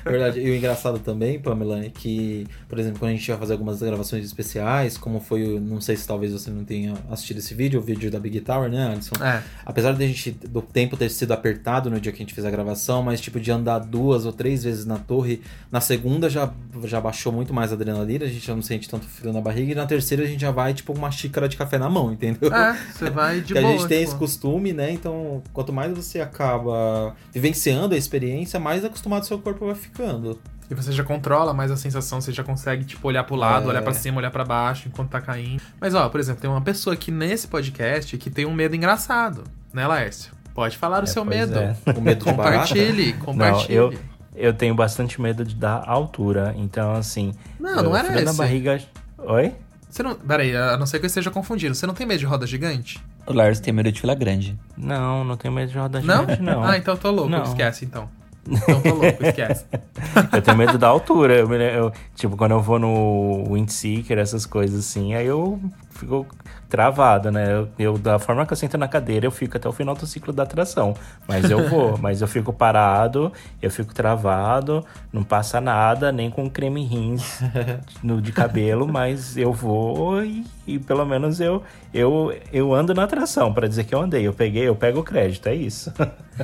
Verdade. 0.03 0.39
E 0.39 0.49
o 0.49 0.55
engraçado 0.55 0.99
também, 0.99 1.39
Pamela, 1.39 1.83
é 1.83 1.89
que, 1.89 2.47
por 2.67 2.79
exemplo, 2.79 2.99
quando 2.99 3.11
a 3.11 3.15
gente 3.15 3.29
vai 3.29 3.39
fazer 3.39 3.53
algumas 3.53 3.81
gravações 3.81 4.25
especiais, 4.25 4.97
como 4.97 5.19
foi, 5.19 5.59
não 5.59 5.81
sei 5.81 5.95
se 5.95 6.07
talvez 6.07 6.31
você 6.31 6.49
não 6.49 6.63
tenha 6.63 6.93
assistido 7.09 7.37
esse 7.39 7.53
vídeo, 7.53 7.79
o 7.79 7.83
vídeo 7.83 8.09
da 8.11 8.19
Big 8.19 8.39
Tower, 8.41 8.69
né, 8.69 8.87
Alisson? 8.87 9.15
É. 9.23 9.41
Apesar 9.65 9.93
de 9.93 10.03
a 10.03 10.07
gente, 10.07 10.31
do 10.31 10.61
tempo 10.61 10.97
ter 10.97 11.09
sido 11.09 11.31
apertado 11.31 11.89
no 11.89 11.99
dia 11.99 12.11
que 12.11 12.17
a 12.17 12.25
gente 12.25 12.33
fez 12.33 12.45
a 12.45 12.51
gravação, 12.51 13.03
mas 13.03 13.21
tipo, 13.21 13.39
de 13.39 13.51
andar 13.51 13.79
duas 13.79 14.25
ou 14.25 14.33
três 14.33 14.63
vezes 14.63 14.85
na 14.85 14.97
torre, 14.97 15.41
na 15.71 15.81
segunda 15.81 16.29
já, 16.29 16.51
já 16.83 16.99
baixou 16.99 17.31
muito 17.31 17.53
mais 17.53 17.71
a 17.71 17.75
adrenalina, 17.75 18.25
a 18.25 18.27
gente 18.27 18.45
já 18.45 18.55
não 18.55 18.61
sente 18.61 18.89
tanto 18.89 19.05
frio 19.05 19.33
na 19.33 19.41
barriga, 19.41 19.71
e 19.71 19.75
na 19.75 19.85
terceira 19.85 20.23
a 20.23 20.27
gente 20.27 20.41
já 20.41 20.51
vai, 20.51 20.73
tipo, 20.73 20.93
uma 20.93 21.11
xícara 21.11 21.47
de 21.47 21.57
café 21.57 21.77
na 21.77 21.89
mão, 21.89 22.11
entendeu? 22.11 22.53
É, 22.53 22.77
você 22.93 23.09
vai 23.09 23.41
de 23.41 23.53
boa. 23.53 23.65
a 23.65 23.71
gente 23.71 23.87
tem 23.87 23.99
tipo. 23.99 24.09
esse 24.09 24.15
costume, 24.15 24.73
né? 24.73 24.91
Então, 24.91 25.41
quanto 25.53 25.71
mais 25.73 25.91
você 25.93 26.19
acaba 26.19 27.15
vivenciando 27.33 27.95
a 27.95 27.97
experiência, 27.97 28.59
mais 28.59 28.83
acostumado 28.83 29.25
seu 29.25 29.39
corpo 29.39 29.58
vai 29.67 29.75
ficando. 29.75 30.39
E 30.69 30.75
você 30.75 30.91
já 30.91 31.03
controla 31.03 31.51
mais 31.53 31.71
a 31.71 31.75
sensação, 31.77 32.21
você 32.21 32.31
já 32.31 32.43
consegue, 32.43 32.85
tipo, 32.85 33.07
olhar 33.07 33.23
pro 33.23 33.35
lado, 33.35 33.65
É. 33.65 33.69
olhar 33.69 33.81
pra 33.81 33.93
cima, 33.93 34.17
olhar 34.19 34.29
pra 34.29 34.45
baixo 34.45 34.87
enquanto 34.87 35.09
tá 35.09 35.19
caindo. 35.19 35.61
Mas, 35.81 35.95
ó, 35.95 36.07
por 36.09 36.19
exemplo, 36.19 36.41
tem 36.41 36.49
uma 36.49 36.61
pessoa 36.61 36.93
aqui 36.93 37.09
nesse 37.11 37.47
podcast 37.47 38.15
que 38.17 38.29
tem 38.29 38.45
um 38.45 38.53
medo 38.53 38.75
engraçado, 38.75 39.43
né, 39.73 39.87
Laércio? 39.87 40.31
Pode 40.53 40.77
falar 40.77 40.99
o 41.01 41.03
É, 41.03 41.07
seu 41.07 41.25
pois 41.25 41.37
medo. 41.39 41.57
é. 41.57 41.75
O 41.95 42.01
medo 42.01 42.25
barata. 42.25 42.51
Compartilhe, 42.67 43.13
Não, 43.13 43.19
compartilhe. 43.19 43.73
eu, 43.75 43.93
eu 44.35 44.53
tenho 44.53 44.75
bastante 44.75 45.19
medo 45.19 45.43
de 45.43 45.55
dar 45.55 45.83
altura, 45.89 46.53
então 46.57 46.93
assim. 46.93 47.33
Não, 47.59 47.81
não 47.83 47.97
era 47.97 48.11
frio 48.11 48.25
na 48.25 48.33
barriga. 48.33 48.79
Oi? 49.17 49.53
Você 49.89 50.03
não. 50.03 50.13
Peraí, 50.15 50.55
a 50.55 50.77
não 50.77 50.85
ser 50.85 50.99
que 50.99 51.05
eu 51.05 51.07
esteja 51.07 51.31
confundindo. 51.31 51.73
Você 51.73 51.87
não 51.87 51.95
tem 51.95 52.05
medo 52.05 52.19
de 52.19 52.25
roda 52.25 52.45
gigante? 52.45 53.03
O 53.25 53.33
Lars 53.33 53.59
tem 53.59 53.73
medo 53.73 53.91
de 53.91 53.99
fila 54.01 54.13
grande. 54.13 54.55
Não, 54.77 55.23
não 55.23 55.35
tenho 55.35 55.51
medo 55.53 55.71
de 55.71 55.77
roda 55.77 55.99
Não? 56.01 56.21
gigante, 56.21 56.41
não. 56.43 56.63
Ah, 56.63 56.77
então 56.77 56.93
eu 56.93 56.97
tô 56.99 57.09
louco, 57.09 57.29
Não. 57.29 57.41
esquece 57.43 57.85
então. 57.85 58.07
Então 58.49 58.81
tô 58.81 58.93
louco, 58.93 59.23
esquece. 59.23 59.65
Eu 60.33 60.41
tenho 60.41 60.57
medo 60.57 60.77
da 60.77 60.87
altura. 60.87 61.35
Eu, 61.35 61.53
eu- 61.53 61.91
tipo, 62.15 62.35
quando 62.37 62.51
eu 62.51 62.61
vou 62.61 62.79
no 62.79 63.43
Windseeker, 63.53 64.17
essas 64.17 64.45
coisas 64.45 64.79
assim, 64.79 65.13
aí 65.13 65.25
eu 65.27 65.59
fico 65.91 66.25
travado, 66.69 67.31
né? 67.31 67.51
Eu, 67.53 67.69
eu- 67.77 67.97
da 67.97 68.17
forma 68.19 68.45
que 68.45 68.53
eu 68.53 68.57
sento 68.57 68.77
na 68.77 68.87
cadeira, 68.87 69.25
eu 69.25 69.31
fico 69.31 69.57
até 69.57 69.67
o 69.67 69.71
final 69.73 69.95
do 69.95 70.05
ciclo 70.07 70.31
da 70.31 70.43
atração. 70.43 70.93
Mas 71.27 71.49
eu 71.49 71.67
vou, 71.67 71.97
mas 72.01 72.21
eu 72.21 72.27
fico 72.27 72.53
parado, 72.53 73.31
eu 73.61 73.69
fico 73.69 73.93
travado, 73.93 74.85
não 75.11 75.23
passa 75.23 75.59
nada, 75.59 76.11
nem 76.11 76.29
com 76.29 76.49
creme 76.49 76.85
rins 76.85 77.39
no, 78.01 78.21
de 78.21 78.31
cabelo, 78.31 78.87
mas 78.87 79.35
eu 79.35 79.51
vou 79.51 80.23
e, 80.23 80.45
e 80.65 80.79
pelo 80.79 81.05
menos 81.05 81.39
eu, 81.41 81.61
eu, 81.93 82.33
eu 82.53 82.73
ando 82.73 82.93
na 82.93 83.03
atração 83.03 83.53
pra 83.53 83.67
dizer 83.67 83.83
que 83.83 83.93
eu 83.93 83.99
andei. 84.01 84.25
Eu 84.27 84.33
peguei, 84.33 84.67
eu 84.67 84.75
pego 84.75 84.99
o 84.99 85.03
crédito, 85.03 85.47
é 85.47 85.55
isso. 85.55 85.91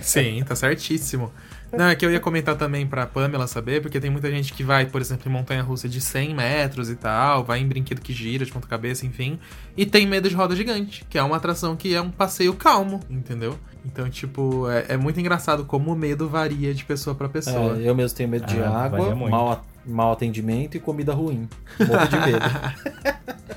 Sim, 0.01 0.43
tá 0.43 0.55
certíssimo. 0.55 1.31
Não, 1.71 1.85
é 1.89 1.95
que 1.95 2.05
eu 2.05 2.11
ia 2.11 2.19
comentar 2.19 2.55
também 2.55 2.85
pra 2.87 3.05
Pamela 3.05 3.47
saber, 3.47 3.81
porque 3.81 3.99
tem 3.99 4.09
muita 4.09 4.29
gente 4.31 4.53
que 4.53 4.63
vai, 4.63 4.85
por 4.85 5.01
exemplo, 5.01 5.29
em 5.29 5.33
montanha-russa 5.33 5.89
de 5.89 5.99
100 5.99 6.33
metros 6.33 6.89
e 6.89 6.95
tal, 6.95 7.43
vai 7.43 7.59
em 7.59 7.67
brinquedo 7.67 7.99
que 7.99 8.13
gira 8.13 8.45
de 8.45 8.51
ponta-cabeça, 8.51 9.05
enfim, 9.05 9.37
e 9.75 9.85
tem 9.85 10.05
medo 10.07 10.29
de 10.29 10.35
roda 10.35 10.55
gigante, 10.55 11.05
que 11.09 11.17
é 11.17 11.23
uma 11.23 11.35
atração 11.37 11.75
que 11.75 11.93
é 11.93 12.01
um 12.01 12.09
passeio 12.09 12.53
calmo, 12.53 13.01
entendeu? 13.09 13.57
Então, 13.85 14.09
tipo, 14.09 14.69
é, 14.69 14.85
é 14.89 14.97
muito 14.97 15.19
engraçado 15.19 15.65
como 15.65 15.91
o 15.91 15.95
medo 15.95 16.27
varia 16.29 16.73
de 16.73 16.83
pessoa 16.85 17.15
pra 17.15 17.27
pessoa. 17.29 17.77
É, 17.77 17.87
eu 17.89 17.93
mesmo 17.93 18.15
tenho 18.17 18.29
medo 18.29 18.45
de 18.45 18.59
Ah, 18.59 18.85
água, 18.85 19.11
a- 19.11 19.59
mau 19.85 20.11
atendimento 20.13 20.75
e 20.75 20.79
comida 20.79 21.13
ruim. 21.13 21.47
Morro 21.79 22.07
de 22.07 22.17
medo. 22.19 22.45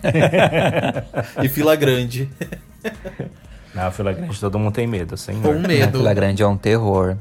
e 1.43 1.49
fila 1.49 1.75
grande. 1.77 2.29
Na 3.75 3.91
fila 3.91 4.13
grande 4.13 4.39
todo 4.41 4.59
mundo 4.59 4.73
tem 4.75 4.87
medo, 4.87 5.17
sem 5.17 5.41
Com 5.41 5.59
medo. 5.61 5.99
Fila 5.99 6.13
grande 6.15 6.43
é 6.43 6.47
um 6.47 6.57
terror. 6.57 7.17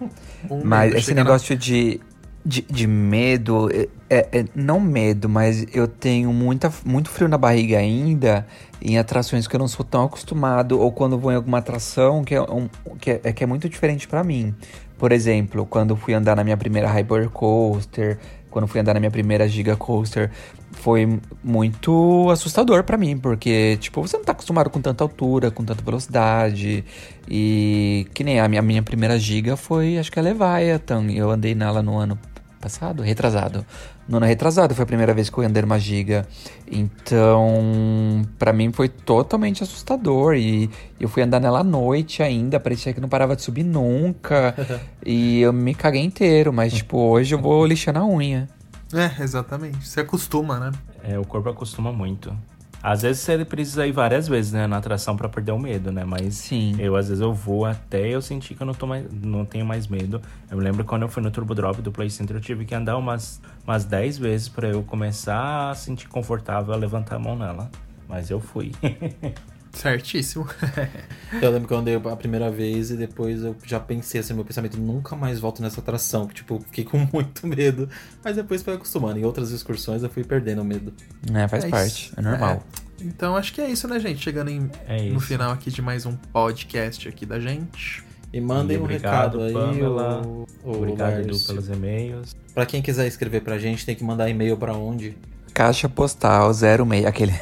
Um 0.50 0.62
Mas 0.64 0.94
esse 0.94 1.14
negócio 1.14 1.56
de, 1.56 2.00
de, 2.46 2.62
de 2.62 2.88
medo, 2.88 3.70
é, 3.72 3.88
é- 4.10 4.40
é- 4.40 4.46
não 4.56 4.80
medo, 4.80 5.28
mas 5.28 5.66
eu 5.74 5.88
tenho 5.88 6.32
muita, 6.32 6.72
muito 6.86 7.10
frio 7.10 7.28
na 7.28 7.38
barriga 7.38 7.78
ainda 7.78 8.46
em 8.82 8.98
atrações 8.98 9.48
que 9.48 9.56
eu 9.56 9.60
não 9.60 9.68
sou 9.68 9.84
tão 9.86 10.04
acostumado, 10.04 10.80
ou 10.80 10.92
quando 10.92 11.18
vou 11.18 11.32
em 11.32 11.36
alguma 11.36 11.58
atração 11.58 12.24
que 12.24 12.36
é, 12.36 12.42
um- 12.42 12.70
que 13.00 13.12
é, 13.12 13.34
que 13.34 13.44
é 13.44 13.48
muito 13.48 13.68
diferente 13.68 14.08
pra 14.08 14.24
mim. 14.24 14.54
Por 14.98 15.12
exemplo, 15.12 15.66
quando 15.66 15.96
fui 15.96 16.14
andar 16.14 16.36
na 16.36 16.44
minha 16.44 16.58
primeira 16.58 16.88
Hyper 16.88 17.30
Coaster, 17.30 18.18
quando 18.58 18.68
fui 18.68 18.82
andar 18.82 18.96
na 18.96 19.00
minha 19.00 19.12
primeira 19.12 19.48
Giga 19.48 19.76
Coaster, 19.76 20.32
foi 20.72 21.20
muito 21.44 22.28
assustador 22.32 22.84
pra 22.84 22.98
mim, 22.98 23.16
porque, 23.16 23.78
tipo, 23.80 24.02
você 24.02 24.18
não 24.18 24.26
tá 24.26 24.32
acostumado 24.32 24.68
com 24.72 24.82
tanta 24.82 25.04
altura, 25.04 25.52
com 25.52 25.64
tanta 25.64 25.84
velocidade. 25.84 26.84
E 27.30 28.08
que 28.16 28.24
nem 28.24 28.40
a 28.40 28.48
minha, 28.48 28.60
a 28.60 28.64
minha 28.64 28.82
primeira 28.82 29.20
Giga 29.20 29.56
foi, 29.56 30.00
acho 30.00 30.12
que 30.12 30.18
a 30.18 30.24
Leviathan. 30.24 31.12
Eu 31.12 31.30
andei 31.30 31.54
nela 31.54 31.84
no 31.84 31.98
ano 31.98 32.18
passado, 32.58 33.04
retrasado. 33.04 33.66
No 34.08 34.18
ano 34.18 34.26
retrasado 34.26 34.74
foi 34.74 34.84
a 34.84 34.86
primeira 34.86 35.14
vez 35.14 35.30
que 35.30 35.38
eu 35.38 35.44
andei 35.44 35.62
numa 35.62 35.80
Giga. 35.80 36.28
Então, 36.70 38.22
pra 38.40 38.54
mim 38.54 38.72
foi 38.72 38.88
totalmente 38.90 39.64
assustador. 39.64 40.36
E 40.36 40.70
eu 41.00 41.10
fui 41.10 41.24
andar 41.24 41.40
nela 41.40 41.60
à 41.60 41.64
noite 41.64 42.24
ainda, 42.24 42.60
parecia 42.60 42.94
que 42.94 43.02
não 43.02 43.10
parava 43.10 43.36
de 43.36 43.42
subir 43.42 43.64
nunca. 43.64 44.56
e 45.06 45.42
eu 45.42 45.54
me 45.54 45.74
caguei 45.74 46.04
inteiro, 46.04 46.54
mas, 46.54 46.74
tipo, 46.74 46.98
hoje 46.98 47.36
eu 47.36 47.40
vou 47.40 47.66
lixando 47.66 48.00
a 48.00 48.06
unha. 48.06 48.48
É, 48.94 49.22
exatamente. 49.22 49.88
Você 49.88 50.00
acostuma, 50.00 50.60
né? 50.60 50.72
É, 51.04 51.20
o 51.20 51.26
corpo 51.26 51.50
acostuma 51.50 51.92
muito. 51.92 52.36
Às 52.82 53.02
vezes 53.02 53.22
você 53.22 53.44
precisa 53.44 53.86
ir 53.88 53.92
várias 53.92 54.28
vezes, 54.28 54.52
né, 54.52 54.68
na 54.68 54.78
atração 54.78 55.18
pra 55.18 55.28
perder 55.28 55.52
o 55.52 55.60
medo, 55.60 55.92
né? 55.92 56.06
Mas 56.06 56.36
Sim. 56.36 56.76
eu 56.80 56.96
às 56.96 57.08
vezes 57.10 57.22
eu 57.22 57.34
vou 57.34 57.66
até 57.66 58.08
eu 58.08 58.22
sentir 58.22 58.56
que 58.56 58.62
eu 58.62 58.68
não, 58.68 58.74
tô 58.74 58.86
mais, 58.86 59.06
não 59.12 59.46
tenho 59.46 59.66
mais 59.66 59.88
medo. 59.88 60.22
Eu 60.50 60.58
me 60.58 60.64
lembro 60.64 60.86
quando 60.86 61.02
eu 61.02 61.10
fui 61.10 61.22
no 61.22 61.32
Turbo 61.32 61.56
Drop 61.56 61.82
do 61.82 61.92
Play 61.92 62.10
Center, 62.10 62.36
eu 62.38 62.42
tive 62.42 62.66
que 62.66 62.76
andar 62.76 62.98
umas, 62.98 63.42
umas 63.66 63.84
10 63.84 64.18
vezes 64.18 64.48
pra 64.48 64.68
eu 64.70 64.84
começar 64.84 65.72
a 65.72 65.76
sentir 65.76 66.08
confortável 66.08 66.74
a 66.74 66.78
levantar 66.78 67.16
a 67.16 67.20
mão 67.20 67.36
nela. 67.36 67.70
Mas 68.08 68.30
eu 68.30 68.40
fui. 68.40 68.72
Certíssimo. 69.78 70.48
Eu 71.42 71.52
lembro 71.52 71.68
que 71.68 71.74
eu 71.74 71.78
andei 71.78 71.96
a 71.96 72.16
primeira 72.16 72.50
vez 72.50 72.90
e 72.90 72.96
depois 72.96 73.44
eu 73.44 73.56
já 73.66 73.80
pensei 73.80 74.20
assim, 74.22 74.34
meu 74.34 74.46
pensamento, 74.46 74.78
nunca 74.78 75.16
mais 75.16 75.40
volto 75.40 75.62
nessa 75.62 75.82
atração. 75.82 76.26
que, 76.26 76.36
Tipo, 76.36 76.60
fiquei 76.62 76.84
com 76.86 76.98
muito 77.12 77.46
medo. 77.46 77.90
Mas 78.24 78.36
depois 78.38 78.62
foi 78.64 78.76
acostumando. 78.76 79.20
Em 79.20 79.26
outras 79.26 79.52
excursões 79.52 80.04
eu 80.04 80.10
fui 80.10 80.24
perdendo 80.24 80.62
o 80.62 80.66
medo. 80.66 80.94
É, 81.34 81.48
faz 81.48 81.64
É 81.66 81.70
parte, 81.70 82.06
isso. 82.08 82.14
é 82.18 82.22
normal. 82.22 82.64
Então 83.02 83.36
acho 83.36 83.54
que 83.54 83.62
é 83.62 83.70
isso, 83.70 83.88
né, 83.88 84.00
gente? 84.00 84.22
Chegando 84.24 84.50
em- 84.50 84.70
É 84.88 85.10
no 85.10 85.20
final 85.20 85.52
aqui 85.52 85.70
de 85.70 85.82
mais 85.82 86.06
um 86.06 86.16
podcast 86.16 87.08
aqui 87.08 87.26
da 87.26 87.40
gente. 87.40 88.04
E 88.34 88.42
mandem 88.42 88.78
E 88.78 88.80
um 88.80 88.84
obrigado, 88.84 89.40
recado 89.40 89.42
aí, 89.44 89.54
Pamela. 89.54 90.22
o, 90.26 90.48
o 90.64 90.72
Obrigado, 90.78 91.20
Edu, 91.22 91.40
pelos 91.40 91.70
e-mails. 91.70 92.36
Pra 92.54 92.66
quem 92.66 92.82
quiser 92.82 93.06
escrever 93.08 93.42
pra 93.42 93.58
gente, 93.58 93.86
tem 93.86 93.96
que 93.96 94.04
mandar 94.04 94.30
e-mail 94.30 94.58
pra 94.58 94.74
onde? 94.74 95.16
Caixa 95.58 95.90
postal 95.90 96.54
06, 96.54 97.06
aquele. 97.08 97.34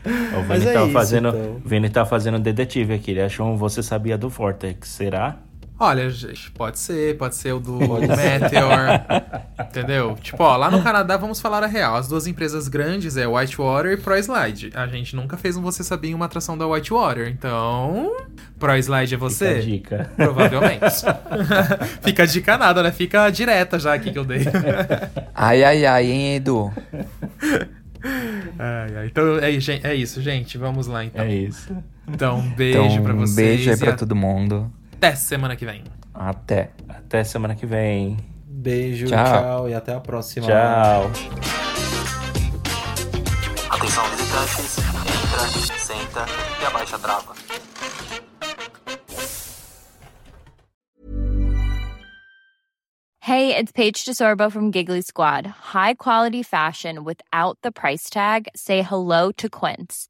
O 0.04 0.42
Vini 0.42 0.66
é 0.66 0.72
tá, 0.72 0.84
isso, 0.84 0.92
fazendo, 0.92 1.28
então. 1.28 1.62
Vini 1.64 1.90
tá 1.90 2.06
fazendo 2.06 2.38
detetive 2.38 2.94
aqui. 2.94 3.10
Ele 3.10 3.22
achou 3.22 3.46
um 3.46 3.56
Você 3.56 3.82
Sabia 3.82 4.16
do 4.16 4.28
Vortex. 4.28 4.88
Será? 4.88 5.38
Olha, 5.82 6.10
gente, 6.10 6.50
pode 6.50 6.78
ser, 6.78 7.16
pode 7.16 7.34
ser 7.36 7.54
o 7.54 7.58
do 7.58 7.78
Meteor. 7.78 9.00
entendeu? 9.64 10.14
Tipo, 10.20 10.42
ó, 10.42 10.54
lá 10.54 10.70
no 10.70 10.82
Canadá, 10.82 11.16
vamos 11.16 11.40
falar 11.40 11.64
a 11.64 11.66
real. 11.66 11.96
As 11.96 12.06
duas 12.06 12.26
empresas 12.26 12.68
grandes 12.68 13.16
é 13.16 13.26
Whitewater 13.26 13.92
e 13.92 13.96
ProSlide. 13.96 14.72
A 14.74 14.86
gente 14.86 15.16
nunca 15.16 15.38
fez 15.38 15.56
um 15.56 15.62
Você 15.62 15.82
Sabia 15.82 16.14
uma 16.14 16.26
atração 16.26 16.58
da 16.58 16.66
Whitewater. 16.66 17.28
Então, 17.28 18.14
ProSlide 18.58 19.14
é 19.14 19.16
você? 19.16 19.46
Fica 19.46 19.58
a 19.58 19.62
dica. 19.62 20.10
Provavelmente. 20.16 20.96
Fica 22.04 22.22
a 22.24 22.26
dica 22.26 22.58
nada, 22.58 22.82
né? 22.82 22.92
Fica 22.92 23.30
direta 23.30 23.78
já 23.78 23.94
aqui 23.94 24.12
que 24.12 24.18
eu 24.18 24.24
dei. 24.26 24.44
ai, 25.34 25.64
ai, 25.64 25.86
ai, 25.86 26.10
hein, 26.10 26.36
Edu? 26.36 26.70
Ai, 28.58 28.96
ai. 28.98 29.06
Então 29.06 29.38
é, 29.38 29.50
é 29.82 29.94
isso, 29.94 30.20
gente. 30.20 30.58
Vamos 30.58 30.86
lá, 30.86 31.06
então. 31.06 31.24
É 31.24 31.34
isso. 31.34 31.74
Então, 32.06 32.38
um 32.38 32.50
beijo 32.50 32.78
então, 32.80 33.02
pra 33.02 33.14
vocês. 33.14 33.32
Um 33.32 33.34
beijo 33.34 33.70
aí 33.70 33.76
pra 33.78 33.92
a... 33.92 33.96
todo 33.96 34.14
mundo. 34.14 34.70
Até 35.00 35.14
semana 35.14 35.56
que 35.56 35.64
vem. 35.64 35.82
Até. 36.12 36.72
Até 36.86 37.24
semana 37.24 37.54
que 37.54 37.64
vem. 37.64 38.18
Beijo, 38.44 39.06
tchau, 39.06 39.24
tchau 39.24 39.68
e 39.70 39.72
até 39.72 39.94
a 39.94 39.98
próxima. 40.00 40.46
Tchau. 40.46 41.10
Atenção, 43.70 44.04
visitantes. 44.10 44.76
Entra, 44.78 45.78
senta 45.78 46.26
e 46.60 46.66
abaixa 46.66 46.96
a 46.96 46.98
trava. 46.98 47.32
Hey, 53.22 53.56
it's 53.56 53.72
Paige 53.72 54.04
DeSorbo 54.04 54.52
from 54.52 54.70
Giggly 54.70 55.00
Squad. 55.00 55.46
High 55.46 55.94
quality 55.94 56.42
fashion 56.42 57.04
without 57.04 57.56
the 57.62 57.72
price 57.72 58.10
tag. 58.10 58.48
Say 58.54 58.82
hello 58.82 59.32
to 59.38 59.48
Quince. 59.48 60.09